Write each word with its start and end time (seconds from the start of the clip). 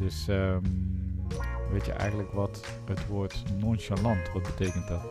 Dus 0.00 0.28
ehm, 0.28 0.62
weet 1.70 1.86
je 1.86 1.92
eigenlijk 1.92 2.32
wat 2.32 2.66
het 2.84 3.06
woord 3.06 3.42
nonchalant, 3.58 4.32
wat 4.32 4.42
betekent 4.42 4.88
dat? 4.88 5.08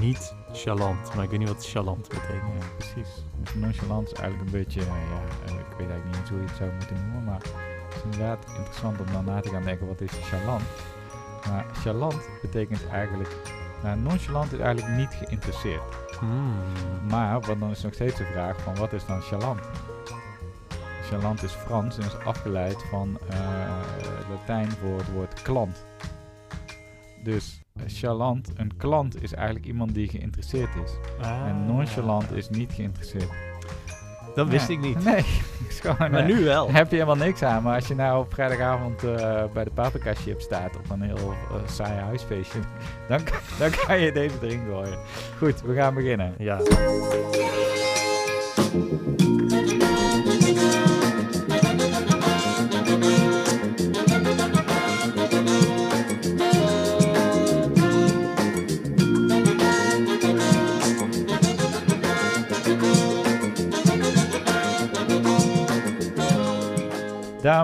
Niet 0.00 0.34
chalant, 0.52 1.14
maar 1.14 1.24
ik 1.24 1.30
weet 1.30 1.38
niet 1.38 1.48
wat 1.48 1.66
chalant 1.66 2.08
betekent. 2.08 2.52
Ja, 2.60 2.66
precies. 2.76 3.24
Dus 3.40 3.54
nonchalant 3.54 4.12
is 4.12 4.18
eigenlijk 4.18 4.52
een 4.52 4.58
beetje, 4.58 4.80
ja, 4.80 4.86
eh, 5.46 5.54
ik 5.54 5.76
weet 5.78 5.90
eigenlijk 5.90 6.18
niet 6.18 6.28
hoe 6.28 6.38
je 6.38 6.46
het 6.46 6.56
zou 6.56 6.70
moeten 6.72 6.96
noemen, 6.96 7.24
maar 7.24 7.38
het 7.38 7.96
is 7.96 8.02
inderdaad 8.02 8.46
interessant 8.56 9.00
om 9.00 9.06
dan 9.12 9.24
na 9.24 9.40
te 9.40 9.48
gaan 9.48 9.64
denken, 9.64 9.86
wat 9.86 10.00
is 10.00 10.12
chalant? 10.12 10.62
Maar 11.48 11.66
chalant 11.72 12.28
betekent 12.42 12.86
eigenlijk, 12.86 13.36
nou, 13.82 13.98
nonchalant 13.98 14.52
is 14.52 14.58
eigenlijk 14.58 14.96
niet 14.96 15.14
geïnteresseerd. 15.14 15.82
Hmm. 16.18 16.54
Maar 17.08 17.40
wat 17.40 17.58
dan 17.58 17.70
is 17.70 17.82
nog 17.82 17.94
steeds 17.94 18.16
de 18.16 18.24
vraag 18.24 18.60
van 18.60 18.76
wat 18.76 18.92
is 18.92 19.06
dan 19.06 19.20
chalant? 19.20 19.60
Chalant 21.10 21.42
is 21.42 21.52
Frans 21.52 21.98
en 21.98 22.04
is 22.04 22.18
afgeleid 22.24 22.84
van 22.90 23.18
eh, 23.30 23.38
Latijn 24.30 24.70
voor 24.70 24.96
het 24.98 25.12
woord 25.12 25.42
klant. 25.42 25.84
Dus 27.22 27.60
eh, 27.76 27.82
chalant, 27.86 28.50
een 28.56 28.76
klant 28.76 29.22
is 29.22 29.32
eigenlijk 29.34 29.66
iemand 29.66 29.94
die 29.94 30.08
geïnteresseerd 30.08 30.70
is. 30.84 30.90
Ah. 31.26 31.46
En 31.48 31.66
nonchalant 31.66 32.32
is 32.32 32.48
niet 32.48 32.72
geïnteresseerd. 32.72 33.28
Dat 34.34 34.48
wist 34.48 34.68
ik 34.68 34.80
niet. 34.80 35.04
Nee, 35.04 35.22
gewoon, 35.82 36.10
Maar 36.10 36.24
nu 36.24 36.44
wel. 36.44 36.70
heb 36.72 36.90
je 36.90 36.96
helemaal 36.96 37.26
niks 37.26 37.42
aan. 37.42 37.62
Maar 37.62 37.74
als 37.74 37.86
je 37.88 37.94
nou 37.94 38.24
op 38.24 38.32
vrijdagavond 38.34 39.04
eh, 39.04 39.44
bij 39.52 39.64
de 39.64 39.70
paprika 39.70 40.14
chip 40.14 40.40
staat 40.40 40.76
op 40.76 40.90
een 40.90 41.02
heel 41.02 41.16
eh, 41.32 41.56
saai 41.66 42.00
huisfeestje, 42.00 42.58
dan, 43.08 43.24
kan- 43.24 43.38
dan 43.58 43.70
kan 43.86 44.00
je 44.00 44.12
deze 44.12 44.34
erin 44.42 44.62
gooien. 44.70 44.98
Goed, 45.38 45.62
we 45.62 45.74
gaan 45.74 45.94
beginnen. 45.94 46.34
Ja. 46.38 46.58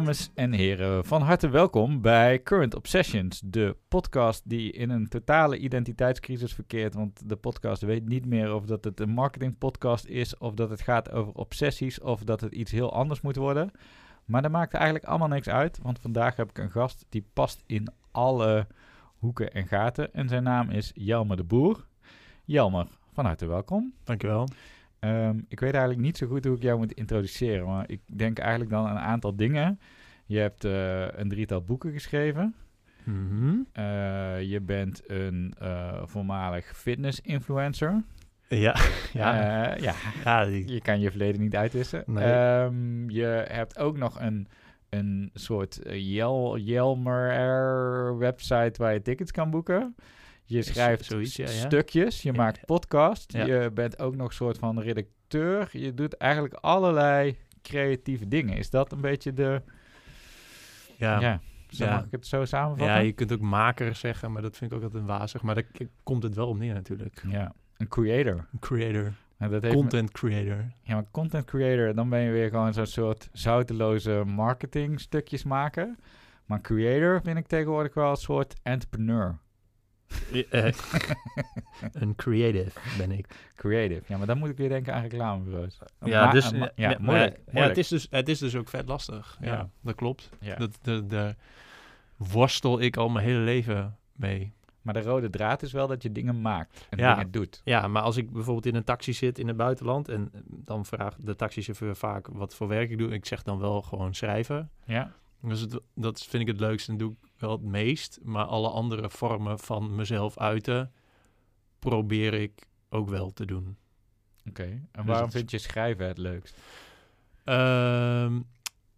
Dames 0.02 0.30
en 0.34 0.52
heren, 0.52 1.04
van 1.04 1.22
harte 1.22 1.48
welkom 1.48 2.00
bij 2.00 2.42
Current 2.42 2.74
Obsessions, 2.74 3.42
de 3.44 3.76
podcast 3.88 4.48
die 4.48 4.72
in 4.72 4.90
een 4.90 5.08
totale 5.08 5.58
identiteitscrisis 5.58 6.54
verkeert. 6.54 6.94
Want 6.94 7.28
de 7.28 7.36
podcast 7.36 7.82
weet 7.82 8.08
niet 8.08 8.26
meer 8.26 8.54
of 8.54 8.66
dat 8.66 8.84
het 8.84 9.00
een 9.00 9.10
marketingpodcast 9.10 10.04
is, 10.06 10.38
of 10.38 10.54
dat 10.54 10.70
het 10.70 10.80
gaat 10.80 11.10
over 11.10 11.32
obsessies, 11.32 12.00
of 12.00 12.24
dat 12.24 12.40
het 12.40 12.52
iets 12.52 12.70
heel 12.70 12.92
anders 12.92 13.20
moet 13.20 13.36
worden. 13.36 13.70
Maar 14.24 14.42
dat 14.42 14.50
maakt 14.50 14.74
eigenlijk 14.74 15.04
allemaal 15.04 15.28
niks 15.28 15.48
uit, 15.48 15.78
want 15.82 15.98
vandaag 15.98 16.36
heb 16.36 16.48
ik 16.50 16.58
een 16.58 16.70
gast 16.70 17.06
die 17.08 17.26
past 17.32 17.62
in 17.66 17.88
alle 18.10 18.66
hoeken 19.18 19.52
en 19.52 19.66
gaten. 19.66 20.14
En 20.14 20.28
zijn 20.28 20.42
naam 20.42 20.70
is 20.70 20.90
Jelmer 20.94 21.36
de 21.36 21.44
Boer. 21.44 21.86
Jelmer, 22.44 22.86
van 23.12 23.24
harte 23.24 23.46
welkom. 23.46 23.92
Dankjewel. 24.04 24.48
Ehm, 25.02 25.38
ik 25.48 25.60
weet 25.60 25.72
eigenlijk 25.72 26.02
niet 26.02 26.16
zo 26.16 26.26
goed 26.26 26.44
hoe 26.44 26.56
ik 26.56 26.62
jou 26.62 26.78
moet 26.78 26.92
introduceren, 26.92 27.66
maar 27.66 27.84
ik 27.90 28.00
denk 28.06 28.38
eigenlijk 28.38 28.70
dan 28.70 28.86
aan 28.86 28.96
een 28.96 29.02
aantal 29.02 29.36
dingen. 29.36 29.80
Je 30.26 30.38
hebt 30.38 30.64
eh, 30.64 31.06
een 31.18 31.28
drietal 31.28 31.62
boeken 31.62 31.92
geschreven. 31.92 32.54
Mhm. 33.04 33.54
Eh, 33.72 34.42
je 34.42 34.60
bent 34.60 35.02
een 35.10 35.54
eh, 35.58 36.02
voormalig 36.04 36.72
fitness-influencer. 36.76 38.02
Ja. 38.48 38.76
ja. 39.12 39.74
Ja, 39.76 39.94
ja, 40.24 40.44
die- 40.44 40.72
je 40.72 40.80
kan 40.80 41.00
je 41.00 41.10
verleden 41.10 41.40
niet 41.40 41.56
uitwissen. 41.56 42.04
Nee. 42.06 42.24
Ehm, 42.24 43.10
je 43.10 43.44
hebt 43.48 43.78
ook 43.78 43.96
nog 43.96 44.20
een, 44.20 44.46
een 44.88 45.30
soort 45.34 45.82
eh, 45.82 46.14
Jel, 46.14 46.58
Jelmer-website 46.58 48.82
waar 48.82 48.92
je 48.92 49.02
tickets 49.02 49.30
kan 49.30 49.50
boeken. 49.50 49.94
Je 50.52 50.62
schrijft 50.62 51.04
zoiets, 51.04 51.36
ja, 51.36 51.44
ja. 51.44 51.50
stukjes, 51.50 52.22
je 52.22 52.32
maakt 52.32 52.66
podcast, 52.66 53.32
je 53.32 53.70
bent 53.74 53.98
ook 53.98 54.16
nog 54.16 54.26
een 54.28 54.34
soort 54.34 54.58
van 54.58 54.80
redacteur. 54.80 55.68
Je 55.72 55.94
doet 55.94 56.16
eigenlijk 56.16 56.54
allerlei 56.54 57.36
creatieve 57.62 58.28
dingen. 58.28 58.56
Is 58.56 58.70
dat 58.70 58.92
een 58.92 59.00
beetje 59.00 59.32
de... 59.32 59.62
ja. 60.96 61.20
Ja, 61.20 61.40
zo 61.68 61.84
Ja. 61.84 61.94
mag 61.94 62.04
ik 62.04 62.10
het 62.10 62.26
zo 62.26 62.44
samenvatten? 62.44 62.94
Ja, 62.96 63.00
je 63.02 63.12
kunt 63.12 63.32
ook 63.32 63.40
maker 63.40 63.94
zeggen, 63.94 64.32
maar 64.32 64.42
dat 64.42 64.56
vind 64.56 64.70
ik 64.70 64.76
ook 64.76 64.82
altijd 64.82 65.04
wazig. 65.04 65.42
Maar 65.42 65.54
daar 65.54 65.66
komt 66.02 66.22
het 66.22 66.34
wel 66.34 66.48
op 66.48 66.56
neer 66.58 66.74
natuurlijk. 66.74 67.22
Ja, 67.28 67.52
een 67.76 67.88
creator. 67.88 68.46
Een 68.52 68.58
creator, 68.58 69.12
En 69.38 69.50
dat 69.50 69.62
heeft 69.62 69.74
me- 69.74 69.80
content 69.80 70.10
creator. 70.10 70.72
Ja, 70.82 70.94
maar 70.94 71.04
content 71.10 71.44
creator, 71.44 71.94
dan 71.94 72.08
ben 72.08 72.20
je 72.20 72.30
weer 72.30 72.48
gewoon 72.48 72.72
zo'n 72.72 72.86
soort 72.86 73.28
zouteloze 73.32 74.22
marketing 74.26 75.00
stukjes 75.00 75.44
maken. 75.44 75.98
Maar 76.46 76.60
creator 76.60 77.20
vind 77.24 77.38
ik 77.38 77.46
tegenwoordig 77.46 77.94
wel 77.94 78.10
een 78.10 78.16
soort 78.16 78.54
entrepreneur. 78.62 79.38
Eh, 80.50 80.72
een 81.92 82.14
creative 82.14 82.78
ben 82.98 83.10
ik. 83.10 83.26
Creative. 83.56 84.02
Ja, 84.06 84.16
maar 84.18 84.26
dan 84.26 84.38
moet 84.38 84.48
ik 84.48 84.56
weer 84.56 84.68
denken 84.68 84.94
aan 84.94 85.02
reclamebureaus. 85.02 85.78
Ja, 86.04 86.30
dus, 86.30 86.52
eh, 86.52 86.62
ja, 86.74 86.96
moeilijk. 87.00 87.38
Ja, 87.52 87.62
het, 87.62 87.78
is 87.78 87.88
dus, 87.88 88.06
het 88.10 88.28
is 88.28 88.38
dus 88.38 88.56
ook 88.56 88.68
vet 88.68 88.88
lastig. 88.88 89.38
Ja, 89.40 89.52
Ja. 89.52 89.68
dat 89.80 89.94
klopt. 89.94 90.30
Ja. 90.40 90.54
Dat, 90.56 90.78
dat, 90.82 91.10
daar 91.10 91.36
worstel 92.16 92.80
ik 92.80 92.96
al 92.96 93.08
mijn 93.08 93.26
hele 93.26 93.38
leven 93.38 93.96
mee. 94.12 94.52
Maar 94.82 94.94
de 94.94 95.02
rode 95.02 95.30
draad 95.30 95.62
is 95.62 95.72
wel 95.72 95.86
dat 95.86 96.02
je 96.02 96.12
dingen 96.12 96.40
maakt 96.40 96.86
en 96.90 96.98
Ja. 96.98 97.14
dingen 97.14 97.30
doet. 97.30 97.60
Ja, 97.64 97.88
maar 97.88 98.02
als 98.02 98.16
ik 98.16 98.30
bijvoorbeeld 98.30 98.66
in 98.66 98.74
een 98.74 98.84
taxi 98.84 99.12
zit 99.12 99.38
in 99.38 99.48
het 99.48 99.56
buitenland... 99.56 100.08
en 100.08 100.30
eh, 100.32 100.40
dan 100.46 100.84
vraagt 100.86 101.26
de 101.26 101.36
taxichauffeur 101.36 101.96
vaak 101.96 102.26
wat 102.32 102.54
voor 102.54 102.68
werk 102.68 102.90
ik 102.90 102.98
doe... 102.98 103.10
ik 103.12 103.26
zeg 103.26 103.42
dan 103.42 103.58
wel 103.58 103.82
gewoon 103.82 104.14
schrijven. 104.14 104.70
Ja, 104.84 105.12
Dus 105.40 105.60
het, 105.60 105.80
dat 105.94 106.22
vind 106.22 106.42
ik 106.42 106.48
het 106.48 106.60
leukste 106.60 106.92
en 106.92 106.98
doe 106.98 107.10
ik 107.10 107.16
wel 107.42 107.52
het 107.52 107.62
meest. 107.62 108.18
Maar 108.22 108.44
alle 108.44 108.68
andere 108.68 109.10
vormen 109.10 109.58
van 109.58 109.94
mezelf 109.94 110.38
uiten... 110.38 110.92
probeer 111.78 112.34
ik 112.34 112.66
ook 112.88 113.08
wel 113.08 113.30
te 113.30 113.44
doen. 113.44 113.76
oké. 114.48 114.62
En 114.62 114.88
Dus 114.92 115.04
waarom 115.04 115.30
vind 115.30 115.50
je 115.50 115.58
schrijven 115.58 116.06
het 116.06 116.18
leukst? 116.18 116.56
Ehm, 117.44 118.40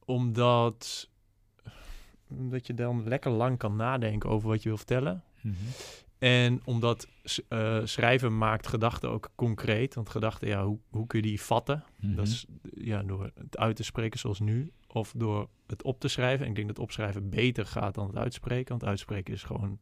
omdat, 0.04 1.08
omdat 2.28 2.66
je 2.66 2.74
dan 2.74 3.08
lekker 3.08 3.30
lang 3.30 3.58
kan 3.58 3.76
nadenken 3.76 4.30
over 4.30 4.48
wat 4.48 4.62
je 4.62 4.68
wil 4.68 4.76
vertellen. 4.76 5.24
Mhm. 5.40 5.54
En 6.18 6.60
omdat 6.64 7.08
eh, 7.48 7.80
schrijven 7.84 8.38
maakt 8.38 8.66
gedachten 8.66 9.10
ook 9.10 9.30
concreet. 9.34 9.94
Want 9.94 10.08
gedachten, 10.08 10.48
ja, 10.48 10.64
hoe, 10.64 10.78
hoe 10.88 11.06
kun 11.06 11.20
je 11.20 11.26
die 11.26 11.40
vatten? 11.40 11.84
Mhm. 12.00 12.14
Dat 12.14 12.26
is 12.26 12.46
ja, 12.74 13.02
door 13.02 13.30
het 13.34 13.58
uit 13.58 13.76
te 13.76 13.84
spreken 13.84 14.18
zoals 14.18 14.40
nu. 14.40 14.72
Of 14.94 15.12
door 15.16 15.48
het 15.66 15.82
op 15.82 16.00
te 16.00 16.08
schrijven. 16.08 16.44
En 16.44 16.50
ik 16.50 16.56
denk 16.56 16.68
dat 16.68 16.78
opschrijven 16.78 17.30
beter 17.30 17.66
gaat 17.66 17.94
dan 17.94 18.06
het 18.06 18.16
uitspreken. 18.16 18.68
Want 18.68 18.84
uitspreken 18.84 19.34
is 19.34 19.42
gewoon 19.42 19.78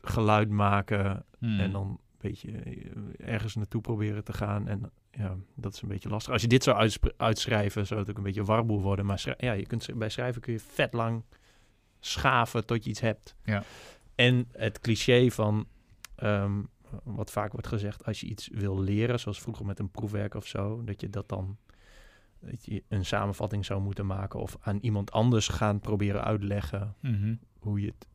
geluid 0.00 0.48
maken. 0.48 1.24
Mhm. 1.38 1.60
En 1.60 1.72
dan 1.72 1.88
een 1.88 1.98
beetje 2.18 2.50
eh, 2.50 3.32
ergens 3.32 3.54
naartoe 3.54 3.80
proberen 3.80 4.24
te 4.24 4.32
gaan. 4.32 4.68
En 4.68 4.90
ja, 5.10 5.36
dat 5.54 5.74
is 5.74 5.82
een 5.82 5.88
beetje 5.88 6.08
lastig. 6.08 6.32
Als 6.32 6.42
je 6.42 6.48
dit 6.48 6.62
zou 6.62 6.90
uitschrijven, 7.16 7.86
zou 7.86 8.00
het 8.00 8.10
ook 8.10 8.16
een 8.16 8.22
beetje 8.22 8.44
warboel 8.44 8.80
worden. 8.80 9.06
Maar 9.06 9.34
ja, 9.38 9.52
je 9.52 9.66
kunt, 9.66 9.88
bij 9.94 10.08
schrijven 10.08 10.40
kun 10.40 10.52
je 10.52 10.60
vet 10.60 10.92
lang 10.92 11.24
schaven 12.00 12.66
tot 12.66 12.84
je 12.84 12.90
iets 12.90 13.00
hebt. 13.00 13.36
Ja. 13.44 13.62
En 14.14 14.48
het 14.52 14.80
cliché 14.80 15.30
van, 15.30 15.66
ehm, 16.14 16.62
wat 17.02 17.30
vaak 17.30 17.52
wordt 17.52 17.66
gezegd, 17.66 18.04
als 18.04 18.20
je 18.20 18.26
iets 18.26 18.48
wil 18.52 18.80
leren, 18.80 19.20
zoals 19.20 19.40
vroeger 19.40 19.66
met 19.66 19.78
een 19.78 19.90
proefwerk 19.90 20.34
of 20.34 20.46
zo, 20.46 20.84
dat 20.84 21.00
je 21.00 21.10
dat 21.10 21.28
dan 21.28 21.56
je 22.60 22.82
een 22.88 23.04
samenvatting 23.04 23.64
zou 23.64 23.80
moeten 23.80 24.06
maken 24.06 24.40
of 24.40 24.56
aan 24.60 24.78
iemand 24.80 25.12
anders 25.12 25.48
gaan 25.48 25.80
proberen 25.80 26.24
uitleggen 26.24 26.94
Mhm. 27.00 27.34
hoe 27.58 27.80
je 27.80 27.86
het, 27.86 28.06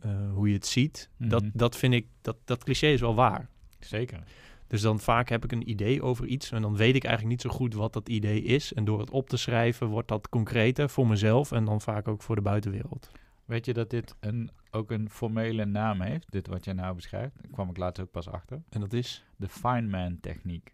eh, 0.00 0.32
hoe 0.32 0.48
je 0.48 0.54
het 0.54 0.66
ziet. 0.66 1.10
Mhm. 1.16 1.28
Dat, 1.28 1.44
dat 1.52 1.76
vind 1.76 1.94
ik, 1.94 2.06
dat, 2.20 2.36
dat 2.44 2.64
cliché 2.64 2.86
is 2.86 3.00
wel 3.00 3.14
waar. 3.14 3.48
Zeker. 3.78 4.22
Dus 4.66 4.80
dan 4.82 5.00
vaak 5.00 5.28
heb 5.28 5.44
ik 5.44 5.52
een 5.52 5.70
idee 5.70 6.02
over 6.02 6.26
iets 6.26 6.50
en 6.52 6.62
dan 6.62 6.76
weet 6.76 6.94
ik 6.94 7.04
eigenlijk 7.04 7.34
niet 7.34 7.52
zo 7.52 7.58
goed 7.58 7.74
wat 7.74 7.92
dat 7.92 8.08
idee 8.08 8.42
is. 8.42 8.72
En 8.72 8.84
door 8.84 8.98
het 9.00 9.10
op 9.10 9.28
te 9.28 9.36
schrijven 9.36 9.86
wordt 9.86 10.08
dat 10.08 10.28
concreter 10.28 10.90
voor 10.90 11.06
mezelf 11.06 11.52
en 11.52 11.64
dan 11.64 11.80
vaak 11.80 12.08
ook 12.08 12.22
voor 12.22 12.34
de 12.36 12.42
buitenwereld. 12.42 13.10
Weet 13.44 13.66
je 13.66 13.72
dat 13.72 13.90
dit 13.90 14.14
een, 14.20 14.50
ook 14.70 14.90
een 14.90 15.10
formele 15.10 15.64
naam 15.64 16.00
heeft? 16.00 16.32
Dit 16.32 16.46
wat 16.46 16.64
jij 16.64 16.74
nou 16.74 16.94
beschrijft. 16.94 17.34
Daar 17.42 17.50
kwam 17.52 17.70
ik 17.70 17.76
laatst 17.76 18.02
ook 18.02 18.10
pas 18.10 18.28
achter. 18.28 18.62
En 18.68 18.80
dat 18.80 18.92
is 18.92 19.24
De 19.36 19.48
Feynman 19.48 20.18
techniek. 20.20 20.73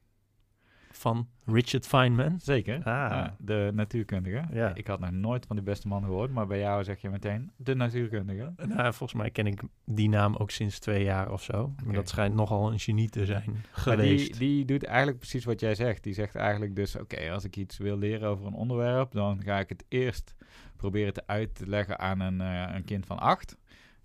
Van 1.00 1.28
Richard 1.46 1.86
Feynman. 1.86 2.40
Zeker. 2.40 2.76
Ah. 2.76 2.82
Ja, 2.84 3.36
de 3.38 3.70
natuurkundige. 3.74 4.44
Ja. 4.52 4.74
Ik 4.74 4.86
had 4.86 5.00
nog 5.00 5.10
nooit 5.10 5.46
van 5.46 5.56
die 5.56 5.64
beste 5.64 5.88
man 5.88 6.04
gehoord, 6.04 6.32
maar 6.32 6.46
bij 6.46 6.58
jou 6.58 6.84
zeg 6.84 7.00
je 7.00 7.10
meteen 7.10 7.50
de 7.56 7.74
natuurkundige. 7.74 8.52
Nou, 8.56 8.94
volgens 8.94 9.20
mij 9.20 9.30
ken 9.30 9.46
ik 9.46 9.62
die 9.84 10.08
naam 10.08 10.36
ook 10.36 10.50
sinds 10.50 10.78
twee 10.78 11.04
jaar 11.04 11.32
of 11.32 11.42
zo. 11.42 11.74
Maar 11.84 11.94
dat 11.94 12.08
schijnt 12.08 12.34
nogal 12.34 12.72
een 12.72 12.78
genie 12.78 13.08
te 13.08 13.24
zijn 13.26 13.50
Maar 13.50 13.62
geweest. 13.72 14.38
die, 14.38 14.48
die 14.48 14.64
doet 14.64 14.84
eigenlijk 14.84 15.18
precies 15.18 15.44
wat 15.44 15.60
jij 15.60 15.74
zegt. 15.74 16.02
Die 16.02 16.14
zegt 16.14 16.34
eigenlijk 16.34 16.76
dus, 16.76 16.96
oké, 16.96 17.30
als 17.30 17.44
ik 17.44 17.56
iets 17.56 17.78
wil 17.78 17.98
leren 17.98 18.28
over 18.28 18.46
een 18.46 18.54
onderwerp, 18.54 19.12
dan 19.12 19.42
ga 19.42 19.58
ik 19.58 19.68
het 19.68 19.84
eerst 19.88 20.34
proberen 20.76 21.12
te 21.12 21.22
uit 21.26 21.54
te 21.54 21.66
leggen 21.66 21.98
aan 21.98 22.20
een, 22.20 22.40
eh, 22.40 22.74
een 22.74 22.84
kind 22.84 23.06
van 23.06 23.18
acht. 23.18 23.56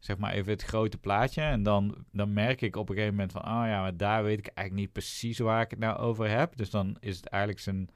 Zeg 0.05 0.17
maar 0.17 0.33
even 0.33 0.51
het 0.51 0.63
grote 0.63 0.97
plaatje. 0.97 1.41
En 1.41 1.63
dan, 1.63 1.95
dan 2.11 2.33
merk 2.33 2.61
ik 2.61 2.75
op 2.75 2.89
een 2.89 2.95
gegeven 2.95 3.15
moment 3.15 3.31
van, 3.31 3.41
oh 3.41 3.63
ja, 3.67 3.81
maar 3.81 3.97
daar 3.97 4.23
weet 4.23 4.39
ik 4.39 4.47
eigenlijk 4.47 4.87
niet 4.87 4.93
precies 4.93 5.39
waar 5.39 5.61
ik 5.61 5.69
het 5.69 5.79
nou 5.79 5.97
over 5.97 6.29
heb. 6.29 6.55
Dus 6.55 6.69
dan 6.69 6.97
is 6.99 7.15
het 7.15 7.25
eigenlijk 7.25 7.63
zijn 7.63 7.89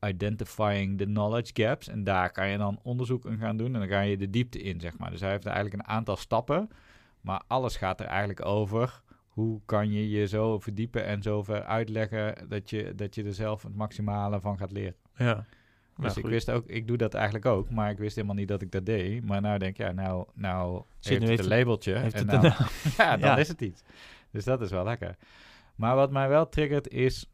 identifying 0.00 0.98
the 0.98 1.04
knowledge 1.04 1.62
gaps. 1.62 1.88
En 1.88 2.04
daar 2.04 2.32
kan 2.32 2.48
je 2.48 2.58
dan 2.58 2.80
onderzoek 2.82 3.24
in 3.24 3.38
gaan 3.38 3.56
doen 3.56 3.74
en 3.74 3.80
dan 3.80 3.88
ga 3.88 4.00
je 4.00 4.16
de 4.16 4.30
diepte 4.30 4.62
in, 4.62 4.80
zeg 4.80 4.98
maar. 4.98 5.10
Dus 5.10 5.20
hij 5.20 5.30
heeft 5.30 5.46
eigenlijk 5.46 5.74
een 5.74 5.94
aantal 5.94 6.16
stappen, 6.16 6.68
maar 7.20 7.42
alles 7.46 7.76
gaat 7.76 8.00
er 8.00 8.06
eigenlijk 8.06 8.44
over 8.44 9.02
hoe 9.26 9.60
kan 9.64 9.90
je 9.90 10.10
je 10.10 10.26
zo 10.26 10.58
verdiepen 10.58 11.04
en 11.04 11.22
zo 11.22 11.42
ver 11.42 11.62
uitleggen 11.62 12.48
dat 12.48 12.70
je, 12.70 12.94
dat 12.94 13.14
je 13.14 13.24
er 13.24 13.34
zelf 13.34 13.62
het 13.62 13.76
maximale 13.76 14.40
van 14.40 14.58
gaat 14.58 14.72
leren. 14.72 14.96
Ja. 15.16 15.46
Dus 15.96 16.14
Ja, 16.14 16.20
ik 16.20 16.26
wist 16.26 16.50
ook, 16.50 16.66
ik 16.66 16.86
doe 16.88 16.96
dat 16.96 17.14
eigenlijk 17.14 17.46
ook, 17.46 17.70
maar 17.70 17.90
ik 17.90 17.98
wist 17.98 18.14
helemaal 18.16 18.36
niet 18.36 18.48
dat 18.48 18.62
ik 18.62 18.70
dat 18.70 18.86
deed. 18.86 19.24
Maar 19.24 19.40
nou 19.40 19.58
denk 19.58 19.70
ik, 19.78 19.86
ja, 19.86 19.92
nou, 19.92 20.26
nou 20.34 20.82
Zit 20.98 21.12
heeft 21.12 21.24
nu 21.24 21.30
het 21.30 21.40
een 21.40 21.48
labeltje. 21.58 21.94
En 21.94 22.04
het 22.04 22.26
nou, 22.26 22.42
ja, 22.98 23.16
dan 23.16 23.28
Ja. 23.30 23.36
is 23.36 23.48
het 23.48 23.60
iets. 23.60 23.82
Dus 24.30 24.44
dat 24.44 24.60
is 24.60 24.70
wel 24.70 24.84
lekker. 24.84 25.16
Maar 25.76 25.94
wat 25.94 26.10
mij 26.10 26.28
wel 26.28 26.48
triggert 26.48 26.88
is, 26.88 27.30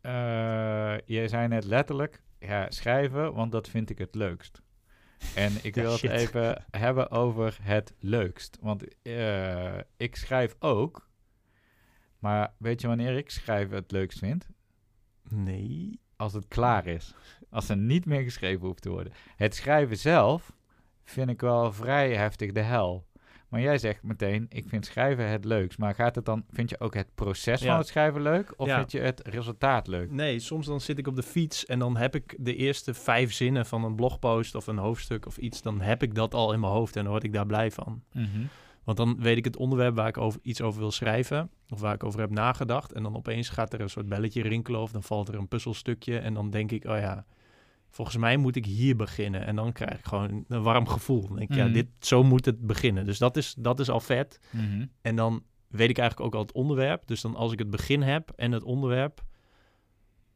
eh 0.00 0.96
jij 1.04 1.28
zei 1.28 1.48
net 1.48 1.64
letterlijk, 1.64 2.22
ja, 2.38 2.70
schrijven, 2.70 3.34
want 3.34 3.52
dat 3.52 3.68
vind 3.68 3.90
ik 3.90 3.98
het 3.98 4.14
leukst. 4.14 4.62
En 5.34 5.52
ik 5.62 5.74
Ja, 5.74 5.82
wil 5.82 5.92
het 5.92 6.02
even 6.02 6.64
hebben 6.70 7.10
over 7.10 7.58
het 7.62 7.94
leukst. 7.98 8.58
Want 8.60 8.84
eh, 9.02 9.78
ik 9.96 10.16
schrijf 10.16 10.56
ook, 10.58 11.08
maar 12.18 12.52
weet 12.58 12.80
je 12.80 12.86
wanneer 12.86 13.16
ik 13.16 13.30
schrijven 13.30 13.76
het 13.76 13.90
leukst 13.92 14.18
vind? 14.18 14.48
Nee. 15.28 16.00
als 16.16 16.32
het 16.32 16.48
klaar 16.48 16.86
is. 16.86 17.14
Als 17.54 17.68
er 17.68 17.76
niet 17.76 18.06
meer 18.06 18.22
geschreven 18.22 18.66
hoeft 18.66 18.82
te 18.82 18.90
worden. 18.90 19.12
Het 19.36 19.54
schrijven 19.54 19.96
zelf 19.98 20.52
vind 21.04 21.30
ik 21.30 21.40
wel 21.40 21.72
vrij 21.72 22.14
heftig 22.16 22.52
de 22.52 22.60
hel. 22.60 23.06
Maar 23.48 23.60
jij 23.62 23.78
zegt 23.78 24.02
meteen, 24.02 24.46
ik 24.48 24.68
vind 24.68 24.86
schrijven 24.86 25.28
het 25.28 25.44
leukst. 25.44 25.78
Maar 25.78 25.94
gaat 25.94 26.14
het 26.14 26.24
dan, 26.24 26.44
vind 26.50 26.70
je 26.70 26.80
ook 26.80 26.94
het 26.94 27.14
proces 27.14 27.60
Ja. 27.60 27.66
van 27.68 27.76
het 27.78 27.86
schrijven 27.86 28.22
leuk? 28.22 28.54
Of 28.56 28.66
Ja. 28.66 28.76
vind 28.78 28.92
je 28.92 29.00
het 29.00 29.20
resultaat 29.28 29.86
leuk? 29.86 30.10
Nee, 30.10 30.38
soms 30.38 30.66
dan 30.66 30.80
zit 30.80 30.98
ik 30.98 31.06
op 31.06 31.16
de 31.16 31.22
fiets 31.22 31.66
en 31.66 31.78
dan 31.78 31.96
heb 31.96 32.14
ik 32.14 32.36
de 32.38 32.56
eerste 32.56 32.94
vijf 32.94 33.32
zinnen 33.32 33.66
van 33.66 33.84
een 33.84 33.94
blogpost 33.94 34.54
of 34.54 34.66
een 34.66 34.78
hoofdstuk 34.78 35.26
of 35.26 35.36
iets. 35.36 35.62
Dan 35.62 35.80
heb 35.80 36.02
ik 36.02 36.14
dat 36.14 36.34
al 36.34 36.52
in 36.52 36.60
mijn 36.60 36.72
hoofd 36.72 36.96
en 36.96 37.02
dan 37.02 37.10
word 37.12 37.24
ik 37.24 37.32
daar 37.32 37.46
blij 37.46 37.70
van. 37.70 38.02
Mhm. 38.12 38.28
Want 38.84 38.96
dan 38.96 39.16
weet 39.20 39.36
ik 39.36 39.44
het 39.44 39.56
onderwerp 39.56 39.96
waar 39.96 40.08
ik 40.08 40.18
over, 40.18 40.40
iets 40.42 40.60
over 40.60 40.80
wil 40.80 40.90
schrijven. 40.90 41.50
Of 41.68 41.80
waar 41.80 41.94
ik 41.94 42.04
over 42.04 42.20
heb 42.20 42.30
nagedacht. 42.30 42.92
En 42.92 43.02
dan 43.02 43.16
opeens 43.16 43.48
gaat 43.48 43.72
er 43.72 43.80
een 43.80 43.90
soort 43.90 44.08
belletje 44.08 44.42
rinkelen. 44.42 44.80
Of 44.80 44.92
dan 44.92 45.02
valt 45.02 45.28
er 45.28 45.34
een 45.34 45.48
puzzelstukje. 45.48 46.18
En 46.18 46.34
dan 46.34 46.50
denk 46.50 46.70
ik, 46.72 46.84
oh 46.84 46.98
ja, 46.98 47.24
volgens 47.94 48.16
mij 48.16 48.36
moet 48.36 48.56
ik 48.56 48.64
hier 48.64 48.96
beginnen. 48.96 49.46
En 49.46 49.56
dan 49.56 49.72
krijg 49.72 49.98
ik 49.98 50.04
gewoon 50.04 50.44
een 50.48 50.62
warm 50.62 50.88
gevoel. 50.88 51.26
Dan 51.26 51.36
denk 51.36 51.50
ik, 51.50 51.56
Mhm. 51.56 51.66
ja, 51.66 51.72
dit, 51.72 51.86
zo 51.98 52.22
moet 52.22 52.44
het 52.44 52.66
beginnen. 52.66 53.04
Dus 53.04 53.18
dat 53.18 53.36
is, 53.36 53.54
dat 53.58 53.80
is 53.80 53.88
al 53.90 54.00
vet. 54.00 54.40
Mhm. 54.50 54.86
En 55.02 55.16
dan 55.16 55.42
weet 55.68 55.88
ik 55.90 55.98
eigenlijk 55.98 56.28
ook 56.28 56.34
al 56.40 56.46
het 56.46 56.52
onderwerp. 56.54 57.06
Dus 57.06 57.20
dan 57.20 57.34
als 57.36 57.52
ik 57.52 57.58
het 57.58 57.70
begin 57.70 58.02
heb 58.02 58.30
en 58.36 58.52
het 58.52 58.62
onderwerp. 58.62 59.22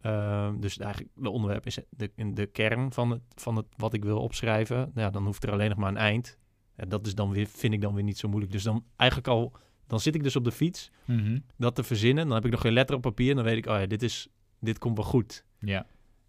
ehm, 0.01 0.61
dus 0.61 0.79
eigenlijk 0.79 1.13
de 1.15 1.31
onderwerp 1.31 1.67
is 1.67 1.79
de, 1.91 2.11
in 2.15 2.35
de 2.35 2.47
kern 2.47 2.93
van 2.93 3.11
het, 3.11 3.21
van 3.35 3.57
het 3.57 3.67
wat 3.77 3.93
ik 3.95 4.05
wil 4.05 4.19
opschrijven. 4.21 4.77
Nou 4.77 4.91
ja, 4.95 5.11
dan 5.11 5.25
hoeft 5.25 5.43
er 5.45 5.51
alleen 5.53 5.69
nog 5.69 5.79
maar 5.79 5.89
een 5.91 5.97
eind. 5.97 6.39
Ja, 6.77 6.85
dat 6.85 7.07
is 7.07 7.15
dan 7.15 7.31
weer, 7.31 7.47
vind 7.47 7.73
ik 7.73 7.81
dan 7.81 7.95
weer 7.95 8.05
niet 8.05 8.19
zo 8.19 8.29
moeilijk. 8.29 8.53
Dus 8.53 8.63
dan 8.63 8.85
eigenlijk 8.97 9.29
al, 9.31 9.53
dan 9.87 10.01
zit 10.01 10.15
ik 10.15 10.23
dus 10.23 10.37
op 10.37 10.45
de 10.45 10.53
fiets 10.53 10.91
Mhm. 11.05 11.39
dat 11.57 11.75
te 11.75 11.83
verzinnen. 11.83 12.25
Dan 12.27 12.35
heb 12.35 12.45
ik 12.45 12.51
nog 12.51 12.61
geen 12.61 12.73
letter 12.73 12.97
op 12.97 13.03
papier. 13.03 13.31
En 13.31 13.37
dan 13.37 13.45
weet 13.45 13.57
ik, 13.57 13.67
oh 13.67 13.79
ja, 13.79 13.87
dit, 13.87 14.03
is, 14.03 14.29
dit 14.61 14.79
komt 14.79 14.97
wel 14.97 15.07
goed. 15.07 15.45
Ja. 15.61 15.87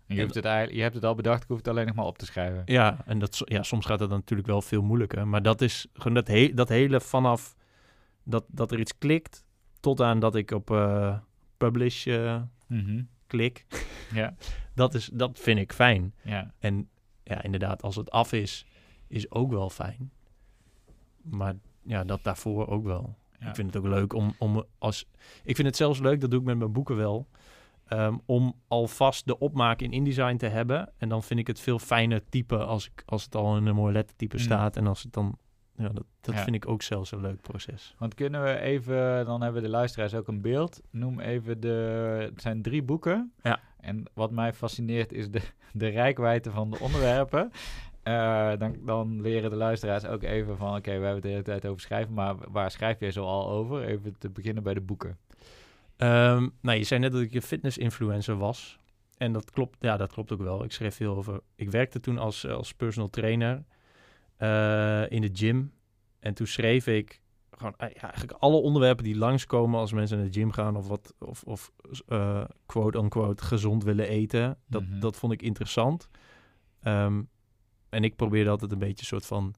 En 0.09 0.15
je, 0.15 0.21
hoeft 0.21 0.35
het 0.35 0.45
eigenlijk, 0.45 0.75
je 0.75 0.81
hebt 0.81 0.95
het 0.95 1.05
al 1.05 1.15
bedacht, 1.15 1.41
ik 1.43 1.47
hoef 1.47 1.57
het 1.57 1.67
alleen 1.67 1.85
nog 1.85 1.95
maar 1.95 2.05
op 2.05 2.17
te 2.17 2.25
schrijven. 2.25 2.61
Ja, 2.65 2.97
en 3.05 3.19
dat, 3.19 3.41
ja, 3.45 3.63
soms 3.63 3.85
gaat 3.85 3.99
het 3.99 4.09
dan 4.09 4.17
natuurlijk 4.17 4.47
wel 4.47 4.61
veel 4.61 4.81
moeilijker. 4.81 5.27
Maar 5.27 5.41
dat 5.41 5.61
is 5.61 5.87
gewoon 5.93 6.13
dat, 6.13 6.27
he 6.27 6.51
dat 6.53 6.69
hele 6.69 7.01
vanaf 7.01 7.55
dat, 8.23 8.43
dat 8.47 8.71
er 8.71 8.79
iets 8.79 8.97
klikt... 8.97 9.43
tot 9.79 10.01
aan 10.01 10.19
dat 10.19 10.35
ik 10.35 10.51
op 10.51 10.71
eh, 10.71 11.17
publish 11.57 12.07
eh, 12.07 12.41
Mhm. 12.67 13.01
klik. 13.27 13.65
Ja. 14.13 14.35
Dat, 14.73 14.93
is, 14.93 15.09
dat 15.13 15.39
vind 15.39 15.59
ik 15.59 15.73
fijn. 15.73 16.13
Ja. 16.23 16.53
En 16.59 16.89
ja, 17.23 17.41
inderdaad, 17.43 17.81
als 17.81 17.95
het 17.95 18.11
af 18.11 18.33
is, 18.33 18.65
is 19.07 19.31
ook 19.31 19.51
wel 19.51 19.69
fijn. 19.69 20.11
Maar 21.21 21.55
ja, 21.83 22.03
dat 22.03 22.23
daarvoor 22.23 22.67
ook 22.67 22.83
wel. 22.83 23.15
Ja. 23.39 23.49
Ik 23.49 23.55
vind 23.55 23.73
het 23.73 23.83
ook 23.83 23.89
leuk 23.89 24.13
om, 24.13 24.35
om 24.37 24.63
als... 24.77 25.05
Ik 25.43 25.55
vind 25.55 25.67
het 25.67 25.75
zelfs 25.77 25.99
leuk, 25.99 26.21
dat 26.21 26.31
doe 26.31 26.39
ik 26.39 26.45
met 26.45 26.57
mijn 26.57 26.71
boeken 26.71 26.95
wel... 26.95 27.27
ehm, 27.89 28.17
om 28.25 28.53
alvast 28.67 29.25
de 29.25 29.37
opmaak 29.39 29.81
in 29.81 29.91
InDesign 29.91 30.35
te 30.35 30.45
hebben. 30.47 30.89
En 30.97 31.09
dan 31.09 31.23
vind 31.23 31.39
ik 31.39 31.47
het 31.47 31.59
veel 31.59 31.79
fijner 31.79 32.29
typen 32.29 32.67
als, 32.67 32.85
ik, 32.85 33.03
als 33.05 33.23
het 33.23 33.35
al 33.35 33.57
in 33.57 33.65
een 33.65 33.75
mooi 33.75 33.93
lettertype 33.93 34.35
Mm. 34.35 34.41
staat. 34.41 34.77
En 34.77 34.87
als 34.87 35.03
het 35.03 35.13
dan... 35.13 35.37
Ja, 35.75 35.89
dat 35.89 36.03
dat 36.21 36.35
Ja. 36.35 36.43
vind 36.43 36.55
ik 36.55 36.67
ook 36.67 36.81
zelfs 36.81 37.11
een 37.11 37.21
leuk 37.21 37.41
proces. 37.41 37.95
Want 37.97 38.13
kunnen 38.13 38.43
we 38.43 38.59
even, 38.59 39.25
dan 39.25 39.41
hebben 39.41 39.61
de 39.61 39.69
luisteraars 39.69 40.13
ook 40.13 40.27
een 40.27 40.41
beeld. 40.41 40.81
Noem 40.91 41.19
even 41.19 41.59
de, 41.59 41.67
het 42.31 42.41
zijn 42.41 42.61
drie 42.61 42.83
boeken. 42.83 43.31
Ja. 43.43 43.59
En 43.79 44.03
wat 44.13 44.31
mij 44.31 44.53
fascineert 44.53 45.11
is 45.13 45.31
de, 45.31 45.41
de 45.73 45.87
rijkwijde 45.87 46.51
van 46.51 46.71
de 46.71 46.79
onderwerpen. 46.79 47.51
Eh, 48.03 48.51
dan, 48.57 48.75
dan 48.85 49.21
leren 49.21 49.49
de 49.49 49.55
luisteraars 49.55 50.05
ook 50.05 50.23
even 50.23 50.57
van, 50.57 50.75
oké, 50.75 50.81
we 50.89 50.91
hebben 50.91 51.13
het 51.13 51.21
de 51.21 51.29
hele 51.29 51.41
tijd 51.43 51.65
over 51.65 51.81
schrijven, 51.81 52.13
maar 52.13 52.35
waar 52.51 52.71
schrijf 52.71 52.99
jij 52.99 53.11
zo 53.11 53.23
al 53.25 53.49
over? 53.49 53.83
Even 53.83 54.15
te 54.17 54.29
beginnen 54.29 54.63
bij 54.63 54.73
de 54.73 54.81
boeken. 54.81 55.17
Ehm, 55.99 56.47
nou, 56.61 56.77
je 56.77 56.83
zei 56.83 56.99
net 56.99 57.11
dat 57.11 57.21
ik 57.21 57.33
een 57.33 57.41
fitness-influencer 57.41 58.37
was. 58.37 58.77
En 59.17 59.33
dat 59.33 59.51
klopt, 59.51 59.77
ja, 59.79 59.97
dat 59.97 60.11
klopt 60.13 60.31
ook 60.31 60.41
wel. 60.41 60.63
Ik 60.63 60.71
schreef 60.71 60.95
veel 60.95 61.15
over... 61.15 61.41
Ik 61.55 61.69
werkte 61.71 61.99
toen 61.99 62.17
als, 62.17 62.47
als 62.47 62.73
personal 62.73 63.09
trainer 63.09 63.63
eh, 64.37 65.11
in 65.11 65.21
de 65.21 65.29
gym. 65.33 65.71
En 66.19 66.33
toen 66.33 66.47
schreef 66.47 66.87
ik 66.87 67.21
gewoon 67.51 67.73
eh, 67.77 67.89
ja, 67.93 68.01
eigenlijk 68.01 68.31
alle 68.39 68.55
onderwerpen 68.55 69.03
die 69.03 69.17
langskomen 69.17 69.79
als 69.79 69.93
mensen 69.93 70.17
naar 70.17 70.25
de 70.25 70.33
gym 70.39 70.51
gaan... 70.51 70.75
of, 70.75 70.87
wat, 70.87 71.13
of, 71.19 71.43
of 71.43 71.71
eh, 72.07 72.43
quote-unquote 72.65 73.43
gezond 73.43 73.83
willen 73.83 74.07
eten. 74.07 74.57
Dat, 74.67 74.83
Mhm. 74.83 74.99
dat 74.99 75.15
vond 75.15 75.33
ik 75.33 75.41
interessant. 75.41 76.09
Ehm, 76.81 77.21
en 77.89 78.03
ik 78.03 78.15
probeerde 78.15 78.49
altijd 78.49 78.71
een 78.71 78.79
beetje 78.79 78.99
een 78.99 79.05
soort 79.05 79.25
van... 79.25 79.53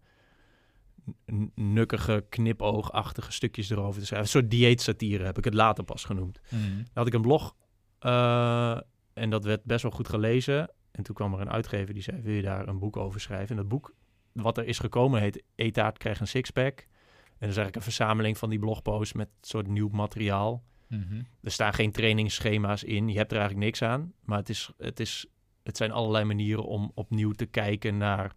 nukkige, 1.55 2.25
knipoogachtige 2.29 3.31
stukjes 3.31 3.69
erover 3.69 3.99
te 3.99 4.05
schrijven. 4.05 4.27
Een 4.27 4.41
soort 4.41 4.51
dieetsatire 4.51 5.23
heb 5.23 5.37
ik 5.37 5.43
het 5.43 5.53
later 5.53 5.83
pas 5.83 6.03
genoemd. 6.03 6.39
Dan 6.49 6.85
had 6.93 7.07
ik 7.07 7.13
een 7.13 7.21
blog 7.21 7.55
eh, 7.99 8.77
en 9.13 9.29
dat 9.29 9.43
werd 9.43 9.63
best 9.63 9.81
wel 9.81 9.91
goed 9.91 10.09
gelezen. 10.09 10.69
En 10.91 11.03
toen 11.03 11.15
kwam 11.15 11.33
er 11.33 11.41
een 11.41 11.49
uitgever 11.49 11.93
die 11.93 12.03
zei, 12.03 12.21
wil 12.21 12.33
je 12.33 12.41
daar 12.41 12.67
een 12.67 12.79
boek 12.79 12.97
over 12.97 13.21
schrijven? 13.21 13.49
En 13.49 13.55
dat 13.55 13.67
boek, 13.67 13.93
wat 14.31 14.57
er 14.57 14.65
is 14.65 14.79
gekomen, 14.79 15.21
heet 15.21 15.43
Etaart 15.55 15.97
krijgt 15.97 16.19
een 16.19 16.27
sixpack. 16.27 16.79
En 16.79 17.47
dat 17.47 17.49
is 17.49 17.57
eigenlijk 17.57 17.75
een 17.75 17.93
verzameling 17.93 18.37
van 18.37 18.49
die 18.49 18.59
blogposts 18.59 19.13
met 19.13 19.29
soort 19.41 19.67
nieuw 19.67 19.89
materiaal. 19.89 20.63
Mhm. 20.87 21.21
Er 21.41 21.51
staan 21.51 21.73
geen 21.73 21.91
trainingsschema's 21.91 22.83
in, 22.83 23.07
je 23.07 23.17
hebt 23.17 23.31
er 23.31 23.37
eigenlijk 23.37 23.65
niks 23.65 23.81
aan. 23.81 24.13
Maar 24.23 24.37
het, 24.37 24.49
is, 24.49 24.71
het, 24.77 24.99
is, 24.99 25.25
het 25.63 25.77
zijn 25.77 25.91
allerlei 25.91 26.25
manieren 26.25 26.65
om 26.65 26.91
opnieuw 26.93 27.31
te 27.31 27.45
kijken 27.45 27.97
naar 27.97 28.35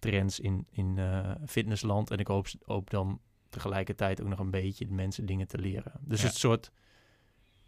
trends 0.00 0.40
in, 0.40 0.66
in 0.70 0.98
eh, 0.98 1.30
fitnessland. 1.46 2.10
En 2.10 2.18
ik 2.18 2.26
hoop, 2.26 2.46
hoop 2.64 2.90
dan 2.90 3.20
tegelijkertijd 3.48 4.22
ook 4.22 4.28
nog 4.28 4.38
een 4.38 4.50
beetje 4.50 4.86
de 4.86 4.92
mensen 4.92 5.26
dingen 5.26 5.46
te 5.48 5.58
leren. 5.58 5.92
Dus 6.00 6.20
Ja. 6.20 6.26
het 6.26 6.36
soort, 6.36 6.70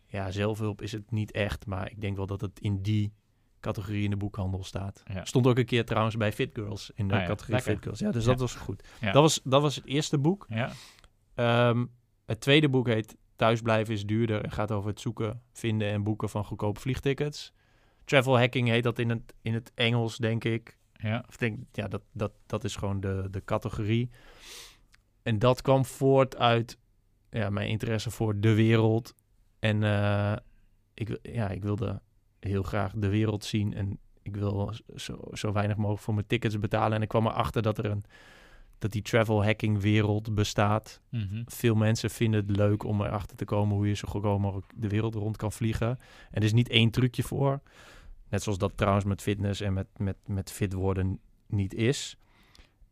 ja, 0.06 0.30
zelfhulp 0.30 0.82
is 0.82 0.92
het 0.92 1.10
niet 1.10 1.30
echt, 1.30 1.66
maar 1.66 1.90
ik 1.90 2.00
denk 2.00 2.16
wel 2.16 2.26
dat 2.26 2.40
het 2.40 2.60
in 2.60 2.82
die 2.82 3.12
categorie 3.60 4.04
in 4.04 4.10
de 4.10 4.16
boekhandel 4.16 4.64
staat. 4.64 5.02
Ja. 5.12 5.24
Stond 5.24 5.46
ook 5.46 5.58
een 5.58 5.64
keer 5.64 5.84
trouwens 5.84 6.16
bij 6.16 6.32
Fit 6.32 6.50
Girls, 6.54 6.90
in 6.94 7.08
de 7.08 7.14
Ah 7.14 7.20
ja, 7.20 7.26
categorie 7.26 7.54
lekker. 7.54 7.72
Fit 7.72 7.82
Girls. 7.82 7.98
Ja, 7.98 8.10
dus 8.10 8.24
dat 8.24 8.40
was 8.40 8.54
goed. 8.54 8.82
Dat, 9.00 9.14
was, 9.14 9.40
dat 9.44 9.62
was 9.62 9.76
het 9.76 9.84
eerste 9.86 10.18
boek. 10.18 10.46
Ja. 10.48 10.72
Ehm, 11.34 11.86
het 12.26 12.40
tweede 12.40 12.68
boek 12.68 12.86
heet 12.86 13.16
Thuisblijven 13.36 13.94
is 13.94 14.06
duurder 14.06 14.44
en 14.44 14.50
gaat 14.50 14.70
over 14.72 14.90
het 14.90 15.00
zoeken, 15.00 15.42
vinden 15.52 15.88
en 15.88 16.02
boeken 16.02 16.28
van 16.28 16.44
goedkope 16.44 16.80
vliegtickets. 16.80 17.52
Travel 18.04 18.38
hacking 18.38 18.68
heet 18.68 18.82
dat 18.82 18.98
in 18.98 19.10
het, 19.10 19.34
in 19.42 19.54
het 19.54 19.72
Engels, 19.74 20.16
denk 20.16 20.44
ik. 20.44 20.78
Ja. 21.02 21.25
Of 21.28 21.37
denk, 21.37 21.59
ja, 21.73 21.88
dat, 21.88 22.02
dat, 22.12 22.32
dat 22.47 22.64
is 22.64 22.76
gewoon 22.76 23.00
de, 23.00 23.28
de 23.30 23.44
categorie. 23.44 24.11
En 25.23 25.38
dat 25.38 25.62
kwam 25.62 25.85
voort 25.85 26.37
uit 26.37 26.78
ja, 27.30 27.50
mijn 27.50 27.68
interesse 27.68 28.11
voor 28.11 28.40
de 28.40 28.54
wereld. 28.54 29.14
En 29.59 29.82
eh, 29.82 30.37
ik, 30.94 31.18
ja, 31.23 31.49
ik 31.49 31.62
wilde 31.62 32.00
heel 32.40 32.62
graag 32.62 32.92
de 32.97 33.09
wereld 33.09 33.44
zien. 33.44 33.75
En 33.75 33.99
ik 34.23 34.37
wil 34.37 34.75
zo, 34.94 35.28
zo 35.32 35.52
weinig 35.52 35.76
mogelijk 35.76 36.02
voor 36.02 36.14
mijn 36.14 36.26
tickets 36.26 36.59
betalen. 36.59 36.97
En 36.97 37.02
ik 37.02 37.09
kwam 37.09 37.26
erachter 37.26 37.62
dat 37.62 37.78
er 37.78 37.85
een 37.85 38.04
dat 38.82 38.92
die 38.92 39.02
travel 39.02 39.44
hacking 39.44 39.80
wereld 39.80 40.35
bestaat. 40.35 41.00
Mhm. 41.09 41.42
Veel 41.44 41.75
mensen 41.75 42.11
vinden 42.11 42.47
het 42.47 42.56
leuk 42.56 42.85
om 42.85 43.00
erachter 43.00 43.37
te 43.37 43.44
komen 43.44 43.76
hoe 43.76 43.88
je 43.88 43.94
zo 43.94 44.09
goedkoop 44.09 44.40
mogelijk 44.40 44.73
de 44.75 44.88
wereld 44.88 45.14
rond 45.14 45.37
kan 45.37 45.52
vliegen. 45.52 45.88
En 46.30 46.40
er 46.40 46.42
is 46.42 46.52
niet 46.52 46.68
één 46.68 46.90
trucje 46.90 47.23
voor. 47.23 47.61
Net 48.32 48.42
zoals 48.42 48.58
dat 48.58 48.72
trouwens 48.76 49.04
met 49.04 49.22
fitness 49.22 49.60
en 49.60 49.72
met, 49.72 49.86
met, 49.96 50.16
met 50.26 50.50
fit 50.50 50.72
worden 50.72 51.20
niet 51.46 51.74
is. 51.74 52.16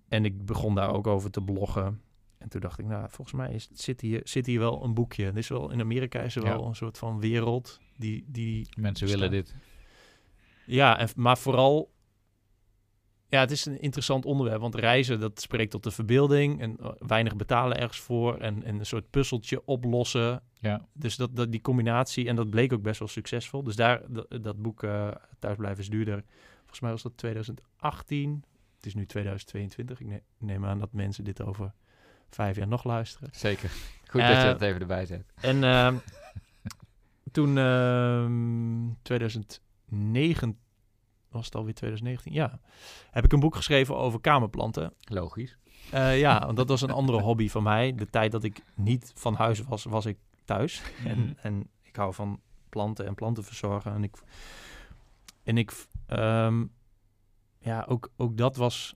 En 0.09 0.25
ik 0.25 0.45
begon 0.47 0.75
daar 0.75 0.93
ook 0.95 1.07
over 1.07 1.31
te 1.31 1.43
bloggen. 1.43 2.01
En 2.39 2.49
toen 2.49 2.61
dacht 2.61 2.79
ik, 2.79 2.87
nou, 2.87 3.07
volgens 3.11 3.37
mij 3.37 3.53
is, 3.53 3.69
zit, 3.73 4.01
hier, 4.01 4.21
zit 4.25 4.47
hier 4.47 4.59
wel 4.59 4.85
een 4.85 4.95
boekje. 4.95 5.27
Er 5.27 5.37
is 5.37 5.49
wel, 5.49 5.71
in 5.71 5.81
Amerika 5.81 6.21
is 6.21 6.37
er 6.37 6.45
Ja. 6.45 6.49
wel 6.57 6.67
een 6.67 6.75
soort 6.77 6.99
van 6.99 7.21
wereld 7.21 7.81
die, 7.97 8.25
die 8.27 8.69
Mensen 8.79 9.07
willen 9.07 9.31
dit. 9.31 9.55
ja, 10.67 10.99
en, 10.99 11.09
maar 11.17 11.39
vooral... 11.39 11.93
Ja, 13.29 13.41
het 13.41 13.51
is 13.51 13.67
een 13.67 13.81
interessant 13.81 14.25
onderwerp, 14.25 14.61
want 14.61 14.75
reizen, 14.75 15.21
dat 15.21 15.41
spreekt 15.41 15.71
tot 15.71 15.83
de 15.83 15.91
verbeelding. 15.91 16.61
En 16.61 16.77
eh, 16.79 16.91
weinig 16.99 17.37
betalen 17.37 17.79
ergens 17.79 18.01
voor. 18.01 18.39
En, 18.39 18.63
en 18.65 18.79
een 18.79 18.87
soort 18.87 19.11
puzzeltje 19.11 19.65
oplossen. 19.65 20.43
Ja. 20.61 20.87
Dus 20.93 21.17
dat, 21.17 21.37
dat, 21.37 21.53
die 21.53 21.61
combinatie, 21.61 22.29
en 22.29 22.37
dat 22.37 22.51
bleek 22.51 22.73
ook 22.73 22.83
best 22.83 22.99
wel 22.99 23.09
succesvol. 23.09 23.63
Dus 23.63 23.77
daar, 23.77 24.03
dat, 24.09 24.27
dat 24.43 24.63
boek 24.63 24.83
uh, 24.83 25.09
Thuis 25.39 25.57
blijven 25.57 25.83
is 25.83 25.91
duurder. 25.91 26.25
Volgens 26.59 26.81
mij 26.81 26.91
was 26.91 27.03
dat 27.03 27.17
2018. 27.17 28.45
Het 28.77 28.87
is 28.87 28.95
nu 28.95 29.07
2022. 29.07 30.01
Ik 30.01 30.07
neem, 30.07 30.21
neem 30.39 30.65
aan 30.65 30.79
dat 30.79 30.93
mensen 30.93 31.25
dit 31.25 31.43
over 31.43 31.73
vijf 32.31 32.57
jaar 32.57 32.69
nog 32.69 32.85
luisteren. 32.85 33.29
Zeker. 33.33 33.71
Goed 34.07 34.21
dat 34.21 34.37
je 34.37 34.45
dat 34.45 34.63
even 34.63 34.81
erbij 34.81 35.07
zet. 35.07 35.33
En 35.35 35.57
uh, 35.63 35.95
toen 37.33 37.57
uh, 37.57 38.93
2009 39.03 40.59
was 41.29 41.45
het 41.45 41.55
alweer 41.55 41.75
2019, 41.75 42.33
ja, 42.33 42.61
heb 43.11 43.25
ik 43.25 43.33
een 43.33 43.41
boek 43.41 43.57
geschreven 43.57 43.97
over 43.97 44.21
kamerplanten. 44.21 44.95
Logisch. 45.01 45.57
Uh, 45.95 46.19
ja, 46.19 46.45
want 46.45 46.57
dat 46.57 46.69
was 46.69 46.81
een 46.81 46.91
andere 46.91 47.21
hobby 47.21 47.49
van 47.49 47.63
mij. 47.63 47.95
De 47.95 48.11
tijd 48.11 48.33
dat 48.33 48.45
ik 48.45 48.63
niet 48.75 49.13
van 49.15 49.35
huis 49.35 49.61
was, 49.61 49.85
was 49.85 50.07
ik 50.07 50.19
thuis. 50.51 50.83
En, 51.05 51.37
en 51.43 51.71
ik 51.83 51.97
hou 51.97 52.15
van 52.15 52.41
planten 52.69 53.07
en 53.07 53.15
planten 53.15 53.45
verzorgen. 53.45 53.93
En 53.93 54.03
ik, 54.03 54.17
en 55.43 55.59
ik 55.59 55.73
um, 56.09 56.73
ja, 57.59 57.85
ook, 57.89 58.11
ook 58.17 58.37
dat 58.37 58.57
was 58.57 58.95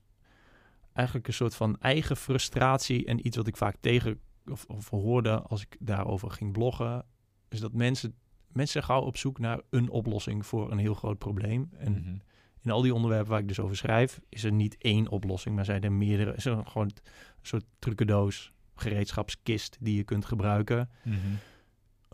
eigenlijk 0.93 1.27
een 1.27 1.33
soort 1.33 1.55
van 1.55 1.77
eigen 1.79 2.17
frustratie 2.17 3.05
en 3.05 3.27
iets 3.27 3.37
wat 3.37 3.47
ik 3.47 3.57
vaak 3.57 3.75
tegen 3.79 4.19
of, 4.51 4.65
of 4.65 4.89
hoorde 4.89 5.41
als 5.41 5.61
ik 5.61 5.77
daarover 5.79 6.31
ging 6.31 6.51
bloggen, 6.51 7.05
is 7.49 7.59
dat 7.59 7.73
mensen, 7.73 8.15
mensen 8.47 8.83
gauw 8.83 9.01
op 9.01 9.17
zoek 9.17 9.39
naar 9.39 9.61
een 9.69 9.89
oplossing 9.89 10.45
voor 10.45 10.71
een 10.71 10.77
heel 10.77 10.93
groot 10.93 11.17
probleem. 11.17 11.69
En 11.77 11.91
mm 11.91 12.03
-hmm. 12.03 12.21
in 12.61 12.71
al 12.71 12.81
die 12.81 12.93
onderwerpen 12.93 13.29
waar 13.29 13.39
ik 13.39 13.47
dus 13.47 13.59
over 13.59 13.75
schrijf, 13.75 14.21
is 14.29 14.43
er 14.43 14.51
niet 14.51 14.77
één 14.77 15.07
oplossing, 15.07 15.55
maar 15.55 15.65
zijn 15.65 15.83
er 15.83 15.91
meerdere. 15.91 16.35
Is 16.35 16.45
er 16.45 16.65
gewoon 16.65 16.87
een 16.87 17.01
soort 17.41 17.65
trucendoos, 17.79 18.53
gereedschapskist 18.75 19.77
die 19.79 19.95
je 19.95 20.03
kunt 20.03 20.25
gebruiken 20.25 20.89
mm 21.03 21.13
-hmm. 21.13 21.37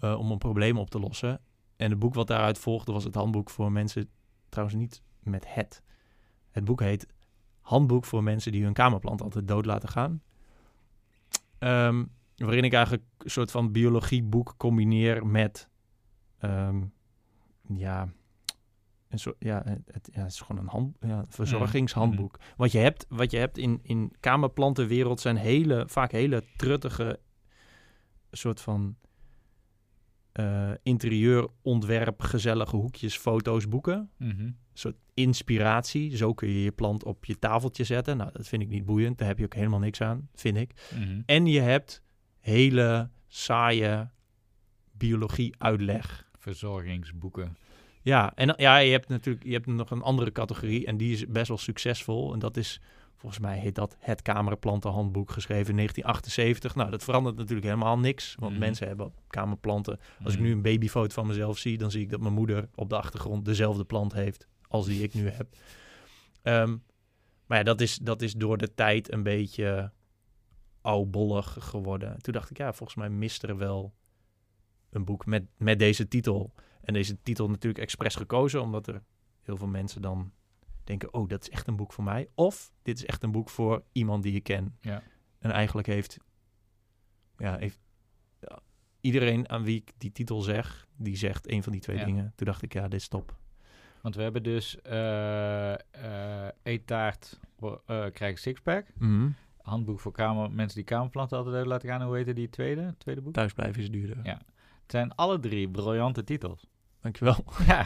uh, 0.03 0.19
om 0.19 0.31
een 0.31 0.37
probleem 0.37 0.77
op 0.77 0.89
te 0.89 0.99
lossen. 0.99 1.41
En 1.75 1.89
het 1.89 1.99
boek 1.99 2.13
wat 2.13 2.27
daaruit 2.27 2.57
volgde 2.57 2.91
was 2.91 3.03
het 3.03 3.15
handboek 3.15 3.49
voor 3.49 3.71
mensen, 3.71 4.09
trouwens 4.49 4.77
niet 4.77 5.01
met 5.19 5.53
het. 5.53 5.81
Het 6.51 6.63
boek 6.63 6.79
heet 6.79 7.07
Handboek 7.61 8.05
voor 8.05 8.23
mensen 8.23 8.51
die 8.51 8.63
hun 8.63 8.73
kamerplant 8.73 9.21
altijd 9.21 9.47
dood 9.47 9.65
laten 9.65 9.89
gaan. 9.89 10.21
Um, 11.59 12.11
waarin 12.35 12.63
ik 12.63 12.73
eigenlijk 12.73 13.03
een 13.17 13.29
soort 13.29 13.51
van 13.51 13.71
biologieboek 13.71 14.53
combineer 14.57 15.27
met, 15.27 15.69
um, 16.39 16.93
ja, 17.67 18.09
een 19.11 19.19
soort, 19.19 19.35
ja, 19.39 19.63
het, 19.65 20.09
ja, 20.13 20.21
het 20.21 20.31
is 20.31 20.39
gewoon 20.39 20.61
een 20.61 20.69
hand, 20.69 20.97
ja, 20.99 21.25
verzorgingshandboek. 21.29 22.37
Mm. 22.37 22.45
Wat 22.57 22.71
je 22.71 22.77
hebt, 22.77 23.05
wat 23.09 23.31
je 23.31 23.37
hebt 23.37 23.57
in, 23.57 23.79
in 23.83 24.13
kamerplantenwereld 24.19 25.19
zijn 25.19 25.35
hele, 25.35 25.83
vaak 25.87 26.11
hele 26.11 26.43
truttige 26.55 27.19
soort 28.31 28.61
van 28.61 28.95
uh, 30.39 30.71
interieurontwerp, 30.83 32.21
gezellige 32.21 32.75
hoekjes, 32.75 33.17
foto's, 33.17 33.67
boeken. 33.67 34.09
Mm 34.17 34.29
-hmm. 34.29 34.39
Een 34.39 34.57
soort 34.73 34.97
inspiratie. 35.13 36.17
Zo 36.17 36.33
kun 36.33 36.47
je 36.47 36.63
je 36.63 36.71
plant 36.71 37.03
op 37.03 37.25
je 37.25 37.39
tafeltje 37.39 37.83
zetten. 37.83 38.17
Nou, 38.17 38.31
dat 38.33 38.47
vind 38.47 38.61
ik 38.61 38.69
niet 38.69 38.85
boeiend. 38.85 39.17
Daar 39.17 39.27
heb 39.27 39.37
je 39.37 39.45
ook 39.45 39.53
helemaal 39.53 39.79
niks 39.79 40.01
aan, 40.01 40.29
vind 40.33 40.57
ik. 40.57 40.89
Mm 40.95 41.03
-hmm. 41.03 41.23
En 41.25 41.45
je 41.45 41.59
hebt 41.59 42.01
hele 42.39 43.09
saaie 43.27 44.09
biologie-uitleg. 44.91 46.29
Verzorgingsboeken. 46.37 47.57
Ja, 48.01 48.31
en 48.35 48.53
ja, 48.57 48.77
je 48.77 48.91
hebt 48.91 49.07
natuurlijk 49.07 49.45
je 49.45 49.53
hebt 49.53 49.65
nog 49.65 49.91
een 49.91 50.01
andere 50.01 50.31
categorie 50.31 50.85
en 50.85 50.97
die 50.97 51.11
is 51.11 51.27
best 51.27 51.47
wel 51.47 51.57
succesvol. 51.57 52.33
En 52.33 52.39
dat 52.39 52.57
is 52.57 52.81
Volgens 53.21 53.41
mij 53.41 53.57
heet 53.57 53.75
dat 53.75 53.95
het 53.99 54.21
Kamerplantenhandboek 54.21 55.31
geschreven 55.31 55.69
in 55.69 55.75
1978. 55.75 56.75
Nou, 56.75 56.91
dat 56.91 57.03
verandert 57.03 57.35
natuurlijk 57.35 57.65
helemaal 57.65 57.99
niks. 57.99 58.35
Want 58.39 58.53
mm. 58.53 58.59
mensen 58.59 58.87
hebben 58.87 59.13
kamerplanten. 59.27 59.99
Als 60.23 60.33
mm. 60.33 60.39
ik 60.39 60.45
nu 60.45 60.51
een 60.51 60.61
babyfoto 60.61 61.13
van 61.13 61.27
mezelf 61.27 61.57
zie, 61.57 61.77
dan 61.77 61.91
zie 61.91 62.01
ik 62.01 62.09
dat 62.09 62.19
mijn 62.19 62.33
moeder 62.33 62.69
op 62.75 62.89
de 62.89 62.97
achtergrond 62.97 63.45
dezelfde 63.45 63.83
plant 63.83 64.13
heeft 64.13 64.47
als 64.67 64.85
die 64.85 65.03
ik 65.03 65.13
nu 65.13 65.29
heb. 65.29 65.47
Um, 66.43 66.83
maar 67.45 67.57
ja, 67.57 67.63
dat 67.63 67.81
is, 67.81 67.97
dat 67.97 68.21
is 68.21 68.33
door 68.33 68.57
de 68.57 68.73
tijd 68.73 69.11
een 69.11 69.23
beetje 69.23 69.91
oudbollig 70.81 71.57
geworden. 71.59 72.21
Toen 72.21 72.33
dacht 72.33 72.49
ik, 72.49 72.57
ja, 72.57 72.73
volgens 72.73 72.97
mij 72.97 73.09
mist 73.09 73.43
er 73.43 73.57
wel 73.57 73.93
een 74.89 75.05
boek 75.05 75.25
met, 75.25 75.43
met 75.57 75.79
deze 75.79 76.07
titel. 76.07 76.53
En 76.81 76.93
deze 76.93 77.21
titel 77.21 77.49
natuurlijk 77.49 77.83
expres 77.83 78.15
gekozen, 78.15 78.61
omdat 78.61 78.87
er 78.87 79.03
heel 79.41 79.57
veel 79.57 79.67
mensen 79.67 80.01
dan 80.01 80.31
denken, 80.83 81.13
oh, 81.13 81.29
dat 81.29 81.41
is 81.41 81.49
echt 81.49 81.67
een 81.67 81.75
boek 81.75 81.93
voor 81.93 82.03
mij. 82.03 82.29
Of 82.35 82.71
dit 82.81 82.97
is 82.97 83.05
echt 83.05 83.23
een 83.23 83.31
boek 83.31 83.49
voor 83.49 83.83
iemand 83.91 84.23
die 84.23 84.33
je 84.33 84.41
ken. 84.41 84.77
Ja. 84.81 85.03
En 85.39 85.51
eigenlijk 85.51 85.87
heeft, 85.87 86.17
ja, 87.37 87.57
heeft 87.57 87.79
iedereen 89.01 89.49
aan 89.49 89.63
wie 89.63 89.75
ik 89.75 89.91
die 89.97 90.11
titel 90.11 90.41
zeg, 90.41 90.87
die 90.95 91.15
zegt 91.15 91.51
een 91.51 91.63
van 91.63 91.71
die 91.71 91.81
twee 91.81 92.05
dingen. 92.05 92.33
Toen 92.35 92.47
dacht 92.47 92.61
ik, 92.61 92.73
ja, 92.73 92.87
dit 92.87 92.99
is 92.99 93.07
top. 93.07 93.39
Want 94.01 94.15
we 94.15 94.21
hebben 94.21 94.43
dus 94.43 94.77
uh, 94.87 94.91
uh, 94.93 96.47
eettaart 96.63 97.39
uh, 97.61 98.05
krijg 98.13 98.39
sixpack. 98.39 98.85
Mm 98.97 99.07
-hmm. 99.07 99.35
Handboek 99.61 99.99
voor 99.99 100.11
kamer, 100.11 100.51
mensen 100.51 100.75
die 100.77 100.85
kamerplanten 100.85 101.37
altijd 101.37 101.65
laten 101.65 101.89
gaan. 101.89 102.01
Hoe 102.01 102.15
heette 102.15 102.33
die 102.33 102.49
tweede, 102.49 102.95
tweede 102.97 103.21
boek? 103.21 103.33
Thuisblijven 103.33 103.81
is 103.81 103.91
duurder. 103.91 104.19
Ja. 104.23 104.41
Het 104.81 104.91
zijn 104.91 105.15
alle 105.15 105.39
drie 105.39 105.69
briljante 105.69 106.23
titels. 106.23 106.67
Dankjewel. 107.01 107.45
Ja, 107.67 107.85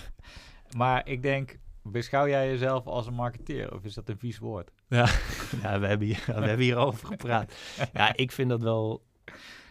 maar 0.78 1.08
ik 1.08 1.22
denk, 1.22 1.58
Beschouw 1.88 2.28
jij 2.28 2.48
jezelf 2.48 2.86
als 2.86 3.08
een 3.08 3.14
marketeer 3.14 3.74
of 3.74 3.84
is 3.84 3.94
dat 3.94 4.10
een 4.10 4.18
vies 4.18 4.38
woord? 4.38 4.72
Ja, 4.88 5.06
ja 5.62 5.80
we, 5.80 5.88
hebben 5.88 6.08
hier, 6.08 6.24
we 6.26 6.34
hebben 6.34 6.60
hierover 6.60 7.08
gepraat. 7.08 7.54
Ja, 7.94 8.16
ik 8.16 8.32
vind 8.32 8.50
dat 8.50 8.62
wel... 8.62 9.04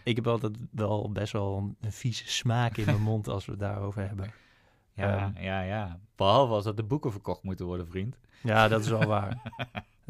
Ik 0.03 0.15
heb 0.15 0.27
altijd 0.27 0.57
wel 0.71 1.11
best 1.11 1.33
wel 1.33 1.75
een 1.81 1.91
vieze 1.91 2.27
smaak 2.27 2.77
in 2.77 2.85
mijn 2.85 3.01
mond 3.01 3.27
als 3.27 3.45
we 3.45 3.51
het 3.51 3.59
daarover 3.59 4.07
hebben. 4.07 4.31
Ja, 4.93 5.25
um, 5.25 5.43
ja, 5.43 5.61
ja. 5.61 5.99
Behalve 6.15 6.53
als 6.53 6.63
dat 6.63 6.77
de 6.77 6.83
boeken 6.83 7.11
verkocht 7.11 7.43
moeten 7.43 7.65
worden, 7.65 7.87
vriend. 7.87 8.17
Ja, 8.41 8.67
dat 8.67 8.81
is 8.81 8.87
wel 8.87 9.05
waar. 9.05 9.41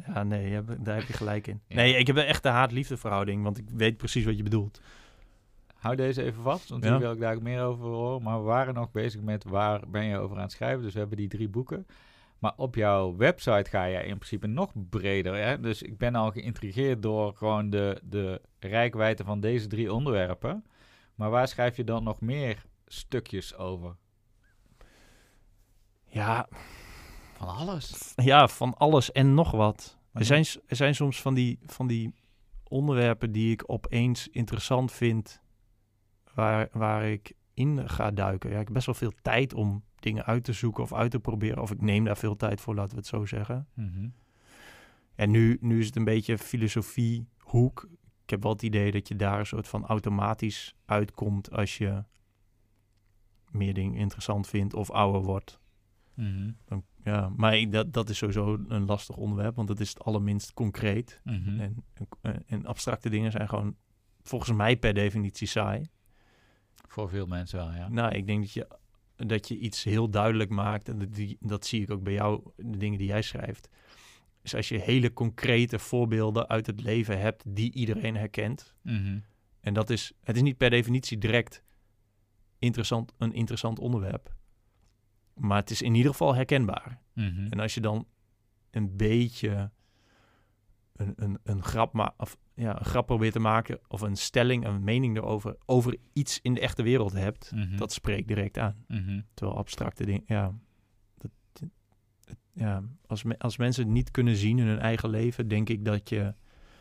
Ja, 0.07 0.23
nee, 0.23 0.63
daar 0.79 0.95
heb 0.95 1.07
je 1.07 1.13
gelijk 1.13 1.47
in. 1.47 1.61
Nee, 1.67 1.97
ik 1.97 2.07
heb 2.07 2.17
echt 2.17 2.45
een 2.45 2.51
haat-liefde 2.51 2.97
verhouding, 2.97 3.43
want 3.43 3.57
ik 3.57 3.69
weet 3.73 3.97
precies 3.97 4.25
wat 4.25 4.37
je 4.37 4.43
bedoelt. 4.43 4.81
Hou 5.85 5.97
deze 5.97 6.23
even 6.23 6.41
vast, 6.41 6.69
want 6.69 6.83
ja. 6.83 6.99
wil 6.99 7.11
ik 7.11 7.19
daar 7.19 7.41
meer 7.41 7.63
over 7.63 7.85
horen. 7.85 8.21
Maar 8.21 8.37
we 8.37 8.45
waren 8.45 8.73
nog 8.73 8.91
bezig 8.91 9.21
met 9.21 9.43
waar 9.43 9.81
ben 9.87 10.05
je 10.05 10.17
over 10.17 10.35
aan 10.35 10.41
het 10.41 10.51
schrijven. 10.51 10.81
Dus 10.81 10.93
we 10.93 10.99
hebben 10.99 11.17
die 11.17 11.27
drie 11.27 11.49
boeken. 11.49 11.87
Maar 12.39 12.53
op 12.55 12.75
jouw 12.75 13.15
website 13.15 13.69
ga 13.69 13.83
je 13.83 14.05
in 14.05 14.15
principe 14.17 14.47
nog 14.47 14.71
breder. 14.89 15.35
Hè? 15.35 15.59
Dus 15.59 15.81
ik 15.81 15.97
ben 15.97 16.15
al 16.15 16.31
geïntrigeerd 16.31 17.01
door 17.01 17.35
gewoon 17.35 17.69
de, 17.69 18.01
de 18.03 18.41
rijkwijde 18.59 19.23
van 19.23 19.39
deze 19.39 19.67
drie 19.67 19.93
onderwerpen. 19.93 20.65
Maar 21.15 21.29
waar 21.29 21.47
schrijf 21.47 21.75
je 21.75 21.83
dan 21.83 22.03
nog 22.03 22.21
meer 22.21 22.65
stukjes 22.85 23.55
over? 23.55 23.95
Ja, 26.05 26.47
van 27.37 27.47
alles. 27.47 28.13
Ja, 28.15 28.47
van 28.47 28.73
alles 28.77 29.11
en 29.11 29.33
nog 29.33 29.51
wat. 29.51 29.97
Er 30.13 30.25
zijn, 30.25 30.45
er 30.67 30.75
zijn 30.75 30.95
soms 30.95 31.21
van 31.21 31.33
die, 31.33 31.59
van 31.65 31.87
die 31.87 32.13
onderwerpen 32.63 33.31
die 33.31 33.51
ik 33.51 33.63
opeens 33.65 34.27
interessant 34.27 34.91
vind 34.91 35.43
waar, 36.35 36.67
waar 36.71 37.05
ik 37.05 37.33
in 37.53 37.89
ga 37.89 38.11
duiken. 38.11 38.49
Ja, 38.49 38.59
ik 38.59 38.65
heb 38.65 38.73
best 38.73 38.85
wel 38.85 38.95
veel 38.95 39.13
tijd 39.21 39.53
om 39.53 39.83
dingen 39.95 40.25
uit 40.25 40.43
te 40.43 40.53
zoeken 40.53 40.83
of 40.83 40.93
uit 40.93 41.11
te 41.11 41.19
proberen. 41.19 41.61
Of 41.61 41.71
ik 41.71 41.81
neem 41.81 42.03
daar 42.03 42.17
veel 42.17 42.35
tijd 42.35 42.61
voor, 42.61 42.75
laten 42.75 42.91
we 42.91 42.97
het 42.97 43.07
zo 43.07 43.25
zeggen. 43.25 43.67
Mm 43.73 43.91
-hmm. 43.93 44.13
En 45.15 45.31
nu, 45.31 45.57
nu 45.61 45.79
is 45.79 45.85
het 45.85 45.95
een 45.95 46.03
beetje 46.03 46.37
filosofiehoek. 46.37 47.89
Ik 48.23 48.29
heb 48.29 48.43
wel 48.43 48.51
het 48.51 48.61
idee 48.61 48.91
dat 48.91 49.07
je 49.07 49.15
daar 49.15 49.39
een 49.39 49.45
soort 49.45 49.67
van 49.67 49.85
automatisch 49.85 50.75
uitkomt 50.85 51.51
als 51.51 51.77
je 51.77 52.03
meer 53.51 53.73
dingen 53.73 53.99
interessant 53.99 54.47
vindt 54.47 54.73
of 54.73 54.91
ouder 54.91 55.21
wordt. 55.21 55.59
Mm 56.13 56.25
-hmm. 56.25 56.57
Dan, 56.65 56.83
ja, 57.03 57.29
maar 57.35 57.57
ik, 57.57 57.71
dat, 57.71 57.93
dat 57.93 58.09
is 58.09 58.17
sowieso 58.17 58.59
een 58.67 58.85
lastig 58.85 59.15
onderwerp, 59.17 59.55
want 59.55 59.69
het 59.69 59.79
is 59.79 59.89
het 59.89 60.03
allerminst 60.03 60.53
concreet. 60.53 61.21
Mm 61.23 61.43
-hmm. 61.43 61.59
en, 61.59 61.83
en, 62.21 62.43
en 62.47 62.65
abstracte 62.65 63.09
dingen 63.09 63.31
zijn 63.31 63.49
gewoon 63.49 63.75
volgens 64.21 64.51
mij 64.51 64.77
per 64.77 64.93
definitie 64.93 65.47
saai. 65.47 65.89
Voor 66.87 67.09
veel 67.09 67.25
mensen 67.25 67.57
wel, 67.57 67.71
ja. 67.71 67.89
Nou, 67.89 68.15
ik 68.15 68.27
denk 68.27 68.41
dat 68.41 68.51
je, 68.51 68.67
dat 69.15 69.47
je 69.47 69.57
iets 69.57 69.83
heel 69.83 70.09
duidelijk 70.09 70.49
maakt. 70.49 70.89
En 70.89 70.99
dat, 70.99 71.13
die, 71.13 71.37
dat 71.39 71.65
zie 71.65 71.81
ik 71.81 71.91
ook 71.91 72.03
bij 72.03 72.13
jou, 72.13 72.41
de 72.55 72.77
dingen 72.77 72.97
die 72.97 73.07
jij 73.07 73.21
schrijft. 73.21 73.69
Dus 74.41 74.55
als 74.55 74.69
je 74.69 74.79
hele 74.79 75.13
concrete 75.13 75.79
voorbeelden 75.79 76.47
uit 76.47 76.67
het 76.67 76.81
leven 76.81 77.19
hebt 77.19 77.43
die 77.47 77.73
iedereen 77.73 78.15
herkent. 78.15 78.73
Mm 78.81 79.03
-hmm. 79.03 79.23
En 79.59 79.73
dat 79.73 79.89
is, 79.89 80.13
het 80.23 80.35
is 80.35 80.41
niet 80.41 80.57
per 80.57 80.69
definitie 80.69 81.17
direct 81.17 81.63
interessant, 82.59 83.13
een 83.17 83.33
interessant 83.33 83.79
onderwerp. 83.79 84.33
Maar 85.33 85.59
het 85.59 85.69
is 85.69 85.81
in 85.81 85.95
ieder 85.95 86.11
geval 86.11 86.35
herkenbaar. 86.35 87.01
Mm 87.13 87.29
-hmm. 87.29 87.47
En 87.49 87.59
als 87.59 87.73
je 87.73 87.81
dan 87.81 88.07
een 88.71 88.95
beetje 88.97 89.71
een, 90.95 91.13
een, 91.15 91.39
een 91.43 91.63
grap 91.63 91.93
ma 91.93 92.13
of 92.17 92.37
ja, 92.55 92.79
een 92.79 92.85
grap 92.85 93.05
probeert 93.05 93.33
te 93.33 93.39
maken 93.39 93.79
of 93.87 94.01
een 94.01 94.15
stelling, 94.15 94.65
een 94.65 94.83
mening 94.83 95.17
erover, 95.17 95.55
over 95.65 95.97
iets 96.13 96.39
in 96.41 96.53
de 96.53 96.59
echte 96.59 96.83
wereld 96.83 97.13
hebt, 97.13 97.51
mm 97.51 97.61
-hmm. 97.61 97.77
dat 97.77 97.93
spreekt 97.93 98.27
direct 98.27 98.57
aan. 98.57 98.85
Mm 98.87 99.05
-hmm. 99.05 99.25
Terwijl 99.33 99.57
abstracte 99.57 100.05
dingen, 100.05 100.23
ja, 100.25 100.53
dat, 101.17 101.31
ja 102.53 102.83
als, 103.07 103.23
me, 103.23 103.39
als 103.39 103.57
mensen 103.57 103.83
het 103.83 103.93
niet 103.93 104.11
kunnen 104.11 104.35
zien 104.35 104.59
in 104.59 104.67
hun 104.67 104.79
eigen 104.79 105.09
leven, 105.09 105.47
denk 105.47 105.69
ik 105.69 105.85
dat 105.85 106.09
je 106.09 106.33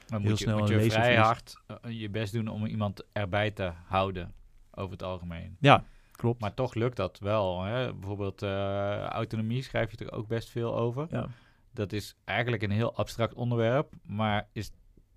heel 0.07 0.21
je, 0.29 0.37
snel 0.37 0.59
moet 0.59 0.71
een 0.71 0.83
je 0.83 0.91
vrij 0.91 1.09
lezer 1.09 1.25
hard 1.25 1.63
uh, 1.69 2.01
je 2.01 2.09
best 2.11 2.33
doen 2.33 2.49
om 2.49 2.67
iemand 2.67 3.05
erbij 3.13 3.51
te 3.51 3.73
houden. 3.85 4.35
over 4.71 4.93
het 4.93 5.03
algemeen. 5.03 5.57
Ja, 5.61 5.85
klopt. 6.13 6.41
Maar 6.41 6.55
toch 6.55 6.75
lukt 6.75 6.97
dat 6.97 7.19
wel. 7.19 7.63
Hè? 7.63 7.95
Bijvoorbeeld 7.95 8.43
eh, 8.43 9.03
autonomie 9.03 9.63
schrijf 9.63 9.91
je 9.91 10.05
er 10.05 10.13
ook 10.13 10.27
best 10.27 10.51
veel 10.51 10.77
over. 10.77 11.07
ja. 11.11 11.29
Dat 11.73 11.93
is 11.93 12.17
eigenlijk 12.25 12.63
een 12.63 12.71
heel 12.71 12.97
abstract 12.97 13.35
onderwerp, 13.35 13.93
maar 14.03 14.49
is 14.53 14.71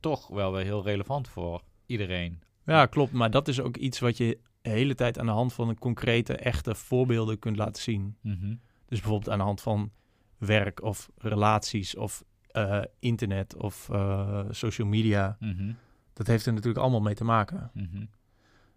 toch 0.10 0.28
wel 0.28 0.52
weer 0.52 0.64
heel 0.64 0.84
relevant 0.84 1.28
voor 1.28 1.64
iedereen. 1.86 2.42
ja, 2.66 2.86
klopt. 2.86 3.12
Maar 3.12 3.32
dat 3.32 3.48
is 3.48 3.60
ook 3.60 3.78
iets 3.78 4.00
wat 4.00 4.18
je 4.18 4.40
de 4.62 4.70
hele 4.70 4.96
tijd 4.96 5.20
aan 5.20 5.26
de 5.26 5.32
hand 5.32 5.54
van 5.54 5.70
een 5.70 5.80
concrete, 5.80 6.36
echte 6.36 6.76
voorbeelden 6.76 7.40
kunt 7.40 7.58
laten 7.58 7.82
zien. 7.82 8.18
Mhm. 8.22 8.56
Dus 8.86 9.00
bijvoorbeeld 9.00 9.30
aan 9.30 9.38
de 9.38 9.44
hand 9.44 9.62
van 9.62 9.92
werk 10.38 10.82
of 10.82 11.10
relaties 11.18 11.96
of 11.96 12.24
eh, 12.48 12.84
internet 13.00 13.56
of 13.56 13.90
eh, 13.90 14.46
social 14.50 14.88
media. 14.88 15.38
Mhm. 15.40 15.74
Dat 16.14 16.28
heeft 16.28 16.46
er 16.46 16.54
natuurlijk 16.54 16.84
allemaal 16.84 17.02
mee 17.02 17.16
te 17.16 17.24
maken. 17.24 17.72
Mhm. 17.74 18.06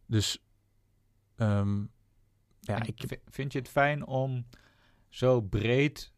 Dus 0.06 0.44
ehm, 1.36 1.84
ja, 2.60 2.82
ik, 2.82 3.18
vind 3.28 3.52
je 3.52 3.58
het 3.58 3.68
fijn 3.68 4.06
om 4.06 4.46
zo 5.08 5.40
breed 5.40 6.12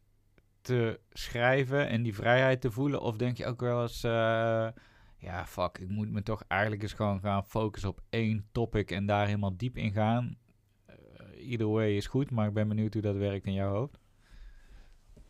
te 0.61 1.01
schrijven 1.11 1.89
en 1.89 2.03
die 2.03 2.15
vrijheid 2.15 2.61
te 2.61 2.71
voelen? 2.71 3.01
Of 3.01 3.17
denk 3.17 3.37
je 3.37 3.47
ook 3.47 3.61
wel 3.61 3.83
eens, 3.83 4.05
eh, 4.05 4.69
ja, 5.23 5.47
fuck, 5.47 5.79
ik 5.79 5.89
moet 5.89 6.11
me 6.11 6.23
toch 6.23 6.45
eigenlijk 6.49 6.83
eens 6.83 6.93
gewoon 6.93 7.21
gaan 7.21 7.45
focussen 7.45 7.91
op 7.91 8.03
één 8.09 8.47
topic 8.53 8.91
en 8.91 9.07
daar 9.07 9.27
helemaal 9.27 9.57
diep 9.57 9.77
in 9.77 9.93
gaan? 9.93 10.37
Eh, 10.87 10.97
either 11.51 11.69
way 11.69 11.97
is 11.97 12.07
goed, 12.07 12.31
maar 12.31 12.49
ik 12.49 12.55
ben 12.55 12.69
benieuwd 12.69 12.93
hoe 12.93 13.03
dat 13.03 13.17
werkt 13.17 13.47
in 13.47 13.53
jouw 13.53 13.73
hoofd. 13.73 13.99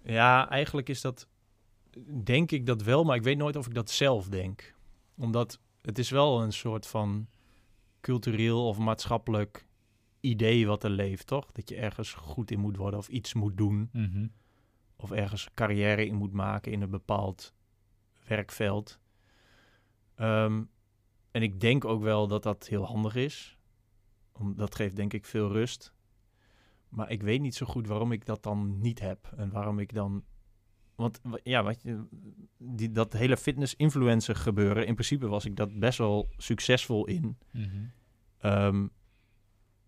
ja, 0.05 0.51
eigenlijk 0.51 0.89
is 0.89 1.01
dat, 1.01 1.29
denk 2.25 2.51
ik 2.51 2.67
dat 2.67 2.83
wel, 2.83 3.05
maar 3.05 3.17
ik 3.17 3.23
weet 3.23 3.37
nooit 3.37 3.57
of 3.57 3.67
ik 3.67 3.75
dat 3.75 3.91
zelf 3.91 4.29
denk. 4.29 4.75
Omdat 5.17 5.61
het 5.83 5.99
is 5.99 6.11
wel 6.11 6.43
een 6.43 6.53
soort 6.53 6.87
van 6.87 7.29
cultureel 8.01 8.67
of 8.67 8.79
maatschappelijk 8.79 9.67
idee 10.21 10.67
wat 10.67 10.85
er 10.85 10.91
leeft, 10.91 11.27
toch? 11.27 11.53
Dat 11.53 11.69
je 11.69 11.77
ergens 11.77 12.13
goed 12.13 12.51
in 12.51 12.61
moet 12.61 12.77
worden 12.77 12.99
of 12.99 13.09
iets 13.09 13.35
moet 13.35 13.57
doen. 13.57 13.89
Mhm. 13.93 14.27
of 14.97 15.11
ergens 15.11 15.49
carrière 15.55 16.07
in 16.07 16.15
moet 16.15 16.33
maken 16.33 16.73
in 16.73 16.83
een 16.83 16.91
bepaald 16.91 17.55
werkveld. 18.27 19.01
Ehm, 20.15 20.63
en 21.31 21.43
ik 21.43 21.61
denk 21.61 21.85
ook 21.85 22.03
wel 22.03 22.27
dat 22.27 22.43
dat 22.43 22.67
heel 22.67 22.85
handig 22.87 23.15
is. 23.15 23.59
Om, 24.33 24.57
dat 24.57 24.75
geeft 24.75 24.97
denk 24.97 25.13
ik 25.13 25.25
veel 25.25 25.53
rust. 25.53 25.95
Maar 26.89 27.11
ik 27.11 27.23
weet 27.23 27.41
niet 27.41 27.55
zo 27.55 27.67
goed 27.67 27.87
waarom 27.87 28.13
ik 28.13 28.27
dat 28.27 28.43
dan 28.43 28.81
niet 28.81 29.01
heb. 29.01 29.33
En 29.37 29.51
waarom 29.51 29.79
ik 29.79 29.95
dan... 29.95 30.25
Want 30.95 31.21
wa- 31.23 31.39
ja, 31.43 31.63
wat 31.63 31.83
je, 31.83 32.05
die, 32.59 32.93
dat 32.93 33.13
hele 33.13 33.37
fitness-influencer 33.37 34.37
gebeuren... 34.37 34.87
in 34.87 34.95
principe 34.95 35.29
was 35.29 35.45
ik 35.45 35.57
dat 35.57 35.79
best 35.79 35.99
wel 35.99 36.29
succesvol 36.37 37.07
in. 37.07 37.39
Mhm. 37.51 37.69
Ehm, 38.39 38.87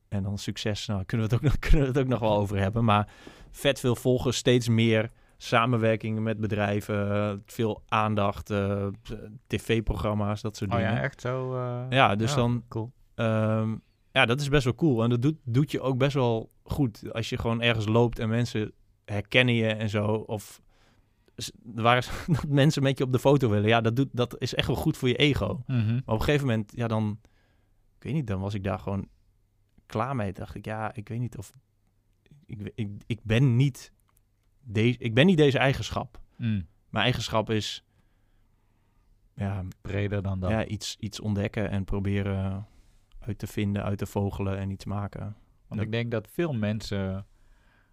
en 0.08 0.22
dan 0.22 0.38
succes, 0.38 0.86
nou 0.86 1.04
kunnen 1.04 1.28
we, 1.28 1.34
het 1.34 1.44
ook 1.44 1.50
nog, 1.50 1.58
kunnen 1.68 1.80
we 1.80 1.86
het 1.86 1.98
ook 1.98 2.06
nog 2.06 2.20
wel 2.20 2.36
over 2.36 2.58
hebben. 2.58 2.84
Maar 2.84 3.12
vet 3.50 3.80
veel 3.80 3.96
volgers, 3.96 4.36
steeds 4.36 4.68
meer 4.68 5.10
samenwerkingen 5.44 6.22
met 6.22 6.40
bedrijven, 6.40 7.10
eh, 7.12 7.32
veel 7.46 7.82
aandacht, 7.88 8.50
eh, 8.50 8.86
tv-programma's, 9.46 10.40
dat 10.42 10.56
soort 10.56 10.70
Oh 10.70 10.76
dingen. 10.76 10.92
ja, 10.92 11.00
echt 11.02 11.20
zo? 11.20 11.54
eh, 11.54 11.84
Ja, 11.90 12.14
dus 12.16 12.34
dan, 12.34 12.64
Cool. 12.68 12.92
ehm, 13.14 13.76
ja, 14.12 14.26
dat 14.26 14.40
is 14.40 14.48
best 14.48 14.64
wel 14.64 14.74
cool. 14.74 15.02
En 15.02 15.10
dat 15.10 15.22
doet, 15.22 15.36
doet 15.44 15.70
je 15.70 15.80
ook 15.80 15.98
best 15.98 16.14
wel 16.14 16.50
goed 16.62 17.12
als 17.12 17.28
je 17.28 17.38
gewoon 17.38 17.62
ergens 17.62 17.86
loopt 17.86 18.18
en 18.18 18.28
mensen 18.28 18.72
herkennen 19.04 19.54
je 19.54 19.66
en 19.66 19.88
zo. 19.88 20.06
Of 20.06 20.62
waar 21.64 22.08
dat 22.26 22.46
mensen 22.48 22.82
met 22.82 22.98
je 22.98 23.04
op 23.04 23.12
de 23.12 23.18
foto 23.18 23.48
willen. 23.48 23.68
Ja, 23.68 23.80
dat, 23.80 23.96
doet, 23.96 24.08
dat 24.12 24.40
is 24.40 24.54
echt 24.54 24.66
wel 24.66 24.76
goed 24.76 24.96
voor 24.96 25.08
je 25.08 25.16
ego. 25.16 25.62
Mhm. 25.66 25.86
Maar 25.92 26.02
op 26.14 26.18
een 26.18 26.24
gegeven 26.24 26.46
moment, 26.46 26.72
ja, 26.76 26.86
dan, 26.88 27.18
ik 27.96 28.02
weet 28.02 28.12
niet, 28.12 28.26
dan 28.26 28.40
was 28.40 28.54
ik 28.54 28.64
daar 28.64 28.78
gewoon 28.78 29.08
klaar 29.86 30.16
mee. 30.16 30.32
Dacht 30.32 30.54
ik, 30.54 30.64
ja, 30.64 30.94
ik 30.94 31.08
weet 31.08 31.18
niet 31.20 31.38
of, 31.38 31.52
ik, 32.46 32.72
ik, 32.74 32.88
ik 33.06 33.20
ben 33.22 33.56
niet 33.56 33.92
deze, 34.64 34.98
ik 34.98 35.14
ben 35.14 35.26
niet 35.26 35.36
deze 35.36 35.58
eigenschap. 35.58 36.20
Mm. 36.36 36.66
Mijn 36.88 37.04
eigenschap 37.04 37.50
is, 37.50 37.84
ja, 39.34 39.64
Breder 39.80 40.22
dan 40.22 40.40
dat. 40.40 40.50
ja 40.50 40.64
iets, 40.66 40.96
iets 41.00 41.20
ontdekken 41.20 41.70
en 41.70 41.84
proberen 41.84 42.66
uit 43.18 43.38
te 43.38 43.46
vinden, 43.46 43.82
uit 43.84 43.98
te 43.98 44.06
vogelen 44.06 44.58
en 44.58 44.70
iets 44.70 44.84
maken. 44.84 45.22
Want 45.22 45.36
Dat- 45.80 45.80
ik 45.84 45.92
denk 45.92 46.10
dat 46.10 46.28
veel 46.30 46.52
mensen 46.52 47.26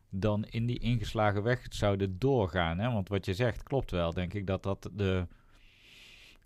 dan 0.09 0.43
in 0.45 0.65
die 0.65 0.79
ingeslagen 0.79 1.43
weg 1.43 1.65
zouden 1.69 2.19
doorgaan. 2.19 2.79
Hè? 2.79 2.91
Want 2.91 3.09
wat 3.09 3.25
je 3.25 3.33
zegt 3.33 3.63
klopt 3.63 3.91
wel, 3.91 4.13
denk 4.13 4.33
ik, 4.33 4.47
dat 4.47 4.63
dat 4.63 4.89
de 4.93 5.27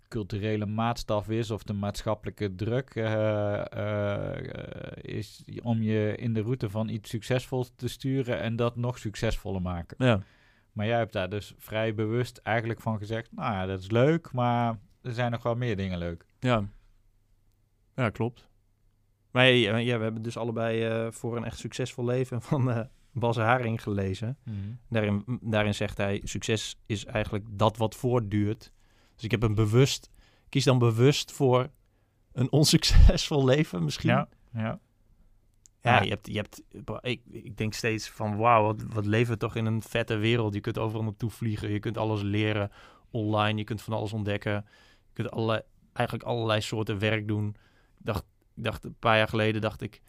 culturele 0.08 0.66
maatstaf 0.66 1.28
is 1.28 1.50
of 1.50 1.62
de 1.62 1.72
maatschappelijke 1.72 2.54
druk 2.54 2.94
eh, 2.94 4.32
eh, 4.32 4.92
is 4.96 5.44
om 5.62 5.82
je 5.82 6.14
in 6.16 6.34
de 6.34 6.40
route 6.42 6.70
van 6.70 6.88
iets 6.88 7.10
succesvols 7.10 7.72
te 7.76 7.88
sturen 7.88 8.40
en 8.40 8.56
dat 8.56 8.76
nog 8.76 8.98
succesvoller 8.98 9.62
maken. 9.62 10.06
Ja, 10.06 10.22
Maar 10.72 10.86
jij 10.86 10.98
hebt 10.98 11.12
daar 11.12 11.28
dus 11.28 11.54
vrij 11.58 11.94
bewust 11.94 12.40
eigenlijk 12.42 12.80
van 12.80 12.98
gezegd, 12.98 13.32
nou 13.32 13.52
ja, 13.52 13.66
dat 13.66 13.80
is 13.80 13.90
leuk, 13.90 14.32
maar 14.32 14.78
er 15.02 15.12
zijn 15.12 15.30
nog 15.30 15.42
wel 15.42 15.54
meer 15.54 15.76
dingen 15.76 15.98
leuk. 15.98 16.26
ja. 16.38 16.64
Ja, 17.94 18.10
klopt. 18.10 18.48
Maar 19.30 19.46
ja, 19.46 19.76
ja, 19.76 19.96
we 19.96 20.02
hebben 20.02 20.22
dus 20.22 20.36
allebei 20.36 20.84
eh, 20.84 21.06
voor 21.10 21.36
een 21.36 21.44
echt 21.44 21.58
succesvol 21.58 22.04
leven 22.04 22.42
van 22.42 22.88
Bas 23.12 23.36
Haring 23.36 23.82
gelezen. 23.82 24.38
Daarin, 24.88 25.24
daarin 25.40 25.74
zegt 25.74 25.96
hij, 25.96 26.20
succes 26.24 26.78
is 26.86 27.04
eigenlijk 27.04 27.44
dat 27.50 27.76
wat 27.76 27.94
voortduurt. 27.94 28.72
Dus 29.16 29.24
ik 29.24 29.30
heb 29.30 29.42
een 29.42 29.54
bewust, 29.54 30.10
kies 30.48 30.64
dan 30.64 30.78
bewust 30.78 31.32
voor 31.32 31.70
een 32.32 32.52
onsuccesvol 32.52 33.44
leven 33.54 33.84
misschien. 33.84 34.10
Ja, 34.10 34.28
ja. 34.52 34.80
Ja, 35.82 36.02
je 36.02 36.08
hebt, 36.08 36.26
je 36.26 36.36
hebt, 36.36 36.62
ik, 37.00 37.20
ik 37.30 37.56
denk 37.56 37.74
steeds 37.74 38.08
van 38.08 38.36
wauw, 38.36 38.62
wat, 38.62 38.82
wat 38.82 39.06
leven 39.06 39.32
we 39.32 39.38
toch 39.38 39.56
in 39.56 39.66
een 39.66 39.82
vette 39.82 40.16
wereld. 40.16 40.54
Je 40.54 40.60
kunt 40.60 40.78
overal 40.78 41.04
naartoe 41.04 41.30
vliegen, 41.30 41.70
je 41.70 41.78
kunt 41.78 41.98
alles 41.98 42.22
leren 42.22 42.70
online, 43.10 43.58
je 43.58 43.64
kunt 43.64 43.82
van 43.82 43.92
alles 43.92 44.12
ontdekken. 44.12 44.52
Je 44.52 45.12
kunt 45.12 45.30
allerlei, 45.30 45.60
eigenlijk 45.92 46.28
allerlei 46.28 46.60
soorten 46.60 46.98
werk 46.98 47.28
doen. 47.28 47.48
Ik 47.98 48.06
dacht, 48.06 48.24
ik 48.54 48.64
dacht 48.64 48.84
een 48.84 48.98
paar 48.98 49.16
jaar 49.16 49.28
geleden, 49.28 49.60
dacht 49.60 49.80
ik, 49.80 50.02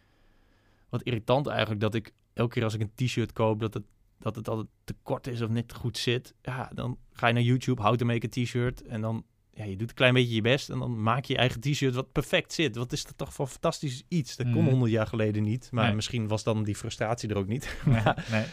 wat 0.89 1.03
irritant 1.03 1.47
eigenlijk 1.47 1.79
dat 1.79 1.95
ik 1.95 2.13
elke 2.33 2.53
keer 2.53 2.63
als 2.63 2.73
ik 2.73 2.81
een 2.81 3.07
t-shirt 3.07 3.33
koop, 3.33 3.59
dat 3.59 3.73
het, 3.73 3.83
dat 4.19 4.35
het 4.35 4.49
altijd 4.49 4.67
te 4.83 4.95
kort 5.03 5.27
is 5.27 5.41
of 5.41 5.49
niet 5.49 5.73
goed 5.73 5.97
zit. 5.97 6.33
Ja, 6.41 6.69
dan 6.73 6.97
ga 7.17 7.27
je 7.27 7.33
naar 7.33 7.43
YouTube, 7.43 7.81
how 7.81 7.95
to 7.95 8.05
make 8.05 8.25
a 8.25 8.29
t-shirt 8.29 8.83
en 8.83 9.01
dan 9.01 9.25
ja, 9.53 9.63
je 9.63 9.75
doet 9.75 9.89
een 9.89 9.95
klein 9.95 10.13
beetje 10.13 10.35
je 10.35 10.41
best 10.41 10.69
en 10.69 10.79
dan 10.79 11.01
maak 11.03 11.25
je 11.25 11.33
je 11.33 11.39
eigen 11.39 11.61
t-shirt 11.61 11.95
wat 11.95 12.11
perfect 12.11 12.53
zit. 12.53 12.75
Wat 12.75 12.91
is 12.91 13.03
dat 13.05 13.17
toch 13.17 13.33
voor 13.33 13.47
fantastisch 13.47 14.03
iets? 14.07 14.35
Dat 14.35 14.51
kon 14.51 14.61
Mhm. 14.61 14.69
honderd 14.69 14.91
jaar 14.91 15.07
geleden 15.07 15.43
niet. 15.43 15.69
Maar 15.71 15.85
Nee. 15.85 15.95
misschien 15.95 16.27
was 16.27 16.43
dan 16.43 16.63
die 16.63 16.75
frustratie 16.75 17.29
er 17.29 17.37
ook 17.37 17.47
niet. 17.47 17.77
Nee, 17.85 18.01
nee. 18.31 18.45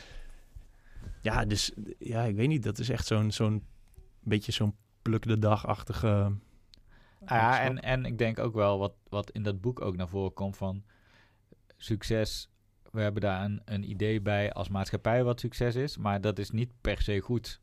ja, 1.22 1.44
dus 1.44 1.72
ja, 1.98 2.22
ik 2.22 2.36
weet 2.36 2.48
niet. 2.48 2.62
Dat 2.62 2.78
is 2.78 2.88
echt 2.88 3.06
zo'n 3.06 3.32
zo'n 3.32 3.64
beetje 4.22 4.52
zo'n 4.52 4.74
pluk 5.02 5.26
de 5.26 5.38
dag-achtige. 5.38 6.08
Ah 7.24 7.38
ja, 7.38 7.60
en, 7.60 7.80
en 7.82 8.04
ik 8.04 8.18
denk 8.18 8.38
ook 8.38 8.54
wel 8.54 8.78
wat, 8.78 8.94
wat 9.08 9.30
in 9.30 9.42
dat 9.42 9.60
boek 9.60 9.80
ook 9.80 9.96
naar 9.96 10.08
voren 10.08 10.32
komt 10.32 10.56
van 10.56 10.82
succes. 11.76 12.48
We 12.90 13.00
hebben 13.00 13.22
daar 13.22 13.44
een, 13.44 13.60
een 13.64 13.90
idee 13.90 14.20
bij 14.20 14.52
als 14.52 14.68
maatschappij 14.68 15.24
wat 15.24 15.40
succes 15.40 15.74
is, 15.74 15.96
maar 15.96 16.20
dat 16.20 16.38
is 16.38 16.50
niet 16.50 16.72
per 16.80 17.02
se 17.02 17.20
goed. 17.20 17.60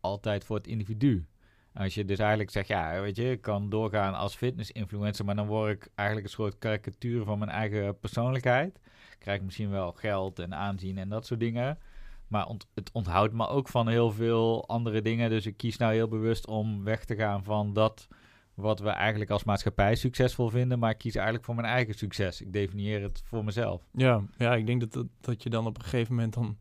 Altijd 0.00 0.44
voor 0.44 0.56
het 0.56 0.66
individu. 0.66 1.26
Als 1.74 1.94
je 1.94 2.04
dus 2.04 2.18
eigenlijk 2.18 2.50
zegt, 2.50 2.68
ja, 2.68 3.00
weet 3.00 3.16
je, 3.16 3.30
ik 3.30 3.40
kan 3.40 3.70
doorgaan 3.70 4.14
als 4.14 4.34
fitness-influencer, 4.34 5.24
maar 5.24 5.36
dan 5.36 5.46
word 5.46 5.72
ik 5.72 5.88
eigenlijk 5.94 6.28
een 6.28 6.34
soort 6.34 6.58
karikatuur 6.58 7.24
van 7.24 7.38
mijn 7.38 7.50
eigen 7.50 7.98
persoonlijkheid. 7.98 8.80
Krijg 9.18 9.42
misschien 9.42 9.70
wel 9.70 9.92
geld 9.92 10.38
en 10.38 10.54
aanzien 10.54 10.98
en 10.98 11.08
dat 11.08 11.26
soort 11.26 11.40
dingen. 11.40 11.78
Maar 12.28 12.48
het 12.74 12.90
onthoudt 12.92 13.32
me 13.32 13.46
ook 13.46 13.68
van 13.68 13.88
heel 13.88 14.10
veel 14.10 14.68
andere 14.68 15.02
dingen. 15.02 15.30
Dus 15.30 15.46
ik 15.46 15.56
kies 15.56 15.76
nou 15.76 15.92
heel 15.92 16.08
bewust 16.08 16.46
om 16.46 16.84
weg 16.84 17.04
te 17.04 17.16
gaan 17.16 17.44
van 17.44 17.72
dat 17.72 18.08
wat 18.54 18.80
we 18.80 18.88
eigenlijk 18.88 19.30
als 19.30 19.44
maatschappij 19.44 19.94
succesvol 19.94 20.48
vinden, 20.48 20.78
maar 20.78 20.90
ik 20.90 20.98
kies 20.98 21.14
eigenlijk 21.14 21.44
voor 21.44 21.54
mijn 21.54 21.66
eigen 21.66 21.94
succes. 21.94 22.40
Ik 22.40 22.52
definieer 22.52 23.02
het 23.02 23.22
voor 23.24 23.44
mezelf. 23.44 23.86
Ja, 23.92 24.22
ja, 24.38 24.54
ik 24.54 24.66
denk 24.66 24.80
dat, 24.80 24.92
dat, 24.92 25.06
dat 25.20 25.42
je 25.42 25.50
dan 25.50 25.66
op 25.66 25.76
een 25.76 25.84
gegeven 25.84 26.14
moment 26.14 26.34
dan... 26.34 26.58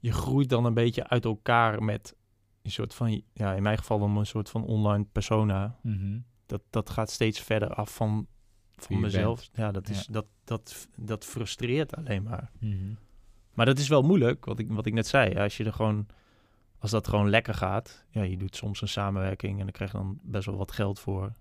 Je 0.00 0.12
groeit 0.12 0.48
dan 0.48 0.64
een 0.64 0.74
beetje 0.74 1.08
uit 1.08 1.24
elkaar 1.24 1.82
met 1.82 2.16
een 2.68 2.74
soort 2.74 2.94
van... 2.94 3.22
Ja, 3.32 3.54
in 3.54 3.62
mijn 3.62 3.78
geval 3.78 3.98
dan 3.98 4.16
een 4.16 4.26
soort 4.26 4.50
van 4.50 4.64
online 4.64 5.04
persona. 5.12 5.78
Dat, 6.46 6.62
dat 6.70 6.90
gaat 6.90 7.10
steeds 7.10 7.40
verder 7.40 7.74
af 7.74 7.94
van, 7.94 8.26
van 8.76 9.00
mezelf. 9.00 9.48
Ja, 9.52 9.72
dat, 9.72 9.88
is, 9.88 10.04
Ja. 10.06 10.12
Dat, 10.12 10.26
dat, 10.44 10.88
dat 10.96 11.24
frustreert 11.24 11.96
alleen 11.96 12.22
maar. 12.22 12.50
Maar 13.52 13.66
dat 13.66 13.78
is 13.78 13.88
wel 13.88 14.02
moeilijk, 14.02 14.44
wat 14.44 14.58
ik, 14.58 14.72
wat 14.72 14.86
ik 14.86 14.92
net 14.92 15.06
zei. 15.06 15.34
Als 15.34 15.56
je 15.56 15.64
er 15.64 15.72
gewoon, 15.72 16.06
als 16.78 16.90
dat 16.90 17.08
gewoon 17.08 17.30
lekker 17.30 17.54
gaat, 17.54 18.04
ja, 18.10 18.22
je 18.22 18.36
doet 18.36 18.56
soms 18.56 18.80
een 18.80 18.88
samenwerking 18.88 19.58
en 19.58 19.64
dan 19.64 19.72
krijg 19.72 19.92
je 19.92 19.98
dan 19.98 20.18
best 20.22 20.46
wel 20.46 20.56
wat 20.56 20.72
geld 20.72 21.00
voor. 21.00 21.32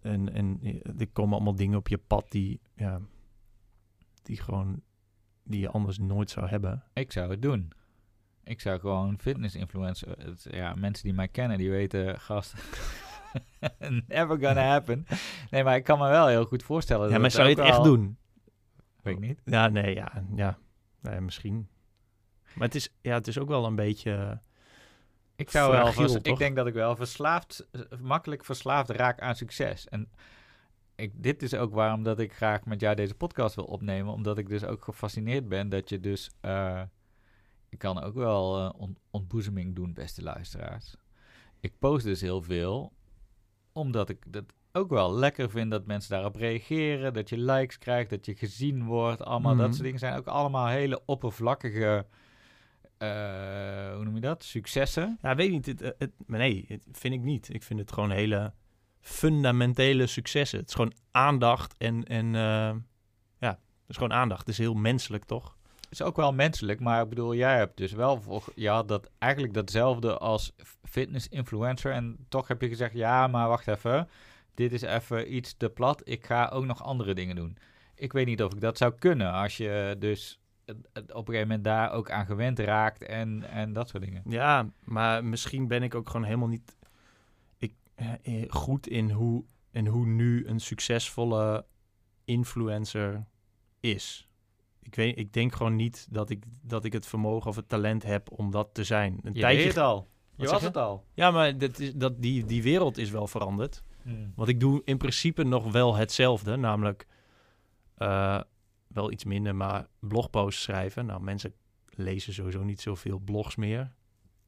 En, 0.00 0.32
en 0.32 0.60
er 0.98 1.08
komen 1.12 1.34
allemaal 1.34 1.54
dingen 1.54 1.78
op 1.78 1.88
je 1.88 1.98
pad 1.98 2.30
die, 2.30 2.60
ja, 2.74 3.00
die 4.22 4.36
gewoon, 4.36 4.82
die 5.42 5.60
je 5.60 5.68
anders 5.68 5.98
nooit 5.98 6.30
zou 6.30 6.48
hebben. 6.48 6.84
Ik 6.92 7.12
zou 7.12 7.30
het 7.30 7.42
doen. 7.42 7.72
Ik 8.44 8.60
zou 8.60 8.80
gewoon 8.80 9.18
fitness 9.20 9.54
influencer. 9.54 10.08
het- 10.18 10.46
Ja, 10.50 10.74
mensen 10.74 11.04
die 11.04 11.14
mij 11.14 11.28
kennen, 11.28 11.58
die 11.58 11.70
weten, 11.70 12.20
gast. 12.20 12.54
Never 14.08 14.38
gonna 14.38 14.68
happen. 14.68 15.06
Nee, 15.50 15.64
maar 15.64 15.76
ik 15.76 15.84
kan 15.84 15.98
me 15.98 16.08
wel 16.08 16.26
heel 16.26 16.44
goed 16.44 16.62
voorstellen. 16.62 17.06
Ja, 17.06 17.12
dat 17.12 17.20
maar 17.20 17.30
zou 17.30 17.48
je 17.48 17.54
het 17.54 17.64
echt 17.64 17.76
wel- 17.76 17.82
doen? 17.84 18.16
Weet 19.02 19.14
ik 19.14 19.20
niet. 19.20 19.40
Ja, 19.44 19.68
nee, 19.68 19.94
ja, 19.94 20.24
ja. 20.34 20.58
Nee, 21.00 21.20
misschien. 21.20 21.68
Maar 22.54 22.66
het 22.66 22.74
is, 22.76 22.88
ja, 23.00 23.14
het 23.14 23.26
is 23.26 23.38
ook 23.38 23.48
wel 23.48 23.64
een 23.66 23.74
beetje... 23.74 24.40
Ik 25.36 25.50
zou 25.50 25.72
wel, 25.72 25.92
vers- 25.92 26.14
ik 26.14 26.36
denk 26.36 26.56
dat 26.56 26.66
ik 26.66 26.74
wel 26.74 26.96
verslaafd, 26.96 27.66
eh, 27.72 27.80
makkelijk 28.00 28.44
verslaafd 28.44 28.90
raak 28.90 29.20
aan 29.20 29.34
succes. 29.34 29.88
En 29.88 30.10
ik, 30.94 31.12
dit 31.14 31.42
is 31.42 31.54
ook 31.54 31.72
waarom 31.74 32.02
dat 32.02 32.18
ik 32.18 32.32
graag 32.32 32.64
met 32.64 32.80
jou 32.80 32.94
deze 32.94 33.14
podcast 33.14 33.54
wil 33.54 33.64
opnemen, 33.64 34.12
omdat 34.12 34.38
ik 34.38 34.48
dus 34.48 34.64
ook 34.64 34.84
gefascineerd 34.84 35.48
ben 35.48 35.68
dat 35.68 35.88
je 35.88 36.00
dus, 36.00 36.30
eh, 36.40 36.82
ik 37.74 37.80
kan 37.80 38.02
ook 38.02 38.14
wel 38.14 38.58
eh, 38.58 38.80
ont- 38.80 38.98
ontboezeming 39.10 39.74
doen, 39.74 39.92
beste 39.92 40.22
luisteraars. 40.22 40.96
Ik 41.60 41.78
post 41.78 42.04
dus 42.04 42.20
heel 42.20 42.42
veel, 42.42 42.92
omdat 43.72 44.08
ik 44.08 44.32
dat 44.32 44.44
ook 44.72 44.90
wel 44.90 45.14
lekker 45.14 45.50
vind 45.50 45.70
dat 45.70 45.86
mensen 45.86 46.10
daarop 46.10 46.36
reageren, 46.36 47.12
dat 47.12 47.28
je 47.28 47.38
likes 47.38 47.78
krijgt, 47.78 48.10
dat 48.10 48.26
je 48.26 48.34
gezien 48.34 48.84
wordt, 48.84 49.22
allemaal 49.22 49.54
dat 49.56 49.62
Mhm. 49.64 49.70
soort 49.72 49.84
dingen 49.84 49.98
zijn 49.98 50.16
ook 50.18 50.26
allemaal 50.26 50.66
hele 50.66 51.02
oppervlakkige, 51.06 52.06
eh, 52.98 53.94
hoe 53.94 54.04
noem 54.04 54.14
je 54.14 54.20
dat, 54.20 54.44
successen. 54.44 55.18
Ja, 55.22 55.34
weet 55.34 55.50
niet. 55.50 55.66
Het, 55.66 55.80
het, 55.80 55.94
het- 55.98 56.12
maar 56.26 56.38
nee, 56.38 56.64
het 56.68 56.86
vind 56.92 57.14
ik 57.14 57.20
niet. 57.22 57.54
Ik 57.54 57.62
vind 57.62 57.80
het 57.80 57.92
gewoon 57.92 58.10
hele 58.10 58.52
fundamentele 59.00 60.06
successen. 60.06 60.58
Het 60.58 60.68
is 60.68 60.74
gewoon 60.74 60.92
aandacht 61.10 61.74
en, 61.78 62.04
en 62.04 62.26
eh, 62.34 62.74
ja, 63.38 63.50
het 63.50 63.88
is 63.88 63.96
gewoon 63.96 64.12
aandacht. 64.12 64.40
Het 64.40 64.48
is 64.48 64.58
heel 64.58 64.74
menselijk, 64.74 65.24
toch? 65.24 65.56
Is 65.94 66.02
ook 66.02 66.16
wel 66.16 66.32
menselijk, 66.32 66.80
maar 66.80 67.02
ik 67.02 67.08
bedoel, 67.08 67.34
jij 67.34 67.56
hebt 67.56 67.76
dus 67.76 67.92
wel, 67.92 68.20
voor, 68.22 68.44
je 68.54 68.68
had 68.68 68.88
dat 68.88 69.10
eigenlijk 69.18 69.54
datzelfde 69.54 70.18
als 70.18 70.52
f- 70.62 70.78
fitness-influencer 70.82 71.92
en 71.92 72.16
toch 72.28 72.48
heb 72.48 72.60
je 72.60 72.68
gezegd, 72.68 72.94
ja, 72.94 73.26
maar 73.26 73.48
wacht 73.48 73.68
even, 73.68 74.08
dit 74.54 74.72
is 74.72 74.82
even 74.82 75.34
iets 75.34 75.56
te 75.56 75.68
plat, 75.68 76.02
ik 76.04 76.26
ga 76.26 76.48
ook 76.52 76.64
nog 76.64 76.82
andere 76.82 77.14
dingen 77.14 77.36
doen. 77.36 77.56
Ik 77.94 78.12
weet 78.12 78.26
niet 78.26 78.42
of 78.42 78.52
ik 78.52 78.60
dat 78.60 78.78
zou 78.78 78.94
kunnen 78.98 79.32
als 79.32 79.56
je 79.56 79.96
dus 79.98 80.38
op 80.94 81.28
een 81.28 81.34
gegeven 81.34 81.48
moment 81.48 81.64
daar 81.64 81.92
ook 81.92 82.10
aan 82.10 82.26
gewend 82.26 82.58
raakt 82.58 83.02
en, 83.02 83.42
en 83.50 83.72
dat 83.72 83.88
soort 83.88 84.02
dingen. 84.02 84.22
Ja, 84.26 84.68
maar 84.84 85.24
misschien 85.24 85.68
ben 85.68 85.82
ik 85.82 85.94
ook 85.94 86.06
gewoon 86.10 86.26
helemaal 86.26 86.48
niet 86.48 86.76
ik, 87.58 87.74
eh, 87.94 88.12
eh, 88.22 88.50
goed 88.50 88.86
in 88.86 89.10
hoe, 89.10 89.44
in 89.70 89.86
hoe 89.86 90.06
nu 90.06 90.46
een 90.46 90.60
succesvolle 90.60 91.64
influencer 92.24 93.26
is. 93.80 94.28
Ik, 94.84 94.94
weet, 94.94 95.18
ik 95.18 95.32
denk 95.32 95.54
gewoon 95.54 95.76
niet 95.76 96.06
dat 96.10 96.30
ik, 96.30 96.44
dat 96.62 96.84
ik 96.84 96.92
het 96.92 97.06
vermogen 97.06 97.50
of 97.50 97.56
het 97.56 97.68
talent 97.68 98.02
heb 98.02 98.30
om 98.30 98.50
dat 98.50 98.68
te 98.72 98.84
zijn. 98.84 99.18
Een 99.22 99.34
Je 99.34 99.40
tijdje, 99.40 99.66
het 99.66 99.76
al. 99.76 100.08
Je 100.36 100.42
Wat 100.42 100.52
was 100.52 100.62
het 100.62 100.76
al. 100.76 101.04
Ja, 101.14 101.30
maar 101.30 101.58
dat 101.58 101.78
is, 101.78 101.94
dat, 101.94 102.22
die, 102.22 102.44
die 102.44 102.62
wereld 102.62 102.98
is 102.98 103.10
wel 103.10 103.26
veranderd. 103.26 103.82
Hmm. 104.02 104.32
Want 104.36 104.48
ik 104.48 104.60
doe 104.60 104.82
in 104.84 104.96
principe 104.98 105.44
nog 105.44 105.72
wel 105.72 105.96
hetzelfde, 105.96 106.56
namelijk 106.56 107.06
eh, 107.94 108.40
wel 108.86 109.10
iets 109.12 109.24
minder, 109.24 109.54
maar 109.54 109.86
blogposts 109.98 110.62
schrijven. 110.62 111.06
Nou, 111.06 111.22
mensen 111.22 111.54
lezen 111.88 112.32
sowieso 112.32 112.62
niet 112.62 112.80
zoveel 112.80 113.18
blogs 113.18 113.56
meer. 113.56 113.92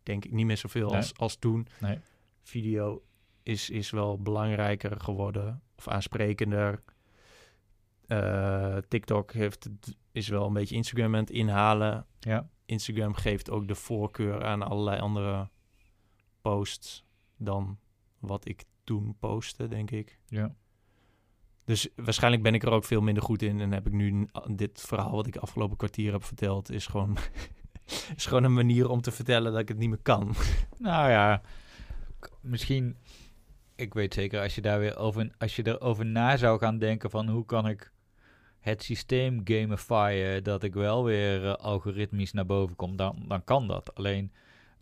Denk 0.03 0.25
ik 0.25 0.33
niet 0.33 0.47
meer 0.47 0.57
zoveel 0.57 0.89
Nee. 0.89 0.97
als, 0.97 1.17
als 1.17 1.37
toen. 1.37 1.67
Nee. 1.81 1.99
Video 2.43 3.03
is, 3.43 3.71
is 3.71 3.91
wel 3.91 4.19
belangrijker 4.19 5.01
geworden 5.01 5.63
of 5.77 5.89
aansprekender. 5.89 6.83
Eh, 8.07 8.77
TikTok 8.89 9.33
heeft, 9.33 9.69
is 10.13 10.29
wel 10.29 10.47
een 10.47 10.53
beetje 10.53 10.75
Instagram 10.75 11.15
aan 11.15 11.21
het 11.21 11.31
inhalen. 11.31 12.07
Ja. 12.19 12.49
Instagram 12.67 13.15
geeft 13.15 13.51
ook 13.51 13.69
de 13.69 13.75
voorkeur 13.75 14.45
aan 14.45 14.63
allerlei 14.63 15.01
andere 15.01 15.49
posts 16.41 17.05
dan 17.37 17.79
wat 18.19 18.49
ik 18.49 18.65
toen 18.85 19.17
postte, 19.19 19.69
denk 19.69 19.91
ik. 19.91 20.19
Ja. 20.27 20.55
Dus 21.65 21.89
waarschijnlijk 21.97 22.43
ben 22.43 22.55
ik 22.55 22.63
er 22.63 22.71
ook 22.71 22.85
veel 22.85 23.01
minder 23.01 23.23
goed 23.23 23.43
in. 23.43 23.61
En 23.61 23.73
heb 23.73 23.87
ik 23.87 23.93
nu 23.93 24.29
dit 24.51 24.81
verhaal 24.81 25.11
wat 25.11 25.27
ik 25.27 25.37
afgelopen 25.37 25.77
kwartier 25.77 26.13
heb 26.13 26.25
verteld, 26.25 26.71
is 26.71 26.87
gewoon, 26.87 27.17
is 28.17 28.27
gewoon 28.27 28.45
een 28.45 28.55
manier 28.55 28.89
om 28.89 29.01
te 29.01 29.11
vertellen 29.11 29.53
dat 29.53 29.61
ik 29.61 29.69
het 29.69 29.79
niet 29.79 29.89
meer 29.89 30.03
kan. 30.03 30.35
Nou 30.79 31.11
ja, 31.11 31.43
misschien, 32.41 32.97
ik 33.75 33.95
weet 33.95 34.15
zeker, 34.15 34.43
als 34.43 34.55
je 34.55 34.61
daar 34.61 34.79
weer 34.79 34.97
over, 34.97 35.35
als 35.39 35.57
je 35.57 35.67
erover 35.67 36.07
na 36.07 36.37
zou 36.37 36.59
gaan 36.59 36.79
denken 36.79 37.11
van 37.11 37.29
hoe 37.29 37.45
kan 37.45 37.69
ik 37.69 37.93
het 38.67 38.83
systeem 38.83 39.41
gamifyen 39.45 40.45
dat 40.45 40.63
ik 40.63 40.75
wel 40.75 41.05
weer 41.05 41.47
eh, 41.47 41.53
algoritmisch 41.53 42.33
naar 42.33 42.47
boven 42.47 42.77
kom, 42.77 42.97
dan, 42.97 43.25
dan 43.29 43.45
kan 43.45 43.67
dat. 43.67 43.95
Alleen 43.95 44.33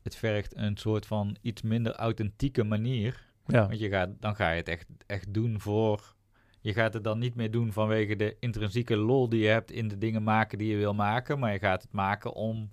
het 0.02 0.16
vergt 0.16 0.56
een 0.56 0.76
soort 0.76 1.06
van 1.06 1.36
iets 1.40 1.62
minder 1.62 1.92
authentieke 1.92 2.64
manier. 2.64 3.32
Ja, 3.46 3.66
Want 3.66 3.78
je 3.78 3.88
gaat, 3.88 4.08
dan 4.20 4.36
ga 4.36 4.50
je 4.50 4.56
het 4.56 4.68
echt, 4.68 4.86
echt 5.06 5.34
doen 5.34 5.60
voor. 5.60 6.14
Je 6.60 6.72
gaat 6.72 6.94
het 6.94 7.04
dan 7.04 7.18
niet 7.18 7.34
meer 7.34 7.50
doen 7.50 7.72
vanwege 7.72 8.16
de 8.16 8.36
intrinsieke 8.40 8.96
lol 8.96 9.28
die 9.28 9.40
je 9.40 9.48
hebt 9.48 9.70
in 9.70 9.88
de 9.88 9.98
dingen 9.98 10.22
maken 10.22 10.58
die 10.58 10.70
je 10.70 10.76
wil 10.76 10.94
maken. 10.94 11.38
Maar 11.38 11.52
je 11.52 11.58
gaat 11.58 11.82
het 11.82 11.92
maken 11.92 12.32
om, 12.32 12.70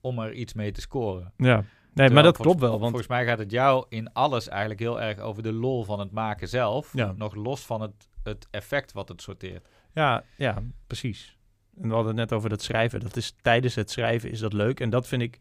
om 0.00 0.18
er 0.18 0.32
iets 0.32 0.54
mee 0.54 0.72
te 0.72 0.80
scoren. 0.80 1.32
ja. 1.36 1.54
nee, 1.56 1.64
Terwijl 1.94 2.12
maar 2.12 2.22
dat 2.22 2.36
klopt 2.36 2.60
wel. 2.60 2.70
Want 2.70 2.82
Volgens 2.82 3.08
mij 3.08 3.24
gaat 3.24 3.38
het 3.38 3.50
jou 3.50 3.86
in 3.88 4.12
alles 4.12 4.48
eigenlijk 4.48 4.80
heel 4.80 5.00
erg 5.00 5.18
over 5.18 5.42
de 5.42 5.52
lol 5.52 5.84
van 5.84 5.98
het 6.00 6.10
maken 6.10 6.48
zelf. 6.48 6.92
Ja. 6.92 7.14
Nog 7.16 7.34
los 7.34 7.66
van 7.66 7.80
het, 7.80 8.08
het 8.22 8.46
effect 8.50 8.92
wat 8.92 9.08
het 9.08 9.22
sorteert. 9.22 9.66
Ja, 9.94 10.24
ja, 10.36 10.62
precies. 10.86 11.38
En 11.80 11.88
we 11.88 11.94
hadden 11.94 12.06
het 12.18 12.30
net 12.30 12.32
over 12.38 12.48
dat 12.48 12.62
schrijven. 12.62 13.00
Dat 13.00 13.16
is 13.16 13.34
tijdens 13.40 13.74
het 13.74 13.90
schrijven 13.90 14.30
is 14.30 14.38
dat 14.38 14.52
leuk. 14.52 14.80
En 14.80 14.90
dat 14.90 15.06
vind 15.08 15.22
ik. 15.22 15.38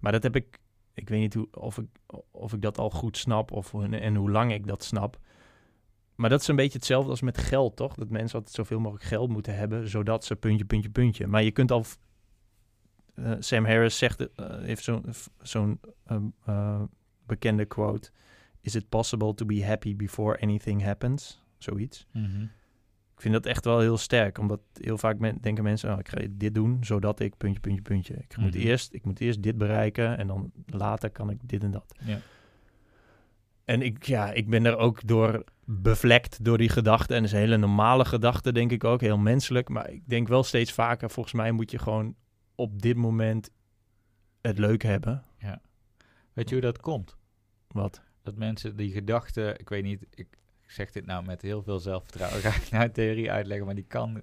Maar 0.00 0.12
dat 0.12 0.22
heb 0.22 0.36
ik. 0.36 0.60
Ik 0.94 1.08
weet 1.08 1.20
niet 1.20 1.34
hoe, 1.34 1.48
of, 1.52 1.78
ik, 1.78 1.86
of 2.30 2.52
ik 2.52 2.62
dat 2.62 2.78
al 2.78 2.90
goed 2.90 3.16
snap 3.16 3.50
of 3.52 3.74
en 3.74 4.14
hoe 4.14 4.30
lang 4.30 4.52
ik 4.52 4.66
dat 4.66 4.84
snap. 4.84 5.18
Maar 6.14 6.30
dat 6.30 6.40
is 6.40 6.48
een 6.48 6.56
beetje 6.56 6.78
hetzelfde 6.78 7.10
als 7.10 7.20
met 7.20 7.38
geld, 7.38 7.76
toch? 7.76 7.94
Dat 7.94 8.08
mensen 8.08 8.38
altijd 8.38 8.54
zoveel 8.56 8.78
mogelijk 8.80 9.04
geld 9.04 9.28
moeten 9.30 9.56
hebben, 9.56 9.88
zodat 9.88 10.24
ze 10.24 10.36
puntje, 10.36 10.64
puntje, 10.64 10.90
puntje. 10.90 11.26
Maar 11.26 11.42
je 11.42 11.50
kunt 11.50 11.70
al. 11.70 11.84
eh, 13.14 13.32
Sam 13.38 13.64
Harris 13.64 13.98
zegt, 13.98 14.34
eh, 14.34 14.58
heeft 14.60 14.84
zo'n 14.84 15.04
zo'n 15.42 15.80
ehm, 16.06 16.24
eh, 16.44 16.82
bekende 17.26 17.64
quote: 17.64 18.10
Is 18.60 18.74
it 18.74 18.88
possible 18.88 19.34
to 19.34 19.46
be 19.46 19.64
happy 19.66 19.96
before 19.96 20.40
anything 20.40 20.82
happens? 20.82 21.42
Zoiets. 21.58 22.06
Ik 23.14 23.20
vind 23.20 23.34
dat 23.34 23.46
echt 23.46 23.64
wel 23.64 23.80
heel 23.80 23.96
sterk, 23.96 24.38
omdat 24.38 24.60
heel 24.72 24.98
vaak 24.98 25.18
men- 25.18 25.38
denken 25.40 25.64
mensen, 25.64 25.92
oh, 25.92 25.98
ik 25.98 26.08
ga 26.08 26.20
dit 26.30 26.54
doen, 26.54 26.84
zodat 26.84 27.20
ik 27.20 27.36
puntje, 27.36 27.60
puntje, 27.60 27.82
puntje. 27.82 28.14
Ik, 28.14 28.36
moet 28.36 28.54
Mhm. 28.54 28.66
eerst, 28.66 28.92
ik 28.92 29.04
moet 29.04 29.20
eerst 29.20 29.42
dit 29.42 29.58
bereiken 29.58 30.18
en 30.18 30.26
dan 30.26 30.52
later 30.66 31.10
kan 31.10 31.30
ik 31.30 31.38
dit 31.42 31.62
en 31.62 31.70
dat. 31.70 31.94
Ja. 32.04 32.18
En 33.64 33.82
ik, 33.82 34.02
ja, 34.02 34.32
ik 34.32 34.48
ben 34.50 34.64
er 34.64 34.76
ook 34.76 35.06
door 35.06 35.44
bevlekt 35.64 36.44
door 36.44 36.58
die 36.58 36.68
gedachten. 36.68 37.16
En 37.16 37.22
dat 37.22 37.30
is 37.30 37.36
een 37.36 37.42
hele 37.44 37.56
normale 37.56 38.04
gedachte, 38.04 38.52
denk 38.52 38.70
ik 38.72 38.84
ook, 38.84 39.00
heel 39.00 39.18
menselijk. 39.18 39.68
Maar 39.68 39.90
ik 39.90 40.02
denk 40.08 40.28
wel 40.28 40.42
steeds 40.42 40.72
vaker, 40.72 41.10
volgens 41.10 41.34
mij 41.34 41.52
moet 41.52 41.70
je 41.70 41.78
gewoon 41.78 42.14
op 42.54 42.82
dit 42.82 42.96
moment 42.96 43.50
het 44.40 44.58
leuk 44.58 44.82
hebben. 44.82 45.22
Weet 46.32 46.48
je 46.48 46.54
hoe 46.54 46.64
dat 46.64 46.80
komt? 46.80 47.16
Wat? 47.68 48.02
Dat 48.22 48.36
mensen 48.36 48.76
die 48.76 48.92
gedachten, 48.92 49.58
ik 49.60 49.68
weet 49.68 49.82
niet, 49.82 50.06
ik 50.14 50.26
zeg 50.72 50.90
dit 50.90 51.06
nou 51.06 51.24
met 51.24 51.42
heel 51.42 51.62
veel 51.62 51.78
zelfvertrouwen, 51.78 52.40
ga 52.50 52.56
ik 52.56 52.70
nou 52.70 52.90
theorie 52.90 53.30
uitleggen, 53.30 53.66
maar 53.66 53.74
die 53.74 53.86
kan. 53.88 54.22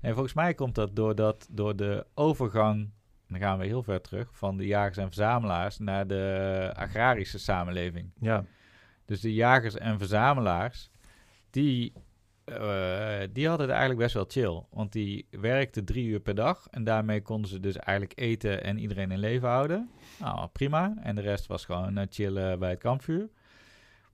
En 0.00 0.12
volgens 0.12 0.34
mij 0.34 0.54
komt 0.54 0.74
dat 0.74 0.96
doordat, 0.96 1.48
door 1.50 1.76
de 1.76 2.06
overgang, 2.14 2.90
dan 3.28 3.38
gaan 3.40 3.58
we 3.58 3.66
heel 3.66 3.82
ver 3.82 4.00
terug, 4.00 4.28
van 4.32 4.56
de 4.56 4.66
jagers 4.66 4.96
en 4.96 5.06
verzamelaars 5.06 5.78
naar 5.78 6.06
de 6.06 6.72
agrarische 6.76 7.38
samenleving. 7.38 8.10
Ja, 8.20 8.44
Dus 9.04 9.20
de 9.20 9.34
jagers 9.34 9.74
en 9.74 9.98
verzamelaars, 9.98 10.90
die, 11.50 11.92
eh, 12.44 13.18
die 13.32 13.48
hadden 13.48 13.66
het 13.66 13.76
eigenlijk 13.76 13.98
best 14.00 14.14
wel 14.14 14.24
chill. 14.28 14.62
Want 14.70 14.92
die 14.92 15.26
werkten 15.30 15.84
drie 15.84 16.06
uur 16.06 16.20
per 16.20 16.34
dag. 16.34 16.66
En 16.70 16.84
daarmee 16.84 17.22
konden 17.22 17.50
ze 17.50 17.60
dus 17.60 17.76
eigenlijk 17.76 18.18
eten 18.20 18.64
en 18.64 18.78
iedereen 18.78 19.10
in 19.10 19.18
leven 19.18 19.48
houden. 19.48 19.90
Nou, 20.18 20.48
prima. 20.48 20.94
En 21.02 21.14
de 21.14 21.20
rest 21.20 21.46
was 21.46 21.64
gewoon 21.64 21.98
eh, 21.98 22.06
chillen 22.10 22.58
bij 22.58 22.70
het 22.70 22.78
kampvuur. 22.78 23.28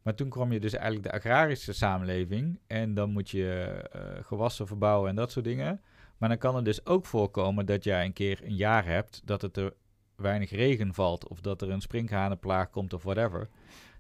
Maar 0.07 0.14
toen 0.14 0.29
kwam 0.29 0.53
je 0.53 0.61
dus 0.61 0.73
eigenlijk 0.73 1.05
de 1.05 1.12
agrarische 1.12 1.73
samenleving. 1.73 2.59
En 2.66 2.95
dan 2.95 3.11
moet 3.11 3.31
je 3.31 3.81
eh, 3.92 4.25
gewassen 4.25 4.66
verbouwen 4.66 5.09
en 5.09 5.16
dat 5.16 5.33
soort 5.33 5.45
dingen. 5.45 5.81
Maar 6.16 6.29
dan 6.29 6.38
kan 6.38 6.57
het 6.57 6.64
dus 6.64 6.87
ook 6.87 7.07
voorkomen 7.07 7.66
dat 7.66 7.85
jij 7.85 8.05
een 8.05 8.12
keer 8.12 8.40
een 8.45 8.57
jaar 8.57 8.85
hebt 8.85 9.23
dat 9.25 9.42
het 9.42 9.57
er 9.57 9.75
weinig 10.16 10.51
regen 10.51 10.95
valt. 10.95 11.29
Of 11.29 11.40
dat 11.40 11.62
er 11.62 11.71
een 11.71 11.81
sprinkhanenplaag 11.81 12.71
komt 12.71 12.92
of 12.92 13.03
whatever. 13.03 13.49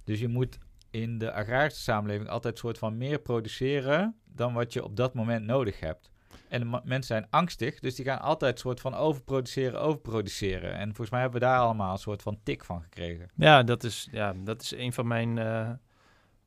Dus 0.04 0.20
je 0.20 0.28
moet 0.28 0.58
in 0.90 1.18
de 1.18 1.32
agrarische 1.32 1.82
samenleving 1.82 2.28
altijd 2.28 2.58
soort 2.58 2.78
van 2.78 2.96
meer 2.96 3.18
produceren 3.18 4.16
dan 4.24 4.52
wat 4.52 4.72
je 4.72 4.84
op 4.84 4.96
dat 4.96 5.14
moment 5.14 5.44
nodig 5.46 5.80
hebt. 5.80 6.10
En 6.48 6.70
mensen 6.70 7.02
zijn 7.02 7.26
angstig, 7.30 7.78
dus 7.78 7.94
die 7.94 8.04
gaan 8.04 8.20
altijd 8.20 8.58
soort 8.58 8.80
van 8.80 8.94
overproduceren, 8.94 9.80
overproduceren. 9.80 10.74
En 10.74 10.86
volgens 10.86 11.10
mij 11.10 11.20
hebben 11.20 11.40
we 11.40 11.46
daar 11.46 11.58
allemaal 11.58 11.92
een 11.92 11.98
soort 11.98 12.22
van 12.22 12.38
tik 12.42 12.64
van 12.64 12.82
gekregen. 12.82 13.30
ja, 13.36 13.62
dat, 13.62 13.84
is, 13.84 14.08
ja 14.10 14.34
dat 14.44 14.62
is 14.62 14.70
een 14.70 14.92
van 14.92 15.06
mijn 15.06 15.38
eh, 15.38 15.70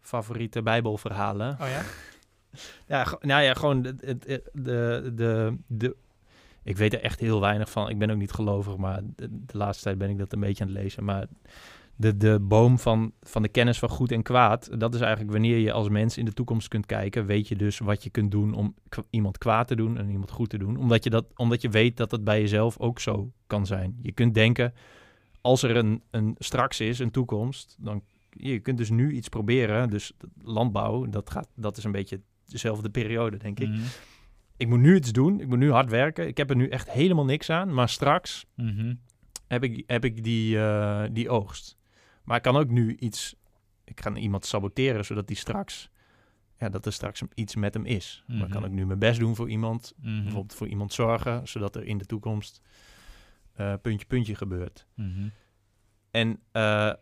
favoriete 0.10 0.62
bijbelverhalen. 0.62 1.58
Oh 1.62 1.68
ja? 1.68 1.82
Ja, 2.88 3.18
nou 3.22 3.44
ja, 3.44 3.54
gewoon 3.54 3.84
het- 3.84 4.00
de, 4.54 5.12
de, 5.14 5.58
de, 5.68 5.96
Ik 6.64 6.78
weet 6.78 6.94
er 6.94 7.02
echt 7.02 7.20
heel 7.20 7.40
weinig 7.42 7.70
van. 7.72 7.90
Ik 7.90 7.98
ben 7.98 8.10
ook 8.10 8.18
niet 8.18 8.32
gelovig, 8.32 8.78
maar 8.78 9.02
de, 9.16 9.28
de 9.46 9.58
laatste 9.58 9.84
tijd 9.84 9.98
ben 9.98 10.10
ik 10.10 10.18
dat 10.18 10.34
een 10.34 10.40
beetje 10.40 10.64
aan 10.64 10.70
het 10.70 10.80
lezen. 10.82 11.04
Maar 11.04 11.28
de, 11.96 12.18
de 12.18 12.40
boom 12.42 12.80
van, 12.80 13.12
van 13.22 13.42
de 13.42 13.48
kennis 13.48 13.80
van 13.80 13.90
goed 13.90 14.12
en 14.12 14.24
kwaad. 14.24 14.80
Dat 14.80 14.94
is 14.94 15.00
eigenlijk 15.02 15.32
wanneer 15.32 15.58
je 15.58 15.72
als 15.72 15.90
mens 15.90 16.18
in 16.18 16.26
de 16.26 16.34
toekomst 16.34 16.68
kunt 16.68 16.86
kijken. 16.86 17.26
Weet 17.26 17.48
je 17.48 17.56
dus 17.56 17.80
wat 17.80 18.04
je 18.04 18.10
kunt 18.10 18.32
doen 18.32 18.54
om 18.54 18.76
iemand 19.10 19.38
kwaad 19.38 19.68
te 19.68 19.76
doen 19.76 19.98
en 19.98 20.10
iemand 20.10 20.32
goed 20.32 20.50
te 20.50 20.58
doen. 20.58 20.78
Omdat 20.78 21.04
je, 21.04 21.10
dat, 21.10 21.26
omdat 21.36 21.62
je 21.62 21.70
weet 21.70 21.98
dat 21.98 22.12
het 22.12 22.24
bij 22.24 22.40
jezelf 22.42 22.78
ook 22.80 23.00
zo 23.00 23.32
kan 23.48 23.66
zijn. 23.66 24.00
Je 24.02 24.12
kunt 24.12 24.34
denken, 24.34 24.74
als 25.42 25.64
er 25.64 25.76
een, 25.76 26.02
een 26.12 26.36
straks 26.40 26.80
is, 26.80 27.00
een 27.00 27.12
toekomst, 27.12 27.76
dan 27.80 28.02
je 28.30 28.60
kunt 28.60 28.78
dus 28.78 28.90
nu 28.90 29.12
iets 29.12 29.30
proberen. 29.30 29.90
Dus 29.90 30.12
landbouw, 30.42 31.06
dat, 31.06 31.30
gaat, 31.30 31.48
dat 31.56 31.78
is 31.78 31.84
een 31.84 31.92
beetje 31.92 32.22
dezelfde 32.46 32.90
periode, 32.90 33.38
denk 33.38 33.60
ik. 33.60 33.68
Mhm. 33.70 33.82
Ik 34.58 34.68
moet 34.68 34.80
nu 34.80 34.96
iets 34.96 35.12
doen, 35.12 35.40
ik 35.40 35.48
moet 35.48 35.58
nu 35.60 35.72
hard 35.72 35.90
werken. 35.90 36.28
Ik 36.28 36.38
heb 36.38 36.50
er 36.50 36.56
nu 36.56 36.68
echt 36.68 36.92
helemaal 36.92 37.26
niks 37.26 37.50
aan. 37.50 37.74
Maar 37.74 37.90
straks 37.90 38.46
Mhm. 38.56 38.94
heb 39.48 39.64
ik, 39.64 39.84
heb 39.88 40.06
ik 40.06 40.24
die, 40.24 40.60
eh, 40.60 41.04
die 41.12 41.30
oogst. 41.30 41.78
Maar 42.24 42.38
ik 42.38 42.44
kan 42.44 42.56
ook 42.58 42.70
nu 42.70 42.96
iets... 42.96 43.36
Ik 43.84 43.96
kan 43.96 44.16
iemand 44.16 44.46
saboteren, 44.46 45.06
zodat 45.06 45.28
die 45.28 45.38
straks... 45.38 45.90
Ja, 46.58 46.70
dat 46.70 46.86
er 46.86 46.94
straks 46.94 47.22
iets 47.34 47.56
met 47.56 47.74
hem 47.74 47.86
is. 47.86 48.24
Maar 48.28 48.36
ik 48.46 48.50
kan 48.50 48.62
Mhm. 48.62 48.70
ook 48.70 48.76
nu 48.78 48.86
mijn 48.86 49.00
best 49.00 49.20
doen 49.20 49.36
voor 49.36 49.50
iemand. 49.50 49.94
Mhm. 50.02 50.22
Bijvoorbeeld 50.24 50.54
voor 50.56 50.68
iemand 50.68 50.94
zorgen, 50.94 51.48
zodat 51.48 51.76
er 51.76 51.84
in 51.84 51.98
de 51.98 52.06
toekomst... 52.06 52.62
eh, 53.54 53.74
puntje, 53.82 54.06
puntje 54.08 54.36
gebeurt. 54.36 54.88
Mhm. 54.96 55.28
En 56.12 56.40
eh, 56.52 56.94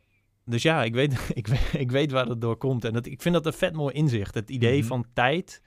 dus 0.49 0.61
ja, 0.61 0.83
ik 0.83 0.93
weet, 0.93 1.29
ik, 1.33 1.47
weet, 1.47 1.73
ik 1.73 1.91
weet 1.91 2.11
waar 2.11 2.25
dat 2.25 2.41
door 2.41 2.57
komt. 2.57 2.85
En 2.85 2.93
dat, 2.93 3.05
ik 3.05 3.21
vind 3.21 3.33
dat 3.35 3.45
een 3.45 3.53
vet 3.53 3.73
mooi 3.75 3.93
inzicht. 3.93 4.33
Het 4.33 4.49
idee 4.49 4.77
Mhm. 4.79 4.87
van 4.87 5.05
tijd, 5.13 5.61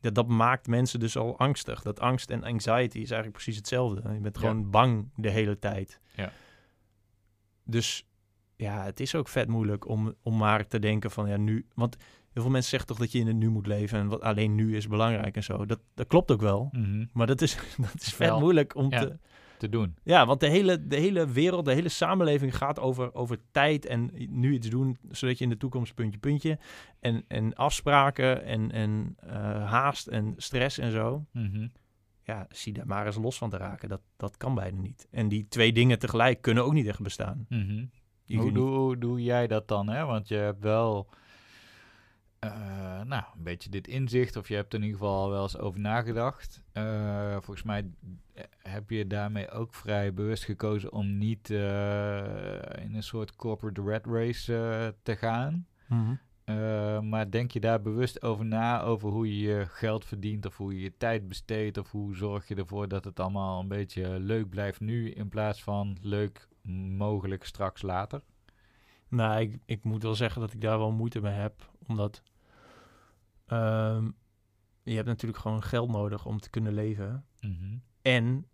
dat, 0.00 0.14
dat 0.14 0.28
maakt 0.28 0.66
mensen 0.66 1.00
dus 1.00 1.16
al 1.16 1.38
angstig. 1.38 1.82
Dat 1.82 2.00
angst 2.00 2.30
en 2.30 2.44
anxiety 2.44 2.98
is 2.98 3.10
eigenlijk 3.10 3.32
precies 3.32 3.56
hetzelfde. 3.56 4.02
Je 4.12 4.20
bent 4.20 4.34
Ja. 4.34 4.40
gewoon 4.40 4.70
bang 4.70 5.10
de 5.16 5.30
hele 5.30 5.58
tijd. 5.58 6.00
Ja. 6.16 6.32
Dus 7.64 8.06
ja, 8.56 8.84
het 8.84 9.00
is 9.00 9.14
ook 9.14 9.28
vet 9.28 9.48
moeilijk 9.48 9.88
om, 9.88 10.14
om 10.22 10.36
maar 10.36 10.66
te 10.66 10.78
denken 10.78 11.10
van 11.10 11.28
ja, 11.28 11.36
nu... 11.36 11.66
Want 11.74 11.96
heel 12.32 12.42
veel 12.42 12.50
mensen 12.50 12.70
zeggen 12.70 12.88
toch 12.88 12.98
dat 12.98 13.12
je 13.12 13.18
in 13.18 13.26
het 13.26 13.36
nu 13.36 13.48
moet 13.48 13.66
leven 13.66 13.98
en 13.98 14.06
wat 14.08 14.20
alleen 14.20 14.54
nu 14.54 14.76
is 14.76 14.88
belangrijk 14.88 15.36
en 15.36 15.42
zo. 15.42 15.66
Dat, 15.66 15.80
dat 15.94 16.06
klopt 16.06 16.30
ook 16.30 16.40
wel. 16.40 16.68
Mhm. 16.72 17.04
Maar 17.12 17.26
dat 17.26 17.40
is, 17.40 17.56
dat 17.76 18.00
is 18.00 18.14
vet 18.14 18.28
Wel, 18.28 18.40
moeilijk 18.40 18.74
om 18.74 18.90
ja. 18.90 19.00
te... 19.00 19.18
Te 19.60 19.68
doen. 19.68 19.96
Ja, 20.02 20.26
want 20.26 20.40
de 20.40 20.48
hele, 20.48 20.86
de 20.86 20.96
hele 20.96 21.26
wereld, 21.26 21.64
de 21.64 21.72
hele 21.72 21.88
samenleving 21.88 22.56
gaat 22.56 22.78
over, 22.78 23.14
over 23.14 23.38
tijd 23.50 23.86
en 23.86 24.10
nu 24.28 24.52
iets 24.52 24.68
doen, 24.68 24.96
zodat 25.10 25.38
je 25.38 25.44
in 25.44 25.50
de 25.50 25.56
toekomst 25.56 25.94
puntje, 25.94 26.18
puntje. 26.18 26.58
En, 27.00 27.24
en 27.28 27.54
afspraken 27.54 28.44
en, 28.44 28.72
en 28.72 29.16
eh, 29.16 29.70
haast 29.70 30.06
en 30.06 30.34
stress 30.36 30.78
en 30.78 30.90
zo. 30.90 31.24
Mhm. 31.32 31.66
Ja, 32.22 32.46
zie 32.48 32.72
daar 32.72 32.86
maar 32.86 33.06
eens 33.06 33.16
los 33.16 33.38
van 33.38 33.50
te 33.50 33.56
raken. 33.56 33.88
Dat, 33.88 34.00
dat 34.16 34.36
kan 34.36 34.54
bijna 34.54 34.80
niet. 34.80 35.08
En 35.10 35.28
die 35.28 35.48
twee 35.48 35.72
dingen 35.72 35.98
tegelijk 35.98 36.42
kunnen 36.42 36.64
ook 36.64 36.72
niet 36.72 36.86
echt 36.86 37.02
bestaan. 37.02 37.46
Mhm. 37.48 37.84
Hoe 38.26 38.52
doe, 38.52 38.98
doe 38.98 39.22
jij 39.22 39.46
dat 39.46 39.68
dan? 39.68 39.88
Hè? 39.88 40.04
Want 40.04 40.28
je 40.28 40.34
hebt 40.34 40.60
wel 40.62 41.08
eh, 42.40 43.00
nou, 43.00 43.22
een 43.36 43.42
beetje 43.42 43.70
dit 43.70 43.88
inzicht, 43.88 44.36
of 44.36 44.48
je 44.48 44.54
hebt 44.54 44.72
er 44.72 44.78
in 44.78 44.84
ieder 44.84 45.00
geval 45.00 45.22
al 45.22 45.30
wel 45.30 45.42
eens 45.42 45.58
over 45.58 45.80
nagedacht. 45.80 46.62
Eh, 46.72 47.32
volgens 47.32 47.62
mij 47.62 47.90
eh, 48.34 48.44
heb 48.58 48.90
je 48.90 49.06
daarmee 49.06 49.50
ook 49.50 49.74
vrij 49.74 50.14
bewust 50.14 50.44
gekozen 50.44 50.92
om 50.92 51.18
niet 51.18 51.50
in 51.50 52.94
een 52.94 53.02
soort 53.02 53.36
corporate 53.36 53.82
red 53.82 54.06
race 54.06 54.94
te 55.02 55.16
gaan. 55.16 55.66
Mhm. 55.86 56.14
Maar 57.08 57.30
denk 57.30 57.50
je 57.50 57.60
daar 57.60 57.82
bewust 57.82 58.22
over 58.22 58.44
na, 58.44 58.82
over 58.82 59.08
hoe 59.08 59.36
je 59.36 59.48
je 59.48 59.66
geld 59.66 60.04
verdient, 60.04 60.46
of 60.46 60.56
hoe 60.56 60.74
je 60.74 60.80
je 60.80 60.96
tijd 60.96 61.28
besteedt, 61.28 61.78
of 61.78 61.90
hoe 61.90 62.16
zorg 62.16 62.48
je 62.48 62.54
ervoor 62.54 62.88
dat 62.88 63.04
het 63.04 63.20
allemaal 63.20 63.60
een 63.60 63.68
beetje 63.68 64.20
leuk 64.20 64.48
blijft 64.48 64.80
nu, 64.80 65.10
in 65.10 65.28
plaats 65.28 65.62
van 65.62 65.96
leuk 66.00 66.48
mogelijk 66.96 67.44
straks 67.44 67.82
later? 67.82 68.22
Nou, 69.08 69.40
ik, 69.40 69.58
ik 69.64 69.84
moet 69.84 70.02
wel 70.02 70.14
zeggen 70.14 70.40
dat 70.40 70.52
ik 70.52 70.60
daar 70.60 70.78
wel 70.78 70.92
moeite 70.92 71.20
mee 71.20 71.32
heb. 71.32 71.70
Omdat 71.86 72.22
ehm, 73.50 74.10
je 74.82 74.94
hebt 74.94 75.06
natuurlijk 75.06 75.40
gewoon 75.40 75.62
geld 75.62 75.90
nodig 75.90 76.26
om 76.26 76.40
te 76.40 76.50
kunnen 76.50 76.74
leven. 76.74 77.24
Mhm. 77.40 77.76
En 78.02 78.46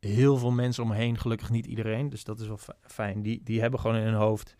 heel 0.00 0.36
veel 0.36 0.50
mensen 0.50 0.82
omheen, 0.82 1.18
gelukkig 1.18 1.50
niet 1.50 1.66
iedereen, 1.66 2.08
dus 2.08 2.24
dat 2.24 2.40
is 2.40 2.46
wel 2.46 2.58
fi- 2.58 2.72
fijn. 2.82 3.22
Die, 3.22 3.42
die 3.42 3.60
hebben 3.60 3.80
gewoon 3.80 3.96
in 3.96 4.02
hun 4.02 4.14
hoofd 4.14 4.56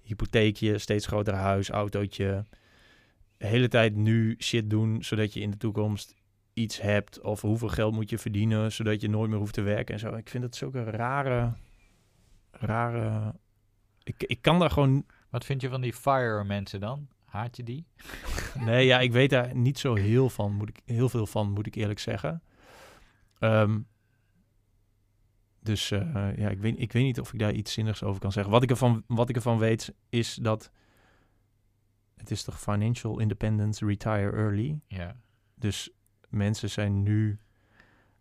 hypotheekje, 0.00 0.78
steeds 0.78 1.06
groter 1.06 1.34
huis, 1.34 1.70
autootje. 1.70 2.44
De 3.36 3.46
hele 3.46 3.68
tijd 3.68 3.94
nu 3.94 4.36
shit 4.38 4.70
doen, 4.70 5.02
zodat 5.02 5.32
je 5.32 5.40
in 5.40 5.50
de 5.50 5.56
toekomst 5.56 6.14
iets 6.52 6.80
hebt. 6.80 7.20
Of 7.20 7.40
hoeveel 7.40 7.68
geld 7.68 7.94
moet 7.94 8.10
je 8.10 8.18
verdienen, 8.18 8.72
zodat 8.72 9.00
je 9.00 9.08
nooit 9.08 9.30
meer 9.30 9.38
hoeft 9.38 9.54
te 9.54 9.62
werken 9.62 9.94
en 9.94 10.00
zo. 10.00 10.14
Ik 10.14 10.28
vind 10.28 10.42
dat 10.42 10.56
zulke 10.56 10.84
rare, 10.84 11.52
rare... 12.50 13.34
Ik, 14.02 14.22
ik 14.22 14.42
kan 14.42 14.58
daar 14.58 14.70
gewoon... 14.70 15.06
Wat 15.30 15.44
vind 15.44 15.60
je 15.60 15.68
van 15.68 15.80
die 15.80 15.92
fire 15.92 16.44
mensen 16.44 16.80
dan? 16.80 17.08
Haat 17.34 17.56
je 17.56 17.62
die? 17.62 17.86
Nee, 18.64 18.86
ja, 18.86 19.00
ik 19.00 19.12
weet 19.12 19.30
daar 19.30 19.56
niet 19.56 19.78
zo 19.78 19.94
heel, 19.94 20.30
van, 20.30 20.52
moet 20.52 20.68
ik, 20.68 20.80
heel 20.84 21.08
veel 21.08 21.26
van, 21.26 21.50
moet 21.50 21.66
ik 21.66 21.74
eerlijk 21.74 21.98
zeggen. 21.98 22.42
Ehm, 23.38 23.80
dus 25.60 25.90
eh, 25.90 26.36
ja, 26.36 26.48
ik 26.48 26.58
weet, 26.58 26.80
ik 26.80 26.92
weet 26.92 27.02
niet 27.02 27.20
of 27.20 27.32
ik 27.32 27.38
daar 27.38 27.52
iets 27.52 27.72
zinnigs 27.72 28.02
over 28.02 28.20
kan 28.20 28.32
zeggen. 28.32 28.52
Wat 28.52 28.62
ik, 28.62 28.70
ervan, 28.70 29.04
wat 29.06 29.28
ik 29.28 29.36
ervan 29.36 29.58
weet 29.58 29.94
is 30.08 30.34
dat... 30.34 30.70
Het 32.16 32.30
is 32.30 32.42
toch 32.42 32.60
financial 32.60 33.18
independence, 33.18 33.86
retire 33.86 34.32
early. 34.32 34.80
Ja. 34.86 35.16
Dus 35.54 35.90
mensen 36.28 36.70
zijn 36.70 37.02
nu... 37.02 37.38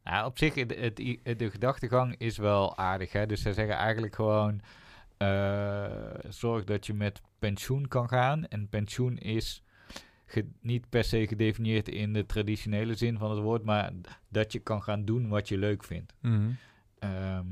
Nou, 0.04 0.26
op 0.26 0.38
zich, 0.38 0.56
het, 0.56 0.95
de 1.39 1.49
gedachtegang 1.52 2.15
is 2.17 2.38
wel 2.38 2.78
aardig. 2.78 3.12
Hè? 3.12 3.26
Dus 3.26 3.41
zij 3.41 3.54
zeggen 3.54 3.76
eigenlijk 3.76 4.15
gewoon... 4.15 4.62
eh, 5.23 6.29
zorg 6.29 6.63
dat 6.63 6.86
je 6.86 6.93
met 6.93 7.21
pensioen 7.39 7.88
kan 7.88 8.09
gaan. 8.09 8.47
En 8.47 8.69
pensioen 8.69 9.17
is 9.17 9.63
niet 10.62 10.89
per 10.89 11.03
se 11.03 11.27
gedefinieerd 11.27 11.89
in 11.89 12.13
de 12.13 12.25
traditionele 12.25 12.95
zin 12.95 13.17
van 13.17 13.31
het 13.31 13.39
woord... 13.39 13.63
maar 13.63 13.91
dat 14.29 14.51
je 14.51 14.59
kan 14.59 14.83
gaan 14.83 15.05
doen 15.05 15.27
wat 15.27 15.47
je 15.47 15.57
leuk 15.57 15.83
vindt. 15.83 16.13
Ehm, 16.99 17.45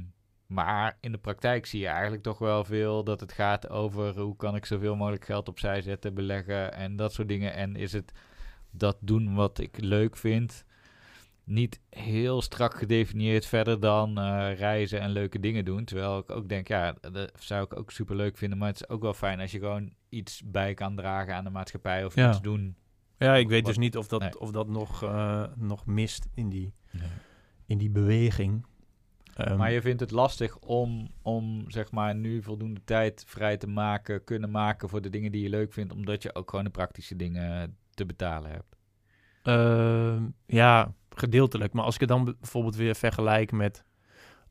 maar 0.47 0.97
in 0.99 1.11
de 1.11 1.17
praktijk 1.17 1.65
zie 1.65 1.79
je 1.79 1.87
eigenlijk 1.87 2.23
toch 2.23 2.37
wel 2.37 2.63
veel 2.63 3.03
dat 3.03 3.19
het 3.19 3.31
gaat 3.31 3.69
over 3.69 4.19
hoe 4.19 4.35
kan 4.35 4.55
ik 4.55 4.65
zoveel 4.65 4.95
mogelijk 4.95 5.25
geld 5.25 5.47
opzij 5.47 5.81
zetten, 5.81 6.13
beleggen 6.13 6.73
en 6.73 6.95
dat 6.95 7.13
soort 7.13 7.27
dingen. 7.27 7.53
En 7.53 7.75
is 7.75 7.93
het 7.93 8.11
dat 8.71 8.97
doen 8.99 9.35
wat 9.35 9.59
ik 9.59 9.81
leuk 9.81 10.17
vind, 10.17 10.65
niet 11.51 11.79
heel 11.89 12.41
strak 12.41 12.73
gedefinieerd 12.77 13.45
verder 13.45 13.79
dan 13.79 14.17
eh, 14.17 14.57
reizen 14.57 14.99
en 14.99 15.09
leuke 15.09 15.39
dingen 15.39 15.65
doen. 15.65 15.83
Terwijl 15.85 16.17
ik 16.17 16.31
ook 16.31 16.49
denk, 16.49 16.67
ja, 16.67 16.95
dat 17.01 17.31
zou 17.39 17.63
ik 17.63 17.77
ook 17.77 17.91
super 17.91 18.15
leuk 18.15 18.37
vinden. 18.37 18.57
Maar 18.57 18.67
het 18.67 18.81
is 18.81 18.89
ook 18.89 19.01
wel 19.01 19.13
fijn 19.13 19.39
als 19.39 19.51
je 19.51 19.59
gewoon 19.59 19.93
iets 20.09 20.41
bij 20.45 20.73
kan 20.73 20.95
dragen 20.95 21.35
aan 21.35 21.43
de 21.43 21.49
maatschappij 21.49 22.05
of 22.05 22.15
Ja. 22.15 22.29
iets 22.29 22.41
doen. 22.41 22.75
Ja, 23.17 23.35
ik 23.35 23.47
weet 23.49 23.57
Wat- 23.59 23.67
dus 23.67 23.77
niet 23.77 23.97
of 23.97 24.07
dat, 24.07 24.19
nee. 24.21 24.39
of 24.39 24.51
dat 24.51 24.67
nog, 24.67 25.03
eh, 25.03 25.43
nog 25.55 25.85
mist 25.85 26.27
in 26.33 26.49
die, 26.49 26.73
in 27.65 27.77
die 27.77 27.89
beweging. 27.89 28.65
Ehm, 29.35 29.57
Maar 29.57 29.71
je 29.71 29.81
vindt 29.81 29.99
het 29.99 30.11
lastig 30.11 30.57
om, 30.59 31.09
om 31.21 31.63
zeg 31.67 31.91
maar 31.91 32.15
nu 32.15 32.43
voldoende 32.43 32.83
tijd 32.83 33.23
vrij 33.27 33.57
te 33.57 33.67
maken, 33.67 34.23
kunnen 34.23 34.51
maken 34.51 34.89
voor 34.89 35.01
de 35.01 35.09
dingen 35.09 35.31
die 35.31 35.41
je 35.43 35.49
leuk 35.49 35.73
vindt, 35.73 35.93
omdat 35.93 36.23
je 36.23 36.35
ook 36.35 36.49
gewoon 36.49 36.65
de 36.65 36.71
praktische 36.71 37.15
dingen 37.15 37.77
te 37.93 38.05
betalen 38.05 38.51
hebt. 38.51 38.75
Ehm, 39.43 40.23
ja, 40.45 40.93
gedeeltelijk. 41.21 41.73
Maar 41.73 41.83
als 41.83 41.93
ik 41.93 41.99
het 41.99 42.09
dan 42.09 42.23
bijvoorbeeld 42.39 42.75
weer 42.75 42.95
vergelijk 42.95 43.51
met 43.51 43.83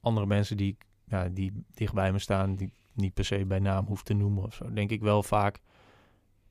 andere 0.01 0.27
mensen 0.27 0.57
die, 0.57 0.77
ja, 1.05 1.29
die 1.29 1.65
dicht 1.75 1.95
bij 1.95 2.13
me 2.13 2.19
staan, 2.19 2.57
die 2.57 2.67
ik 2.67 2.75
niet 2.95 3.15
per 3.15 3.25
se 3.25 3.47
bij 3.47 3.59
naam 3.59 3.87
hoef 3.87 4.03
te 4.03 4.15
noemen 4.15 4.45
of 4.45 4.55
zo, 4.55 4.73
denk 4.73 4.91
ik 4.91 5.01
wel 5.01 5.23
vaak, 5.23 5.61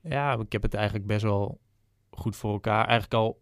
ja, 0.00 0.38
ik 0.38 0.52
heb 0.52 0.62
het 0.62 0.74
eigenlijk 0.74 1.06
best 1.06 1.22
wel 1.22 1.60
goed 2.10 2.36
voor 2.36 2.52
elkaar. 2.52 2.84
Eigenlijk 2.84 3.14
al 3.14 3.40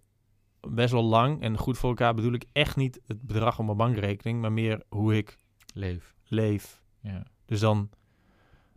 best 0.60 0.92
wel 0.92 1.02
lang. 1.02 1.42
En 1.42 1.56
goed 1.56 1.78
voor 1.78 1.88
elkaar 1.88 2.14
bedoel 2.14 2.32
ik 2.32 2.44
echt 2.52 2.76
niet 2.76 3.00
het 3.06 3.22
bedrag 3.22 3.58
op 3.58 3.64
mijn 3.64 3.76
bankrekening, 3.76 4.40
maar 4.40 4.52
meer 4.52 4.82
hoe 4.88 5.16
ik 5.16 5.38
Leef. 5.74 6.14
leef. 6.24 6.82
Ja. 7.00 7.26
Dus 7.44 7.60
dan 7.60 7.90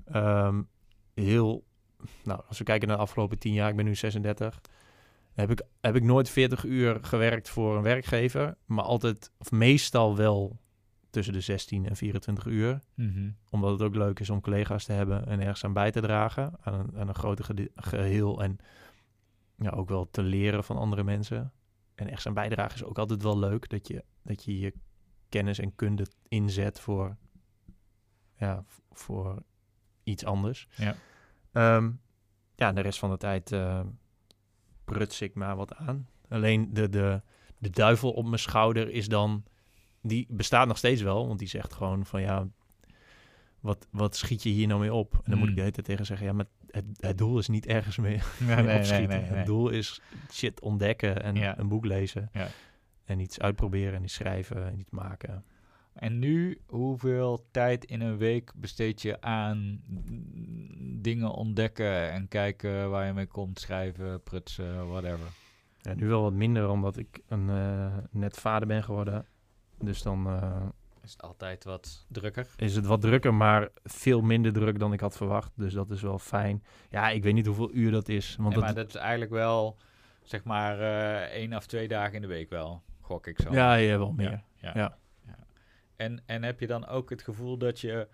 ehm, 0.06 0.62
heel, 1.14 1.64
nou, 2.24 2.42
als 2.48 2.58
we 2.58 2.64
kijken 2.64 2.88
naar 2.88 2.98
de 2.98 3.04
afgelopen 3.04 3.40
tien 3.40 3.54
jaar, 3.54 3.70
ik 3.70 3.76
ben 3.76 3.86
nu 3.86 3.96
36, 3.96 4.62
heb 5.42 5.52
ik, 5.52 5.62
heb 5.82 5.96
ik 5.96 6.04
nooit 6.04 6.30
40 6.30 6.64
uur 6.64 6.98
gewerkt 7.02 7.50
voor 7.50 7.78
een 7.78 7.84
werkgever, 7.84 8.58
maar 8.66 8.84
altijd, 8.84 9.32
of 9.38 9.52
meestal 9.52 10.16
wel 10.16 10.60
tussen 11.10 11.34
de 11.34 11.42
16 11.42 11.86
en 11.86 11.96
24 11.96 12.46
uur. 12.46 12.80
Mhm. 12.96 13.30
Omdat 13.50 13.72
het 13.72 13.82
ook 13.82 13.96
leuk 13.96 14.20
is 14.20 14.30
om 14.30 14.42
collega's 14.42 14.86
te 14.86 14.94
hebben 14.94 15.28
en 15.28 15.40
ergens 15.40 15.64
aan 15.64 15.74
bij 15.74 15.92
te 15.92 16.02
dragen, 16.02 16.54
aan 16.62 16.74
een, 16.74 16.98
aan 16.98 17.08
een 17.08 17.16
groter 17.16 17.70
geheel 17.76 18.44
en 18.44 18.58
ja, 19.56 19.70
ook 19.70 19.90
wel 19.90 20.10
te 20.12 20.22
leren 20.22 20.64
van 20.64 20.78
andere 20.78 21.04
mensen. 21.04 21.52
En 21.96 22.06
ergens 22.06 22.28
aan 22.28 22.34
bijdragen 22.34 22.76
is 22.76 22.84
ook 22.84 22.98
altijd 22.98 23.24
wel 23.24 23.40
leuk, 23.40 23.70
dat 23.70 23.88
je 23.88 24.04
dat 24.24 24.44
je, 24.44 24.60
je 24.60 24.74
kennis 25.30 25.60
en 25.60 25.76
kunde 25.76 26.08
inzet 26.28 26.80
voor, 26.80 27.18
ja, 28.36 28.66
voor 28.92 29.44
iets 30.04 30.26
anders. 30.26 30.68
Ja. 30.76 30.96
Ehm, 31.52 31.92
ja, 32.56 32.72
de 32.72 32.82
rest 32.82 33.00
van 33.00 33.10
de 33.10 33.18
tijd 33.18 33.52
eh, 33.52 33.82
pruts 34.94 35.22
ik 35.22 35.34
maar 35.36 35.56
wat 35.56 35.76
aan. 35.76 36.08
Alleen 36.30 36.74
de, 36.74 36.90
de, 36.90 37.22
de 37.58 37.70
duivel 37.70 38.12
op 38.12 38.26
mijn 38.26 38.40
schouder 38.40 38.90
is 38.90 39.08
dan... 39.08 39.44
Die 40.02 40.26
bestaat 40.30 40.68
nog 40.68 40.78
steeds 40.78 41.02
wel, 41.02 41.28
want 41.28 41.40
die 41.40 41.48
zegt 41.48 41.74
gewoon 41.74 42.06
van 42.06 42.22
ja... 42.22 42.48
wat, 43.60 43.88
wat 43.92 44.16
schiet 44.16 44.44
je 44.44 44.50
hier 44.50 44.68
nou 44.68 44.80
mee 44.80 44.94
op? 44.94 45.14
En 45.14 45.32
dan 45.32 45.40
moet 45.40 45.44
ik 45.44 45.50
Mm. 45.50 45.56
de 45.56 45.62
hele 45.62 45.74
tijd 45.74 45.86
tegen 45.86 46.06
zeggen, 46.06 46.28
ja, 46.28 46.34
maar 46.34 46.46
het, 46.72 46.86
het 47.00 47.18
doel 47.18 47.38
is 47.38 47.48
niet 47.48 47.66
ergens 47.66 47.98
mee, 47.98 48.16
Nee, 48.40 48.48
mee 48.48 48.56
nee, 48.56 48.66
nee, 48.66 48.78
opschieten. 48.78 49.08
nee, 49.08 49.30
nee. 49.30 49.38
Het 49.38 49.46
doel 49.46 49.70
is 49.70 50.02
shit 50.32 50.62
ontdekken 50.62 51.24
en 51.24 51.36
Ja. 51.36 51.60
een 51.60 51.68
boek 51.68 51.86
lezen. 51.86 52.30
Ja. 52.34 52.48
En 53.06 53.20
iets 53.20 53.40
uitproberen 53.40 53.94
en 53.94 54.04
iets 54.04 54.14
schrijven 54.14 54.66
en 54.68 54.80
iets 54.80 54.92
maken. 54.92 55.44
En 55.94 56.20
nu, 56.20 56.62
hoeveel 56.68 57.48
tijd 57.52 57.86
in 57.86 58.02
een 58.02 58.18
week 58.18 58.52
besteed 58.56 59.02
je 59.02 59.22
aan 59.22 59.82
dingen 61.02 61.32
ontdekken 61.32 62.12
en 62.12 62.28
kijken 62.28 62.90
waar 62.90 63.06
je 63.06 63.14
mee 63.14 63.26
komt, 63.28 63.60
schrijven, 63.60 64.24
prutsen, 64.24 64.88
whatever? 64.88 65.28
Ja, 65.82 65.94
nu 65.94 66.08
wel 66.08 66.22
wat 66.22 66.34
minder, 66.34 66.70
omdat 66.70 66.98
ik 66.98 67.20
een, 67.28 67.50
eh, 67.50 67.98
net 68.12 68.38
vader 68.38 68.68
ben 68.68 68.84
geworden. 68.84 69.26
Dus 69.80 70.02
dan 70.02 70.28
eh, 70.28 70.66
Is 71.04 71.12
het 71.12 71.22
altijd 71.22 71.64
wat 71.64 72.06
drukker? 72.10 72.48
is 72.58 72.76
het 72.76 72.86
wat 72.86 73.02
drukker, 73.02 73.34
maar 73.34 73.70
veel 73.84 74.22
minder 74.22 74.54
druk 74.54 74.80
dan 74.80 74.94
ik 74.94 75.00
had 75.00 75.18
verwacht. 75.18 75.52
Dus 75.56 75.74
dat 75.74 75.90
is 75.92 76.02
wel 76.02 76.20
fijn. 76.20 76.64
Ja, 76.90 77.10
ik 77.10 77.24
weet 77.24 77.34
niet 77.34 77.46
hoeveel 77.46 77.74
uur 77.74 77.92
dat 77.92 78.10
is. 78.10 78.36
Want 78.36 78.50
Nee, 78.50 78.58
dat, 78.58 78.64
maar 78.64 78.74
dat 78.84 78.88
is 78.88 78.96
eigenlijk 79.02 79.32
wel, 79.32 79.78
zeg 80.24 80.44
maar, 80.44 80.80
eh 80.80 81.22
één 81.36 81.56
of 81.56 81.66
twee 81.66 81.88
dagen 81.88 82.14
in 82.16 82.22
de 82.22 82.28
week 82.28 82.50
wel, 82.50 82.82
gok 83.02 83.28
ik 83.28 83.40
zo. 83.42 83.54
ja, 83.54 83.74
ja, 83.74 83.98
wel 83.98 84.12
meer. 84.12 84.30
Ja. 84.32 84.44
Ja. 84.56 84.72
Ja. 84.74 84.98
En, 86.02 86.22
en 86.26 86.44
heb 86.44 86.60
je 86.60 86.68
dan 86.68 86.88
ook 86.88 87.10
het 87.10 87.22
gevoel 87.22 87.58
dat 87.58 87.80
je 87.80 88.08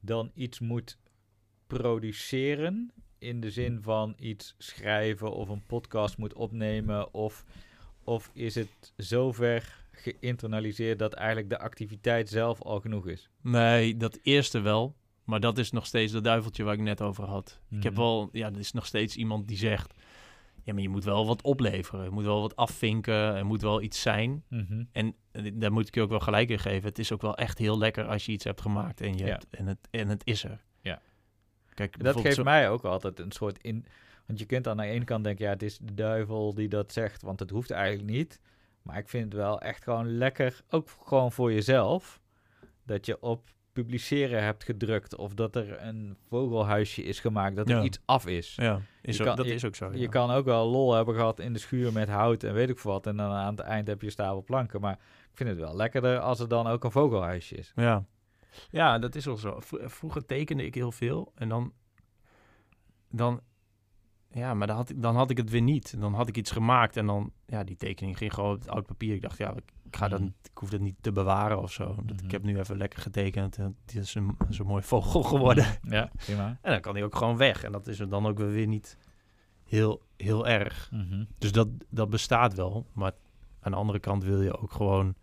dan 0.00 0.30
iets 0.34 0.60
moet 0.60 0.98
produceren? 1.66 2.92
In 3.18 3.40
de 3.40 3.50
zin 3.50 3.82
van 3.82 4.14
iets 4.18 4.54
schrijven 4.58 5.32
of 5.32 5.48
een 5.48 5.66
podcast 5.66 6.18
moet 6.18 6.34
opnemen? 6.34 7.14
Of, 7.14 7.44
of 8.04 8.30
is 8.34 8.54
het 8.54 8.92
zover 8.96 9.86
geïnternaliseerd 9.90 10.98
dat 10.98 11.12
eigenlijk 11.12 11.48
de 11.50 11.58
activiteit 11.58 12.28
zelf 12.28 12.62
al 12.62 12.80
genoeg 12.80 13.06
is? 13.08 13.30
Nee, 13.40 13.96
dat 13.96 14.18
eerste 14.22 14.60
wel. 14.60 14.96
Maar 15.24 15.40
dat 15.40 15.58
is 15.58 15.70
nog 15.70 15.86
steeds 15.86 16.12
dat 16.12 16.24
duiveltje 16.24 16.64
waar 16.64 16.74
ik 16.74 16.80
net 16.80 17.00
over 17.00 17.24
had. 17.24 17.60
Ik 17.70 17.82
heb 17.82 17.92
Mhm. 17.92 18.00
wel, 18.02 18.28
ja, 18.32 18.46
er 18.52 18.58
is 18.58 18.72
nog 18.72 18.86
steeds 18.86 19.16
iemand 19.16 19.48
die 19.48 19.56
zegt... 19.56 19.94
Ja, 20.64 20.72
maar 20.72 20.82
je 20.82 20.88
moet 20.88 21.04
wel 21.04 21.26
wat 21.26 21.42
opleveren. 21.42 22.04
Je 22.04 22.10
moet 22.10 22.24
wel 22.24 22.40
wat 22.40 22.56
afvinken. 22.56 23.14
Er 23.14 23.46
moet 23.46 23.62
wel 23.62 23.82
iets 23.82 24.00
zijn. 24.02 24.44
Mhm. 24.48 24.84
En 24.92 25.14
daar 25.52 25.72
moet 25.72 25.88
ik 25.88 25.94
je 25.94 26.00
ook 26.02 26.10
wel 26.10 26.20
gelijk 26.20 26.48
in 26.48 26.58
geven. 26.58 26.88
Het 26.88 26.98
is 26.98 27.12
ook 27.12 27.22
wel 27.22 27.36
echt 27.36 27.58
heel 27.58 27.78
lekker 27.78 28.04
als 28.06 28.26
je 28.26 28.32
iets 28.32 28.44
hebt 28.44 28.60
gemaakt 28.60 29.00
en, 29.00 29.16
je 29.16 29.24
Ja. 29.24 29.30
hebt, 29.30 29.46
en, 29.50 29.66
het, 29.66 29.78
en 29.90 30.08
het 30.08 30.22
is 30.24 30.44
er. 30.44 30.60
Ja. 30.80 31.00
Kijk, 31.74 32.02
Dat 32.04 32.20
geeft 32.20 32.34
zo- 32.36 32.42
mij 32.42 32.70
ook 32.70 32.84
altijd 32.84 33.18
een 33.18 33.32
soort 33.32 33.58
in. 33.62 33.84
Want 34.26 34.38
je 34.38 34.44
kunt 34.46 34.68
aan 34.68 34.76
de 34.76 34.82
ene 34.86 35.04
kant 35.04 35.24
denken, 35.24 35.44
ja, 35.44 35.50
het 35.50 35.62
is 35.62 35.78
de 35.78 35.94
duivel 35.94 36.54
die 36.54 36.68
dat 36.68 36.92
zegt, 36.92 37.22
want 37.22 37.40
het 37.40 37.50
hoeft 37.50 37.70
eigenlijk 37.70 38.10
niet. 38.10 38.40
Maar 38.82 38.98
ik 38.98 39.08
vind 39.08 39.24
het 39.24 39.34
wel 39.34 39.60
echt 39.60 39.82
gewoon 39.84 40.16
lekker, 40.16 40.60
ook 40.70 40.88
gewoon 41.04 41.32
voor 41.32 41.52
jezelf, 41.52 42.20
dat 42.84 43.06
je 43.06 43.20
op 43.22 43.48
publiceren 43.72 44.42
hebt 44.44 44.64
gedrukt 44.64 45.16
of 45.16 45.34
dat 45.34 45.56
er 45.56 45.82
een 45.82 46.16
vogelhuisje 46.28 47.02
is 47.02 47.20
gemaakt, 47.20 47.56
dat 47.56 47.68
er 47.68 47.76
Ja. 47.76 47.82
iets 47.82 47.98
af 48.04 48.26
is. 48.26 48.54
Ja, 48.54 48.80
is 49.02 49.16
Je 49.16 49.22
ook, 49.22 49.28
kan- 49.28 49.36
dat 49.36 49.46
je- 49.46 49.52
is 49.54 49.64
ook 49.64 49.74
zo. 49.74 49.92
Je 49.92 50.08
kan 50.08 50.30
ook 50.30 50.44
wel 50.44 50.66
lol 50.68 50.92
hebben 50.94 51.14
gehad 51.14 51.40
in 51.40 51.52
de 51.52 51.58
schuur 51.58 51.92
met 51.92 52.08
hout 52.08 52.42
en 52.42 52.54
weet 52.54 52.68
ik 52.68 52.78
veel 52.78 52.90
wat. 52.90 53.06
En 53.06 53.16
dan 53.16 53.30
aan 53.30 53.50
het 53.56 53.60
eind 53.64 53.86
heb 53.86 54.02
je 54.02 54.10
stapel 54.10 54.42
planken. 54.42 54.80
Maar 54.80 54.98
ik 55.32 55.38
vind 55.38 55.48
het 55.48 55.58
wel 55.58 55.76
lekkerder 55.76 56.18
als 56.18 56.40
er 56.40 56.48
dan 56.48 56.66
ook 56.66 56.84
een 56.84 56.90
vogelhuisje 56.90 57.54
is. 57.56 57.72
Ja. 57.76 58.04
ja, 58.70 58.98
dat 58.98 59.14
is 59.14 59.24
wel 59.24 59.36
zo. 59.36 59.60
Vro- 59.60 59.88
Vroeger 59.88 60.24
tekende 60.26 60.64
ik 60.66 60.74
heel 60.74 60.92
veel 60.92 61.32
en 61.34 61.48
dan... 61.48 61.72
dan 63.10 63.40
ja, 64.34 64.54
maar 64.54 64.66
dan 64.66 64.76
had, 64.76 64.90
ik, 64.90 65.02
dan 65.02 65.16
had 65.16 65.30
ik 65.30 65.36
het 65.36 65.50
weer 65.50 65.60
niet. 65.62 66.00
Dan 66.00 66.14
had 66.14 66.28
ik 66.28 66.36
iets 66.36 66.50
gemaakt 66.50 66.96
en 66.96 67.06
dan... 67.06 67.32
Ja, 67.46 67.64
die 67.64 67.76
tekening 67.76 68.16
ging 68.18 68.34
gewoon 68.34 68.54
op 68.54 68.60
het 68.60 68.68
oud 68.68 68.86
papier. 68.86 69.14
Ik 69.14 69.22
dacht, 69.22 69.38
ja, 69.38 69.50
ik, 69.56 69.72
ik 69.84 69.96
ga 69.96 70.08
dat, 70.08 70.20
Mhm. 70.20 70.28
ik 70.42 70.58
hoef 70.58 70.70
dat 70.70 70.80
niet 70.80 70.96
te 71.00 71.12
bewaren 71.12 71.58
of 71.62 71.72
zo. 71.72 71.94
Dat. 72.04 72.22
Ik 72.22 72.30
heb 72.30 72.42
nu 72.42 72.58
even 72.58 72.76
lekker 72.76 73.00
getekend 73.00 73.58
en 73.58 73.76
het 73.86 73.94
is 73.96 74.14
een, 74.14 74.36
zo'n 74.48 74.66
mooi 74.66 74.82
vogel 74.82 75.22
geworden. 75.22 75.66
Ja, 75.82 76.10
prima. 76.16 76.46
En 76.62 76.70
dan 76.72 76.80
kan 76.80 76.94
hij 76.94 77.04
ook 77.04 77.16
gewoon 77.16 77.36
weg. 77.36 77.64
En 77.64 77.72
dat 77.72 77.86
is 77.86 78.00
er 78.00 78.08
dan 78.08 78.26
ook 78.26 78.38
weer 78.38 78.66
niet 78.66 78.96
heel, 79.64 80.02
heel 80.16 80.46
erg. 80.46 80.88
Mhm. 80.92 81.24
Dus 81.38 81.52
dat, 81.52 81.68
dat 81.88 82.10
bestaat 82.10 82.54
wel. 82.54 82.86
Maar 82.92 83.12
aan 83.62 83.72
de 83.72 83.78
andere 83.78 83.98
kant 84.00 84.24
wil 84.24 84.40
je 84.42 84.58
ook 84.58 84.72
gewoon 84.72 85.14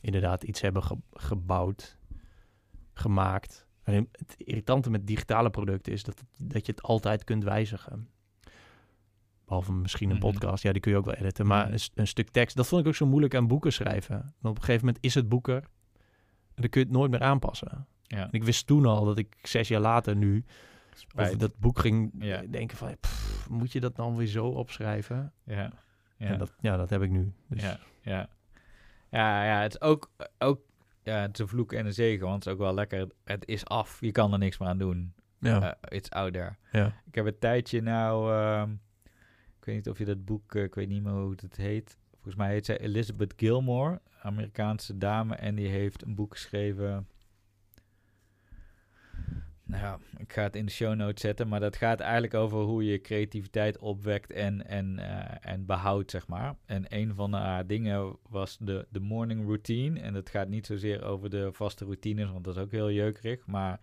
inderdaad 0.00 0.42
iets 0.42 0.60
hebben 0.60 0.82
ge- 0.82 0.98
gebouwd, 1.12 1.98
gemaakt. 2.92 3.66
Het 3.82 4.34
irritante 4.36 4.90
met 4.90 5.06
digitale 5.06 5.50
producten 5.50 5.92
is 5.92 6.02
dat, 6.02 6.22
dat 6.38 6.66
je 6.66 6.72
het 6.72 6.82
altijd 6.82 7.24
kunt 7.24 7.44
wijzigen. 7.44 8.08
Behalve 9.44 9.72
misschien 9.72 10.10
een 10.10 10.16
Mhm. 10.16 10.24
podcast, 10.30 10.62
ja, 10.62 10.72
die 10.72 10.80
kun 10.80 10.92
je 10.92 10.98
ook 10.98 11.04
wel 11.04 11.14
editen. 11.14 11.46
Maar 11.46 11.64
Mhm. 11.64 11.72
een, 11.72 11.80
st- 11.80 11.92
een 11.98 12.06
stuk 12.06 12.28
tekst, 12.30 12.56
dat 12.56 12.66
vond 12.66 12.80
ik 12.82 12.86
ook 12.88 12.94
zo 12.94 13.06
moeilijk 13.06 13.34
aan 13.34 13.46
boeken 13.46 13.72
schrijven. 13.72 14.16
Dan 14.40 14.50
op 14.50 14.56
een 14.56 14.62
gegeven 14.64 14.86
moment 14.86 15.04
is 15.04 15.14
het 15.14 15.28
boek 15.28 15.48
er. 15.48 15.62
En 16.54 16.62
dan 16.64 16.68
kun 16.70 16.80
je 16.80 16.86
het 16.86 16.96
nooit 16.96 17.10
meer 17.10 17.20
aanpassen. 17.22 17.86
Ja, 18.02 18.16
En 18.22 18.32
ik 18.32 18.44
wist 18.44 18.66
toen 18.66 18.86
al 18.86 19.04
dat 19.04 19.18
ik 19.18 19.36
zes 19.42 19.68
jaar 19.68 19.80
later 19.80 20.16
nu 20.16 20.44
over 21.16 21.38
dat 21.38 21.58
boek 21.58 21.78
ging 21.78 22.10
Ja. 22.18 22.42
denken 22.50 22.76
van... 22.76 22.96
pff, 23.00 23.48
moet 23.50 23.72
je 23.72 23.80
dat 23.80 23.96
dan 23.96 24.16
weer 24.16 24.26
zo 24.26 24.46
opschrijven? 24.46 25.32
Ja. 25.44 25.72
Ja. 26.18 26.26
En 26.26 26.38
dat, 26.38 26.54
ja, 26.60 26.76
dat 26.76 26.90
heb 26.90 27.02
ik 27.02 27.10
nu. 27.10 27.32
Dus, 27.46 27.62
Ja, 27.62 27.78
ja. 28.02 28.28
Ja, 29.10 29.44
ja, 29.44 29.62
het 29.62 29.74
is 29.74 29.80
ook, 29.80 30.10
ook 30.38 30.60
ja, 31.02 31.20
het 31.20 31.32
is 31.34 31.38
een 31.38 31.48
vloek 31.48 31.72
en 31.72 31.86
een 31.86 31.92
zegen, 31.92 32.26
want 32.26 32.34
het 32.34 32.46
is 32.46 32.52
ook 32.52 32.58
wel 32.58 32.74
lekker. 32.74 33.08
Het 33.24 33.46
is 33.46 33.64
af, 33.66 34.00
je 34.00 34.12
kan 34.12 34.32
er 34.32 34.38
niks 34.38 34.58
meer 34.58 34.68
aan 34.68 34.78
doen. 34.78 35.14
ja, 35.38 35.76
Eh, 35.80 35.96
it's 35.96 36.10
out 36.10 36.32
there. 36.32 36.56
ja. 36.72 36.86
Ik 37.06 37.14
heb 37.14 37.26
een 37.26 37.38
tijdje 37.38 37.80
nou, 37.82 38.32
ehm, 38.32 38.70
ik 39.58 39.64
weet 39.64 39.74
niet 39.74 39.88
of 39.88 39.98
je 39.98 40.04
dat 40.04 40.24
boek, 40.24 40.54
eh, 40.54 40.62
ik 40.62 40.74
weet 40.74 40.88
niet 40.88 41.02
meer 41.02 41.12
hoe 41.12 41.34
het 41.40 41.56
heet. 41.56 41.96
Volgens 42.12 42.34
mij 42.34 42.50
heet 42.50 42.66
zij 42.66 42.78
Elizabeth 42.78 43.32
Gilmore, 43.36 44.00
Amerikaanse 44.22 44.98
dame, 44.98 45.34
en 45.34 45.54
die 45.54 45.68
heeft 45.68 46.02
een 46.02 46.14
boek 46.14 46.32
geschreven. 46.32 47.08
Nou 49.68 49.82
ja, 49.82 49.98
ik 50.16 50.32
ga 50.32 50.42
het 50.42 50.56
in 50.56 50.66
de 50.66 50.72
show 50.72 50.94
notes 50.94 51.20
zetten, 51.20 51.48
maar 51.48 51.60
dat 51.60 51.76
gaat 51.76 52.00
eigenlijk 52.00 52.34
over 52.34 52.58
hoe 52.58 52.84
je 52.84 53.00
creativiteit 53.00 53.78
opwekt 53.78 54.32
en, 54.32 54.66
en, 54.66 54.98
eh, 54.98 55.52
en 55.52 55.66
behoudt, 55.66 56.10
zeg 56.10 56.26
maar. 56.26 56.56
En 56.66 56.84
een 56.88 57.14
van 57.14 57.32
haar 57.32 57.66
dingen 57.66 58.16
was 58.28 58.56
de, 58.60 58.86
de 58.90 59.00
morning 59.00 59.44
routine. 59.44 60.00
En 60.00 60.12
dat 60.12 60.30
gaat 60.30 60.48
niet 60.48 60.66
zozeer 60.66 61.02
over 61.04 61.30
de 61.30 61.52
vaste 61.52 61.84
routines, 61.84 62.30
want 62.30 62.44
dat 62.44 62.56
is 62.56 62.62
ook 62.62 62.70
heel 62.70 62.90
jeukerig. 62.90 63.46
Maar 63.46 63.80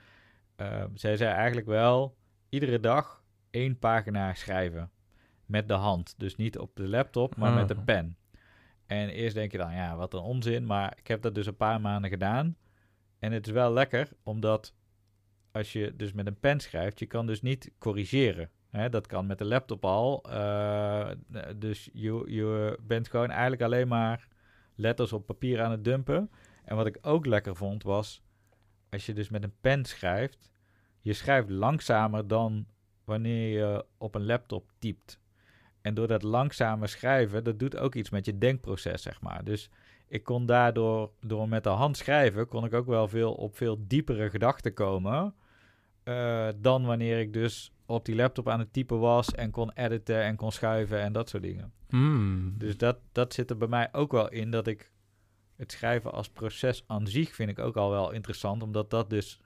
eh, 0.56 0.84
zij 0.93 1.17
zei 1.17 1.34
eigenlijk 1.34 1.67
wel, 1.67 2.17
iedere 2.50 2.80
dag 2.80 3.24
één 3.50 3.80
pagina 3.80 4.34
schrijven. 4.34 4.89
Met 5.45 5.67
de 5.67 5.74
hand. 5.74 6.13
Dus 6.17 6.36
niet 6.36 6.58
op 6.58 6.76
de 6.76 6.88
laptop, 6.88 7.36
maar 7.36 7.54
met 7.54 7.67
de 7.67 7.76
Ah. 7.76 7.84
pen. 7.84 8.17
En 8.86 9.10
eerst 9.10 9.36
denk 9.36 9.52
je 9.52 9.58
dan, 9.58 9.74
ja, 9.74 9.95
wat 9.95 10.13
een 10.13 10.19
onzin. 10.19 10.65
Maar 10.65 10.93
ik 10.98 11.08
heb 11.08 11.21
dat 11.21 11.36
dus 11.36 11.45
een 11.45 11.56
paar 11.58 11.82
maanden 11.82 12.10
gedaan. 12.10 12.56
En 13.19 13.32
het 13.32 13.48
is 13.48 13.54
wel 13.54 13.74
lekker, 13.74 14.10
omdat 14.24 14.74
als 15.56 15.74
je 15.74 15.96
dus 15.96 16.13
met 16.13 16.28
een 16.28 16.39
pen 16.39 16.60
schrijft, 16.60 17.00
je 17.00 17.06
kan 17.06 17.26
dus 17.26 17.41
niet 17.41 17.72
corrigeren. 17.78 18.50
Hè, 18.70 18.89
dat 18.89 19.08
kan 19.08 19.26
met 19.26 19.38
de 19.38 19.46
laptop 19.46 19.86
al. 19.86 20.24
eh, 20.24 21.10
dus 21.58 21.89
je, 21.94 22.24
je 22.28 22.80
bent 22.82 23.10
gewoon 23.10 23.30
eigenlijk 23.30 23.62
alleen 23.62 23.88
maar 23.88 24.28
letters 24.76 25.13
op 25.13 25.26
papier 25.26 25.62
aan 25.62 25.72
het 25.72 25.84
dumpen. 25.84 26.32
En 26.63 26.76
wat 26.76 26.86
ik 26.86 26.98
ook 27.02 27.26
lekker 27.26 27.56
vond 27.56 27.84
was, 27.84 28.24
als 28.89 29.06
je 29.06 29.13
dus 29.13 29.30
met 29.30 29.44
een 29.44 29.56
pen 29.62 29.86
schrijft, 29.86 30.52
je 31.00 31.13
schrijft 31.13 31.50
langzamer 31.50 32.28
dan 32.28 32.68
wanneer 33.04 33.60
je 33.60 33.86
op 33.98 34.15
een 34.15 34.26
laptop 34.26 34.72
typt. 34.80 35.20
En 35.82 35.94
door 35.94 36.08
dat 36.08 36.24
langzamer 36.24 36.89
schrijven, 36.89 37.44
dat 37.44 37.60
doet 37.60 37.78
ook 37.78 37.96
iets 37.96 38.10
met 38.10 38.26
je 38.26 38.38
denkproces, 38.38 39.02
zeg 39.02 39.22
maar. 39.22 39.44
Dus 39.44 39.70
ik 40.08 40.24
kon 40.24 40.46
daardoor, 40.46 41.12
door 41.22 41.50
met 41.50 41.63
de 41.63 41.70
hand 41.70 41.98
schrijven, 41.98 42.48
kon 42.48 42.65
ik 42.65 42.74
ook 42.74 42.86
wel 42.86 43.08
veel 43.08 43.34
op 43.34 43.56
veel 43.56 43.88
diepere 43.88 44.30
gedachten 44.30 44.74
komen. 44.74 45.36
Eh, 46.06 46.48
dan 46.56 46.86
wanneer 46.86 47.20
ik 47.20 47.34
dus 47.34 47.72
op 47.86 48.06
die 48.06 48.15
laptop 48.15 48.50
aan 48.50 48.60
het 48.60 48.74
typen 48.74 49.00
was 49.00 49.32
en 49.32 49.52
kon 49.52 49.72
editen 49.72 50.24
en 50.24 50.36
kon 50.36 50.52
schuiven 50.52 51.02
en 51.02 51.13
dat 51.13 51.30
soort 51.30 51.44
dingen. 51.44 51.74
Hmm. 51.89 52.54
Dus 52.58 52.78
dat, 52.78 52.98
dat 53.12 53.34
zit 53.34 53.50
er 53.50 53.58
bij 53.58 53.68
mij 53.68 53.89
ook 53.91 54.12
wel 54.12 54.30
in, 54.30 54.52
dat 54.52 54.68
ik 54.68 54.91
het 55.56 55.72
schrijven 55.72 56.12
als 56.12 56.30
proces 56.30 56.84
aan 56.88 57.08
zich 57.08 57.36
vind 57.36 57.50
ik 57.50 57.60
ook 57.60 57.76
al 57.76 57.89
wel 57.89 58.12
interessant, 58.12 58.63
omdat 58.63 58.89
dat 58.89 59.10
dus, 59.10 59.39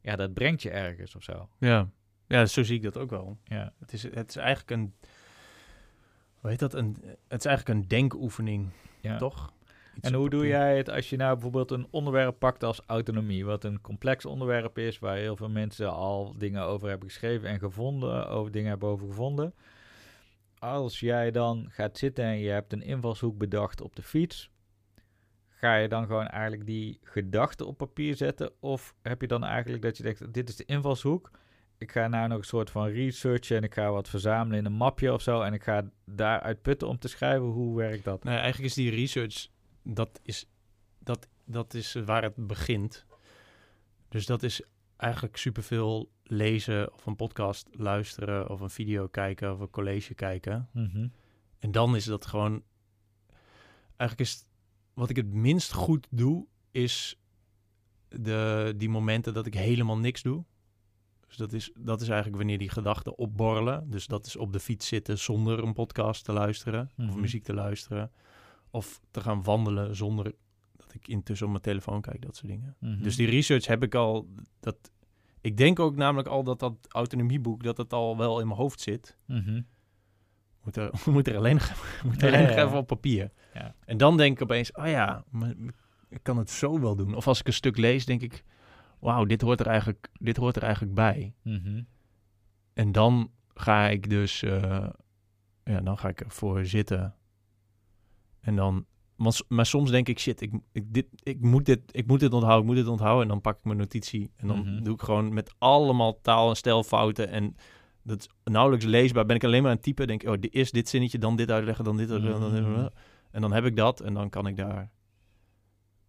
ja, 0.00 0.16
dat 0.16 0.34
brengt 0.34 0.62
je 0.62 0.70
ergens 0.70 1.14
of 1.16 1.22
zo. 1.22 1.48
ja. 1.58 1.90
ja, 2.26 2.46
zo 2.46 2.62
zie 2.62 2.76
ik 2.76 2.82
dat 2.82 2.96
ook 2.98 3.10
wel. 3.10 3.38
Ja, 3.44 3.72
Het 3.78 3.92
is, 3.92 4.02
het 4.02 4.28
is 4.28 4.36
eigenlijk 4.36 4.70
een... 4.70 4.94
Hoe 6.34 6.50
heet 6.50 6.58
dat? 6.58 6.74
Een, 6.74 6.96
het 7.28 7.38
is 7.38 7.46
eigenlijk 7.46 7.78
een 7.78 7.88
denkoefening, 7.88 8.68
ja. 9.00 9.16
toch? 9.16 9.52
En 10.00 10.14
hoe 10.14 10.30
doe 10.30 10.46
jij 10.46 10.76
het 10.76 10.90
als 10.90 11.10
je 11.10 11.16
nou 11.16 11.32
bijvoorbeeld 11.32 11.70
een 11.70 11.86
onderwerp 11.90 12.38
pakt 12.38 12.64
als 12.64 12.82
autonomie, 12.86 13.44
wat 13.44 13.64
een 13.64 13.80
complex 13.80 14.24
onderwerp 14.24 14.78
is, 14.78 14.98
waar 14.98 15.16
heel 15.16 15.36
veel 15.36 15.48
mensen 15.48 15.92
al 15.92 16.34
dingen 16.38 16.62
over 16.62 16.88
hebben 16.88 17.08
geschreven 17.08 17.48
en 17.48 17.58
gevonden, 17.58 18.28
over 18.28 18.52
dingen 18.52 18.68
hebben 18.68 18.88
over 18.88 19.06
gevonden. 19.06 19.54
Als 20.58 21.00
jij 21.00 21.30
dan 21.30 21.66
gaat 21.68 21.98
zitten 21.98 22.24
en 22.24 22.38
je 22.38 22.50
hebt 22.50 22.72
een 22.72 22.82
invalshoek 22.82 23.38
bedacht 23.38 23.80
op 23.80 23.96
de 23.96 24.02
fiets, 24.02 24.50
ga 25.48 25.76
je 25.76 25.88
dan 25.88 26.06
gewoon 26.06 26.26
eigenlijk 26.26 26.66
die 26.66 26.98
gedachten 27.02 27.66
op 27.66 27.76
papier 27.76 28.16
zetten? 28.16 28.50
Of 28.60 28.94
heb 29.02 29.20
je 29.20 29.26
dan 29.26 29.44
eigenlijk 29.44 29.82
dat 29.82 29.96
je 29.96 30.02
denkt, 30.02 30.34
dit 30.34 30.48
is 30.48 30.56
de 30.56 30.64
invalshoek, 30.64 31.30
ik 31.78 31.92
ga 31.92 32.08
nou 32.08 32.28
nog 32.28 32.38
een 32.38 32.44
soort 32.44 32.70
van 32.70 32.88
researchen 32.88 33.56
en 33.56 33.62
ik 33.62 33.74
ga 33.74 33.90
wat 33.90 34.08
verzamelen 34.08 34.58
in 34.58 34.64
een 34.64 34.72
mapje 34.72 35.12
of 35.12 35.22
zo 35.22 35.40
en 35.40 35.52
ik 35.52 35.62
ga 35.62 35.90
daaruit 36.04 36.62
putten 36.62 36.88
om 36.88 36.98
te 36.98 37.08
schrijven, 37.08 37.46
hoe 37.46 37.76
werkt 37.76 38.04
dat? 38.04 38.24
Nee, 38.24 38.36
eigenlijk 38.36 38.68
is 38.68 38.74
die 38.74 38.90
research, 38.90 39.48
dat 39.94 40.20
is, 40.22 40.46
dat, 40.98 41.28
dat 41.44 41.74
is 41.74 41.92
waar 41.94 42.22
het 42.22 42.46
begint. 42.46 43.06
Dus 44.08 44.26
dat 44.26 44.42
is 44.42 44.62
eigenlijk 44.96 45.36
superveel 45.36 46.10
lezen 46.22 46.92
of 46.92 47.06
een 47.06 47.16
podcast 47.16 47.68
luisteren 47.72 48.48
of 48.50 48.60
een 48.60 48.70
video 48.70 49.06
kijken 49.08 49.52
of 49.52 49.60
een 49.60 49.70
college 49.70 50.14
kijken. 50.14 50.68
Mhm. 50.72 51.08
En 51.58 51.70
dan 51.72 51.96
is 51.96 52.04
dat 52.04 52.26
gewoon. 52.26 52.62
Eigenlijk 53.96 54.30
is 54.30 54.44
wat 54.94 55.10
ik 55.10 55.16
het 55.16 55.32
minst 55.32 55.72
goed 55.72 56.06
doe, 56.10 56.46
is 56.70 57.18
de, 58.08 58.74
die 58.76 58.88
momenten 58.88 59.34
dat 59.34 59.46
ik 59.46 59.54
helemaal 59.54 59.98
niks 59.98 60.22
doe. 60.22 60.44
Dus 61.26 61.36
dat 61.36 61.52
is, 61.52 61.72
dat 61.78 62.00
is 62.00 62.08
eigenlijk 62.08 62.36
wanneer 62.36 62.58
die 62.58 62.70
gedachten 62.70 63.18
opborrelen. 63.18 63.90
Dus 63.90 64.06
dat 64.06 64.26
is 64.26 64.36
op 64.36 64.52
de 64.52 64.60
fiets 64.60 64.86
zitten 64.86 65.18
zonder 65.18 65.62
een 65.62 65.72
podcast 65.72 66.24
te 66.24 66.32
luisteren 66.32 66.90
of 66.98 67.04
Mhm. 67.04 67.20
muziek 67.20 67.44
te 67.44 67.54
luisteren. 67.54 68.10
Of 68.76 69.00
te 69.10 69.20
gaan 69.20 69.42
wandelen 69.42 69.96
zonder 69.96 70.34
dat 70.76 70.94
ik 70.94 71.08
intussen 71.08 71.46
op 71.46 71.52
mijn 71.52 71.64
telefoon 71.64 72.00
kijk, 72.00 72.22
dat 72.22 72.36
soort 72.36 72.52
dingen. 72.52 72.76
Mhm. 72.80 73.02
Dus 73.02 73.16
die 73.16 73.30
research 73.30 73.66
heb 73.66 73.82
ik 73.82 73.94
al. 73.94 74.28
Dat, 74.60 74.90
ik 75.40 75.56
denk 75.56 75.78
ook 75.78 75.96
namelijk 75.96 76.28
al 76.28 76.42
dat 76.44 76.58
dat 76.58 76.74
autonomieboek, 76.88 77.62
dat 77.62 77.76
het 77.76 77.92
al 77.92 78.16
wel 78.16 78.40
in 78.40 78.46
mijn 78.46 78.58
hoofd 78.58 78.80
zit. 78.80 79.16
Mhm. 79.26 79.62
Moet 80.62 80.76
er, 80.76 80.90
moet 81.12 81.28
er 81.28 81.36
alleen 81.36 81.54
nog, 81.54 81.72
moet 82.06 82.22
er 82.22 82.28
alleen 82.28 82.40
ja, 82.40 82.46
nog 82.46 82.56
ja. 82.56 82.64
even 82.64 82.78
op 82.78 82.86
papier. 82.86 83.32
Ja. 83.54 83.74
En 83.84 83.96
dan 83.96 84.16
denk 84.16 84.36
ik 84.36 84.42
opeens, 84.42 84.72
oh 84.72 84.86
ja, 84.86 85.24
maar 85.30 85.54
ik 86.08 86.22
kan 86.22 86.38
het 86.38 86.50
zo 86.50 86.80
wel 86.80 86.96
doen. 86.96 87.14
Of 87.14 87.26
als 87.26 87.40
ik 87.40 87.46
een 87.46 87.52
stuk 87.52 87.76
lees, 87.76 88.04
denk 88.04 88.22
ik, 88.22 88.44
wauw, 88.98 89.24
dit 89.24 89.40
hoort 89.40 89.60
er 89.60 89.66
eigenlijk, 89.66 90.08
dit 90.12 90.36
hoort 90.36 90.56
er 90.56 90.62
eigenlijk 90.62 90.94
bij. 90.94 91.34
Mhm. 91.42 91.82
En 92.72 92.92
dan 92.92 93.30
ga 93.54 93.88
ik 93.88 94.10
dus, 94.10 94.42
eh, 94.42 94.88
ja, 95.64 95.80
dan 95.80 95.98
ga 95.98 96.08
ik 96.08 96.20
ervoor 96.20 96.64
zitten. 96.64 97.14
En 98.46 98.56
dan, 98.56 98.84
maar, 99.48 99.66
soms 99.66 99.90
denk 99.90 100.08
ik, 100.08 100.18
shit, 100.18 100.40
ik, 100.40 100.52
ik, 100.72 100.92
dit, 100.94 101.06
ik, 101.22 101.40
moet 101.40 101.64
dit, 101.66 101.80
ik 101.90 102.06
moet 102.06 102.20
dit 102.20 102.32
onthouden, 102.32 102.60
ik 102.62 102.66
moet 102.74 102.82
dit 102.84 102.90
onthouden. 102.92 103.22
En 103.22 103.28
dan 103.28 103.40
pak 103.40 103.58
ik 103.58 103.64
mijn 103.64 103.78
notitie 103.78 104.30
en 104.36 104.46
dan 104.48 104.58
Mhm. 104.58 104.82
doe 104.82 104.94
ik 104.94 105.02
gewoon 105.02 105.34
met 105.34 105.54
allemaal 105.58 106.20
taal- 106.20 106.48
en 106.48 106.56
stijlfouten. 106.56 107.28
En 107.28 107.54
dat 108.02 108.20
is 108.20 108.28
nauwelijks 108.52 108.84
leesbaar. 108.84 109.26
Ben 109.26 109.36
ik 109.36 109.44
alleen 109.44 109.60
maar 109.62 109.70
aan 109.70 109.76
het 109.76 109.84
typen, 109.84 110.06
denk 110.06 110.22
ik, 110.22 110.28
oh, 110.28 110.34
di- 110.40 110.48
eerst 110.48 110.72
dit 110.72 110.88
zinnetje, 110.88 111.18
dan 111.18 111.36
dit 111.36 111.50
uitleggen, 111.50 111.84
dan 111.84 111.96
dit 111.96 112.10
uitleggen, 112.10 112.40
dan 112.40 112.52
dit 112.52 112.62
Mhm. 112.62 112.86
En 113.30 113.40
dan 113.40 113.52
heb 113.52 113.64
ik 113.64 113.76
dat 113.76 114.00
en 114.00 114.14
dan 114.14 114.28
kan 114.30 114.46
ik 114.46 114.56
daar... 114.56 114.90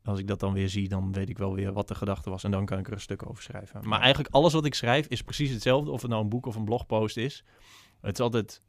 Als 0.04 0.20
ik 0.20 0.28
dat 0.28 0.40
dan 0.40 0.54
weer 0.54 0.70
zie, 0.70 0.90
dan 0.90 1.12
weet 1.14 1.30
ik 1.30 1.38
wel 1.38 1.54
weer 1.56 1.74
wat 1.74 1.88
de 1.88 1.96
gedachte 1.96 2.30
was. 2.30 2.44
En 2.44 2.52
dan 2.52 2.66
kan 2.66 2.80
ik 2.80 2.88
er 2.88 2.94
een 2.94 3.00
stuk 3.00 3.30
over 3.30 3.44
schrijven. 3.44 3.88
Maar 3.88 4.00
eigenlijk 4.00 4.34
alles 4.34 4.54
wat 4.54 4.66
ik 4.66 4.74
schrijf 4.74 5.08
is 5.08 5.22
precies 5.22 5.52
hetzelfde. 5.52 5.92
Of 5.92 6.02
het 6.02 6.10
nou 6.12 6.24
een 6.24 6.30
boek 6.30 6.46
of 6.46 6.56
een 6.56 6.66
blogpost 6.66 7.18
is. 7.18 7.44
Het 8.02 8.14
is 8.14 8.20
altijd... 8.24 8.62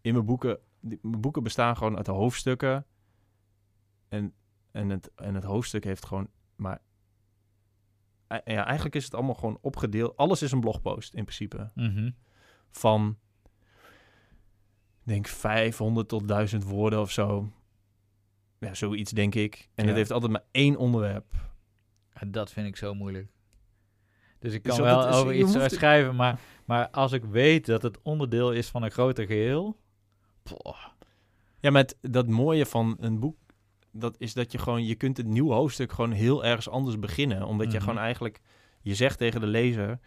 In 0.00 0.12
mijn 0.12 0.24
boeken... 0.24 0.58
die- 0.88 0.98
boeken 1.02 1.42
bestaan 1.42 1.76
gewoon 1.76 1.96
uit 1.96 2.06
de 2.06 2.12
hoofdstukken. 2.12 2.86
En, 4.08 4.34
en, 4.70 4.88
het, 4.88 5.10
en 5.14 5.34
het 5.34 5.44
hoofdstuk 5.44 5.84
heeft 5.84 6.06
gewoon... 6.06 6.28
Maar 6.56 6.80
e- 8.28 8.40
ja, 8.52 8.64
eigenlijk 8.64 8.94
is 8.94 9.04
het 9.04 9.14
allemaal 9.14 9.34
gewoon 9.34 9.58
opgedeeld. 9.60 10.16
Alles 10.16 10.42
is 10.42 10.52
een 10.52 10.60
blogpost 10.60 11.14
in 11.14 11.22
principe. 11.24 11.70
Mhm. 11.74 12.10
Van... 12.70 13.18
Denk 15.02 15.26
500 15.26 16.08
tot 16.08 16.28
1000 16.28 16.64
woorden 16.64 17.00
of 17.00 17.10
zo. 17.10 17.52
Ja, 18.58 18.74
zoiets 18.74 19.10
denk 19.12 19.34
ik. 19.34 19.70
En 19.74 19.82
Ja. 19.84 19.88
het 19.88 19.96
heeft 19.98 20.10
altijd 20.10 20.32
maar 20.32 20.44
één 20.50 20.76
onderwerp. 20.76 21.34
Dat 22.26 22.50
vind 22.52 22.66
ik 22.66 22.76
zo 22.76 22.94
moeilijk. 22.94 23.30
Dus 24.38 24.52
ik 24.52 24.62
kan 24.62 24.80
wel 24.82 25.08
is- 25.08 25.14
over 25.14 25.34
iets 25.34 25.74
schrijven, 25.74 26.16
maar, 26.16 26.40
maar 26.64 26.90
als 26.90 27.12
ik 27.12 27.24
weet 27.24 27.66
dat 27.66 27.82
het 27.82 28.02
onderdeel 28.02 28.52
is 28.52 28.68
van 28.68 28.82
een 28.82 28.90
groter 28.90 29.26
geheel... 29.26 29.80
Ja, 31.60 31.70
met 31.70 31.96
dat 32.00 32.26
mooie 32.28 32.66
van 32.66 32.96
een 33.00 33.18
boek, 33.20 33.36
dat 33.92 34.14
is 34.18 34.32
dat 34.34 34.52
je 34.52 34.58
gewoon, 34.58 34.84
je 34.84 34.94
kunt 34.94 35.16
het 35.16 35.26
nieuwe 35.26 35.54
hoofdstuk 35.54 35.92
gewoon 35.92 36.12
heel 36.12 36.44
ergens 36.44 36.68
anders 36.68 36.98
beginnen. 36.98 37.46
Omdat 37.46 37.66
je 37.70 37.76
Mhm. 37.78 37.86
gewoon 37.86 37.98
eigenlijk, 38.02 38.40
je 38.82 38.94
zegt 38.94 39.18
tegen 39.18 39.40
de 39.40 39.46
lezer, 39.46 39.98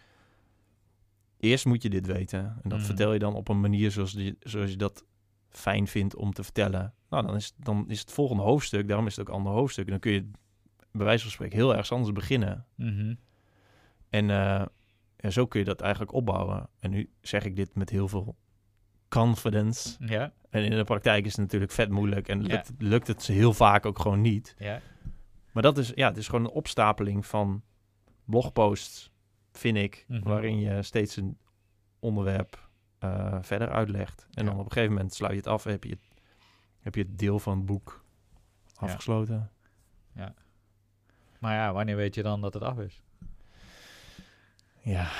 eerst 1.38 1.64
moet 1.66 1.82
je 1.82 1.90
dit 1.90 2.06
weten. 2.06 2.40
En 2.62 2.68
dat 2.68 2.78
Mhm. 2.78 2.86
vertel 2.86 3.12
je 3.12 3.18
dan 3.18 3.34
op 3.34 3.48
een 3.48 3.60
manier 3.60 3.90
zoals, 3.90 4.12
die, 4.12 4.36
zoals 4.40 4.70
je 4.70 4.76
dat 4.76 5.04
fijn 5.48 5.86
vindt 5.86 6.16
om 6.16 6.32
te 6.32 6.42
vertellen. 6.42 6.94
Nou, 7.10 7.26
dan 7.26 7.34
is, 7.34 7.52
dan 7.56 7.84
is 7.88 8.00
het 8.00 8.12
volgende 8.12 8.42
hoofdstuk, 8.42 8.88
daarom 8.88 9.06
is 9.06 9.16
het 9.16 9.20
ook 9.20 9.32
een 9.34 9.38
ander 9.40 9.52
hoofdstuk. 9.52 9.84
En 9.84 9.90
dan 9.90 10.00
kun 10.00 10.12
je 10.12 10.30
bij 10.92 11.04
wijze 11.06 11.22
van 11.22 11.32
spreken 11.32 11.56
heel 11.56 11.70
ergens 11.70 11.92
anders 11.92 12.12
beginnen. 12.12 12.66
Mhm. 12.74 13.14
En 14.10 14.26
ja, 14.26 14.70
zo 15.30 15.46
kun 15.46 15.60
je 15.60 15.66
dat 15.66 15.80
eigenlijk 15.80 16.12
opbouwen. 16.12 16.68
En 16.80 16.90
nu 16.90 17.10
zeg 17.20 17.44
ik 17.44 17.56
dit 17.56 17.74
met 17.74 17.90
heel 17.90 18.08
veel 18.08 18.36
confidence. 19.20 19.96
Ja, 19.98 20.32
En 20.50 20.64
in 20.64 20.70
de 20.70 20.84
praktijk 20.84 21.24
is 21.24 21.32
het 21.32 21.40
natuurlijk 21.40 21.72
vet 21.72 21.88
moeilijk 21.90 22.28
en 22.28 22.40
Ja. 22.42 22.46
lukt, 22.46 22.70
lukt 22.78 23.06
het 23.06 23.26
heel 23.26 23.52
vaak 23.52 23.86
ook 23.86 23.98
gewoon 23.98 24.20
niet. 24.20 24.54
ja. 24.58 24.80
Maar 25.52 25.62
dat 25.62 25.78
is, 25.78 25.92
ja, 25.94 26.08
het 26.08 26.16
is 26.16 26.28
gewoon 26.28 26.44
een 26.44 26.50
opstapeling 26.50 27.26
van 27.26 27.62
blogposts, 28.24 29.12
vind 29.52 29.76
ik, 29.76 30.04
Mhm. 30.08 30.22
waarin 30.28 30.58
je 30.60 30.82
steeds 30.82 31.16
een 31.16 31.38
onderwerp 31.98 32.70
eh, 32.98 33.38
verder 33.40 33.70
uitlegt. 33.70 34.26
En 34.34 34.44
Ja. 34.44 34.50
dan 34.50 34.58
op 34.60 34.64
een 34.66 34.72
gegeven 34.72 34.94
moment 34.94 35.14
sluit 35.14 35.32
je 35.32 35.38
het 35.38 35.46
af, 35.46 35.64
heb 35.64 35.84
je 35.84 35.90
het, 35.90 36.08
heb 36.80 36.94
je 36.94 37.02
het 37.02 37.18
deel 37.18 37.38
van 37.38 37.56
het 37.56 37.66
boek 37.66 38.04
Ja. 38.66 38.72
afgesloten. 38.86 39.50
Maar 41.38 41.54
ja, 41.54 41.72
wanneer 41.72 41.96
weet 41.96 42.14
je 42.14 42.22
dan 42.22 42.40
dat 42.40 42.54
het 42.54 42.62
af 42.62 42.78
is? 42.78 43.02
Ja. 44.82 45.10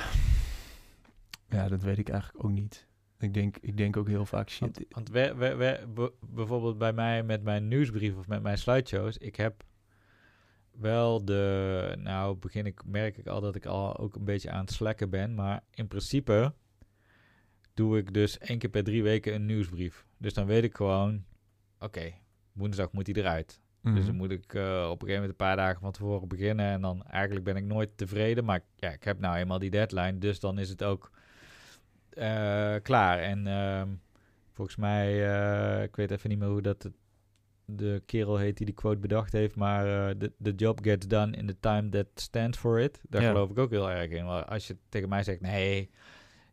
ja, 1.49 1.69
dat 1.69 1.83
weet 1.83 1.99
ik 1.99 2.09
eigenlijk 2.09 2.45
ook 2.45 2.51
niet. 2.51 2.87
Ik 3.23 3.35
denk, 3.35 3.57
ik 3.61 3.77
denk 3.77 3.97
ook 3.97 4.09
heel 4.09 4.27
vaak, 4.27 4.49
shit, 4.51 4.61
Want, 4.61 4.79
want 4.89 5.09
we, 5.11 5.35
we, 5.35 5.55
we, 5.55 5.87
be- 5.95 6.13
bijvoorbeeld 6.21 6.79
bij 6.79 6.93
mij 6.93 7.23
met 7.23 7.43
mijn 7.43 7.69
nieuwsbrief 7.69 8.17
of 8.17 8.27
met 8.29 8.43
mijn 8.43 8.59
slideshows, 8.59 9.19
ik 9.19 9.37
heb 9.37 9.65
wel 10.71 11.25
de, 11.25 11.95
nou 11.99 12.37
begin 12.37 12.67
ik, 12.67 12.81
merk 12.85 13.17
ik 13.19 13.27
al 13.27 13.41
dat 13.41 13.55
ik 13.55 13.67
al 13.67 13.97
ook 13.99 14.15
een 14.17 14.25
beetje 14.25 14.51
aan 14.51 14.61
het 14.65 14.73
slacken 14.73 15.11
ben, 15.11 15.35
maar 15.35 15.63
in 15.75 15.89
principe 15.89 16.53
doe 17.75 17.99
ik 17.99 18.13
dus 18.15 18.39
één 18.39 18.59
keer 18.59 18.71
per 18.71 18.85
drie 18.85 19.03
weken 19.03 19.35
een 19.35 19.47
nieuwsbrief. 19.47 20.07
Dus 20.19 20.35
dan 20.35 20.47
weet 20.47 20.65
ik 20.65 20.75
gewoon, 20.77 21.25
oké, 21.79 22.13
woensdag 22.53 22.93
moet 22.93 23.07
hij 23.07 23.15
eruit. 23.23 23.61
Dus 23.83 23.93
Mhm. 23.93 24.07
dan 24.07 24.15
moet 24.17 24.31
ik 24.31 24.55
eh, 24.55 24.63
op 24.63 25.03
een 25.03 25.09
gegeven 25.09 25.13
moment 25.15 25.29
een 25.31 25.47
paar 25.47 25.57
dagen 25.57 25.81
van 25.81 25.93
tevoren 25.93 26.29
beginnen. 26.29 26.67
En 26.67 26.81
dan 26.81 27.05
eigenlijk 27.07 27.45
ben 27.45 27.57
ik 27.57 27.65
nooit 27.65 27.97
tevreden. 27.97 28.45
Maar 28.45 28.61
ja, 28.77 28.91
ik 28.91 29.05
heb 29.05 29.19
nou 29.19 29.37
eenmaal 29.37 29.59
die 29.59 29.71
deadline. 29.71 30.19
Dus 30.19 30.41
dan 30.41 30.59
is 30.59 30.69
het 30.69 30.83
ook 30.85 31.11
eh, 32.15 32.75
klaar. 32.83 33.19
En 33.19 33.47
ehm, 33.47 33.89
volgens 34.53 34.77
mij, 34.77 35.35
eh, 35.79 35.83
ik 35.83 35.97
weet 35.97 36.11
even 36.11 36.31
niet 36.31 36.39
meer 36.39 36.49
hoe 36.49 36.63
dat 36.63 36.83
het- 36.83 36.97
de 37.65 38.03
kerel 38.07 38.37
heet 38.39 38.57
die 38.57 38.67
die 38.67 38.75
quote 38.75 38.99
bedacht 38.99 39.33
heeft. 39.33 39.57
Maar 39.57 40.09
eh, 40.09 40.15
the, 40.17 40.33
the 40.43 40.55
job 40.55 40.79
gets 40.83 41.07
done 41.07 41.37
in 41.37 41.47
the 41.47 41.57
time 41.61 41.89
that 41.89 42.07
stands 42.15 42.59
for 42.59 42.81
it. 42.81 43.01
Daar 43.09 43.23
Ja. 43.23 43.29
geloof 43.29 43.51
ik 43.51 43.59
ook 43.59 43.71
heel 43.71 43.91
erg 43.91 44.11
in. 44.11 44.25
Maar 44.25 44.45
als 44.45 44.67
je 44.67 44.77
tegen 44.89 45.09
mij 45.09 45.23
zegt, 45.23 45.41
nee, 45.41 45.91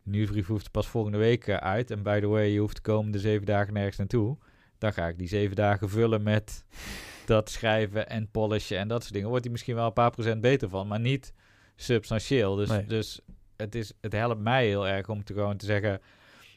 de 0.03 0.09
nieuwsbrief 0.09 0.47
hoeft 0.47 0.71
pas 0.71 0.87
volgende 0.87 1.17
week 1.17 1.49
uit. 1.49 1.91
En 1.91 2.03
by 2.03 2.19
the 2.19 2.27
way, 2.27 2.47
je 2.47 2.59
hoeft 2.59 2.75
de 2.75 2.81
komende 2.81 3.19
zeven 3.19 3.45
dagen 3.45 3.73
nergens 3.73 3.97
naartoe. 3.97 4.37
Dan 4.77 4.93
ga 4.93 5.07
ik 5.07 5.17
die 5.17 5.27
zeven 5.27 5.55
dagen 5.55 5.89
vullen 5.89 6.23
met 6.23 6.65
dat 7.25 7.49
schrijven 7.49 8.09
en 8.09 8.29
polishen 8.31 8.77
en 8.77 8.87
dat 8.87 9.01
soort 9.01 9.13
dingen. 9.13 9.29
Wordt 9.29 9.43
hij 9.43 9.51
misschien 9.53 9.75
wel 9.75 9.85
een 9.85 9.93
paar 9.93 10.11
procent 10.11 10.41
beter 10.41 10.69
van, 10.69 10.87
maar 10.87 10.99
niet 10.99 11.33
substantieel. 11.75 12.55
Dus, 12.55 12.69
Nee. 12.69 12.85
dus 12.85 13.19
het, 13.59 13.75
is, 13.75 13.93
het 14.01 14.13
helpt 14.13 14.41
mij 14.41 14.65
heel 14.67 14.87
erg 14.87 15.09
om 15.09 15.23
te 15.23 15.33
gewoon 15.33 15.57
te 15.57 15.65
zeggen... 15.65 16.01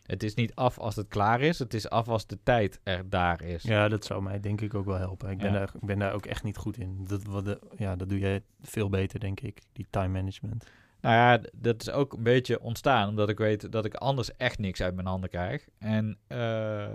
Het 0.03 0.23
is 0.23 0.35
niet 0.35 0.55
af 0.55 0.79
als 0.79 0.97
het 0.97 1.09
klaar 1.09 1.41
is. 1.41 1.59
Het 1.59 1.75
is 1.75 1.89
af 1.89 2.09
als 2.09 2.27
de 2.27 2.39
tijd 2.43 2.81
er 2.83 3.09
daar 3.11 3.43
is. 3.43 3.63
Ja, 3.63 3.89
dat 3.89 4.05
zou 4.05 4.23
mij 4.23 4.41
denk 4.41 4.61
ik 4.61 4.75
ook 4.75 4.85
wel 4.85 4.99
helpen. 4.99 5.31
Ik 5.31 5.39
ben, 5.39 5.53
Ja. 5.53 5.59
daar, 5.59 5.71
ik 5.75 5.87
ben 5.87 5.99
daar 5.99 6.13
ook 6.13 6.27
echt 6.27 6.43
niet 6.43 6.57
goed 6.57 6.79
in. 6.79 7.05
Dat, 7.09 7.25
wat 7.25 7.45
de, 7.45 7.59
ja, 7.77 7.97
dat 7.97 8.09
doe 8.09 8.19
jij 8.19 8.43
veel 8.61 8.89
beter, 8.89 9.21
denk 9.21 9.41
ik. 9.41 9.61
Die 9.73 9.87
time 9.91 10.09
management. 10.09 10.67
Nou 11.01 11.15
ja, 11.15 11.49
dat 11.53 11.81
is 11.81 11.91
ook 11.91 12.13
een 12.13 12.23
beetje 12.23 12.61
ontstaan 12.61 13.09
omdat 13.09 13.29
ik 13.29 13.39
weet 13.39 13.73
dat 13.73 13.85
ik 13.85 13.95
anders 13.95 14.37
echt 14.37 14.59
niks 14.59 14.83
uit 14.83 14.95
mijn 14.95 15.07
handen 15.07 15.31
krijg. 15.31 15.69
En 15.79 16.19
eh, 16.27 16.87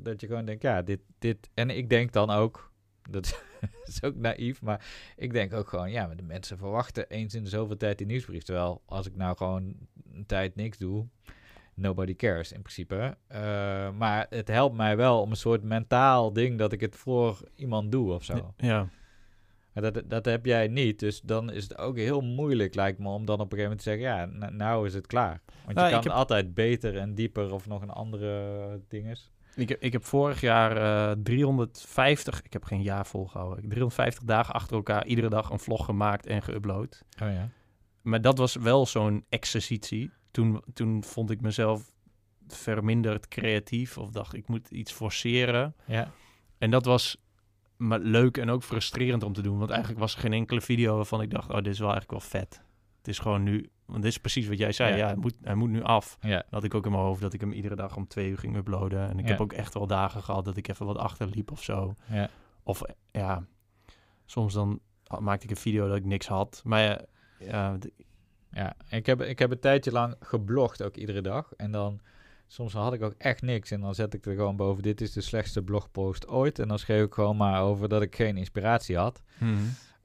dat 0.00 0.20
je 0.20 0.26
gewoon 0.26 0.44
denkt, 0.44 0.62
ja, 0.62 0.82
dit, 0.82 1.00
dit. 1.18 1.48
En 1.54 1.70
ik 1.70 1.88
denk 1.88 2.12
dan 2.12 2.30
ook, 2.30 2.72
dat 3.10 3.42
is 3.86 4.02
ook 4.02 4.14
naïef, 4.16 4.62
maar 4.62 4.86
ik 5.16 5.32
denk 5.32 5.52
ook 5.52 5.68
gewoon, 5.68 5.90
ja, 5.90 6.06
maar 6.06 6.16
de 6.16 6.22
mensen 6.22 6.58
verwachten 6.58 7.08
eens 7.08 7.34
in 7.34 7.42
de 7.42 7.48
zoveel 7.50 7.76
tijd 7.76 7.98
die 7.98 8.06
nieuwsbrief. 8.06 8.42
Terwijl 8.42 8.82
als 8.86 9.06
ik 9.06 9.16
nou 9.16 9.36
gewoon 9.36 9.74
een 10.12 10.26
tijd 10.26 10.56
niks 10.56 10.78
doe, 10.78 11.06
nobody 11.74 12.16
cares 12.16 12.52
in 12.52 12.60
principe. 12.62 13.16
Eh, 13.26 13.90
maar 13.90 14.26
het 14.30 14.48
helpt 14.48 14.76
mij 14.76 14.96
wel 14.96 15.20
om 15.20 15.30
een 15.30 15.36
soort 15.36 15.62
mentaal 15.62 16.32
ding 16.32 16.58
dat 16.58 16.72
ik 16.72 16.80
het 16.80 16.96
voor 16.96 17.40
iemand 17.54 17.92
doe 17.92 18.12
of 18.12 18.24
zo. 18.24 18.54
Ja, 19.72 19.80
dat, 19.90 20.02
dat 20.06 20.24
heb 20.24 20.46
jij 20.46 20.68
niet, 20.68 20.98
dus 20.98 21.20
dan 21.20 21.52
is 21.52 21.62
het 21.62 21.78
ook 21.78 21.96
heel 21.96 22.20
moeilijk, 22.20 22.74
lijkt 22.74 22.98
me, 22.98 23.08
om 23.08 23.24
dan 23.24 23.40
op 23.40 23.52
een 23.52 23.58
gegeven 23.58 23.62
moment 23.62 23.82
te 23.82 23.90
zeggen, 23.90 24.40
ja, 24.42 24.48
nou 24.50 24.86
is 24.86 24.94
het 24.94 25.06
klaar. 25.06 25.40
Want 25.64 25.76
Nou, 25.76 25.86
je 25.88 25.94
kan 25.94 26.02
heb- 26.02 26.12
altijd 26.12 26.54
beter 26.54 26.96
en 26.98 27.14
dieper 27.14 27.52
of 27.52 27.66
nog 27.66 27.82
een 27.82 27.90
andere 27.90 28.80
dinges. 28.88 29.32
Ik, 29.56 29.68
heb- 29.68 29.82
ik 29.82 29.92
heb 29.92 30.04
vorig 30.04 30.40
jaar 30.40 30.76
eh 31.10 31.16
350, 31.22 32.42
ik 32.42 32.52
heb 32.52 32.64
geen 32.64 32.82
jaar 32.82 33.06
volgehouden, 33.06 33.56
ik 33.56 33.62
heb 33.62 33.70
350 33.70 34.24
dagen 34.24 34.54
achter 34.54 34.76
elkaar 34.76 35.06
iedere 35.06 35.28
dag 35.28 35.50
een 35.50 35.58
vlog 35.58 35.84
gemaakt 35.84 36.26
en 36.26 36.42
geüpload. 36.42 37.02
Oh 37.22 37.32
ja. 37.32 37.48
Maar 38.02 38.20
dat 38.20 38.38
was 38.38 38.54
wel 38.54 38.86
zo'n 38.86 39.24
exercitie. 39.28 40.10
Toen, 40.30 40.62
toen 40.74 41.04
vond 41.04 41.30
ik 41.30 41.40
mezelf 41.40 41.92
verminderd 42.48 43.28
creatief 43.28 43.98
of 43.98 44.10
dacht 44.10 44.34
ik 44.34 44.48
moet 44.48 44.70
iets 44.70 44.92
forceren. 44.92 45.74
Ja. 45.86 46.10
En 46.58 46.70
dat 46.70 46.84
was 46.84 47.16
maar 47.76 47.98
leuk 47.98 48.36
en 48.36 48.50
ook 48.50 48.62
frustrerend 48.62 49.22
om 49.22 49.32
te 49.32 49.42
doen. 49.42 49.58
Want 49.58 49.70
eigenlijk 49.70 50.00
was 50.00 50.14
er 50.14 50.20
geen 50.20 50.32
enkele 50.32 50.60
video 50.60 50.96
waarvan 50.96 51.20
ik 51.22 51.30
dacht, 51.30 51.48
oh, 51.50 51.56
dit 51.56 51.66
is 51.66 51.78
wel 51.78 51.90
eigenlijk 51.92 52.20
wel 52.20 52.30
vet. 52.40 52.62
Het 53.04 53.12
is 53.12 53.18
gewoon 53.18 53.42
nu, 53.42 53.70
want 53.86 54.02
dit 54.02 54.10
is 54.10 54.18
precies 54.18 54.48
wat 54.48 54.58
jij 54.58 54.72
zei. 54.72 54.90
Ja. 54.90 54.96
Ja, 54.96 55.06
hij, 55.06 55.16
moet, 55.16 55.34
hij 55.42 55.54
moet 55.54 55.68
nu 55.70 55.82
af. 55.82 56.16
Ja, 56.20 56.36
Dat 56.36 56.44
had 56.50 56.64
ik 56.64 56.74
ook 56.74 56.84
in 56.84 56.90
mijn 56.90 57.02
hoofd 57.02 57.20
dat 57.20 57.32
ik 57.32 57.40
hem 57.40 57.52
iedere 57.52 57.74
dag 57.76 57.96
om 57.96 58.06
twee 58.06 58.30
uur 58.30 58.38
ging 58.38 58.56
uploaden. 58.56 59.08
En 59.08 59.18
ik 59.18 59.24
Ja. 59.24 59.30
heb 59.30 59.40
ook 59.40 59.52
echt 59.52 59.74
wel 59.74 59.86
dagen 59.86 60.22
gehad 60.22 60.44
dat 60.44 60.56
ik 60.56 60.68
even 60.68 60.86
wat 60.86 60.96
achterliep 60.96 61.50
of 61.50 61.62
zo. 61.62 61.94
ja. 62.10 62.28
Of 62.62 62.82
ja, 63.10 63.44
soms 64.24 64.54
dan 64.54 64.80
maakte 65.18 65.44
ik 65.44 65.50
een 65.50 65.56
video 65.56 65.88
dat 65.88 65.96
ik 65.96 66.04
niks 66.04 66.26
had. 66.26 66.60
Maar 66.64 66.80
ja, 67.38 67.78
ja, 68.50 68.76
ik 68.88 69.06
heb, 69.06 69.22
ik 69.22 69.38
heb 69.38 69.50
een 69.50 69.60
tijdje 69.60 69.92
lang 69.92 70.14
geblogd 70.20 70.82
ook 70.82 70.96
iedere 70.96 71.20
dag. 71.20 71.52
En 71.56 71.70
dan, 71.70 72.00
soms 72.46 72.72
had 72.72 72.92
ik 72.92 73.02
ook 73.02 73.14
echt 73.18 73.42
niks. 73.42 73.70
En 73.70 73.80
dan 73.80 73.94
zet 73.94 74.14
ik 74.14 74.26
er 74.26 74.34
gewoon 74.34 74.56
boven, 74.56 74.82
dit 74.82 75.00
is 75.00 75.12
de 75.12 75.20
slechtste 75.20 75.62
blogpost 75.62 76.28
ooit. 76.28 76.58
En 76.58 76.68
dan 76.68 76.78
schreef 76.78 77.04
ik 77.04 77.14
gewoon 77.14 77.36
maar 77.36 77.62
over 77.62 77.88
dat 77.88 78.02
ik 78.02 78.16
geen 78.16 78.36
inspiratie 78.36 78.96
had. 78.96 79.22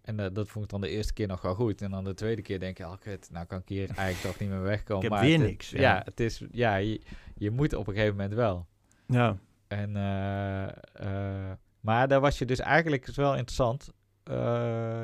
En 0.09 0.19
eh, 0.19 0.25
dat 0.33 0.47
vond 0.47 0.65
ik 0.65 0.71
dan 0.71 0.81
de 0.81 0.89
eerste 0.89 1.13
keer 1.13 1.27
nog 1.27 1.41
wel 1.41 1.55
goed. 1.55 1.81
En 1.81 1.91
dan 1.91 2.03
de 2.03 2.13
tweede 2.13 2.41
keer 2.41 2.59
denk 2.59 2.79
ik, 2.79 2.85
oh 2.85 2.93
kut, 2.99 3.29
nou 3.31 3.45
kan 3.45 3.59
ik 3.59 3.67
hier 3.69 3.89
eigenlijk 3.95 4.19
toch 4.21 4.39
niet 4.39 4.49
meer 4.49 4.61
wegkomen. 4.61 5.03
Ik 5.05 5.09
heb 5.09 5.19
maar 5.19 5.27
weer 5.29 5.39
het- 5.39 5.47
niks, 5.47 5.69
Ja, 5.69 5.79
ja. 5.81 6.01
het 6.05 6.19
is, 6.19 6.43
ja 6.51 6.75
je, 6.75 7.01
je 7.35 7.51
moet 7.51 7.73
op 7.73 7.87
een 7.87 7.93
gegeven 7.93 8.15
moment 8.15 8.33
wel. 8.33 8.67
ja. 9.05 9.37
En, 9.67 9.95
eh, 9.95 10.67
eh, 10.93 11.51
maar 11.79 12.07
daar 12.07 12.19
was 12.21 12.37
je 12.39 12.45
dus 12.45 12.59
eigenlijk, 12.59 13.07
is 13.07 13.15
wel 13.15 13.35
interessant, 13.35 13.89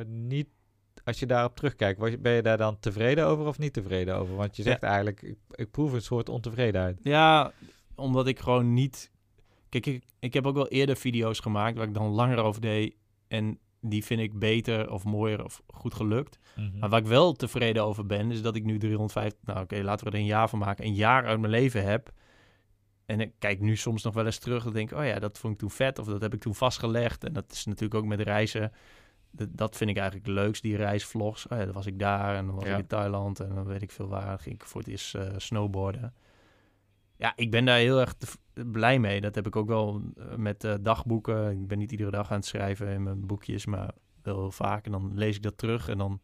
niet, 0.07 0.47
als 1.03 1.19
je 1.19 1.25
daarop 1.25 1.55
terugkijkt, 1.55 1.99
was 1.99 2.09
je, 2.09 2.17
ben 2.17 2.31
je 2.33 2.41
daar 2.41 2.57
dan 2.57 2.79
tevreden 2.79 3.25
over 3.25 3.45
of 3.45 3.57
niet 3.57 3.73
tevreden 3.73 4.15
over? 4.15 4.35
Want 4.35 4.55
je 4.55 4.63
Ja. 4.63 4.69
zegt 4.69 4.83
eigenlijk, 4.83 5.21
ik, 5.21 5.37
ik 5.51 5.71
proef 5.71 5.91
een 5.93 6.01
soort 6.01 6.29
ontevredenheid. 6.29 6.99
Ja, 7.03 7.51
omdat 7.95 8.27
ik 8.27 8.39
gewoon 8.39 8.73
niet... 8.73 9.11
Kijk, 9.69 9.85
ik, 9.85 10.03
ik 10.19 10.33
heb 10.33 10.45
ook 10.47 10.55
wel 10.55 10.67
eerder 10.67 10.95
video's 10.95 11.39
gemaakt 11.39 11.77
waar 11.77 11.87
ik 11.87 11.93
dan 11.93 12.07
langer 12.07 12.37
over 12.37 12.61
deed. 12.61 12.95
En 13.27 13.59
die 13.89 14.03
vind 14.03 14.19
ik 14.21 14.39
beter 14.39 14.91
of 14.91 15.03
mooier 15.03 15.43
of 15.43 15.61
goed 15.67 15.93
gelukt. 15.93 16.39
Mhm. 16.55 16.79
Maar 16.79 16.89
waar 16.89 16.99
ik 16.99 17.07
wel 17.07 17.33
tevreden 17.33 17.83
over 17.83 18.05
ben, 18.05 18.31
is 18.31 18.41
dat 18.41 18.55
ik 18.55 18.63
nu 18.63 18.77
350... 18.77 19.39
Nou 19.43 19.59
oké, 19.61 19.81
laten 19.81 20.05
we 20.05 20.11
er 20.11 20.19
een 20.19 20.25
jaar 20.25 20.49
van 20.49 20.59
maken. 20.59 20.85
Een 20.85 20.93
jaar 20.93 21.25
uit 21.25 21.39
mijn 21.39 21.51
leven 21.51 21.83
heb. 21.83 22.11
En 23.05 23.19
ik 23.19 23.31
kijk 23.39 23.59
nu 23.59 23.75
soms 23.75 24.03
nog 24.03 24.13
wel 24.13 24.25
eens 24.25 24.37
terug 24.39 24.65
en 24.65 24.73
denk. 24.73 24.91
Oh 24.91 25.05
ja, 25.05 25.19
dat 25.19 25.37
vond 25.37 25.53
ik 25.53 25.59
toen 25.59 25.71
vet 25.71 25.99
of 25.99 26.05
dat 26.05 26.21
heb 26.21 26.33
ik 26.33 26.39
toen 26.39 26.55
vastgelegd. 26.55 27.23
En 27.23 27.33
dat 27.33 27.51
is 27.51 27.65
natuurlijk 27.65 27.95
ook 28.03 28.05
met 28.09 28.19
reizen. 28.21 28.71
Dat, 29.31 29.47
dat 29.51 29.77
vind 29.77 29.89
ik 29.89 29.97
eigenlijk 29.97 30.27
het 30.27 30.35
leukst, 30.35 30.61
die 30.61 30.75
reisvlogs. 30.75 31.47
Oh 31.47 31.57
ja, 31.57 31.65
dan 31.65 31.73
was 31.73 31.85
ik 31.85 31.99
daar 31.99 32.35
en 32.35 32.45
dan 32.45 32.55
was 32.55 32.65
Ja. 32.65 32.73
ik 32.73 32.79
in 32.79 32.87
Thailand. 32.87 33.39
En 33.39 33.55
dan 33.55 33.65
weet 33.65 33.81
ik 33.81 33.91
veel 33.91 34.07
waar. 34.07 34.39
ging 34.39 34.55
ik 34.55 34.63
voor 34.65 34.81
het 34.81 34.89
eerst 34.89 35.15
eh, 35.15 35.33
snowboarden. 35.37 36.13
Ja, 37.17 37.33
ik 37.35 37.51
ben 37.51 37.65
daar 37.65 37.77
heel 37.77 37.99
erg 37.99 38.15
blij 38.53 38.99
mee. 38.99 39.21
Dat 39.21 39.35
heb 39.35 39.47
ik 39.47 39.55
ook 39.55 39.67
wel 39.67 40.01
eh, 40.17 40.35
met 40.35 40.63
eh, 40.63 40.73
dagboeken. 40.81 41.51
Ik 41.51 41.67
ben 41.67 41.77
niet 41.77 41.91
iedere 41.91 42.11
dag 42.11 42.31
aan 42.31 42.37
het 42.37 42.45
schrijven 42.45 42.87
in 42.87 43.03
mijn 43.03 43.25
boekjes, 43.25 43.65
maar 43.65 43.91
wel 44.21 44.39
heel 44.39 44.51
vaak. 44.51 44.85
En 44.85 44.91
dan 44.91 45.11
lees 45.17 45.35
ik 45.35 45.43
dat 45.43 45.57
terug 45.57 45.87
en 45.87 45.97
dan... 45.97 46.21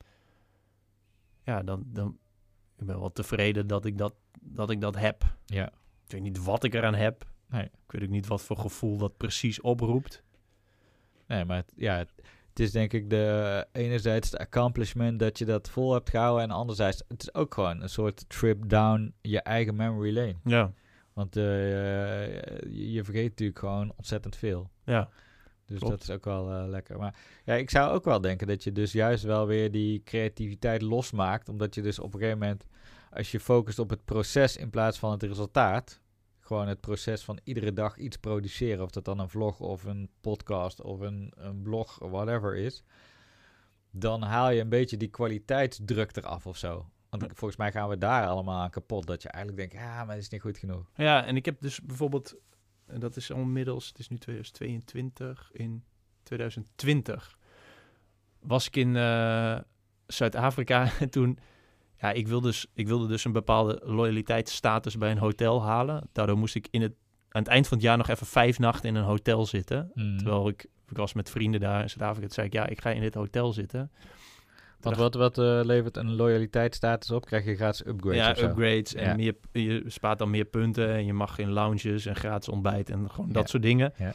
Ja, 1.43 1.63
dan... 1.63 1.83
dan 1.85 2.17
ik 2.81 2.87
ben 2.87 2.99
wel 2.99 3.11
tevreden 3.11 3.67
dat 3.67 3.85
ik 3.85 3.97
dat, 3.97 4.13
dat 4.41 4.69
ik 4.69 4.81
dat 4.81 4.95
heb. 4.95 5.35
Ja, 5.45 5.65
Ik 6.05 6.11
weet 6.11 6.21
niet 6.21 6.43
wat 6.43 6.63
ik 6.63 6.73
eraan 6.73 6.95
heb. 6.95 7.25
Nee. 7.47 7.63
Ik 7.63 7.71
weet 7.87 8.03
ook 8.03 8.09
niet 8.09 8.27
wat 8.27 8.41
voor 8.41 8.57
gevoel 8.57 8.97
dat 8.97 9.17
precies 9.17 9.61
oproept. 9.61 10.23
nee, 11.27 11.45
maar 11.45 11.57
het, 11.57 11.73
ja, 11.75 11.97
het, 11.97 12.59
is 12.59 12.71
denk 12.71 12.93
ik 12.93 13.09
de 13.09 13.67
enerzijds 13.71 14.29
de 14.29 14.37
accomplishment 14.37 15.19
dat 15.19 15.37
je 15.37 15.45
dat 15.45 15.69
vol 15.69 15.93
hebt 15.93 16.09
gehouden. 16.09 16.43
En 16.43 16.51
anderzijds, 16.51 17.03
het 17.07 17.21
is 17.21 17.33
ook 17.33 17.53
gewoon 17.53 17.81
een 17.81 17.89
soort 17.89 18.29
trip 18.29 18.69
down 18.69 19.13
je 19.21 19.41
eigen 19.41 19.75
memory 19.75 20.13
lane. 20.13 20.35
Ja, 20.43 20.71
Want 21.13 21.35
eh, 21.35 21.43
je, 21.43 22.91
je 22.91 23.03
vergeet 23.03 23.29
natuurlijk 23.29 23.59
gewoon 23.59 23.93
ontzettend 23.95 24.35
veel. 24.35 24.69
ja. 24.83 25.09
Dus 25.71 25.79
Klopt. 25.79 25.97
dat 25.97 26.09
is 26.09 26.15
ook 26.15 26.25
wel 26.25 26.51
eh, 26.51 26.67
lekker. 26.67 26.97
Maar 26.97 27.15
ja, 27.45 27.53
ik 27.53 27.69
zou 27.69 27.91
ook 27.93 28.05
wel 28.05 28.21
denken 28.21 28.47
dat 28.47 28.63
je 28.63 28.71
dus 28.71 28.91
juist 28.91 29.23
wel 29.23 29.47
weer 29.47 29.71
die 29.71 30.03
creativiteit 30.03 30.81
losmaakt. 30.81 31.49
Omdat 31.49 31.75
je 31.75 31.81
dus 31.81 31.99
op 31.99 32.13
een 32.13 32.19
gegeven 32.19 32.39
moment, 32.39 32.65
als 33.11 33.31
je 33.31 33.39
focust 33.39 33.79
op 33.79 33.89
het 33.89 34.05
proces 34.05 34.57
in 34.57 34.69
plaats 34.69 34.99
van 34.99 35.11
het 35.11 35.23
resultaat. 35.23 35.99
Gewoon 36.39 36.67
het 36.67 36.79
proces 36.81 37.23
van 37.23 37.39
iedere 37.43 37.73
dag 37.73 37.97
iets 37.97 38.17
produceren. 38.17 38.83
Of 38.83 38.91
dat 38.91 39.05
dan 39.05 39.19
een 39.19 39.29
vlog 39.29 39.59
of 39.59 39.83
een 39.83 40.09
podcast 40.21 40.81
of 40.81 40.99
een, 40.99 41.33
een 41.35 41.61
blog 41.61 42.01
of 42.01 42.11
whatever 42.11 42.55
is. 42.55 42.83
Dan 43.91 44.21
haal 44.21 44.49
je 44.49 44.61
een 44.61 44.69
beetje 44.69 44.97
die 44.97 45.09
kwaliteitsdruk 45.09 46.15
eraf 46.15 46.47
of 46.47 46.57
zo. 46.57 46.89
Want 47.19 47.31
volgens 47.35 47.59
mij 47.59 47.71
gaan 47.71 47.89
we 47.89 47.97
daar 47.97 48.27
allemaal 48.27 48.61
aan 48.61 48.69
kapot. 48.69 49.07
Dat 49.07 49.21
je 49.21 49.29
eigenlijk 49.29 49.69
denkt, 49.69 49.85
ja, 49.85 50.03
maar 50.03 50.15
het 50.15 50.23
is 50.23 50.29
niet 50.29 50.41
goed 50.41 50.57
genoeg. 50.57 50.91
Ja, 50.95 51.25
en 51.25 51.35
ik 51.35 51.45
heb 51.45 51.61
dus 51.61 51.81
bijvoorbeeld, 51.81 52.35
en 52.85 52.99
dat 52.99 53.15
is 53.15 53.31
al 53.31 53.39
inmiddels, 53.39 53.87
het 53.87 53.99
is 53.99 54.09
nu 54.09 54.17
2022, 54.17 55.49
in 55.53 55.83
2020 56.23 57.37
was 58.39 58.67
ik 58.67 58.75
in 58.75 58.95
eh, 58.95 59.59
Zuid-Afrika 60.07 60.91
en 60.99 61.09
toen, 61.09 61.39
ja, 61.99 62.11
ik 62.11 62.27
wilde, 62.27 62.47
dus, 62.47 62.67
ik 62.73 62.87
wilde 62.87 63.07
dus 63.07 63.25
een 63.25 63.31
bepaalde 63.31 63.81
loyaliteitsstatus 63.83 64.97
bij 64.97 65.11
een 65.11 65.17
hotel 65.17 65.63
halen. 65.63 66.09
Daardoor 66.11 66.37
moest 66.37 66.55
ik 66.55 66.67
in 66.71 66.81
het, 66.81 66.93
aan 67.29 67.41
het 67.41 67.51
eind 67.51 67.67
van 67.67 67.77
het 67.77 67.85
jaar 67.85 67.97
nog 67.97 68.07
even 68.07 68.27
vijf 68.27 68.59
nachten 68.59 68.89
in 68.89 68.95
een 68.95 69.03
hotel 69.03 69.45
zitten. 69.45 69.91
Mm. 69.93 70.17
Terwijl 70.17 70.47
ik, 70.47 70.65
ik 70.89 70.97
was 70.97 71.13
met 71.13 71.29
vrienden 71.29 71.59
daar 71.59 71.81
in 71.81 71.89
Zuid-Afrika, 71.89 72.25
toen 72.25 72.35
zei 72.35 72.47
ik, 72.47 72.53
ja, 72.53 72.65
ik 72.67 72.81
ga 72.81 72.89
in 72.89 73.01
dit 73.01 73.13
hotel 73.13 73.53
zitten. 73.53 73.91
Want 74.83 74.97
wat, 74.97 75.13
wat 75.13 75.37
eh, 75.37 75.59
levert 75.63 75.97
een 75.97 76.15
loyaliteitsstatus 76.15 77.11
op? 77.11 77.25
Krijg 77.25 77.45
je 77.45 77.55
gratis 77.55 77.85
upgrades 77.85 78.39
ja, 78.39 78.43
upgrades 78.47 78.93
en 78.93 79.05
Ja. 79.07 79.15
meer, 79.15 79.35
je 79.51 79.83
spaart 79.87 80.19
dan 80.19 80.29
meer 80.29 80.45
punten 80.45 80.89
en 80.93 81.05
je 81.05 81.13
mag 81.13 81.37
in 81.37 81.49
lounges 81.49 82.05
en 82.05 82.15
gratis 82.15 82.49
ontbijt 82.49 82.89
en 82.89 83.09
gewoon 83.11 83.31
dat 83.31 83.43
Ja. 83.43 83.47
soort 83.49 83.63
dingen. 83.63 83.93
Ja. 83.97 84.13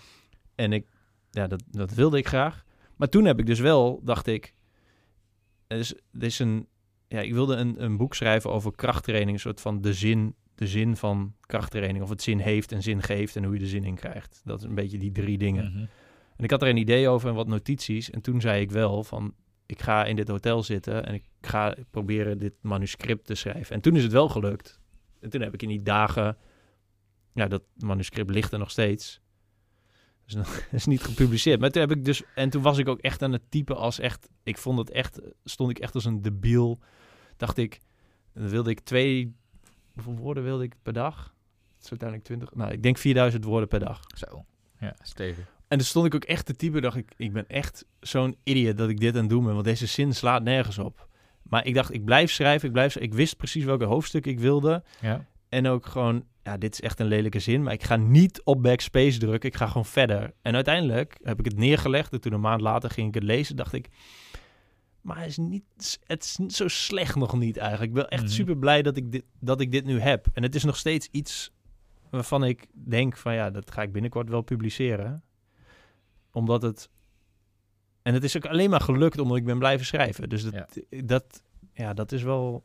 En 0.54 0.72
ik, 0.72 0.86
ja, 1.30 1.46
dat, 1.46 1.62
dat 1.70 1.94
wilde 1.94 2.18
ik 2.18 2.26
graag. 2.28 2.64
Maar 2.96 3.08
toen 3.08 3.24
heb 3.24 3.38
ik 3.38 3.46
dus 3.46 3.60
wel, 3.60 4.00
dacht 4.04 4.26
ik, 4.26 4.54
er 5.66 5.78
is, 5.78 5.94
er 5.94 6.22
is 6.22 6.38
een, 6.38 6.66
ja, 7.08 7.20
ik 7.20 7.32
wilde 7.32 7.54
een, 7.56 7.82
een 7.84 7.96
boek 7.96 8.14
schrijven 8.14 8.50
over 8.50 8.74
krachttraining, 8.74 9.32
een 9.36 9.40
soort 9.42 9.60
van 9.60 9.80
de 9.80 9.92
zin, 9.92 10.34
de 10.54 10.66
zin 10.66 10.96
van 10.96 11.34
krachttraining, 11.40 12.02
of 12.04 12.08
het 12.10 12.22
zin 12.22 12.38
heeft 12.38 12.72
en 12.72 12.82
zin 12.82 13.02
geeft 13.02 13.36
en 13.36 13.44
hoe 13.44 13.52
je 13.54 13.58
de 13.60 13.66
zin 13.66 13.84
in 13.84 13.94
krijgt. 13.94 14.40
Dat 14.44 14.58
is 14.58 14.64
een 14.64 14.74
beetje 14.74 14.98
die 14.98 15.12
drie 15.12 15.38
dingen. 15.38 15.64
Mhm. 15.72 15.84
En 16.36 16.44
ik 16.44 16.50
had 16.50 16.62
er 16.62 16.68
een 16.68 16.76
idee 16.76 17.08
over 17.08 17.28
en 17.28 17.34
wat 17.34 17.46
notities. 17.46 18.10
En 18.10 18.20
toen 18.20 18.40
zei 18.40 18.60
ik 18.60 18.70
wel 18.70 19.04
van, 19.04 19.34
ik 19.66 19.82
ga 19.82 20.04
in 20.04 20.16
dit 20.16 20.28
hotel 20.28 20.62
zitten 20.62 21.06
en 21.06 21.14
ik 21.14 21.24
ga 21.40 21.76
proberen 21.90 22.38
dit 22.38 22.54
manuscript 22.60 23.26
te 23.26 23.34
schrijven. 23.34 23.74
En 23.74 23.80
toen 23.80 23.96
is 23.96 24.02
het 24.02 24.12
wel 24.12 24.28
gelukt. 24.28 24.80
En 25.20 25.30
toen 25.30 25.40
heb 25.40 25.54
ik 25.54 25.62
in 25.62 25.68
die 25.68 25.82
dagen, 25.82 26.36
ja, 27.32 27.46
dat 27.46 27.62
manuscript 27.76 28.30
ligt 28.30 28.52
er 28.52 28.58
nog 28.58 28.70
steeds. 28.70 29.20
Dus 30.24 30.34
nog, 30.34 30.66
is 30.70 30.86
niet 30.86 31.02
gepubliceerd. 31.02 31.60
Maar 31.60 31.70
toen 31.70 31.82
heb 31.82 31.90
ik 31.90 32.04
dus, 32.04 32.22
en 32.34 32.50
toen 32.50 32.62
was 32.62 32.78
ik 32.78 32.88
ook 32.88 33.00
echt 33.00 33.22
aan 33.22 33.32
het 33.32 33.50
typen 33.50 33.76
als 33.76 33.98
echt, 33.98 34.30
ik 34.42 34.58
vond 34.58 34.78
het 34.78 34.90
echt, 34.90 35.20
stond 35.44 35.70
ik 35.70 35.78
echt 35.78 35.94
als 35.94 36.04
een 36.04 36.22
debiel. 36.22 36.80
Dacht 37.36 37.56
ik, 37.56 37.80
dan 38.32 38.48
wilde 38.48 38.70
ik 38.70 38.80
twee, 38.80 39.36
hoeveel 39.94 40.16
woorden 40.16 40.42
wilde 40.42 40.64
ik 40.64 40.74
per 40.82 40.92
dag? 40.92 41.34
Is 41.80 41.90
uiteindelijk 41.90 42.28
20, 42.28 42.54
nou, 42.54 42.72
ik 42.72 42.82
denk 42.82 42.98
4000 42.98 43.44
woorden 43.44 43.68
per 43.68 43.80
dag. 43.80 44.00
Zo. 44.14 44.44
Ja, 44.78 44.96
stevig. 45.02 45.55
En 45.68 45.78
toen 45.78 45.86
stond 45.86 46.06
ik 46.06 46.14
ook 46.14 46.24
echt 46.24 46.46
te 46.46 46.56
typen, 46.56 46.82
dacht 46.82 46.96
ik, 46.96 47.12
ik 47.16 47.32
ben 47.32 47.48
echt 47.48 47.84
zo'n 48.00 48.36
idiot 48.42 48.76
dat 48.76 48.88
ik 48.88 49.00
dit 49.00 49.14
aan 49.14 49.20
het 49.20 49.30
doen 49.30 49.44
ben, 49.44 49.52
want 49.52 49.64
deze 49.64 49.86
zin 49.86 50.14
slaat 50.14 50.42
nergens 50.42 50.78
op. 50.78 51.08
Maar 51.42 51.66
ik 51.66 51.74
dacht, 51.74 51.92
ik 51.92 52.04
blijf 52.04 52.30
schrijven, 52.30 52.66
ik 52.66 52.72
blijf 52.72 52.92
schrijven. 52.92 53.12
Ik 53.12 53.18
wist 53.18 53.36
precies 53.36 53.64
welke 53.64 53.84
hoofdstuk 53.84 54.26
ik 54.26 54.40
wilde. 54.40 54.82
Ja. 55.00 55.26
En 55.48 55.66
ook 55.66 55.86
gewoon, 55.86 56.24
ja, 56.42 56.56
dit 56.56 56.72
is 56.72 56.80
echt 56.80 57.00
een 57.00 57.06
lelijke 57.06 57.38
zin, 57.38 57.62
maar 57.62 57.72
ik 57.72 57.82
ga 57.82 57.96
niet 57.96 58.40
op 58.44 58.62
backspace 58.62 59.18
drukken, 59.18 59.48
ik 59.48 59.56
ga 59.56 59.66
gewoon 59.66 59.84
verder. 59.84 60.32
En 60.42 60.54
uiteindelijk 60.54 61.18
heb 61.22 61.38
ik 61.38 61.44
het 61.44 61.56
neergelegd 61.56 62.12
en 62.12 62.20
toen 62.20 62.32
een 62.32 62.40
maand 62.40 62.60
later 62.60 62.90
ging 62.90 63.08
ik 63.08 63.14
het 63.14 63.22
lezen, 63.22 63.56
dacht 63.56 63.72
ik, 63.72 63.88
maar 65.00 65.18
het 65.18 65.28
is, 65.28 65.36
niet, 65.36 65.98
het 66.06 66.24
is 66.24 66.36
niet 66.36 66.54
zo 66.54 66.68
slecht 66.68 67.14
nog 67.16 67.38
niet 67.38 67.56
eigenlijk. 67.56 67.88
Ik 67.88 67.94
ben 67.96 68.08
echt 68.08 68.22
Mhm. 68.22 68.32
super 68.32 68.56
blij 68.56 68.82
dat 68.82 68.96
ik, 68.96 69.12
dit, 69.12 69.24
dat 69.40 69.60
ik 69.60 69.72
dit 69.72 69.84
nu 69.84 70.00
heb. 70.00 70.26
En 70.32 70.42
het 70.42 70.54
is 70.54 70.64
nog 70.64 70.76
steeds 70.76 71.08
iets 71.10 71.50
waarvan 72.10 72.44
ik 72.44 72.66
denk 72.72 73.16
van, 73.16 73.34
ja, 73.34 73.50
dat 73.50 73.70
ga 73.70 73.82
ik 73.82 73.92
binnenkort 73.92 74.28
wel 74.28 74.42
publiceren 74.42 75.22
omdat 76.36 76.62
het. 76.62 76.90
En 78.02 78.14
het 78.14 78.24
is 78.24 78.36
ook 78.36 78.46
alleen 78.46 78.70
maar 78.70 78.80
gelukt 78.80 79.18
omdat 79.18 79.36
ik 79.36 79.44
ben 79.44 79.58
blijven 79.58 79.86
schrijven. 79.86 80.28
Dus 80.28 80.42
dat, 80.44 80.54
Ja. 80.90 81.02
dat, 81.04 81.42
ja, 81.72 81.94
dat 81.94 82.12
is 82.12 82.22
wel. 82.22 82.64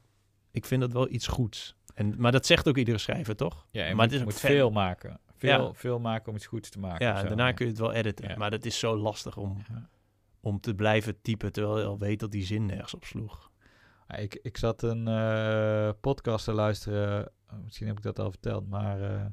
Ik 0.51 0.65
vind 0.65 0.82
dat 0.82 0.91
wel 0.91 1.09
iets 1.09 1.28
goeds. 1.28 1.76
En, 1.93 2.13
maar 2.17 2.32
dat 2.32 2.45
zegt 2.45 2.67
ook 2.67 2.78
iedere 2.78 2.97
schrijver, 2.97 3.36
toch? 3.36 3.67
Ja, 3.72 3.84
maar 3.84 3.93
moet, 3.95 4.03
het 4.03 4.11
is 4.13 4.19
ook 4.19 4.26
moet 4.26 4.39
veel 4.39 4.72
maken. 4.72 5.19
Veel, 5.38 5.49
Ja. 5.67 5.74
veel 5.74 5.99
maken 5.99 6.30
om 6.30 6.36
iets 6.36 6.45
goeds 6.45 6.69
te 6.69 6.80
maken. 6.80 7.05
Ja, 7.05 7.19
en 7.19 7.28
daarna 7.28 7.47
Ja. 7.47 7.53
kun 7.53 7.65
je 7.65 7.72
het 7.72 7.80
wel 7.82 7.91
editen. 7.93 8.30
Ja. 8.30 8.38
Maar 8.38 8.51
dat 8.51 8.65
is 8.65 8.80
zo 8.80 8.97
lastig 8.97 9.38
om, 9.38 9.63
om 10.39 10.59
te 10.59 10.76
blijven 10.76 11.22
typen 11.22 11.51
terwijl 11.51 11.80
je 11.80 11.86
al 11.86 11.97
weet 11.99 12.19
dat 12.19 12.32
die 12.32 12.43
zin 12.45 12.65
nergens 12.65 12.93
op 12.93 13.03
sloeg. 13.05 13.51
Ik, 14.17 14.39
ik 14.41 14.57
zat 14.57 14.82
een 14.84 15.07
eh, 15.07 15.89
podcast 16.01 16.45
te 16.45 16.51
luisteren. 16.53 17.32
Misschien 17.63 17.88
heb 17.88 17.97
ik 17.97 18.03
dat 18.03 18.19
al 18.19 18.30
verteld. 18.30 18.67
Maar 18.69 19.01
eh, 19.01 19.26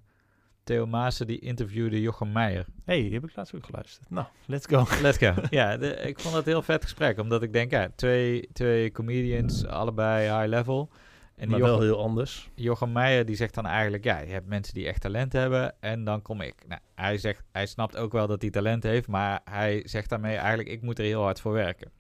Theo 0.68 0.86
Maassen 0.86 1.26
die 1.26 1.38
interviewde 1.38 2.00
Jochem 2.00 2.32
Meijer. 2.32 2.66
hey, 2.84 3.02
die 3.02 3.12
heb 3.12 3.24
ik 3.24 3.36
laatst 3.36 3.54
ook 3.54 3.64
geluisterd. 3.64 4.10
Nou, 4.10 4.26
let's 4.46 4.66
go. 4.66 4.86
Let's 5.02 5.18
go. 5.18 5.34
ja, 5.50 5.76
de- 5.76 5.94
ik 5.94 6.20
vond 6.20 6.34
dat 6.34 6.42
een 6.46 6.52
heel 6.52 6.62
vet 6.62 6.82
gesprek. 6.82 7.18
Omdat 7.18 7.42
ik 7.42 7.52
denk, 7.52 7.70
ja, 7.70 7.88
twee, 7.96 8.48
twee 8.52 8.90
comedians, 8.92 9.66
allebei 9.66 10.28
high 10.38 10.46
level. 10.48 10.90
En 11.36 11.48
maar 11.48 11.58
Jochem, 11.58 11.74
wel 11.74 11.84
heel 11.84 12.02
anders. 12.02 12.50
Jochem 12.54 12.92
Meijer 12.92 13.24
die 13.26 13.36
zegt 13.36 13.54
dan 13.54 13.66
eigenlijk, 13.66 14.04
ja, 14.04 14.18
je 14.18 14.32
hebt 14.32 14.46
mensen 14.46 14.74
die 14.74 14.86
echt 14.86 15.00
talent 15.00 15.32
hebben. 15.32 15.74
En 15.80 16.04
dan 16.04 16.22
kom 16.22 16.40
ik. 16.40 16.54
Nou, 16.66 16.80
hij, 16.94 17.18
zegt, 17.18 17.42
hij 17.52 17.66
snapt 17.66 17.96
ook 17.96 18.12
wel 18.12 18.26
dat 18.26 18.42
hij 18.42 18.50
talent 18.50 18.82
heeft. 18.82 19.08
Maar 19.08 19.40
hij 19.44 19.82
zegt 19.84 20.08
daarmee 20.08 20.36
eigenlijk, 20.36 20.68
ik 20.68 20.82
moet 20.82 20.98
er 20.98 21.04
heel 21.04 21.22
hard 21.22 21.40
voor 21.40 21.52
werken. 21.52 21.90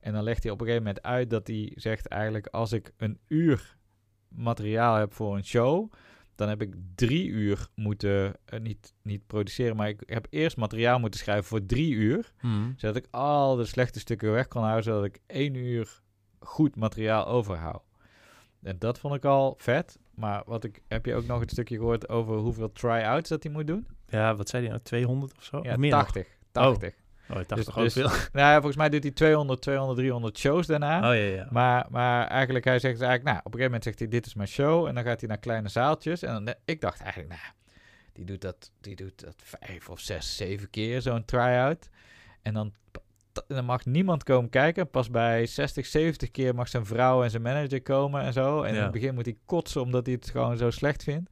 En 0.00 0.12
dan 0.12 0.22
legt 0.22 0.42
hij 0.42 0.52
op 0.52 0.60
een 0.60 0.66
gegeven 0.66 0.86
moment 0.86 1.04
uit 1.04 1.30
dat 1.30 1.46
hij 1.46 1.72
zegt 1.74 2.06
eigenlijk 2.06 2.46
als 2.46 2.72
ik 2.72 2.92
een 2.96 3.18
uur 3.28 3.76
materiaal 4.28 4.94
heb 4.96 5.14
voor 5.14 5.36
een 5.36 5.44
show, 5.44 5.92
dan 6.38 6.48
heb 6.48 6.62
ik 6.62 6.74
drie 6.94 7.26
uur 7.26 7.68
moeten, 7.74 8.34
eh, 8.44 8.60
niet, 8.60 8.94
niet 9.02 9.26
produceren, 9.26 9.76
maar 9.76 9.88
ik 9.88 10.02
heb 10.06 10.26
eerst 10.30 10.56
materiaal 10.56 10.98
moeten 10.98 11.20
schrijven 11.20 11.44
voor 11.44 11.66
drie 11.66 11.92
uur. 11.92 12.32
Mhm. 12.40 12.72
Zodat 12.76 12.96
ik 12.96 13.06
al 13.10 13.56
de 13.56 13.64
slechte 13.64 13.98
stukken 13.98 14.32
weg 14.32 14.48
kon 14.48 14.62
houden, 14.62 14.84
zodat 14.84 15.04
ik 15.04 15.18
één 15.26 15.54
uur 15.54 16.02
goed 16.38 16.76
materiaal 16.76 17.26
overhoud. 17.26 17.82
En 18.62 18.78
dat 18.78 18.98
vond 18.98 19.14
ik 19.14 19.24
al 19.24 19.54
vet. 19.58 19.98
Maar 20.14 20.42
wat 20.46 20.64
ik, 20.64 20.82
heb 20.88 21.06
je 21.06 21.14
ook 21.14 21.26
nog 21.26 21.40
het 21.40 21.50
stukje 21.50 21.76
gehoord 21.76 22.08
over 22.08 22.36
hoeveel 22.36 22.72
try-outs 22.72 23.28
dat 23.28 23.42
hij 23.42 23.52
moet 23.52 23.66
doen? 23.66 23.86
Ja, 24.06 24.34
wat 24.34 24.48
zei 24.48 24.62
hij 24.62 24.70
nou? 24.70 24.82
200 24.82 25.36
of 25.36 25.44
zo? 25.44 25.60
Ja, 25.62 25.72
Of 25.72 25.76
meer 25.76 25.90
nog? 25.90 26.00
80. 26.02 26.26
80. 26.52 26.94
Oh, 27.30 27.36
Dus- 27.46 27.68
ook 27.68 27.74
dus- 27.74 27.92
veel? 27.92 28.08
Nou 28.32 28.46
ja, 28.46 28.54
volgens 28.54 28.76
mij 28.76 28.88
doet 28.88 29.02
hij 29.02 29.12
200, 29.12 29.60
200, 29.60 29.98
300 29.98 30.38
shows 30.38 30.66
daarna. 30.66 30.98
Oh 30.98 31.16
ja, 31.16 31.22
ja. 31.22 31.48
Maar, 31.50 31.86
maar 31.90 32.26
eigenlijk, 32.26 32.64
hij 32.64 32.78
zegt 32.78 32.98
dus 32.98 33.08
eigenlijk, 33.08 33.34
nou, 33.34 33.38
op 33.38 33.54
een 33.54 33.60
gegeven 33.60 33.64
moment 33.64 33.84
zegt 33.84 33.98
hij, 33.98 34.08
dit 34.08 34.26
is 34.26 34.34
mijn 34.34 34.48
show. 34.48 34.86
En 34.86 34.94
dan 34.94 35.04
gaat 35.04 35.20
hij 35.20 35.28
naar 35.28 35.38
kleine 35.38 35.68
zaaltjes. 35.68 36.22
En 36.22 36.44
dan, 36.44 36.54
ik 36.64 36.80
dacht 36.80 37.00
eigenlijk, 37.00 37.30
nou, 37.30 37.42
die 38.12 38.24
doet 38.24 38.40
dat, 38.40 38.70
die 38.80 38.96
doet 38.96 39.20
dat 39.24 39.34
vijf 39.36 39.88
of 39.88 40.00
zes, 40.00 40.36
zeven 40.36 40.70
keer, 40.70 41.02
zo'n 41.02 41.24
try-out. 41.24 41.88
En 42.42 42.54
dan, 42.54 42.72
dan 43.46 43.64
mag 43.64 43.84
niemand 43.84 44.22
komen 44.24 44.50
kijken. 44.50 44.90
Pas 44.90 45.10
bij 45.10 45.46
60, 45.46 45.86
70 45.86 46.30
keer 46.30 46.54
mag 46.54 46.68
zijn 46.68 46.86
vrouw 46.86 47.22
en 47.22 47.30
zijn 47.30 47.42
manager 47.42 47.82
komen 47.82 48.22
en 48.22 48.32
zo. 48.32 48.62
En 48.62 48.74
in 48.74 48.82
het 48.82 48.92
begin 48.92 49.14
moet 49.14 49.24
hij 49.24 49.36
kotsen, 49.44 49.80
omdat 49.80 50.06
hij 50.06 50.14
het 50.14 50.30
gewoon 50.30 50.56
zo 50.56 50.70
slecht 50.70 51.02
vindt. 51.02 51.30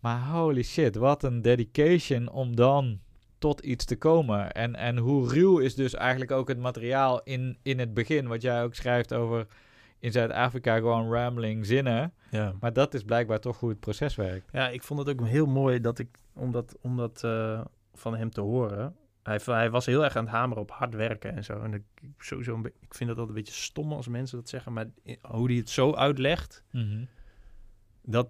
Maar 0.00 0.20
holy 0.20 0.62
shit, 0.62 0.96
wat 0.96 1.22
een 1.22 1.42
dedication 1.42 2.30
om 2.30 2.56
dan 2.56 3.00
tot 3.38 3.60
iets 3.60 3.84
te 3.84 3.96
komen. 3.96 4.52
En, 4.52 4.74
en 4.74 4.96
hoe 4.96 5.28
ruw 5.28 5.58
is 5.58 5.74
dus 5.74 5.94
eigenlijk 5.94 6.30
ook 6.30 6.48
het 6.48 6.58
materiaal 6.58 7.22
in, 7.22 7.58
in 7.62 7.78
het 7.78 7.94
begin. 7.94 8.26
Wat 8.26 8.42
jij 8.42 8.62
ook 8.62 8.74
schrijft 8.74 9.14
over 9.14 9.46
in 9.98 10.12
Zuid-Afrika 10.12 10.76
gewoon 10.76 11.12
rambling 11.12 11.66
zinnen. 11.66 12.12
ja. 12.30 12.54
Maar 12.60 12.72
dat 12.72 12.94
is 12.94 13.02
blijkbaar 13.02 13.40
toch 13.40 13.60
hoe 13.60 13.68
het 13.68 13.80
proces 13.80 14.14
werkt. 14.14 14.48
Ja, 14.52 14.68
ik 14.68 14.82
vond 14.82 14.98
het 14.98 15.08
ook 15.08 15.26
heel 15.26 15.46
mooi 15.46 15.80
dat 15.80 15.98
ik, 15.98 16.08
om 16.32 16.52
dat, 16.52 16.76
om 16.80 16.96
dat 16.96 17.24
eh, 17.24 17.60
van 17.94 18.16
hem 18.16 18.30
te 18.30 18.40
horen. 18.40 18.96
Hij, 19.22 19.40
hij 19.44 19.70
was 19.70 19.86
heel 19.86 20.04
erg 20.04 20.16
aan 20.16 20.24
het 20.24 20.34
hameren 20.34 20.62
op 20.62 20.70
hard 20.70 20.94
werken 20.94 21.36
en 21.36 21.44
zo. 21.44 21.62
En 21.62 21.74
ik, 21.74 21.82
sowieso 22.18 22.54
een 22.54 22.66
ik 22.66 22.94
vind 22.94 23.08
dat 23.08 23.18
altijd 23.18 23.28
een 23.28 23.42
beetje 23.44 23.62
stom 23.62 23.92
als 23.92 24.08
mensen 24.08 24.38
dat 24.38 24.48
zeggen. 24.48 24.72
Maar 24.72 24.86
hoe 25.20 25.46
hij 25.46 25.56
het 25.56 25.70
zo 25.70 25.94
uitlegt, 25.94 26.64
dat... 28.02 28.28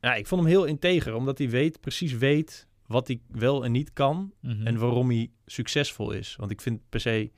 Ja, 0.00 0.14
ik 0.14 0.26
vond 0.26 0.40
hem 0.40 0.50
heel 0.50 0.64
integer, 0.64 1.14
omdat 1.14 1.38
hij 1.38 1.50
weet, 1.50 1.80
precies 1.80 2.12
weet 2.12 2.68
wat 2.86 3.06
hij 3.06 3.20
wel 3.28 3.64
en 3.64 3.72
niet 3.72 3.92
kan. 3.92 4.32
Mhm. 4.40 4.66
En 4.66 4.78
waarom 4.78 5.08
hij 5.10 5.30
succesvol 5.46 6.10
is. 6.10 6.36
Want 6.36 6.50
ik 6.50 6.60
vind 6.60 6.80
per 6.88 7.00
se... 7.00 7.30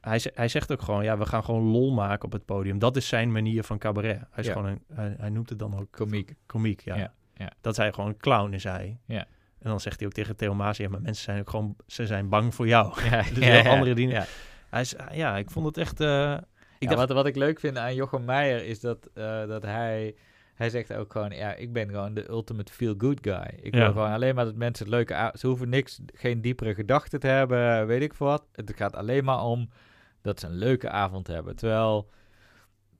Hij, 0.00 0.20
hij 0.34 0.48
zegt 0.48 0.72
ook 0.72 0.82
gewoon, 0.82 1.04
ja, 1.04 1.18
we 1.18 1.26
gaan 1.26 1.44
gewoon 1.44 1.62
lol 1.62 1.92
maken 1.92 2.24
op 2.24 2.32
het 2.32 2.44
podium. 2.44 2.78
Dat 2.78 2.96
is 2.96 3.08
zijn 3.08 3.32
manier 3.32 3.62
van 3.64 3.78
cabaret. 3.78 4.16
Hij, 4.18 4.26
is 4.42 4.46
Ja. 4.46 4.52
gewoon 4.52 4.68
een, 4.68 4.82
hij, 4.92 5.14
hij 5.18 5.28
noemt 5.30 5.48
het 5.48 5.58
dan 5.58 5.78
ook 5.80 5.90
Komiek. 5.90 6.34
komiek, 6.46 6.80
ja. 6.80 6.96
Ja, 6.96 7.12
ja. 7.34 7.52
Dat 7.60 7.76
hij 7.76 7.92
gewoon 7.92 8.10
een 8.10 8.16
clown 8.16 8.52
is 8.52 8.64
hij. 8.64 8.98
Ja. 9.06 9.26
En 9.58 9.70
dan 9.70 9.80
zegt 9.80 9.98
hij 9.98 10.08
ook 10.08 10.14
tegen 10.14 10.36
Theo 10.36 10.54
Maas, 10.54 10.76
ja, 10.76 10.88
maar 10.88 11.00
mensen 11.02 11.24
zijn 11.24 11.40
ook 11.40 11.50
gewoon, 11.50 11.76
ze 11.86 12.06
zijn 12.06 12.28
bang 12.28 12.54
voor 12.54 12.66
jou. 12.66 13.02
Ja, 13.10 13.22
Dus 13.34 13.44
heel 13.44 13.72
andere 13.72 13.94
dingen. 13.94 14.14
Ja. 14.14 14.26
Hij 14.70 14.80
is, 14.80 14.94
ja, 15.12 15.36
ik 15.36 15.50
vond 15.50 15.66
het 15.66 15.76
echt, 15.76 16.00
eh, 16.00 16.32
ik 16.78 16.88
Ja, 16.90 16.94
dacht, 16.96 17.08
wat, 17.08 17.16
wat 17.16 17.26
ik 17.26 17.36
leuk 17.36 17.60
vind 17.60 17.76
aan 17.76 17.94
Jochem 17.94 18.24
Meijer 18.24 18.64
is 18.64 18.80
dat, 18.80 19.08
eh, 19.14 19.46
dat 19.46 19.62
hij... 19.62 20.14
Hij 20.54 20.70
zegt 20.70 20.92
ook 20.94 21.12
gewoon, 21.12 21.30
ja, 21.30 21.54
ik 21.54 21.72
ben 21.72 21.88
gewoon 21.88 22.14
de 22.14 22.28
ultimate 22.28 22.72
feel-good 22.72 23.18
guy. 23.22 23.58
Ik 23.62 23.74
Ja. 23.74 23.80
wil 23.80 23.92
gewoon 23.92 24.10
alleen 24.12 24.34
maar 24.34 24.44
dat 24.44 24.54
mensen 24.54 24.84
het 24.86 24.94
leuke... 24.94 25.32
Ze 25.38 25.46
hoeven 25.46 25.68
niks, 25.68 26.00
geen 26.14 26.40
diepere 26.40 26.74
gedachten 26.74 27.20
te 27.20 27.26
hebben, 27.26 27.86
weet 27.86 28.02
ik 28.02 28.12
wat. 28.12 28.46
Het 28.52 28.72
gaat 28.76 28.94
alleen 28.96 29.24
maar 29.24 29.42
om 29.44 29.68
dat 30.22 30.40
ze 30.40 30.46
een 30.46 30.54
leuke 30.54 30.88
avond 30.90 31.26
hebben. 31.26 31.56
Terwijl 31.56 32.10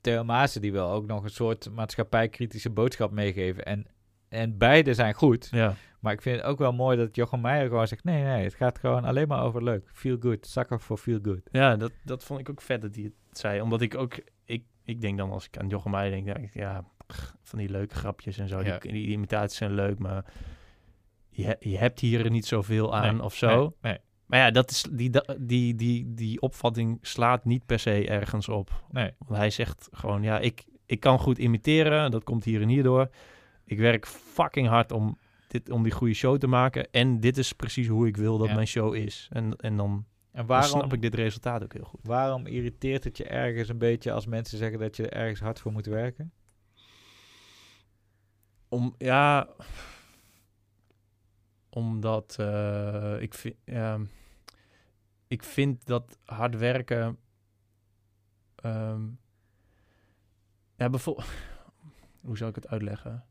Theo 0.01 0.23
Maassen, 0.23 0.61
die 0.61 0.71
wil 0.71 0.89
ook 0.89 1.05
nog 1.05 1.23
een 1.23 1.29
soort 1.29 1.69
maatschappijkritische 1.71 2.69
boodschap 2.69 3.11
meegeven. 3.11 3.65
En, 3.65 3.85
en 4.29 4.57
beide 4.57 4.93
zijn 4.93 5.13
goed. 5.13 5.47
ja, 5.51 5.73
Maar 5.99 6.13
ik 6.13 6.21
vind 6.21 6.37
het 6.37 6.45
ook 6.45 6.57
wel 6.59 6.73
mooi 6.73 6.97
dat 6.97 7.15
Jochem 7.15 7.41
Meijer 7.41 7.67
gewoon 7.67 7.87
zegt... 7.87 8.03
Nee, 8.03 8.23
nee, 8.23 8.43
het 8.43 8.53
gaat 8.53 8.79
gewoon 8.79 9.03
alleen 9.05 9.27
maar 9.27 9.43
over 9.43 9.63
leuk. 9.63 9.89
Feel 9.93 10.17
good. 10.19 10.47
Zakker 10.47 10.79
voor 10.79 10.97
feel 10.97 11.19
good. 11.21 11.41
ja 11.51 11.75
dat, 11.75 11.91
dat 12.03 12.23
vond 12.23 12.39
ik 12.39 12.49
ook 12.49 12.61
vet 12.61 12.81
dat 12.81 12.95
hij 12.95 13.03
het 13.03 13.37
zei. 13.39 13.61
Omdat 13.61 13.81
ik 13.81 13.95
ook, 13.95 14.13
ik, 14.45 14.63
ik 14.83 15.01
denk 15.01 15.17
dan 15.17 15.31
als 15.31 15.45
ik 15.45 15.57
aan 15.57 15.67
Jochem 15.67 15.91
Meijer 15.91 16.23
denk, 16.25 16.53
ja, 16.53 16.81
pff, 16.81 16.94
van 17.41 17.59
die 17.59 17.69
leuke 17.69 17.95
grapjes 17.95 18.37
en 18.37 18.47
zo. 18.47 18.61
Ja. 18.63 18.77
Die, 18.77 18.91
die 18.91 19.07
imitaties 19.07 19.57
zijn 19.57 19.73
leuk, 19.73 19.99
maar 19.99 20.25
je, 21.29 21.55
je 21.59 21.77
hebt 21.77 21.99
hier 21.99 22.29
niet 22.29 22.45
zoveel 22.45 22.95
aan 22.95 23.15
Nee, 23.15 23.23
of 23.23 23.35
zo. 23.35 23.57
Nee, 23.57 23.91
nee, 23.91 23.97
Maar 24.25 24.39
ja, 24.39 24.51
dat 24.51 24.71
is, 24.71 24.85
die, 24.91 25.11
die, 25.39 25.75
die, 25.75 26.13
die 26.13 26.41
opvatting 26.41 26.97
slaat 27.01 27.45
niet 27.45 27.65
per 27.65 27.79
se 27.79 28.07
ergens 28.07 28.49
op. 28.49 28.83
nee. 28.91 29.11
Want 29.17 29.39
hij 29.39 29.49
zegt 29.49 29.89
gewoon, 29.91 30.21
ja, 30.23 30.39
ik, 30.39 30.65
ik 30.85 30.99
kan 30.99 31.19
goed 31.19 31.37
imiteren. 31.37 32.11
Dat 32.11 32.23
komt 32.23 32.43
hier 32.43 32.61
en 32.61 32.67
hier 32.69 32.83
door. 32.83 33.09
Ik 33.65 33.77
werk 33.77 34.07
fucking 34.07 34.67
hard 34.67 34.91
om, 34.91 35.17
dit, 35.47 35.69
om 35.69 35.83
die 35.83 35.91
goede 35.91 36.13
show 36.13 36.37
te 36.37 36.47
maken. 36.47 36.87
En 36.91 37.19
dit 37.19 37.37
is 37.37 37.53
precies 37.53 37.87
hoe 37.87 38.07
ik 38.07 38.17
wil 38.17 38.37
dat 38.37 38.47
Ja. 38.47 38.53
mijn 38.53 38.67
show 38.67 38.95
is. 38.95 39.27
En, 39.31 39.55
en 39.55 39.77
dan, 39.77 39.89
En 39.91 40.05
dan 40.31 40.45
waarom, 40.45 40.69
snap 40.69 40.93
ik 40.93 41.01
dit 41.01 41.15
resultaat 41.15 41.63
ook 41.63 41.73
heel 41.73 41.83
goed. 41.83 41.99
waarom 42.03 42.45
irriteert 42.45 43.03
het 43.03 43.17
je 43.17 43.23
ergens 43.25 43.69
een 43.69 43.77
beetje... 43.77 44.11
als 44.11 44.25
mensen 44.25 44.57
zeggen 44.57 44.79
dat 44.79 44.95
je 44.95 45.03
er 45.09 45.21
ergens 45.21 45.39
hard 45.39 45.59
voor 45.59 45.71
moet 45.71 45.85
werken? 45.85 46.31
Om, 48.75 48.95
ja, 48.97 49.47
omdat 51.69 52.35
eh, 52.39 53.21
ik, 53.21 53.33
vind, 53.33 53.55
ja, 53.65 53.99
ik 55.27 55.43
vind 55.43 55.85
dat 55.85 56.19
hard 56.25 56.57
werken... 56.57 57.17
ehm, 58.55 59.01
ja, 60.75 60.89
bijvoorbeeld... 60.89 61.27
Hoe 62.25 62.37
zou 62.37 62.49
ik 62.49 62.55
het 62.55 62.67
uitleggen? 62.67 63.25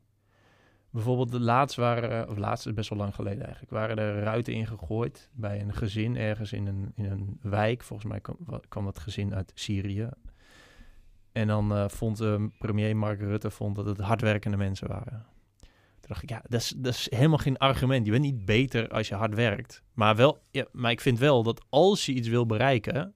Bijvoorbeeld 0.89 1.31
de 1.31 1.39
laatst 1.39 1.77
waren, 1.77 2.29
of 2.29 2.37
laatst 2.37 2.65
is 2.65 2.73
best 2.73 2.89
wel 2.89 2.99
lang 2.99 3.15
geleden 3.15 3.43
eigenlijk, 3.43 3.71
waren 3.71 3.97
er 3.97 4.23
ruiten 4.23 4.53
ingegooid 4.53 5.29
bij 5.33 5.61
een 5.61 5.73
gezin 5.73 6.17
ergens 6.17 6.53
in 6.53 6.67
een, 6.67 6.91
in 6.95 7.05
een 7.05 7.39
wijk. 7.41 7.83
Volgens 7.83 8.09
mij 8.09 8.19
kwam, 8.19 8.37
wa- 8.39 8.61
kwam 8.67 8.85
dat 8.85 8.99
gezin 8.99 9.35
uit 9.35 9.51
Syrië. 9.55 10.09
En 11.31 11.47
dan 11.47 11.71
eh, 11.75 11.87
vond 11.87 12.19
eh, 12.19 12.43
premier 12.59 12.97
Mark 12.97 13.19
Rutte 13.19 13.51
vond 13.51 13.75
dat 13.75 13.85
het 13.85 13.99
hardwerkende 13.99 14.57
mensen 14.57 14.87
waren. 14.87 15.25
Toen 16.05 16.13
dacht 16.13 16.23
ik, 16.23 16.29
ja, 16.29 16.41
dat 16.47 16.61
is, 16.61 16.73
dat 16.77 16.93
is 16.93 17.07
helemaal 17.09 17.37
geen 17.37 17.57
argument. 17.57 18.05
Je 18.05 18.11
bent 18.11 18.23
niet 18.23 18.45
beter 18.45 18.89
als 18.89 19.07
je 19.07 19.15
hard 19.15 19.33
werkt. 19.35 19.83
Maar, 19.93 20.15
wel, 20.15 20.37
ja, 20.51 20.65
maar 20.71 20.91
ik 20.91 21.01
vind 21.01 21.19
wel 21.19 21.43
dat 21.43 21.65
als 21.69 22.05
je 22.05 22.13
iets 22.13 22.27
wil 22.27 22.45
bereiken, 22.45 23.13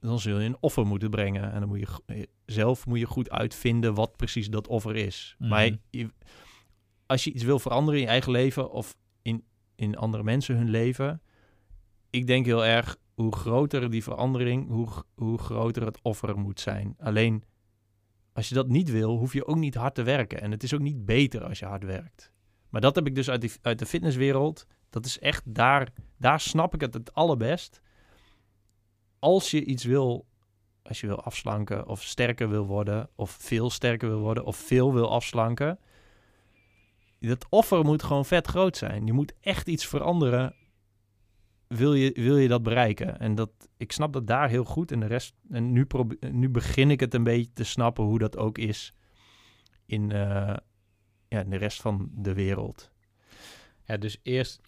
dan 0.00 0.18
zul 0.20 0.38
je 0.38 0.44
een 0.46 0.56
offer 0.60 0.86
moeten 0.86 1.10
brengen. 1.10 1.52
En 1.52 1.60
dan 1.60 1.68
moet 1.68 1.78
je 1.78 1.86
eh, 2.06 2.22
zelf 2.46 2.86
moet 2.86 2.98
je 2.98 3.04
goed 3.06 3.30
uitvinden 3.30 3.94
wat 3.94 4.16
precies 4.16 4.50
dat 4.50 4.68
offer 4.68 4.96
is. 4.96 5.34
Maar 5.38 5.66
Mhm. 5.66 5.76
je- 5.90 6.12
als 7.06 7.24
je 7.24 7.32
iets 7.32 7.42
wil 7.44 7.58
veranderen 7.58 8.00
in 8.00 8.04
je 8.06 8.10
eigen 8.10 8.32
leven 8.32 8.70
of 8.70 8.96
in, 9.22 9.44
in 9.74 9.96
andere 9.96 10.22
mensen 10.22 10.56
hun 10.56 10.70
leven, 10.70 11.22
ik 12.10 12.26
denk 12.26 12.46
heel 12.46 12.64
erg 12.64 12.96
hoe 13.14 13.36
groter 13.36 13.90
die 13.90 14.02
verandering, 14.02 14.68
hoe, 14.68 14.88
hoe 15.14 15.38
groter 15.38 15.84
het 15.84 15.98
offer 16.02 16.38
moet 16.38 16.60
zijn. 16.60 16.94
Alleen 16.98 17.44
als 18.32 18.48
je 18.48 18.54
dat 18.54 18.68
niet 18.68 18.90
wil, 18.90 19.16
hoef 19.16 19.32
je 19.32 19.46
ook 19.46 19.56
niet 19.56 19.74
hard 19.74 19.94
te 19.94 20.02
werken. 20.02 20.40
En 20.40 20.50
het 20.50 20.62
is 20.62 20.74
ook 20.74 20.80
niet 20.80 21.04
beter 21.04 21.44
als 21.44 21.58
je 21.58 21.66
hard 21.66 21.84
werkt. 21.84 22.32
Maar 22.68 22.80
dat 22.80 22.94
heb 22.94 23.06
ik 23.06 23.14
dus 23.14 23.30
uit, 23.30 23.58
uit 23.62 23.78
de 23.78 23.86
fitnesswereld. 23.86 24.66
Dat 24.90 25.06
is 25.06 25.18
echt 25.18 25.54
daar, 25.54 25.92
daar 26.18 26.40
snap 26.40 26.74
ik 26.74 26.80
het 26.80 26.94
het 26.94 27.14
allerbest. 27.14 27.80
Als 29.18 29.50
je 29.50 29.64
iets 29.64 29.84
wil, 29.84 30.26
als 30.82 31.00
je 31.00 31.06
wil 31.06 31.22
afslanken 31.22 31.86
of 31.86 32.02
sterker 32.02 32.48
wil 32.48 32.66
worden, 32.66 33.08
of 33.14 33.30
veel 33.30 33.70
sterker 33.70 34.08
wil 34.08 34.20
worden, 34.20 34.44
of 34.44 34.56
veel 34.56 34.94
wil 34.94 35.10
afslanken. 35.10 35.78
Dat 37.18 37.46
offer 37.48 37.84
moet 37.84 38.02
gewoon 38.02 38.24
vet 38.24 38.46
groot 38.46 38.76
zijn. 38.76 39.06
Je 39.06 39.12
moet 39.12 39.32
echt 39.40 39.68
iets 39.68 39.86
veranderen. 39.86 40.54
Wil 41.76 41.94
je, 41.94 42.12
wil 42.12 42.36
je 42.36 42.48
dat 42.48 42.62
bereiken? 42.62 43.18
En 43.18 43.34
dat, 43.34 43.50
ik 43.76 43.92
snap 43.92 44.12
dat 44.12 44.26
daar 44.26 44.48
heel 44.48 44.64
goed. 44.64 44.92
En 44.92 45.00
de 45.00 45.06
rest. 45.06 45.34
En 45.50 45.72
nu, 45.72 45.84
probe- 45.84 46.30
nu 46.30 46.48
begin 46.48 46.90
ik 46.90 47.00
het 47.00 47.14
een 47.14 47.24
beetje 47.24 47.52
te 47.52 47.64
snappen 47.64 48.04
hoe 48.04 48.18
dat 48.18 48.36
ook 48.36 48.58
is 48.58 48.94
in, 49.86 50.12
eh, 50.12 50.56
ja, 51.28 51.40
in 51.40 51.50
de 51.50 51.56
rest 51.56 51.80
van 51.80 52.10
de 52.14 52.34
wereld. 52.34 52.90
Ja, 53.84 53.96
dus 53.96 54.18
eerst 54.22 54.60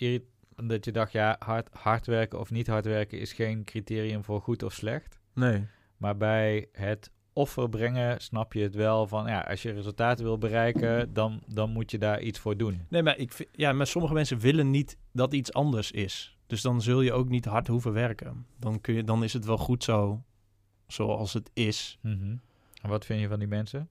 dat 0.57 0.85
je 0.85 0.93
dacht, 0.93 1.13
ja, 1.13 1.37
hard, 1.39 1.69
hard 1.73 2.07
werken 2.07 2.41
of 2.41 2.51
niet 2.51 2.67
hard 2.67 2.85
werken 2.85 3.21
is 3.21 3.33
geen 3.33 3.65
criterium 3.65 4.25
voor 4.25 4.41
goed 4.41 4.63
of 4.63 4.73
slecht. 4.73 5.21
Nee. 5.35 5.67
Maar 5.97 6.17
bij 6.17 6.69
het 6.73 7.11
offer 7.33 7.69
brengen 7.69 8.21
snap 8.21 8.53
je 8.53 8.63
het 8.63 8.75
wel 8.75 9.07
van, 9.07 9.27
ja, 9.27 9.41
als 9.41 9.63
je 9.63 9.73
resultaten 9.73 10.25
wil 10.25 10.39
bereiken, 10.39 11.13
dan, 11.13 11.43
dan 11.47 11.71
moet 11.71 11.91
je 11.91 11.99
daar 11.99 12.21
iets 12.21 12.39
voor 12.39 12.57
doen. 12.57 12.87
Nee, 12.89 13.03
maar, 13.03 13.19
ik 13.19 13.33
vind, 13.33 13.49
ja, 13.53 13.73
maar 13.73 13.87
sommige 13.87 14.15
mensen 14.15 14.39
willen 14.39 14.71
niet 14.71 14.97
dat 15.13 15.35
iets 15.35 15.53
anders 15.53 15.91
is. 15.91 16.37
Dus 16.53 16.63
dan 16.63 16.83
zul 16.83 17.01
je 17.01 17.13
ook 17.13 17.29
niet 17.29 17.45
hard 17.45 17.67
hoeven 17.67 17.93
werken. 17.93 18.47
Dan, 18.59 18.81
kun 18.81 18.95
je, 18.95 19.05
dan 19.05 19.25
is 19.25 19.33
het 19.33 19.45
wel 19.45 19.59
goed 19.59 19.85
zo, 19.85 20.23
zoals 20.87 21.33
het 21.33 21.51
is. 21.53 21.99
En 22.83 22.89
wat 22.89 23.05
vind 23.05 23.21
je 23.21 23.29
van 23.29 23.39
die 23.39 23.49
mensen? 23.49 23.89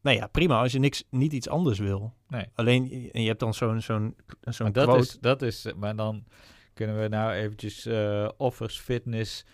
Nou 0.00 0.16
ja, 0.16 0.26
prima 0.26 0.60
als 0.60 0.72
je 0.72 0.78
niks, 0.78 1.04
niet 1.10 1.32
iets 1.32 1.48
anders 1.48 1.78
wil. 1.78 2.14
Nee. 2.28 2.46
Alleen, 2.54 3.10
en 3.12 3.22
je 3.22 3.28
hebt 3.28 3.40
dan 3.40 3.54
zo'n 3.54 3.80
zo'n 3.80 4.16
zo'n 4.40 4.72
dat 4.72 4.84
quote. 4.84 5.00
is, 5.00 5.18
dat 5.20 5.42
is, 5.42 5.66
maar 5.76 5.96
dan 5.96 6.24
kunnen 6.72 7.00
we 7.00 7.08
nou 7.08 7.32
eventjes 7.32 7.86
eh, 7.86 8.28
offers, 8.36 8.78
fitness, 8.78 9.44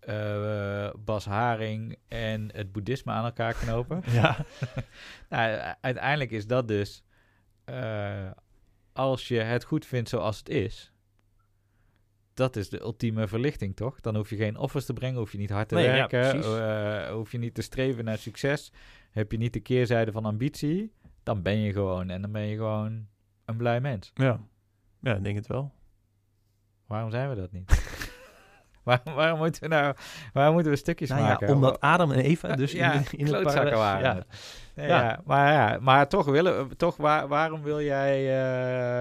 eh, 0.00 0.90
Bas 1.04 1.24
Haring 1.24 1.96
en 2.08 2.48
het 2.52 2.72
boeddhisme 2.72 3.12
aan 3.12 3.24
elkaar 3.24 3.54
knopen. 3.54 4.02
Ja. 4.12 4.36
nou, 5.30 5.74
uiteindelijk 5.80 6.30
is 6.30 6.46
dat 6.46 6.68
dus, 6.68 7.02
eh, 7.64 8.30
als 8.92 9.28
je 9.28 9.38
het 9.38 9.64
goed 9.64 9.86
vindt 9.86 10.08
zoals 10.08 10.38
het 10.38 10.48
is, 10.48 10.92
dat 12.38 12.56
is 12.56 12.68
de 12.68 12.80
ultieme 12.80 13.28
verlichting, 13.28 13.76
toch? 13.76 14.00
Dan 14.00 14.16
hoef 14.16 14.30
je 14.30 14.36
geen 14.36 14.56
offers 14.56 14.84
te 14.84 14.92
brengen, 14.92 15.18
hoef 15.18 15.32
je 15.32 15.38
niet 15.38 15.50
hard 15.50 15.68
te 15.68 15.74
Nee, 15.74 15.86
werken, 15.86 16.42
eh, 16.42 17.10
hoef 17.12 17.32
je 17.32 17.38
niet 17.38 17.54
te 17.54 17.62
streven 17.62 18.04
naar 18.04 18.18
succes, 18.18 18.72
heb 19.10 19.32
je 19.32 19.38
niet 19.38 19.52
de 19.52 19.60
keerzijde 19.60 20.12
van 20.12 20.24
ambitie, 20.24 20.92
dan 21.22 21.42
ben 21.42 21.58
je 21.58 21.72
gewoon 21.72 22.10
en 22.10 22.20
dan 22.22 22.32
ben 22.32 22.42
je 22.42 22.56
gewoon 22.56 23.06
een 23.44 23.56
blij 23.56 23.80
mens. 23.80 24.10
Ja. 24.14 24.40
Ja, 25.00 25.14
ik 25.14 25.24
denk 25.24 25.36
het 25.36 25.46
wel. 25.46 25.72
Waarom 26.86 27.10
zijn 27.10 27.28
we 27.28 27.34
dat 27.34 27.52
niet? 27.52 27.96
waarom, 28.84 29.14
waarom 29.14 29.38
moeten 29.38 29.62
we 29.62 29.68
nou, 29.68 29.94
waarom 30.32 30.54
moeten 30.54 30.72
we 30.72 30.78
stukjes 30.78 31.08
Nou 31.08 31.22
maken? 31.22 31.46
ja, 31.48 31.54
omdat 31.54 31.80
Adam 31.80 32.12
en 32.12 32.18
Eva 32.20 32.56
dus 32.56 32.72
ja, 32.82 32.92
in, 32.92 33.02
de- 33.10 33.16
in 33.16 33.30
paradijs- 33.42 33.74
waren. 33.76 34.02
Ja. 34.16 34.24
Nee, 34.74 34.86
Ja. 34.88 35.02
ja. 35.02 35.20
maar, 35.24 35.52
ja, 35.52 35.78
maar 35.80 36.08
toch, 36.08 36.26
willen, 36.26 36.76
toch 36.76 36.96
waar, 36.96 37.28
waarom 37.28 37.62
wil 37.62 37.80
jij 37.82 38.16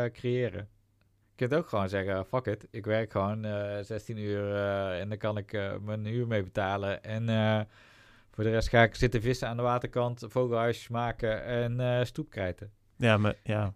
eh, 0.05 0.11
creëren? 0.11 0.67
Je 1.38 1.47
kunt 1.47 1.61
ook 1.61 1.69
gewoon 1.69 1.89
zeggen, 1.89 2.25
fuck 2.25 2.45
it, 2.45 2.67
ik 2.71 2.85
werk 2.85 3.11
gewoon 3.11 3.45
eh 3.45 3.83
16 3.83 4.17
uur 4.17 4.55
eh, 4.55 4.99
en 4.99 5.09
dan 5.09 5.17
kan 5.17 5.38
ik 5.38 5.53
eh, 5.53 5.77
mijn 5.81 6.05
huur 6.05 6.27
mee 6.27 6.43
betalen. 6.43 7.03
En 7.03 7.29
eh, 7.29 7.61
voor 8.31 8.43
de 8.43 8.49
rest 8.49 8.69
ga 8.69 8.83
ik 8.83 8.95
zitten 8.95 9.21
vissen 9.21 9.47
aan 9.47 9.57
de 9.57 9.63
waterkant, 9.63 10.25
vogelhuisjes 10.27 10.88
maken 10.88 11.43
en 11.43 11.79
eh 11.79 12.03
stoepkrijten. 12.05 12.71
Ja, 12.95 13.17
maar 13.17 13.35
ja, 13.43 13.73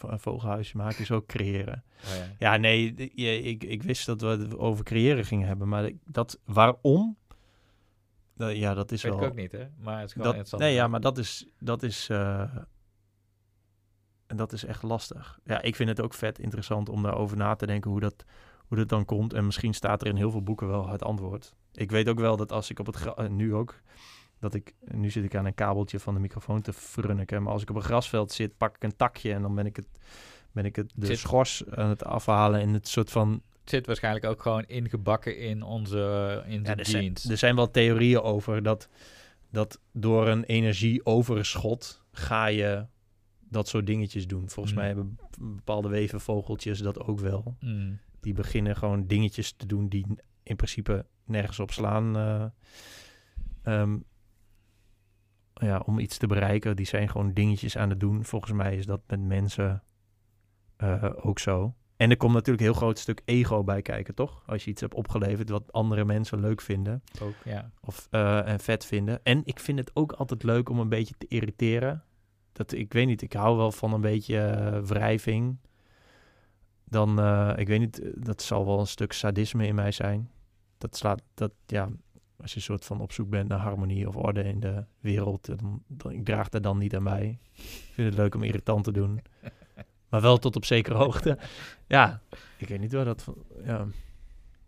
een 0.00 0.20
vogelhuisje 0.20 0.76
maken 0.76 1.00
is 1.00 1.10
ook 1.10 1.26
creëren. 1.26 1.84
Oh, 2.04 2.16
ja. 2.16 2.24
Ja, 2.38 2.56
nee, 2.56 2.94
ik, 3.42 3.64
ik 3.64 3.82
wist 3.82 4.06
dat 4.06 4.20
we 4.20 4.26
het 4.26 4.56
over 4.56 4.84
creëren 4.84 5.24
gingen 5.24 5.46
hebben, 5.46 5.68
maar 5.68 5.90
dat 6.04 6.40
waarom? 6.44 7.16
Dat- 8.36 8.56
ja, 8.56 8.74
dat 8.74 8.92
is 8.92 9.02
Weet 9.02 9.12
wel. 9.12 9.22
ik 9.22 9.28
ook 9.28 9.36
niet, 9.36 9.52
hè? 9.52 9.66
Maar 9.78 9.96
het 10.00 10.06
is 10.06 10.12
gewoon 10.12 10.36
dat, 10.36 10.58
nee, 10.60 10.74
ja, 10.74 10.88
maar 10.88 11.00
dat 11.00 11.18
is, 11.18 11.46
dat 11.58 11.82
is, 11.82 12.08
eh, 12.08 12.56
en 14.26 14.36
dat 14.36 14.52
is 14.52 14.64
echt 14.64 14.82
lastig. 14.82 15.38
Ja, 15.44 15.62
ik 15.62 15.76
vind 15.76 15.88
het 15.88 16.00
ook 16.00 16.14
vet 16.14 16.38
interessant 16.38 16.88
om 16.88 17.02
daarover 17.02 17.36
na 17.36 17.54
te 17.54 17.66
denken 17.66 17.90
hoe 17.90 18.00
dat, 18.00 18.24
hoe 18.66 18.76
dat 18.78 18.88
dan 18.88 19.04
komt. 19.04 19.32
En 19.32 19.44
misschien 19.46 19.74
staat 19.74 20.00
er 20.00 20.06
in 20.06 20.16
heel 20.16 20.30
veel 20.30 20.42
boeken 20.42 20.66
wel 20.68 20.88
het 20.88 21.02
antwoord. 21.02 21.54
Ik 21.72 21.90
weet 21.90 22.08
ook 22.08 22.18
wel 22.20 22.36
dat 22.36 22.52
als 22.52 22.70
ik 22.70 22.78
op 22.78 22.86
het 22.86 23.14
eh, 23.14 23.26
nu 23.28 23.54
ook, 23.54 23.80
dat 24.38 24.54
ik, 24.54 24.74
nu 24.80 25.10
zit 25.10 25.24
ik 25.24 25.34
aan 25.34 25.44
een 25.46 25.54
kabeltje 25.54 26.00
van 26.00 26.14
de 26.14 26.20
microfoon 26.20 26.60
te 26.62 26.72
frunniken. 26.72 27.42
Maar 27.42 27.52
als 27.52 27.62
ik 27.62 27.70
op 27.70 27.76
een 27.76 27.82
grasveld 27.82 28.32
zit, 28.32 28.56
pak 28.56 28.76
ik 28.76 28.82
een 28.82 28.96
takje 28.96 29.32
en 29.32 29.42
dan 29.42 29.54
ben 29.54 29.66
ik 29.66 29.76
het, 29.76 29.86
ben 30.52 30.64
ik 30.64 30.76
het 30.76 30.92
de 30.94 31.06
Zit- 31.06 31.18
schors 31.18 31.62
aan 31.70 31.88
het 31.88 32.04
afhalen 32.04 32.60
in 32.60 32.74
het 32.74 32.88
soort 32.88 33.10
van 33.10 33.42
Het 33.60 33.70
zit 33.70 33.86
waarschijnlijk 33.86 34.24
ook 34.24 34.42
gewoon 34.42 34.64
ingebakken 34.66 35.38
in 35.38 35.62
onze, 35.62 36.42
in 36.46 36.62
Ja, 36.64 36.74
de 36.74 36.80
er, 36.82 36.86
zijn, 36.86 37.16
er 37.28 37.36
zijn 37.36 37.56
wel 37.56 37.70
theorieën 37.70 38.20
over 38.20 38.62
dat, 38.62 38.88
dat 39.50 39.80
door 39.92 40.28
een 40.28 40.44
energieoverschot 40.44 42.02
ga 42.12 42.46
je 42.46 42.86
dat 43.54 43.68
soort 43.68 43.86
dingetjes 43.86 44.26
doen. 44.26 44.48
Volgens 44.50 44.74
Mm. 44.74 44.80
mij 44.80 44.86
hebben 44.86 45.18
bepaalde 45.38 45.88
wevenvogeltjes 45.88 46.78
dat 46.78 46.98
ook 47.00 47.20
wel. 47.20 47.56
Mm. 47.60 47.98
Die 48.20 48.32
beginnen 48.34 48.76
gewoon 48.76 49.06
dingetjes 49.06 49.52
te 49.52 49.66
doen 49.66 49.88
die 49.88 50.06
in 50.42 50.56
principe 50.56 51.06
nergens 51.24 51.60
op 51.60 51.70
slaan. 51.70 52.16
eh, 52.16 52.44
ehm, 53.62 53.98
ja, 55.54 55.78
om 55.86 55.98
iets 55.98 56.18
te 56.18 56.26
bereiken. 56.26 56.76
Die 56.76 56.86
zijn 56.86 57.08
gewoon 57.08 57.32
dingetjes 57.32 57.76
aan 57.76 57.90
het 57.90 58.00
doen. 58.00 58.24
Volgens 58.24 58.52
mij 58.52 58.76
is 58.76 58.86
dat 58.86 59.00
met 59.06 59.20
mensen 59.20 59.82
eh, 60.76 61.10
ook 61.16 61.38
zo. 61.38 61.74
En 61.96 62.10
er 62.10 62.16
komt 62.16 62.32
natuurlijk 62.32 62.60
een 62.60 62.70
heel 62.70 62.76
groot 62.80 62.98
stuk 62.98 63.22
ego 63.24 63.64
bij 63.64 63.82
kijken, 63.82 64.14
toch? 64.14 64.42
Als 64.46 64.64
je 64.64 64.70
iets 64.70 64.80
hebt 64.80 64.94
opgeleverd 64.94 65.48
wat 65.48 65.72
andere 65.72 66.04
mensen 66.04 66.40
leuk 66.40 66.60
vinden 66.60 67.02
Ook, 67.22 67.34
ja. 67.44 67.70
of 67.80 68.08
eh, 68.10 68.48
en 68.48 68.60
vet 68.60 68.84
vinden. 68.86 69.20
En 69.22 69.40
ik 69.44 69.60
vind 69.60 69.78
het 69.78 69.90
ook 69.94 70.12
altijd 70.12 70.42
leuk 70.42 70.68
om 70.68 70.78
een 70.78 70.88
beetje 70.88 71.14
te 71.18 71.26
irriteren. 71.28 72.04
Dat, 72.54 72.72
ik 72.72 72.92
weet 72.92 73.06
niet, 73.06 73.22
ik 73.22 73.32
hou 73.32 73.56
wel 73.56 73.72
van 73.72 73.92
een 73.92 74.00
beetje 74.00 74.38
eh, 74.38 74.78
wrijving. 74.80 75.56
Dan, 76.84 77.18
eh, 77.18 77.52
ik 77.56 77.66
weet 77.68 77.80
niet, 77.80 78.00
eh, 78.02 78.10
dat 78.16 78.42
zal 78.42 78.66
wel 78.66 78.80
een 78.80 78.86
stuk 78.86 79.12
sadisme 79.12 79.66
in 79.66 79.74
mij 79.74 79.92
zijn. 79.92 80.30
Dat 80.78 80.96
slaat, 80.96 81.22
dat 81.34 81.52
ja, 81.66 81.88
als 82.40 82.50
je 82.50 82.56
een 82.56 82.62
soort 82.62 82.84
van 82.84 83.00
op 83.00 83.12
zoek 83.12 83.28
bent 83.30 83.48
naar 83.48 83.58
harmonie 83.58 84.08
of 84.08 84.16
orde 84.16 84.42
in 84.42 84.60
de 84.60 84.84
wereld, 85.00 85.46
dan, 85.58 85.82
dan 85.86 86.12
ik 86.12 86.24
draag 86.24 86.48
daar 86.48 86.60
dan 86.60 86.78
niet 86.78 86.94
aan 86.96 87.04
bij. 87.04 87.38
Ik 87.52 87.90
vind 87.92 88.08
het 88.08 88.16
leuk 88.18 88.34
om 88.34 88.42
irritant 88.42 88.84
te 88.84 88.92
doen. 88.92 89.20
Maar 90.08 90.22
wel 90.22 90.38
tot 90.38 90.56
op 90.56 90.64
zekere 90.64 90.96
hoogte. 90.96 91.38
Ja, 91.86 92.20
ik 92.56 92.68
weet 92.68 92.80
niet 92.80 92.92
waar 92.92 93.04
dat 93.04 93.22
van. 93.22 93.34
Ja. 93.64 93.86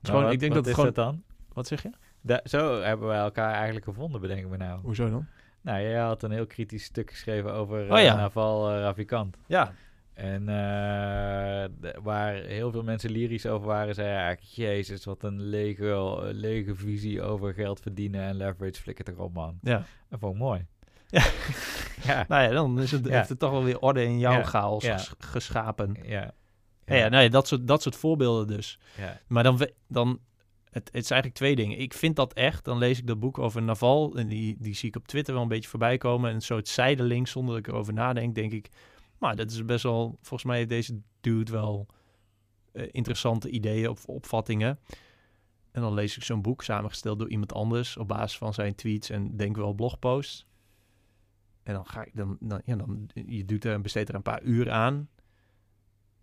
Gewoon, 0.03 0.22
wat- 0.22 0.32
ik 0.32 0.39
denk 0.41 0.55
wat 0.55 0.64
dat 0.64 0.64
het 0.64 0.66
is 0.66 0.74
gewoon. 0.74 0.93
dat 0.93 1.05
dan? 1.05 1.22
Wat 1.53 1.66
zeg 1.66 1.82
je? 1.82 1.91
Da- 2.20 2.41
zo 2.45 2.80
hebben 2.80 3.07
wij 3.09 3.18
elkaar 3.18 3.53
eigenlijk 3.55 3.84
gevonden, 3.84 4.20
bedenken 4.20 4.51
we 4.51 4.57
nou. 4.57 4.80
Hoezo 4.80 5.11
dan? 5.11 5.26
Nou, 5.67 5.81
jij 5.83 5.99
had 6.01 6.23
een 6.23 6.31
heel 6.31 6.47
kritisch 6.47 6.85
stuk 6.85 7.11
geschreven 7.11 7.53
over 7.53 7.91
Oh 7.91 7.99
eh, 7.99 8.05
ja. 8.05 8.17
Naval 8.17 8.71
eh, 8.71 8.79
Ravikant. 8.81 9.37
Ja, 9.47 9.73
En 10.14 10.49
eh, 10.49 11.93
waar 12.03 12.35
heel 12.35 12.71
veel 12.71 12.83
mensen 12.83 13.11
lyrisch 13.11 13.47
over 13.47 13.67
waren, 13.67 13.95
zei 13.95 14.09
hij 14.09 14.17
eigenlijk... 14.17 14.53
Jezus, 14.55 15.05
wat 15.05 15.23
een 15.23 15.41
lege, 15.41 15.91
eh, 15.91 16.17
lege 16.33 16.75
visie 16.75 17.23
over 17.23 17.55
geld 17.55 17.81
verdienen 17.81 18.21
en 18.23 18.37
leverage. 18.37 18.81
Flikker 18.83 19.05
toch 19.05 19.17
op, 19.17 19.35
man. 19.35 19.59
ja. 19.62 19.85
Dat 20.11 20.19
vond 20.21 20.35
ik 20.35 20.41
mooi. 20.41 20.67
Ja. 21.09 21.25
ja, 22.03 22.25
Nou 22.29 22.43
ja, 22.43 22.49
dan 22.49 22.81
is 22.81 22.91
het, 22.91 23.05
Ja. 23.07 23.12
heeft 23.12 23.29
het 23.29 23.39
toch 23.39 23.51
wel 23.51 23.64
weer 23.64 23.79
orde 23.79 24.05
in 24.05 24.19
jouw 24.19 24.33
Ja, 24.33 24.43
chaos 24.45 24.85
ges- 24.87 25.12
geschapen. 25.19 25.97
ja. 26.03 26.31
Ja, 26.85 26.95
ja, 26.95 27.09
nou 27.09 27.23
ja, 27.23 27.29
dat, 27.29 27.47
soort, 27.49 27.67
dat 27.67 27.83
soort 27.83 27.97
voorbeelden 27.97 28.47
dus. 28.57 28.79
ja. 28.97 29.19
Maar 29.27 29.43
dan, 29.43 29.69
dan 29.89 30.19
het, 30.77 30.91
het 30.93 31.11
eigenlijk 31.11 31.35
twee 31.35 31.57
dingen. 31.57 31.79
Ik 31.79 31.93
vind 31.93 32.16
dat 32.16 32.33
echt, 32.33 32.64
dan 32.64 32.79
lees 32.79 32.99
ik 32.99 33.07
dat 33.07 33.20
boek 33.20 33.39
over 33.39 33.62
Naval 33.62 34.16
en 34.16 34.29
die, 34.29 34.57
die 34.59 34.74
zie 34.74 34.89
ik 34.89 34.97
op 34.97 35.07
Twitter 35.07 35.35
wel 35.35 35.43
een 35.43 35.49
beetje 35.49 35.68
voorbij 35.68 35.99
komen. 35.99 36.31
En 36.31 36.43
zo 36.43 36.57
het 36.57 36.68
zijdelings, 36.68 37.31
zonder 37.31 37.55
dat 37.55 37.66
ik 37.66 37.72
erover 37.72 37.93
nadenk, 37.93 38.35
denk 38.35 38.53
ik, 38.53 38.68
maar 39.18 39.37
dat 39.37 39.51
is 39.51 39.64
best 39.64 39.83
wel, 39.83 40.18
volgens 40.20 40.45
mij 40.45 40.66
deze 40.66 41.01
dude 41.20 41.53
wel 41.53 41.87
eh, 42.72 42.89
interessante 42.91 43.51
ideeën 43.51 43.89
of 43.89 44.05
opvattingen. 44.05 44.79
En 45.72 45.83
dan 45.83 45.95
lees 45.95 46.16
ik 46.16 46.22
zo'n 46.22 46.43
boek 46.43 46.62
samengesteld 46.62 47.18
door 47.18 47.31
iemand 47.31 47.53
anders 47.53 47.97
op 47.97 48.09
basis 48.09 48.39
van 48.39 48.55
zijn 48.55 48.74
tweets 48.74 49.11
en 49.11 49.37
denk 49.37 49.57
wel 49.57 49.72
blogposts. 49.72 50.47
En 51.62 51.74
dan 51.74 51.87
ga 51.87 52.05
ik 52.05 52.16
dan, 52.16 52.37
dan, 52.41 52.62
ja, 52.64 52.77
dan 52.77 53.11
je 53.27 53.45
doet 53.45 53.64
er, 53.64 53.81
besteedt 53.81 54.09
er 54.09 54.14
een 54.14 54.22
paar 54.22 54.43
uur 54.43 54.70
aan. 54.70 55.09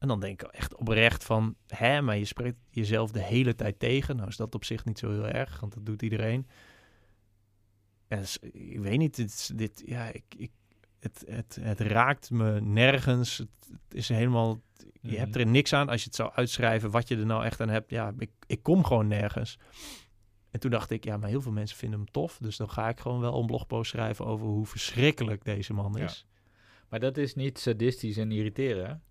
En 0.04 0.10
dan 0.10 0.20
denk 0.20 0.42
ik 0.42 0.48
echt 0.52 0.76
oprecht 0.76 1.24
van, 1.24 1.56
hè, 1.68 2.02
maar 2.02 2.18
je 2.18 2.26
spreekt 2.26 2.58
jezelf 2.70 3.12
de 3.12 3.20
hele 3.22 3.56
tijd 3.56 3.80
tegen. 3.80 4.16
Nou 4.16 4.28
is 4.30 4.36
dat 4.38 4.56
op 4.56 4.66
zich 4.66 4.86
niet 4.86 5.00
zo 5.00 5.12
heel 5.12 5.28
erg, 5.28 5.60
want 5.60 5.74
dat 5.74 5.86
doet 5.86 6.02
iedereen. 6.02 6.48
En 8.08 8.24
ik 8.52 8.80
weet 8.80 8.98
niet, 8.98 9.16
dit, 9.16 9.58
dit 9.58 9.84
ja, 9.86 10.08
ik, 10.08 10.24
ik, 10.38 10.52
het, 11.00 11.24
het, 11.28 11.58
het 11.62 11.80
raakt 11.80 12.30
me 12.32 12.62
nergens. 12.62 13.38
Het, 13.38 13.48
het 13.72 13.94
is 13.94 14.10
helemaal, 14.10 14.62
je 15.02 15.18
hebt 15.18 15.30
Mhm. 15.32 15.40
er 15.40 15.46
niks 15.48 15.74
aan 15.74 15.90
als 15.90 16.00
je 16.02 16.06
het 16.08 16.16
zou 16.16 16.32
uitschrijven 16.34 16.92
wat 16.92 17.08
je 17.08 17.18
er 17.18 17.26
nou 17.26 17.44
echt 17.46 17.60
aan 17.62 17.70
hebt. 17.70 17.90
Ja, 17.90 18.14
ik, 18.18 18.32
ik 18.48 18.64
kom 18.64 18.84
gewoon 18.86 19.08
nergens. 19.08 19.60
En 20.52 20.60
toen 20.60 20.72
dacht 20.72 20.90
ik, 20.92 21.04
ja, 21.04 21.18
maar 21.18 21.30
heel 21.30 21.42
veel 21.42 21.52
mensen 21.52 21.78
vinden 21.78 22.00
hem 22.00 22.12
tof. 22.12 22.38
Dus 22.42 22.58
dan 22.58 22.70
ga 22.70 22.90
ik 22.90 23.00
gewoon 23.00 23.20
wel 23.20 23.40
een 23.40 23.46
blogpost 23.46 23.90
schrijven 23.92 24.26
over 24.26 24.46
hoe 24.48 24.66
verschrikkelijk 24.66 25.44
deze 25.46 25.74
man 25.74 25.94
Ja. 25.98 26.04
is. 26.04 26.28
Maar 26.90 27.00
dat 27.00 27.18
is 27.18 27.36
niet 27.36 27.60
sadistisch 27.60 28.18
en 28.18 28.32
irriteren, 28.32 29.04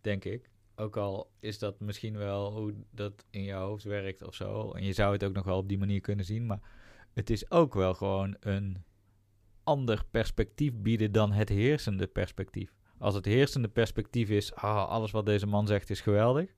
denk 0.00 0.24
ik. 0.24 0.50
Ook 0.76 0.96
al 0.96 1.30
is 1.40 1.58
dat 1.58 1.80
misschien 1.80 2.16
wel 2.16 2.52
hoe 2.52 2.74
dat 2.90 3.24
in 3.30 3.42
jouw 3.42 3.66
hoofd 3.66 3.84
werkt 3.84 4.22
of 4.22 4.34
zo. 4.34 4.72
En 4.72 4.84
je 4.84 4.92
zou 4.92 5.12
het 5.12 5.24
ook 5.24 5.32
nog 5.34 5.44
wel 5.44 5.58
op 5.58 5.68
die 5.68 5.78
manier 5.78 6.00
kunnen 6.00 6.24
zien. 6.24 6.46
Maar 6.46 6.60
het 7.14 7.30
is 7.30 7.50
ook 7.50 7.74
wel 7.74 7.94
gewoon 7.94 8.36
een 8.40 8.84
ander 9.64 10.04
perspectief 10.10 10.72
bieden 10.74 11.12
dan 11.12 11.32
het 11.32 11.48
heersende 11.48 12.06
perspectief. 12.06 12.72
Als 12.98 13.14
het 13.14 13.24
heersende 13.24 13.68
perspectief 13.68 14.28
is, 14.30 14.54
ah, 14.54 14.88
alles 14.88 15.10
wat 15.10 15.26
deze 15.26 15.46
man 15.46 15.66
zegt 15.66 15.90
is 15.90 16.00
geweldig. 16.00 16.54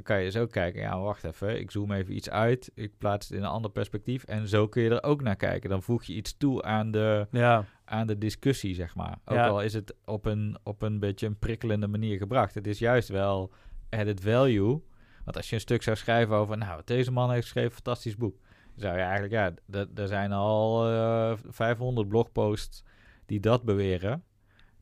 Dan 0.00 0.16
kan 0.16 0.24
je 0.24 0.30
zo 0.30 0.46
kijken, 0.46 0.80
ja, 0.80 1.00
wacht 1.00 1.24
even, 1.24 1.58
ik 1.60 1.70
zoom 1.70 1.92
even 1.92 2.14
iets 2.14 2.30
uit. 2.30 2.70
Ik 2.74 2.98
plaats 2.98 3.28
het 3.28 3.36
in 3.36 3.42
een 3.44 3.50
ander 3.50 3.70
perspectief. 3.70 4.24
En 4.24 4.48
zo 4.48 4.68
kun 4.68 4.82
je 4.82 4.90
er 4.90 5.02
ook 5.02 5.22
naar 5.22 5.36
kijken. 5.36 5.70
Dan 5.70 5.82
voeg 5.82 6.04
je 6.04 6.12
iets 6.14 6.36
toe 6.36 6.62
aan 6.62 6.90
de, 6.90 7.26
Ja, 7.30 7.64
aan 7.84 8.06
de 8.06 8.18
discussie, 8.18 8.74
zeg 8.74 8.94
maar. 8.94 9.18
Ook 9.24 9.36
Ja. 9.36 9.48
al 9.48 9.62
is 9.62 9.72
het 9.72 9.94
op 10.04 10.24
een, 10.26 10.58
op 10.62 10.82
een 10.82 10.98
beetje 10.98 11.26
een 11.26 11.38
prikkelende 11.38 11.86
manier 11.86 12.18
gebracht. 12.18 12.54
Het 12.54 12.66
is 12.66 12.78
juist 12.78 13.08
wel 13.08 13.52
added 13.90 14.20
value. 14.20 14.82
Want 15.24 15.36
als 15.36 15.48
je 15.48 15.54
een 15.54 15.60
stuk 15.60 15.82
zou 15.82 15.96
schrijven 15.96 16.34
over... 16.36 16.58
Nou, 16.58 16.76
wat 16.76 16.86
deze 16.86 17.12
man 17.12 17.30
heeft 17.30 17.42
geschreven, 17.42 17.72
fantastisch 17.72 18.16
boek. 18.16 18.36
Zou 18.76 18.94
je 18.96 19.02
eigenlijk... 19.02 19.32
Ja, 19.32 19.54
er 19.94 20.08
zijn 20.08 20.32
al 20.32 20.86
eh 20.88 21.32
500 21.48 22.08
blogposts 22.08 22.84
die 23.26 23.40
dat 23.40 23.62
beweren. 23.62 24.24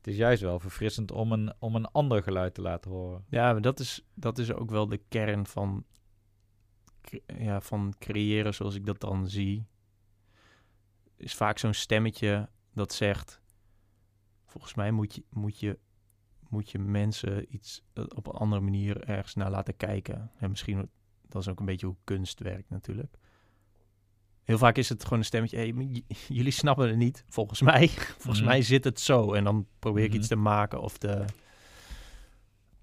Is 0.09 0.17
juist 0.17 0.43
wel 0.43 0.59
verfrissend 0.59 1.11
om 1.11 1.33
een, 1.33 1.53
om 1.59 1.75
een 1.75 1.87
ander 1.87 2.23
geluid 2.23 2.55
te 2.55 2.61
laten 2.61 2.91
horen. 2.91 3.25
Ja, 3.29 3.53
maar 3.53 3.61
dat 3.61 3.81
is, 3.81 4.07
dat 4.15 4.39
is 4.39 4.53
ook 4.53 4.71
wel 4.71 4.89
de 4.89 5.01
kern 5.09 5.47
van, 5.47 5.85
ja, 7.39 7.61
van 7.61 7.95
creëren 7.99 8.55
zoals 8.55 8.75
ik 8.75 8.87
dat 8.87 9.01
dan 9.01 9.29
zie. 9.29 9.67
Is 11.17 11.35
vaak 11.35 11.59
zo'n 11.59 11.75
stemmetje 11.75 12.49
dat 12.73 12.93
zegt... 12.93 13.41
Volgens 14.45 14.75
mij 14.75 14.91
moet 14.91 15.15
je, 15.15 15.25
moet 15.31 15.59
je, 15.61 15.79
moet 16.49 16.71
je 16.71 16.79
mensen 16.79 17.55
iets 17.55 17.83
eh, 17.93 18.05
op 18.09 18.27
een 18.27 18.33
andere 18.33 18.61
manier 18.61 19.05
ergens 19.05 19.35
naar 19.35 19.51
laten 19.51 19.77
kijken. 19.77 20.31
En 20.39 20.51
misschien, 20.51 20.91
dat 21.29 21.43
is 21.43 21.49
ook 21.49 21.61
een 21.61 21.67
beetje 21.67 21.87
hoe 21.87 21.97
kunst 22.05 22.41
werkt 22.41 22.71
natuurlijk. 22.71 23.17
Heel 24.49 24.59
vaak 24.59 24.77
is 24.77 24.89
het 24.89 25.03
gewoon 25.05 25.19
een 25.19 25.25
stemmetje, 25.25 25.57
hey, 25.57 25.75
jullie 26.29 26.53
snappen 26.53 26.89
het 26.89 26.97
niet. 26.97 27.25
Volgens 27.29 27.61
mij, 27.63 27.89
volgens 28.19 28.39
Mhm. 28.41 28.49
mij 28.49 28.63
zit 28.63 28.85
het 28.85 29.01
zo. 29.01 29.33
En 29.33 29.45
dan 29.45 29.67
probeer 29.79 30.03
ik 30.05 30.09
Mhm. 30.11 30.19
iets 30.19 30.29
te 30.29 30.37
maken 30.37 30.81
of 30.81 30.99
te, 30.99 31.25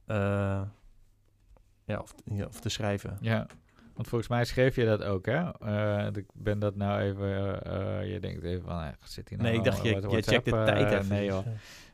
eh, 0.06 0.62
ja, 1.86 2.00
of, 2.00 2.14
ja, 2.26 2.46
of 2.46 2.60
te 2.60 2.70
schrijven. 2.70 3.18
Ja, 3.22 3.48
want 3.94 4.08
volgens 4.08 4.30
mij 4.30 4.46
schreef 4.46 4.76
je 4.76 4.86
dat 4.86 5.04
ook, 5.04 5.26
hè? 5.26 5.52
Eh, 5.60 6.08
ik 6.14 6.26
ben 6.34 6.60
dat 6.60 6.76
nou 6.76 7.02
even... 7.02 7.64
eh, 7.64 8.14
je 8.14 8.20
denkt 8.20 8.44
even 8.44 8.64
van, 8.66 8.82
eh, 8.82 8.88
zit 9.04 9.30
hier 9.30 9.38
nou 9.38 9.50
nee, 9.50 9.58
ik 9.60 9.66
dacht, 9.66 9.84
je, 9.84 10.02
wat- 10.02 10.12
je 10.12 10.22
checkt 10.22 10.46
de 10.46 10.52
tijd 10.52 10.92
even. 10.92 11.08
Nee, 11.08 11.26
joh. 11.26 11.46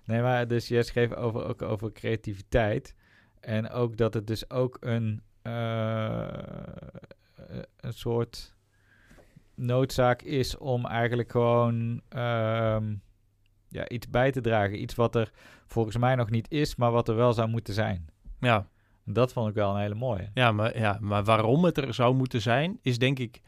Nee, 0.04 0.22
maar 0.22 0.48
dus 0.48 0.68
jij 0.68 0.84
schreef 0.84 1.14
over, 1.14 1.46
ook 1.46 1.62
over 1.62 1.92
creativiteit. 1.92 2.96
En 3.40 3.70
ook 3.70 3.98
dat 3.98 4.14
het 4.14 4.28
dus 4.28 4.50
ook 4.50 4.78
een, 4.80 5.22
een 7.78 7.94
soort 7.94 8.54
noodzaak 9.62 10.22
is 10.22 10.58
om 10.58 10.86
eigenlijk 10.86 11.32
gewoon 11.32 12.02
ehm, 12.10 12.94
ja, 13.70 13.88
iets 13.90 14.10
bij 14.10 14.32
te 14.32 14.42
dragen. 14.42 14.82
Iets 14.82 14.96
wat 14.96 15.16
er 15.16 15.32
volgens 15.68 15.98
mij 15.98 16.16
nog 16.16 16.30
niet 16.30 16.52
is, 16.52 16.76
maar 16.76 16.92
wat 16.92 17.08
er 17.10 17.16
wel 17.16 17.34
zou 17.34 17.50
moeten 17.50 17.74
zijn. 17.74 18.10
Ja, 18.40 18.68
Dat 19.06 19.34
vond 19.34 19.50
ik 19.50 19.54
wel 19.56 19.74
een 19.76 19.82
hele 19.82 19.96
mooie. 19.96 20.30
ja, 20.34 20.52
maar, 20.52 20.78
ja, 20.80 20.98
maar 21.02 21.24
waarom 21.24 21.64
het 21.64 21.78
er 21.78 21.94
zou 21.94 22.16
moeten 22.16 22.42
zijn, 22.42 22.80
is 22.82 22.98
denk 22.98 23.20
ik, 23.20 23.42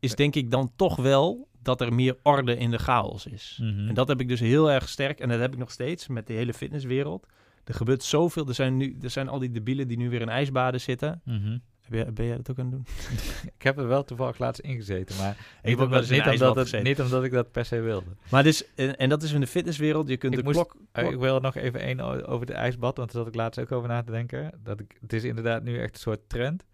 is 0.00 0.14
denk 0.14 0.34
ik 0.34 0.50
dan 0.50 0.72
toch 0.76 0.96
wel 0.96 1.48
dat 1.62 1.80
er 1.80 1.94
meer 1.94 2.16
orde 2.22 2.56
in 2.56 2.70
de 2.70 2.78
chaos 2.78 3.26
is. 3.26 3.58
Mhm. 3.62 3.88
En 3.88 3.94
dat 3.94 4.08
heb 4.08 4.20
ik 4.20 4.28
dus 4.28 4.40
heel 4.40 4.70
erg 4.70 4.88
sterk. 4.88 5.20
En 5.20 5.28
dat 5.28 5.40
heb 5.40 5.52
ik 5.52 5.58
nog 5.58 5.70
steeds 5.70 6.08
met 6.08 6.26
de 6.26 6.32
hele 6.32 6.54
fitnesswereld. 6.54 7.26
Er 7.64 7.74
gebeurt 7.74 8.02
zoveel. 8.02 8.48
Er 8.48 8.54
zijn, 8.54 8.76
nu, 8.76 8.96
er 9.02 9.10
zijn 9.10 9.28
al 9.28 9.38
die 9.38 9.50
debielen 9.50 9.88
die 9.88 9.96
nu 9.96 10.10
weer 10.10 10.20
in 10.20 10.28
ijsbaden 10.28 10.80
zitten. 10.80 11.20
Mhm. 11.24 11.58
Jij, 11.90 12.12
ben 12.12 12.26
jij 12.26 12.36
dat 12.36 12.50
ook 12.50 12.58
aan 12.58 12.64
het 12.64 12.74
doen? 12.74 12.86
Ik 13.56 13.62
heb 13.62 13.78
er 13.78 13.88
wel 13.88 14.04
toevallig 14.04 14.38
laatst 14.38 14.60
ingezeten, 14.60 15.16
maar 15.16 15.26
niet, 15.62 15.78
heb 15.78 15.88
in 15.92 16.00
niet, 16.00 16.26
een 16.26 16.32
omdat 16.48 16.70
het, 16.70 16.82
niet 16.82 17.00
omdat 17.00 17.24
ik 17.24 17.32
dat 17.32 17.50
per 17.52 17.64
se 17.64 17.80
wilde. 17.80 18.10
Maar 18.30 18.42
dus, 18.42 18.64
en, 18.74 18.96
en 18.96 19.08
dat 19.08 19.22
is 19.22 19.32
in 19.32 19.40
de 19.40 19.46
fitnesswereld. 19.46 20.08
Je 20.08 20.16
kunt 20.16 20.32
Ik 20.32 20.38
de 20.38 20.44
moest- 20.44 20.56
klok... 20.56 20.76
Eh, 20.92 21.02
klok- 21.02 21.14
ik 21.14 21.20
wil 21.20 21.40
nog 21.40 21.54
even 21.54 21.80
één 21.80 22.26
over 22.26 22.46
de 22.46 22.52
ijsbad, 22.52 22.96
want 22.96 23.12
daar 23.12 23.22
zat 23.22 23.32
ik 23.32 23.38
laatst 23.38 23.60
ook 23.60 23.72
over 23.72 23.88
na 23.88 24.02
te 24.02 24.10
denken. 24.12 24.50
Dat 24.62 24.80
ik, 24.80 24.96
het 25.00 25.12
is 25.12 25.24
inderdaad 25.24 25.62
nu 25.62 25.78
echt 25.78 25.94
een 25.94 26.00
soort 26.00 26.20
trend. 26.28 26.64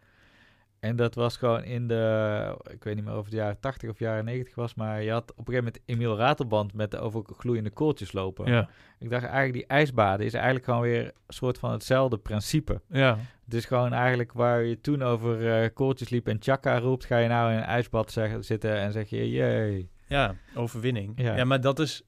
En 0.83 0.97
dat 0.97 1.15
was 1.15 1.37
gewoon 1.37 1.65
in 1.65 1.89
de, 1.89 2.57
ik 2.71 2.85
weet 2.85 2.95
niet 2.95 3.05
meer 3.05 3.17
of 3.17 3.23
het 3.23 3.31
de 3.31 3.37
jaren 3.37 3.61
80 3.61 3.91
of 3.91 3.99
jaren 3.99 4.25
90 4.25 4.55
was, 4.55 4.75
maar 4.75 5.03
je 5.03 5.11
had 5.11 5.31
op 5.31 5.39
een 5.39 5.45
gegeven 5.55 5.65
moment 5.65 5.83
Emiel 5.87 6.17
Ratelband 6.17 6.75
met 6.75 6.91
de 6.91 6.99
overgloeiende 6.99 7.71
kooltjes 7.71 8.13
lopen. 8.13 8.47
ja, 8.53 8.69
Ik 8.99 9.11
dacht 9.11 9.23
eigenlijk 9.25 9.53
die 9.53 9.67
ijsbaden 9.67 10.27
is 10.27 10.35
eigenlijk 10.35 10.65
gewoon 10.65 10.81
weer 10.81 11.05
een 11.05 11.13
soort 11.29 11.59
van 11.59 11.73
hetzelfde 11.73 12.19
principe. 12.19 12.81
ja, 12.89 13.19
Het 13.45 13.55
is 13.55 13.65
gewoon 13.65 13.93
eigenlijk 13.93 14.33
waar 14.33 14.63
je 14.63 14.81
toen 14.81 15.03
over 15.03 15.63
eh 15.63 15.69
kooltjes 15.75 16.09
liep 16.09 16.29
en 16.29 16.37
chakka 16.41 16.79
roept, 16.79 17.05
ga 17.05 17.19
je 17.19 17.29
nou 17.29 17.51
in 17.53 17.57
een 17.57 17.63
ijsbad 17.65 18.13
zeggen, 18.13 18.45
zitten 18.45 18.77
en 18.77 18.93
zeg 18.93 19.09
je 19.11 19.31
jee. 19.31 19.91
ja, 20.07 20.35
overwinning. 20.55 21.13
Ja. 21.23 21.37
Ja, 21.37 21.45
maar 21.45 21.61
dat 21.61 21.79
is 21.79 22.03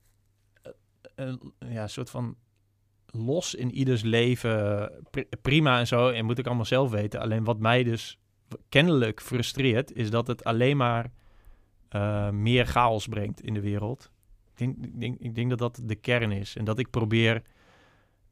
eh, 0.63 0.73
een 1.15 1.53
ja, 1.59 1.83
een 1.83 1.89
soort 1.89 2.11
van 2.11 2.37
los 3.07 3.55
in 3.55 3.71
ieders 3.73 4.03
leven. 4.03 4.91
pri- 5.11 5.29
prima 5.43 5.79
en 5.79 5.87
zo. 5.87 6.09
En 6.09 6.25
moet 6.25 6.39
ik 6.39 6.47
allemaal 6.47 6.65
zelf 6.65 6.91
weten. 6.91 7.21
Alleen 7.21 7.45
wat 7.45 7.59
mij 7.59 7.83
dus 7.85 8.19
kennelijk 8.69 9.21
frustreert, 9.23 9.93
is 9.93 10.11
dat 10.11 10.27
het 10.27 10.45
alleen 10.45 10.77
maar 10.77 11.13
eh, 11.89 12.31
meer 12.31 12.67
chaos 12.67 13.07
brengt 13.07 13.41
in 13.43 13.55
de 13.55 13.61
wereld. 13.61 14.11
Ik 14.51 14.59
denk, 14.59 14.77
ik, 14.85 15.01
denk, 15.01 15.19
ik 15.21 15.35
denk 15.35 15.51
dat 15.51 15.59
dat 15.59 15.81
de 15.85 15.95
kern 15.95 16.33
is. 16.33 16.57
En 16.57 16.65
dat 16.65 16.79
ik 16.79 16.91
probeer 16.91 17.43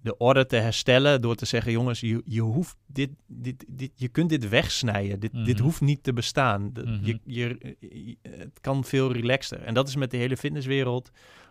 de 0.01 0.17
orde 0.17 0.47
te 0.47 0.57
herstellen 0.57 1.21
door 1.21 1.35
te 1.35 1.45
zeggen: 1.47 1.73
jongens, 1.73 2.01
je, 2.01 2.23
je 2.25 2.41
hoeft 2.41 2.77
dit, 2.87 3.11
dit, 3.27 3.65
dit, 3.69 3.91
je 3.95 4.09
kunt 4.09 4.29
dit 4.29 4.49
wegsnijden. 4.49 5.21
Dit, 5.21 5.33
dit 5.33 5.55
Mhm. 5.57 5.63
hoeft 5.63 5.81
niet 5.81 6.03
te 6.03 6.13
bestaan. 6.13 6.71
Mhm. 6.75 7.05
je, 7.05 7.19
je, 7.25 7.77
je- 7.81 8.17
het 8.29 8.61
kan 8.61 8.85
veel 8.85 9.13
relaxter. 9.13 9.63
En 9.63 9.75
dat 9.75 9.89
is 9.89 9.97
met 9.97 10.11
de 10.11 10.17
hele 10.17 10.37
fitnesswereld. 10.37 11.11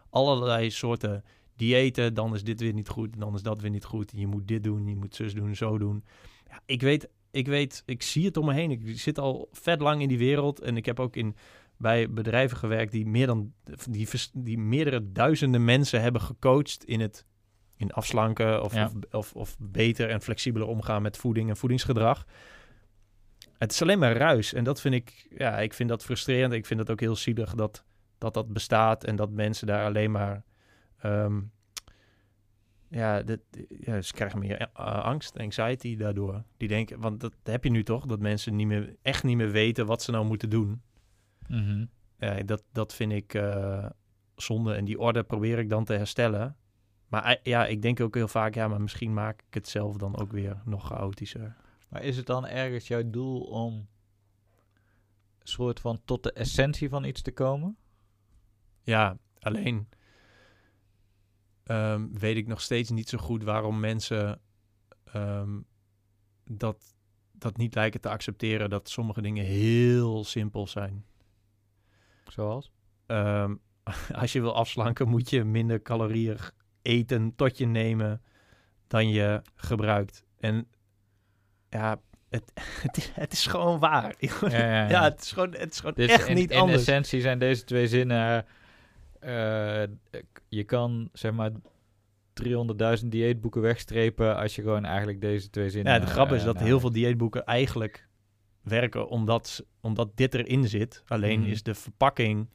Allerlei 0.09 0.72
soorten 0.72 1.24
diëten. 1.55 2.14
Dan 2.14 2.34
is 2.34 2.43
dit 2.43 2.59
weer 2.59 2.74
niet 2.74 2.89
goed. 2.89 3.20
Dan 3.20 3.36
is 3.36 3.41
dat 3.41 3.62
weer 3.62 3.72
niet 3.72 3.86
goed. 3.86 4.12
Je 4.16 4.28
moet 4.28 4.47
dit 4.47 4.64
doen. 4.64 4.88
Je 4.88 4.95
moet 4.95 5.16
zus 5.16 5.34
doen, 5.34 5.55
zo 5.55 5.78
doen. 5.78 6.03
Ja, 6.49 6.62
ik 6.66 6.82
weet, 6.82 7.07
ik 7.32 7.48
weet, 7.48 7.84
ik 7.86 8.02
zie 8.02 8.26
het 8.26 8.38
om 8.38 8.46
me 8.46 8.54
heen. 8.54 8.72
Ik 8.72 9.00
zit 9.00 9.20
al 9.20 9.50
vet 9.52 9.82
lang 9.82 10.02
in 10.02 10.08
die 10.08 10.18
wereld. 10.18 10.62
En 10.62 10.78
ik 10.78 10.86
heb 10.86 11.00
ook 11.00 11.16
in, 11.16 11.36
bij 11.78 12.10
bedrijven 12.10 12.58
gewerkt 12.58 12.92
die, 12.92 13.06
meer 13.06 13.28
dan, 13.28 13.54
die, 13.90 14.08
die 14.34 14.58
meerdere 14.58 15.12
duizenden 15.12 15.64
mensen 15.64 16.02
hebben 16.02 16.22
gecoacht 16.22 16.86
in 16.86 17.00
het 17.00 17.26
in 17.78 17.92
afslanken 17.92 18.64
of, 18.64 18.74
Ja. 18.74 18.86
of, 18.86 18.94
of, 19.12 19.34
of 19.34 19.56
beter 19.60 20.10
en 20.10 20.22
flexibeler 20.22 20.68
omgaan 20.68 21.02
met 21.02 21.18
voeding 21.18 21.50
en 21.50 21.58
voedingsgedrag. 21.58 22.26
Het 23.58 23.72
is 23.72 23.82
alleen 23.82 24.00
maar 24.00 24.16
ruis. 24.18 24.54
En 24.54 24.64
dat 24.64 24.82
vind 24.82 24.94
ik, 24.94 25.28
ja, 25.38 25.60
ik 25.60 25.74
vind 25.74 25.90
dat 25.90 26.04
frustrerend. 26.04 26.54
Ik 26.54 26.66
vind 26.66 26.80
het 26.80 26.90
ook 26.92 27.00
heel 27.00 27.16
zielig 27.16 27.54
dat 27.56 27.86
dat, 28.22 28.34
dat 28.34 28.54
bestaat 28.54 29.04
en 29.04 29.16
dat 29.16 29.32
mensen 29.32 29.68
daar 29.68 29.86
alleen 29.86 30.12
maar, 30.12 30.44
ehm, 30.98 31.42
ja, 32.92 33.24
ja, 33.80 34.02
ze 34.02 34.14
krijgen 34.14 34.39
meer 34.39 34.58
eh, 34.58 34.70
angst, 35.04 35.39
anxiety 35.39 35.96
daardoor. 35.96 36.44
Die 36.58 36.68
denken, 36.68 37.00
want 37.00 37.20
dat 37.20 37.34
heb 37.44 37.64
je 37.64 37.70
nu 37.70 37.84
toch, 37.84 38.06
dat 38.06 38.20
mensen 38.20 38.56
niet 38.56 38.68
meer, 38.68 38.96
echt 39.02 39.24
niet 39.24 39.38
meer 39.38 39.52
weten 39.52 39.86
wat 39.86 40.02
ze 40.04 40.12
nou 40.12 40.26
moeten 40.26 40.50
doen. 40.50 40.82
Mhm. 41.48 41.86
Ja, 42.18 42.44
dat, 42.44 42.64
dat 42.72 42.94
vind 42.94 43.12
ik 43.12 43.34
eh, 43.34 43.86
zonde. 44.36 44.74
En 44.74 44.86
die 44.86 45.00
orde 45.00 45.24
probeer 45.24 45.60
ik 45.60 45.70
dan 45.70 45.86
te 45.86 45.94
herstellen. 45.94 46.56
Maar 47.08 47.24
eh, 47.24 47.44
ja, 47.44 47.66
ik 47.66 47.82
denk 47.82 48.00
ook 48.00 48.16
heel 48.16 48.28
vaak, 48.28 48.56
ja, 48.56 48.68
maar 48.68 48.82
misschien 48.82 49.14
maak 49.14 49.42
ik 49.48 49.54
het 49.54 49.68
zelf 49.68 49.98
dan 49.98 50.18
ook 50.18 50.32
weer 50.32 50.62
nog 50.66 50.88
chaotischer. 50.88 51.56
Maar 51.89 52.04
is 52.04 52.18
het 52.18 52.26
dan 52.26 52.48
ergens 52.48 52.88
jouw 52.88 53.10
doel 53.10 53.42
om 53.42 53.74
een 55.39 55.48
soort 55.48 55.80
van 55.80 56.02
tot 56.06 56.24
de 56.24 56.34
essentie 56.34 56.89
van 56.89 57.04
iets 57.04 57.22
te 57.22 57.32
komen? 57.32 57.78
Ja, 58.84 59.18
alleen 59.39 59.88
ehm, 61.72 62.07
weet 62.11 62.38
ik 62.38 62.47
nog 62.47 62.61
steeds 62.61 62.89
niet 62.89 63.09
zo 63.09 63.17
goed 63.17 63.43
waarom 63.43 63.80
mensen 63.80 64.41
ehm, 65.03 65.59
dat, 66.45 66.95
dat 67.32 67.57
niet 67.57 67.76
lijken 67.76 68.01
te 68.01 68.09
accepteren 68.09 68.69
dat 68.69 68.89
sommige 68.89 69.22
dingen 69.22 69.45
heel 69.45 70.24
simpel 70.24 70.67
zijn. 70.67 71.05
Zoals? 72.28 72.72
Ehm, 73.05 73.55
als 74.22 74.32
je 74.32 74.41
wil 74.41 74.55
afslanken, 74.55 75.07
moet 75.07 75.30
je 75.30 75.43
minder 75.43 75.82
calorieën 75.82 76.38
eten 76.82 77.36
tot 77.36 77.57
je 77.57 77.65
nemen 77.65 78.22
dan 78.88 79.09
je 79.09 79.41
gebruikt. 79.55 80.24
En 80.39 80.67
ja, 81.69 82.01
het, 82.30 82.51
het, 82.84 82.97
is, 82.97 83.11
het 83.13 83.34
is 83.34 83.45
gewoon 83.47 83.80
waar. 83.80 84.15
Ja, 84.19 84.34
ja, 84.41 84.57
ja, 84.57 84.89
ja. 84.89 85.03
het 85.03 85.22
is 85.22 85.32
gewoon, 85.32 85.53
het 85.53 85.72
is 85.72 85.80
gewoon 85.80 85.95
Dus 85.95 86.09
echt 86.09 86.28
in, 86.28 86.36
niet 86.36 86.51
in 86.51 86.57
anders. 86.57 86.80
essentie 86.80 87.22
zijn 87.22 87.39
deze 87.39 87.63
twee 87.63 87.88
zinnen... 87.88 88.45
eh, 89.22 89.84
je 90.47 90.63
kan, 90.63 91.09
zeg 91.13 91.32
maar, 91.32 91.51
300.000 92.34 93.07
dieetboeken 93.07 93.61
wegstrepen... 93.61 94.38
als 94.38 94.55
je 94.55 94.61
gewoon 94.61 94.86
eigenlijk 94.86 95.22
deze 95.22 95.49
twee 95.49 95.69
zinnen... 95.69 95.93
Ja, 95.93 95.99
de 95.99 96.05
grap 96.07 96.32
is 96.32 96.39
eh, 96.39 96.45
dat 96.45 96.59
heel 96.59 96.80
veel 96.80 96.91
dieetboeken 96.91 97.45
eigenlijk 97.45 98.07
werken 98.61 99.07
omdat, 99.07 99.65
omdat 99.82 100.17
dit 100.17 100.34
erin 100.34 100.67
zit. 100.67 101.03
Alleen 101.07 101.39
Mhm. 101.39 101.49
is 101.49 101.63
de 101.63 101.76
verpakking 101.76 102.49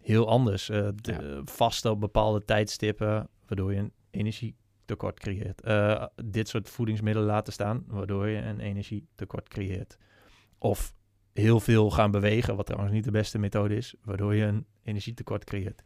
heel 0.00 0.28
anders. 0.28 0.68
Eh, 0.68 0.88
de, 0.94 1.12
Ja. 1.12 1.40
Vaste 1.44 1.90
op 1.90 2.00
bepaalde 2.00 2.44
tijdstippen, 2.44 3.28
waardoor 3.46 3.72
je 3.72 3.78
een 3.78 3.92
energietekort 4.10 5.20
creëert. 5.20 5.60
Eh, 5.60 6.06
dit 6.24 6.48
soort 6.48 6.68
voedingsmiddelen 6.68 7.28
laten 7.28 7.52
staan, 7.52 7.84
waardoor 7.86 8.28
je 8.28 8.36
een 8.42 8.60
energietekort 8.60 9.48
creëert. 9.48 9.98
Of 10.58 10.94
heel 11.32 11.60
veel 11.60 11.90
gaan 11.90 12.10
bewegen, 12.10 12.56
wat 12.56 12.66
trouwens 12.66 12.92
niet 12.94 13.04
de 13.04 13.10
beste 13.10 13.38
methode 13.38 13.76
is, 13.76 13.94
waardoor 14.04 14.34
je 14.34 14.44
een 14.44 14.66
energietekort 14.82 15.44
creëert. 15.44 15.82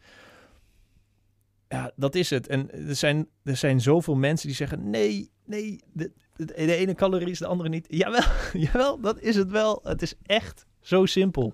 Ja, 1.69 1.93
dat 1.97 2.15
is 2.15 2.31
het. 2.31 2.47
En 2.47 2.71
er 2.89 2.95
zijn, 2.95 3.29
er 3.43 3.57
zijn 3.57 3.81
zoveel 3.81 4.15
mensen 4.15 4.47
die 4.47 4.57
zeggen: 4.57 4.91
nee, 4.91 5.31
nee, 5.45 5.81
de, 5.93 6.13
de, 6.37 6.55
ene 6.77 6.95
calorie 6.95 7.31
is 7.31 7.39
de 7.39 7.47
andere 7.47 7.69
niet. 7.69 7.87
Jawel, 7.91 8.23
jawel, 8.67 9.01
dat 9.01 9.21
is 9.21 9.37
het 9.37 9.51
wel. 9.51 9.81
Het 9.83 10.03
is 10.03 10.15
echt 10.23 10.67
zo 10.81 11.07
simpel. 11.07 11.53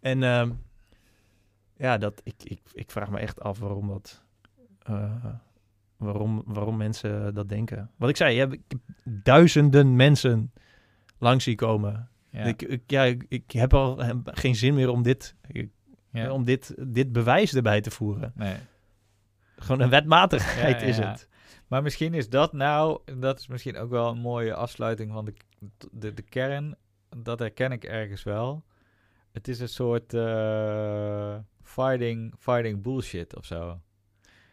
En 0.00 0.22
ehm, 0.22 0.50
ja, 1.76 1.98
dat, 1.98 2.20
ik, 2.24 2.34
ik, 2.42 2.60
ik 2.72 2.90
vraag 2.90 3.10
me 3.10 3.18
echt 3.18 3.40
af 3.40 3.58
waarom 3.58 3.88
dat. 3.88 4.24
eh, 4.78 5.24
waarom, 5.96 6.42
waarom 6.46 6.76
mensen 6.76 7.34
dat 7.34 7.48
denken. 7.48 7.90
Wat 7.96 8.08
ik 8.08 8.16
zei, 8.16 8.34
je 8.34 8.40
hebt- 8.40 8.74
duizenden 9.04 9.96
mensen 9.96 10.52
langs 11.18 11.44
zien 11.44 11.56
komen. 11.56 12.08
Ja, 12.34 12.44
Ik, 12.44 12.62
ik, 12.62 12.82
ja, 12.86 13.02
ik, 13.02 13.24
ik 13.28 13.50
heb 13.50 13.74
al 13.74 14.02
geen 14.24 14.54
zin 14.54 14.74
meer 14.74 14.88
om 14.88 15.02
dit, 15.02 15.34
ja. 16.12 16.30
om 16.30 16.44
dit, 16.44 16.74
dit 16.78 17.12
bewijs 17.12 17.54
erbij 17.54 17.80
te 17.80 17.90
voeren. 17.90 18.32
Nee. 18.34 18.56
Gewoon 19.56 19.80
een 19.80 19.90
wetmatigheid 19.90 20.80
Ja, 20.80 20.86
is 20.86 20.98
het. 20.98 21.28
Maar 21.66 21.82
misschien 21.82 22.14
is 22.14 22.28
dat 22.28 22.52
nou, 22.52 23.00
dat 23.18 23.38
is 23.38 23.46
misschien 23.46 23.76
ook 23.76 23.90
wel 23.90 24.10
een 24.10 24.18
mooie 24.18 24.54
afsluiting 24.54 25.12
van 25.12 25.24
de, 25.24 25.34
de, 25.90 26.14
de 26.14 26.22
kern. 26.22 26.76
Dat 27.16 27.38
herken 27.38 27.72
ik 27.72 27.84
ergens 27.84 28.22
wel. 28.22 28.64
Het 29.32 29.48
is 29.48 29.60
een 29.60 29.68
soort 29.68 30.14
eh, 30.14 31.36
fighting, 31.62 32.34
fighting 32.38 32.82
bullshit 32.82 33.36
of 33.36 33.44
zo. 33.44 33.80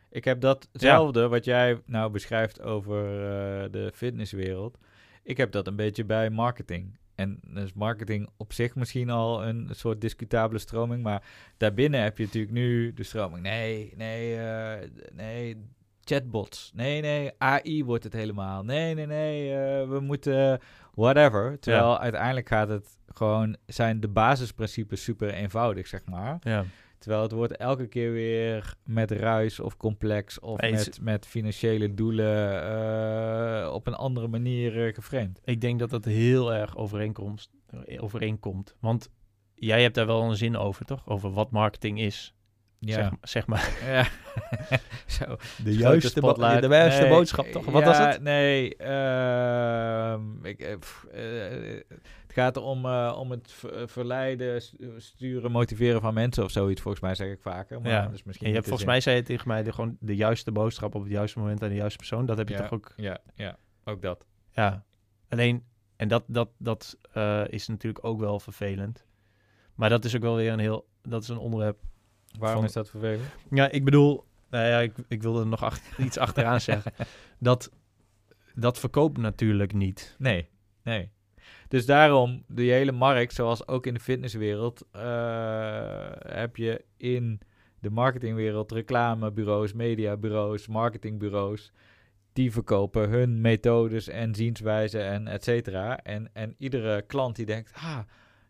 Ik 0.09 0.25
heb 0.25 0.41
datzelfde 0.41 1.27
wat 1.27 1.45
jij 1.45 1.81
nou 1.85 2.11
beschrijft 2.11 2.61
over 2.61 3.03
eh, 3.03 3.71
de 3.71 3.91
fitnesswereld. 3.93 4.77
Ik 5.23 5.37
heb 5.37 5.51
dat 5.51 5.67
een 5.67 5.75
beetje 5.75 6.05
bij 6.05 6.29
marketing. 6.29 6.97
En 7.21 7.39
is 7.63 7.73
marketing 7.73 8.29
op 8.37 8.53
zich 8.53 8.75
misschien 8.75 9.09
al 9.09 9.45
een 9.45 9.69
soort 9.71 10.01
discutabele 10.01 10.59
stroming. 10.59 11.03
Maar 11.03 11.23
daarbinnen 11.57 12.03
heb 12.03 12.17
je 12.17 12.23
natuurlijk 12.23 12.53
nu 12.53 12.93
de 12.93 13.03
stroming. 13.03 13.43
Nee, 13.43 13.93
nee, 13.97 14.37
eh, 14.37 14.89
nee, 15.13 15.57
chatbots. 16.03 16.71
Nee, 16.75 17.01
nee, 17.01 17.31
AI 17.37 17.83
wordt 17.83 18.03
het 18.03 18.13
helemaal. 18.13 18.63
Nee, 18.63 18.93
nee, 18.93 19.05
nee, 19.05 19.53
eh, 19.53 19.89
we 19.89 19.99
moeten 19.99 20.59
whatever. 20.93 21.59
Terwijl 21.59 21.99
uiteindelijk 21.99 22.47
gaat 22.47 22.69
het 22.69 22.97
gewoon, 23.13 23.57
zijn 23.65 23.99
de 23.99 24.07
basisprincipes 24.07 25.03
super 25.03 25.33
eenvoudig, 25.33 25.87
zeg 25.87 26.05
maar. 26.05 26.37
Ja. 26.41 26.65
Terwijl 27.01 27.21
het 27.21 27.31
wordt 27.31 27.57
elke 27.57 27.87
keer 27.87 28.11
weer 28.11 28.75
met 28.83 29.11
ruis 29.11 29.59
of 29.59 29.77
complex 29.77 30.39
of 30.39 30.61
met, 30.61 30.97
met 31.01 31.27
financiële 31.27 31.93
doelen 31.93 32.63
eh, 32.63 33.73
op 33.73 33.87
een 33.87 33.93
andere 33.95 34.27
manier 34.27 34.87
uh, 34.87 34.93
geframed. 34.93 35.41
Ik 35.43 35.61
denk 35.61 35.79
dat 35.79 35.89
dat 35.89 36.05
heel 36.05 36.53
erg 36.53 36.77
overeenkomst, 36.77 37.51
eh, 37.85 38.03
overeenkomt. 38.03 38.75
Want 38.79 39.09
jij 39.55 39.81
hebt 39.81 39.95
daar 39.95 40.05
wel 40.05 40.23
een 40.23 40.35
zin 40.35 40.57
over, 40.57 40.85
toch? 40.85 41.07
Over 41.07 41.31
wat 41.31 41.51
marketing 41.51 41.99
is. 41.99 42.33
Ja. 42.79 42.93
Zeg, 42.93 43.11
zeg 43.21 43.47
maar. 43.47 43.77
Ja. 43.85 44.07
Zo. 45.19 45.37
De 45.63 45.75
juiste 45.75 46.19
bo- 46.21 46.33
de 46.33 46.67
juiste 46.67 47.01
Nee, 47.01 47.09
boodschap, 47.09 47.45
toch? 47.45 47.65
Wat 47.65 47.81
ja, 47.81 47.87
was 47.87 47.97
het? 47.97 48.21
Nee, 48.21 48.75
ehm, 48.75 50.45
ik, 50.45 50.59
eh, 50.59 50.77
pff, 50.79 51.05
eh, 51.05 51.79
het 52.31 52.39
gaat 52.39 52.57
om, 52.57 52.85
eh, 52.85 53.15
om 53.19 53.31
het 53.31 53.51
ver- 53.51 53.89
verleiden, 53.89 54.61
stu- 54.61 54.93
sturen, 54.99 55.51
motiveren 55.51 56.01
van 56.01 56.13
mensen 56.13 56.43
of 56.43 56.51
zoiets. 56.51 56.81
Volgens 56.81 57.03
mij 57.03 57.15
zeg 57.15 57.31
ik 57.31 57.41
vaker. 57.41 57.81
Maar 57.81 57.91
Ja. 57.91 58.09
is 58.13 58.23
misschien 58.23 58.45
En 58.45 58.47
je 58.51 58.53
hebt, 58.57 58.67
volgens 58.67 58.87
mij 58.89 59.01
zei 59.01 59.15
je 59.15 59.23
tegen 59.23 59.47
mij 59.47 59.63
de, 59.63 59.71
gewoon 59.73 59.97
de 59.99 60.15
juiste 60.15 60.51
boodschap 60.51 60.95
op 60.95 61.01
het 61.01 61.11
juiste 61.11 61.39
moment 61.39 61.63
aan 61.63 61.69
de 61.69 61.75
juiste 61.75 61.97
persoon. 61.97 62.25
Dat 62.25 62.37
heb 62.37 62.47
je 62.49 62.53
Ja. 62.55 62.61
toch 62.61 62.71
ook... 62.71 62.93
Ja, 62.95 63.17
ja, 63.35 63.57
ook 63.83 64.01
dat. 64.01 64.25
Ja. 64.51 64.83
Alleen, 65.29 65.65
en 65.95 66.07
dat, 66.07 66.23
dat, 66.27 66.49
dat 66.57 66.97
eh, 67.13 67.43
is 67.47 67.67
natuurlijk 67.67 68.05
ook 68.05 68.19
wel 68.19 68.39
vervelend. 68.39 69.05
Maar 69.75 69.89
dat 69.89 70.05
is 70.05 70.15
ook 70.15 70.21
wel 70.21 70.35
weer 70.35 70.51
een 70.51 70.59
heel... 70.59 70.87
Dat 71.01 71.21
is 71.21 71.27
een 71.29 71.37
onderwerp 71.37 71.79
Waarom 72.39 72.57
Van- 72.59 72.67
is 72.67 72.73
dat 72.73 72.89
vervelend? 72.89 73.29
Ja, 73.49 73.69
ik 73.69 73.83
bedoel, 73.85 74.25
nou 74.49 74.65
ja, 74.67 74.79
ik, 74.79 74.93
ik 75.07 75.21
wilde 75.21 75.39
er 75.39 75.47
nog 75.47 75.77
iets 75.97 76.17
achteraan 76.17 76.61
zeggen. 76.61 76.93
Dat, 77.39 77.71
dat 78.55 78.79
verkoopt 78.79 79.17
natuurlijk 79.17 79.73
niet. 79.73 80.15
Nee, 80.19 80.49
nee. 80.83 81.11
Dus 81.71 81.85
daarom, 81.85 82.43
die 82.47 82.71
hele 82.71 82.91
markt, 82.91 83.33
zoals 83.33 83.67
ook 83.67 83.85
in 83.85 83.93
de 83.93 83.99
fitnesswereld, 83.99 84.87
eh, 84.91 86.11
heb 86.19 86.55
je 86.55 86.85
in 86.97 87.39
de 87.79 87.89
marketingwereld 87.89 88.71
reclamebureaus, 88.71 89.73
mediabureaus, 89.73 90.67
marketingbureaus. 90.67 91.71
Die 92.33 92.51
verkopen 92.51 93.09
hun 93.09 93.41
methodes 93.41 94.07
en 94.07 94.35
zienswijzen 94.35 95.03
en 95.03 95.27
et 95.27 95.43
cetera. 95.43 95.97
En, 95.97 96.29
en 96.33 96.55
iedere 96.57 97.01
klant 97.01 97.35
die 97.35 97.45
denkt, 97.45 97.71
ah, 97.75 97.99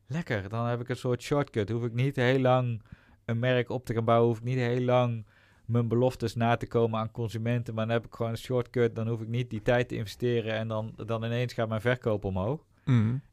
lekker, 0.08 0.50
dan 0.50 0.68
heb 0.68 0.82
ik 0.82 0.90
een 0.90 0.96
soort 0.96 1.22
shortcut. 1.22 1.70
Hoef 1.70 1.84
ik 1.84 1.94
niet 1.94 2.16
heel 2.16 2.40
lang 2.40 2.82
een 3.26 3.40
merk 3.40 3.70
op 3.70 3.86
te 3.86 3.94
gaan 3.94 4.06
bouwen, 4.06 4.28
hoef 4.28 4.38
ik 4.38 4.44
niet 4.44 4.58
heel 4.58 4.82
lang 4.82 5.26
mijn 5.66 5.88
beloftes 5.88 6.36
na 6.36 6.58
te 6.58 6.68
komen 6.68 7.00
aan 7.00 7.12
consumenten. 7.12 7.74
Maar 7.74 7.86
dan 7.86 7.96
heb 7.96 8.06
ik 8.06 8.14
gewoon 8.14 8.32
een 8.32 8.38
shortcut. 8.38 8.96
Dan 8.96 9.08
hoef 9.08 9.22
ik 9.22 9.28
niet 9.28 9.50
die 9.50 9.62
tijd 9.62 9.88
te 9.88 9.96
investeren. 9.96 10.54
En 10.54 10.68
dan, 10.68 10.94
dan 11.06 11.24
ineens 11.24 11.54
gaat 11.54 11.70
mijn 11.70 11.82
verkoop 11.82 12.26
omhoog. 12.26 12.70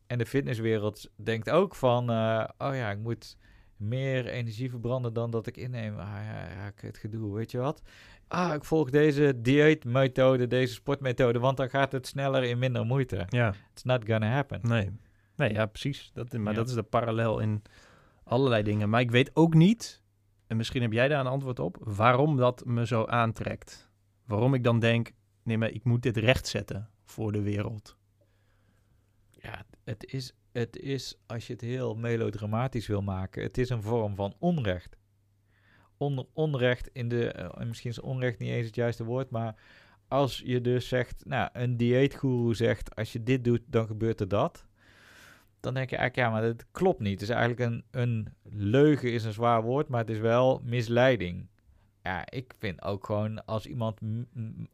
En 0.07 0.19
de 0.19 0.27
fitnesswereld 0.27 1.11
denkt 1.17 1.51
ook 1.51 1.75
van... 1.75 2.11
eh, 2.11 2.45
oh 2.59 2.75
ja, 2.75 2.91
ik 2.91 2.99
moet 2.99 3.37
meer 3.77 4.27
energie 4.27 4.71
verbranden 4.71 5.13
dan 5.13 5.31
dat 5.31 5.47
ik 5.47 5.57
inneem. 5.57 5.99
Ah 5.99 6.07
ja, 6.07 6.49
ja 6.49 6.73
het 6.77 6.97
gedoe, 6.99 7.35
weet 7.35 7.51
je 7.51 7.59
wat? 7.59 7.83
Ah, 8.29 8.55
ik 8.55 8.65
volg 8.65 8.91
deze 8.91 9.41
dieetmethode, 9.41 10.47
deze 10.47 10.73
sportmethode... 10.75 11.39
want 11.39 11.57
dan 11.57 11.71
gaat 11.71 11.93
het 11.93 12.07
sneller 12.07 12.43
in 12.45 12.59
minder 12.59 12.85
moeite. 12.87 13.25
Ja, 13.29 13.55
It's 13.73 13.83
not 13.83 14.05
gonna 14.07 14.31
happen. 14.33 14.61
nee. 14.63 14.91
Nee, 15.37 15.53
ja, 15.53 15.67
precies. 15.67 16.11
Dat, 16.15 16.33
maar 16.33 16.53
Ja. 16.53 16.59
dat 16.59 16.69
is 16.69 16.75
de 16.75 16.83
parallel 16.83 17.39
in 17.39 17.63
allerlei 18.25 18.63
dingen. 18.63 18.91
Maar 18.91 19.01
ik 19.01 19.11
weet 19.11 19.31
ook 19.35 19.55
niet, 19.55 20.03
en 20.47 20.57
misschien 20.57 20.83
heb 20.83 20.93
jij 20.93 21.09
daar 21.09 21.21
een 21.21 21.27
antwoord 21.27 21.59
op, 21.59 21.77
waarom 21.81 22.37
dat 22.37 22.65
me 22.65 22.87
zo 22.87 23.05
aantrekt. 23.05 23.91
Waarom 24.27 24.55
ik 24.55 24.65
dan 24.65 24.79
denk, 24.79 25.11
nee, 25.43 25.59
maar 25.59 25.71
ik 25.71 25.85
moet 25.85 26.03
dit 26.03 26.17
rechtzetten 26.17 26.89
voor 27.05 27.33
de 27.33 27.43
wereld. 27.43 27.97
Ja, 29.43 29.65
het 29.85 30.05
is, 30.13 30.33
het 30.53 30.77
is, 30.77 31.19
als 31.27 31.47
je 31.47 31.53
het 31.53 31.63
heel 31.63 31.95
melodramatisch 31.95 32.87
wil 32.87 33.03
maken, 33.03 33.43
het 33.43 33.59
is 33.59 33.71
een 33.71 33.83
vorm 33.83 34.15
van 34.15 34.35
onrecht. 34.39 34.97
On, 35.97 36.27
onrecht 36.33 36.91
in 36.93 37.09
de, 37.09 37.33
eh, 37.33 37.67
misschien 37.67 37.91
is 37.91 38.01
onrecht 38.01 38.39
niet 38.39 38.51
eens 38.51 38.67
het 38.67 38.75
juiste 38.75 39.05
woord, 39.05 39.31
maar 39.31 39.55
als 40.09 40.43
je 40.45 40.61
dus 40.61 40.89
zegt, 40.89 41.25
nou, 41.27 41.49
een 41.53 41.77
dieetgoeroe 41.77 42.55
zegt, 42.55 42.95
als 42.95 43.13
je 43.13 43.23
dit 43.23 43.45
doet, 43.45 43.63
dan 43.67 43.87
gebeurt 43.87 44.21
er 44.21 44.29
dat. 44.29 44.67
Dan 45.61 45.75
denk 45.75 45.91
je 45.91 45.97
eigenlijk, 45.97 46.29
ja, 46.29 46.35
maar 46.35 46.43
dat 46.43 46.67
klopt 46.71 47.01
niet. 47.01 47.21
Het 47.21 47.23
is 47.23 47.37
eigenlijk 47.37 47.61
een, 47.61 47.85
een 47.91 48.29
leugen 48.43 49.13
is 49.13 49.25
een 49.25 49.33
zwaar 49.33 49.63
woord, 49.63 49.89
maar 49.89 50.01
het 50.01 50.11
is 50.11 50.19
wel 50.19 50.61
misleiding. 50.65 51.49
Ja, 52.09 52.31
ik 52.31 52.55
vind 52.59 52.83
ook 52.83 53.07
gewoon 53.07 53.45
als 53.45 53.67
iemand 53.67 54.01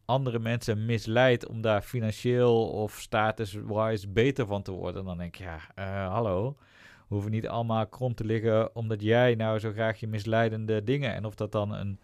andere 0.05 0.39
mensen 0.39 0.85
misleidt 0.87 1.47
om 1.47 1.61
daar 1.61 1.83
financieel 1.83 2.69
of 2.69 2.99
status-wise 3.01 4.09
beter 4.09 4.47
van 4.47 4.63
te 4.63 4.73
worden, 4.73 5.05
dan 5.05 5.19
denk 5.19 5.37
ik, 5.37 5.43
ja, 5.45 5.59
eh, 5.75 6.09
hallo. 6.13 6.57
We 7.09 7.15
hoeven 7.15 7.31
niet 7.31 7.49
allemaal 7.49 7.87
krom 7.87 8.15
te 8.15 8.25
liggen 8.25 8.77
omdat 8.77 9.03
jij 9.03 9.35
nou 9.35 9.59
zo 9.59 9.71
graag 9.73 10.01
je 10.01 10.07
misleidende 10.07 10.85
dingen. 10.85 11.15
En 11.15 11.25
of 11.25 11.35
dat 11.35 11.53
dan 11.53 11.73
een 11.73 11.99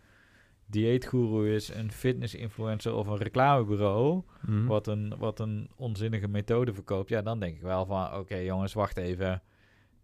dieetgoeroe 0.67 1.55
is, 1.55 1.69
een 1.75 1.93
fitness-influencer 1.93 2.95
of 2.95 3.07
een 3.07 3.17
reclamebureau, 3.17 4.23
Hm. 4.47 4.67
wat, 4.67 4.87
een, 4.87 5.15
wat 5.19 5.41
een 5.41 5.71
onzinnige 5.77 6.29
methode 6.29 6.75
verkoopt. 6.75 7.09
Ja, 7.09 7.23
dan 7.23 7.41
denk 7.41 7.57
ik 7.57 7.63
wel 7.63 7.87
van, 7.87 8.15
oké 8.15 8.37
jongens, 8.37 8.73
wacht 8.73 8.97
even. 8.97 9.43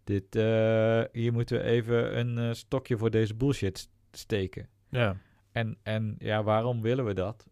Dit, 0.03 0.35
eh, 0.35 1.01
hier 1.11 1.33
moeten 1.33 1.57
we 1.57 1.63
even 1.63 2.17
een 2.19 2.37
eh, 2.37 2.53
stokje 2.53 2.97
voor 2.97 3.09
deze 3.11 3.35
bullshit 3.35 3.77
st- 3.77 3.89
steken. 4.11 4.67
Ja, 4.97 5.15
En, 5.51 5.77
en 5.83 6.15
ja, 6.19 6.43
waarom 6.43 6.81
willen 6.81 7.05
we 7.05 7.13
dat? 7.13 7.47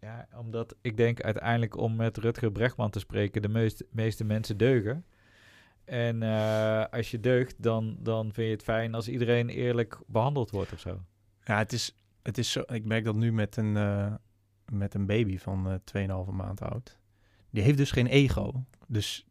Ja, 0.00 0.28
omdat 0.36 0.74
ik 0.80 0.96
denk 0.96 1.20
uiteindelijk 1.22 1.76
om 1.76 1.96
met 1.96 2.16
Rutger 2.16 2.52
Brechtman 2.52 2.90
te 2.90 2.98
spreken, 2.98 3.42
de 3.42 3.48
meest, 3.48 3.84
meeste 3.90 4.24
mensen 4.24 4.56
deugen. 4.56 5.04
En 5.84 6.22
eh, 6.22 6.84
als 6.90 7.10
je 7.10 7.20
deugt, 7.20 7.62
dan, 7.62 7.96
dan 8.00 8.32
vind 8.32 8.46
je 8.46 8.52
het 8.52 8.62
fijn 8.62 8.94
als 8.94 9.08
iedereen 9.08 9.48
eerlijk 9.48 9.98
behandeld 10.06 10.50
wordt 10.50 10.72
of 10.72 10.80
zo. 10.80 11.00
ja 11.44 11.58
het, 11.58 11.72
is, 11.72 11.94
het 12.22 12.38
is 12.38 12.52
zo. 12.52 12.62
Ik 12.66 12.84
merk 12.84 13.04
dat 13.04 13.14
nu 13.14 13.32
met 13.32 13.56
een, 13.56 13.76
eh, 13.76 14.14
met 14.72 14.94
een 14.94 15.06
baby 15.06 15.38
van 15.38 15.68
eh 15.70 15.74
2,5 15.84 16.30
maand 16.32 16.62
oud. 16.62 16.98
Die 17.50 17.62
heeft 17.62 17.76
dus 17.78 17.90
geen 17.90 18.06
ego. 18.06 18.64
Dus 18.86 19.26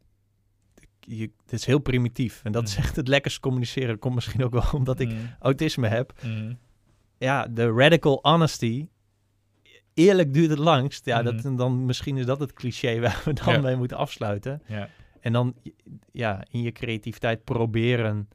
je, 1.00 1.30
het 1.42 1.52
is 1.52 1.64
heel 1.64 1.78
primitief. 1.78 2.40
En 2.44 2.52
dat 2.52 2.68
is 2.68 2.76
Mm. 2.76 2.82
echt 2.82 2.96
het 2.96 3.08
lekkerst 3.08 3.40
communiceren. 3.40 3.98
Komt 3.98 4.14
misschien 4.14 4.44
ook 4.44 4.52
wel 4.52 4.70
omdat 4.80 5.00
ik 5.00 5.08
Mm, 5.08 5.30
autisme 5.38 5.88
heb. 5.88 6.12
mm, 6.24 6.58
Ja, 7.18 7.46
de 7.46 7.70
radical 7.72 8.18
honesty. 8.22 8.88
Eerlijk 9.94 10.34
duurt 10.34 10.50
het 10.50 10.58
langst. 10.58 11.04
Ja, 11.04 11.22
dat, 11.22 11.34
Mhm. 11.34 11.46
en 11.46 11.56
dan 11.56 11.84
misschien 11.84 12.16
is 12.16 12.26
dat 12.26 12.40
het 12.40 12.52
cliché 12.52 13.00
waar 13.00 13.22
we 13.24 13.32
dan 13.32 13.54
Ja. 13.54 13.60
mee 13.60 13.76
moeten 13.76 13.96
afsluiten. 13.96 14.62
ja. 14.66 14.88
En 15.20 15.32
dan 15.32 15.54
ja, 16.12 16.44
in 16.50 16.62
je 16.62 16.72
creativiteit 16.72 17.44
proberen 17.44 18.28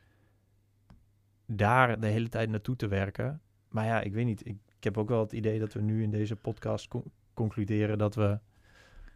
daar 1.46 2.00
de 2.00 2.08
hele 2.08 2.30
tijd 2.30 2.50
naartoe 2.50 2.76
te 2.76 2.88
werken. 2.88 3.42
Maar 3.70 3.86
ja, 3.86 4.02
ik 4.02 4.14
weet 4.14 4.26
niet. 4.26 4.46
Ik, 4.48 4.58
ik 4.78 4.84
heb 4.84 4.98
ook 4.98 5.10
wel 5.10 5.20
het 5.20 5.32
idee 5.34 5.60
dat 5.60 5.74
we 5.74 5.82
nu 5.82 6.04
in 6.04 6.12
deze 6.12 6.36
podcast 6.36 6.88
con- 6.88 7.12
concluderen 7.34 7.98
dat 7.98 8.16
we 8.16 8.40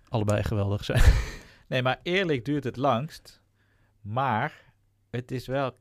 allebei 0.07 0.43
geweldig 0.43 0.84
zijn. 0.84 1.01
Nee, 1.68 1.82
maar 1.82 1.99
eerlijk 2.03 2.45
duurt 2.45 2.63
het 2.63 2.76
langst. 2.78 3.41
Maar 4.01 4.61
het 5.09 5.32
is 5.32 5.47
wel 5.47 5.76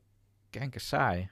kanker 0.51 0.81
saai. 0.81 1.31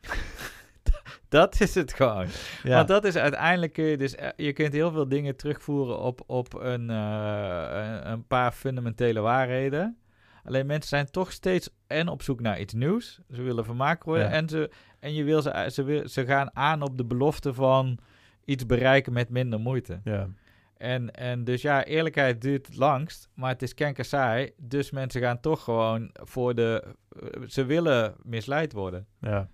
Dat 1.35 1.61
is 1.61 1.75
het 1.75 1.93
gewoon. 1.93 2.27
Ja, 2.63 2.75
Want 2.77 2.89
dat 2.89 3.05
is 3.05 3.17
uiteindelijk 3.17 3.73
kun 3.73 3.85
je 3.85 3.97
dus... 3.97 4.15
eh, 4.15 4.29
Je 4.37 4.53
kunt 4.53 4.73
heel 4.73 4.91
veel 4.91 5.09
dingen 5.09 5.37
terugvoeren 5.37 5.99
op, 5.99 6.23
op 6.27 6.55
een, 6.55 6.91
eh, 6.91 7.99
een, 8.03 8.27
paar 8.27 8.53
fundamentele 8.53 9.21
waarheden. 9.21 9.99
Alleen 10.45 10.67
mensen 10.67 10.89
zijn 10.89 11.11
toch 11.11 11.33
steeds 11.33 11.71
en 11.87 12.09
op 12.09 12.23
zoek 12.23 12.41
naar 12.41 12.61
iets 12.61 12.73
nieuws. 12.75 13.21
Ze 13.31 13.43
willen 13.43 13.65
vermaakt 13.65 14.05
worden. 14.05 14.25
Ja. 14.27 14.31
En, 14.33 14.49
ze, 14.49 14.71
en 15.01 15.15
je 15.15 15.25
wil 15.25 15.43
ze, 15.43 15.69
ze, 15.73 15.83
wil, 15.83 16.09
ze 16.09 16.25
gaan 16.27 16.57
aan 16.57 16.83
op 16.83 16.97
de 16.99 17.05
belofte 17.05 17.55
van 17.55 17.99
iets 18.45 18.67
bereiken 18.67 19.13
met 19.13 19.29
minder 19.29 19.61
moeite. 19.61 20.01
ja. 20.05 20.29
En, 20.77 21.11
en 21.11 21.45
dus 21.45 21.63
ja, 21.63 21.85
eerlijkheid 21.85 22.41
duurt 22.43 22.67
het 22.67 22.77
langst, 22.77 23.29
maar 23.35 23.51
het 23.51 23.63
is 23.63 23.75
kanker 23.75 24.05
saai. 24.05 24.51
Dus 24.57 24.91
mensen 24.91 25.21
gaan 25.21 25.41
toch 25.41 25.65
gewoon 25.65 26.11
voor 26.13 26.55
de... 26.55 26.85
eh, 27.21 27.43
ze 27.47 27.65
willen 27.65 28.15
misleid 28.23 28.73
worden. 28.73 29.07
ja. 29.21 29.49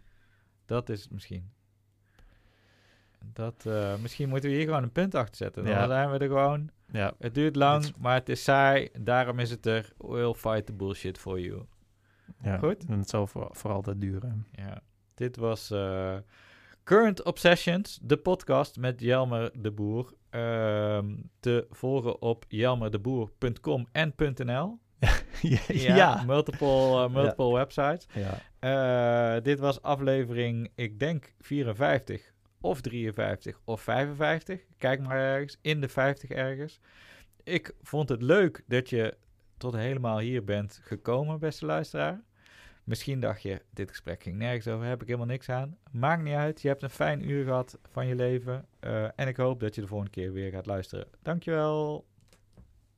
Dat 0.67 0.89
is 0.89 1.03
het 1.03 1.11
misschien. 1.13 1.51
Dat, 3.33 3.65
eh, 3.67 3.95
misschien 4.03 4.29
moeten 4.29 4.51
we 4.51 4.57
hier 4.57 4.65
gewoon 4.65 4.83
een 4.83 4.93
punt 4.93 5.15
achter 5.15 5.37
zetten. 5.37 5.65
Dan 5.65 5.73
Ja. 5.73 5.87
zijn 5.87 6.11
we 6.11 6.19
er 6.19 6.27
gewoon. 6.29 6.71
ja. 6.93 7.13
Het 7.19 7.35
duurt 7.35 7.57
lang, 7.57 7.93
maar 7.99 8.15
het 8.15 8.29
is 8.29 8.43
saai. 8.45 8.89
Daarom 8.99 9.39
is 9.39 9.51
het 9.51 9.67
er. 9.67 9.93
We'll 9.99 10.33
fight 10.35 10.67
the 10.67 10.73
bullshit 10.73 11.19
for 11.19 11.41
you. 11.41 11.63
ja. 12.43 12.59
Goed. 12.59 12.85
En 12.89 12.99
het 12.99 13.09
zal 13.09 13.27
voor, 13.27 13.49
voor 13.53 13.71
altijd 13.71 14.01
duren. 14.01 14.47
Ja. 14.53 14.81
Dit 15.15 15.37
was 15.37 15.71
eh, 15.71 16.17
Current 16.85 17.23
Obsessions, 17.23 17.99
de 18.03 18.17
podcast 18.17 18.77
met 18.79 19.01
Jelmer 19.01 19.51
de 19.63 19.71
Boer. 19.71 20.13
Ehm, 20.31 21.17
te 21.41 21.67
volgen 21.71 22.23
op 22.23 22.45
jelmerdeboer.com 22.49 23.87
en 23.93 24.15
.nl. 24.37 24.79
ja, 25.43 25.61
Ja, 25.69 26.23
multiple, 26.27 27.05
eh, 27.05 27.09
multiple 27.09 27.53
websites. 27.53 28.07
ja. 28.61 29.41
Dit 29.41 29.59
was 29.59 29.83
aflevering, 29.83 30.71
ik 30.75 30.99
denk 30.99 31.33
54 31.41 32.33
of 32.61 32.81
53 32.81 33.61
of 33.65 33.81
55. 33.81 34.61
Kijk 34.79 35.01
maar 35.01 35.19
ergens, 35.19 35.59
in 35.61 35.81
de 35.81 35.89
50 35.89 36.31
ergens. 36.31 36.81
Ik 37.43 37.73
vond 37.83 38.09
het 38.09 38.23
leuk 38.23 38.63
dat 38.67 38.91
je 38.91 39.17
tot 39.57 39.75
helemaal 39.77 40.19
hier 40.19 40.45
bent 40.45 40.81
gekomen, 40.83 41.39
beste 41.39 41.67
luisteraar. 41.67 42.23
Misschien 42.85 43.21
dacht 43.21 43.43
je, 43.43 43.63
dit 43.71 43.89
gesprek 43.91 44.23
ging 44.23 44.37
nergens 44.37 44.69
over, 44.69 44.87
heb 44.87 45.01
ik 45.01 45.07
helemaal 45.07 45.27
niks 45.29 45.49
aan. 45.49 45.77
Maakt 45.91 46.23
niet 46.23 46.35
uit, 46.35 46.63
je 46.63 46.69
hebt 46.69 46.83
een 46.83 46.91
fijn 46.91 47.31
uur 47.31 47.45
gehad 47.45 47.79
van 47.91 48.07
je 48.07 48.15
leven. 48.15 48.67
Eh, 48.81 49.05
en 49.17 49.29
ik 49.29 49.37
hoop 49.37 49.61
dat 49.61 49.75
je 49.75 49.81
de 49.81 49.87
volgende 49.87 50.13
keer 50.13 50.33
weer 50.33 50.51
gaat 50.51 50.67
luisteren. 50.67 51.07
Dankjewel. 51.23 52.05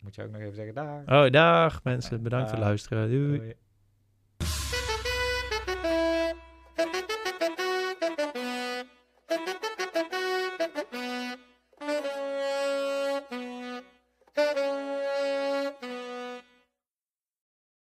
Moet 0.02 0.14
je 0.14 0.22
ook 0.22 0.30
nog 0.30 0.40
even 0.40 0.54
zeggen, 0.54 0.74
daar. 0.74 1.24
Oh, 1.24 1.30
dag 1.30 1.84
mensen. 1.84 2.22
Bedankt 2.22 2.48
voor 2.48 2.58
het 2.58 2.60
Dag. 2.60 2.68
luisteren. 2.68 3.10
Doei. 3.10 3.54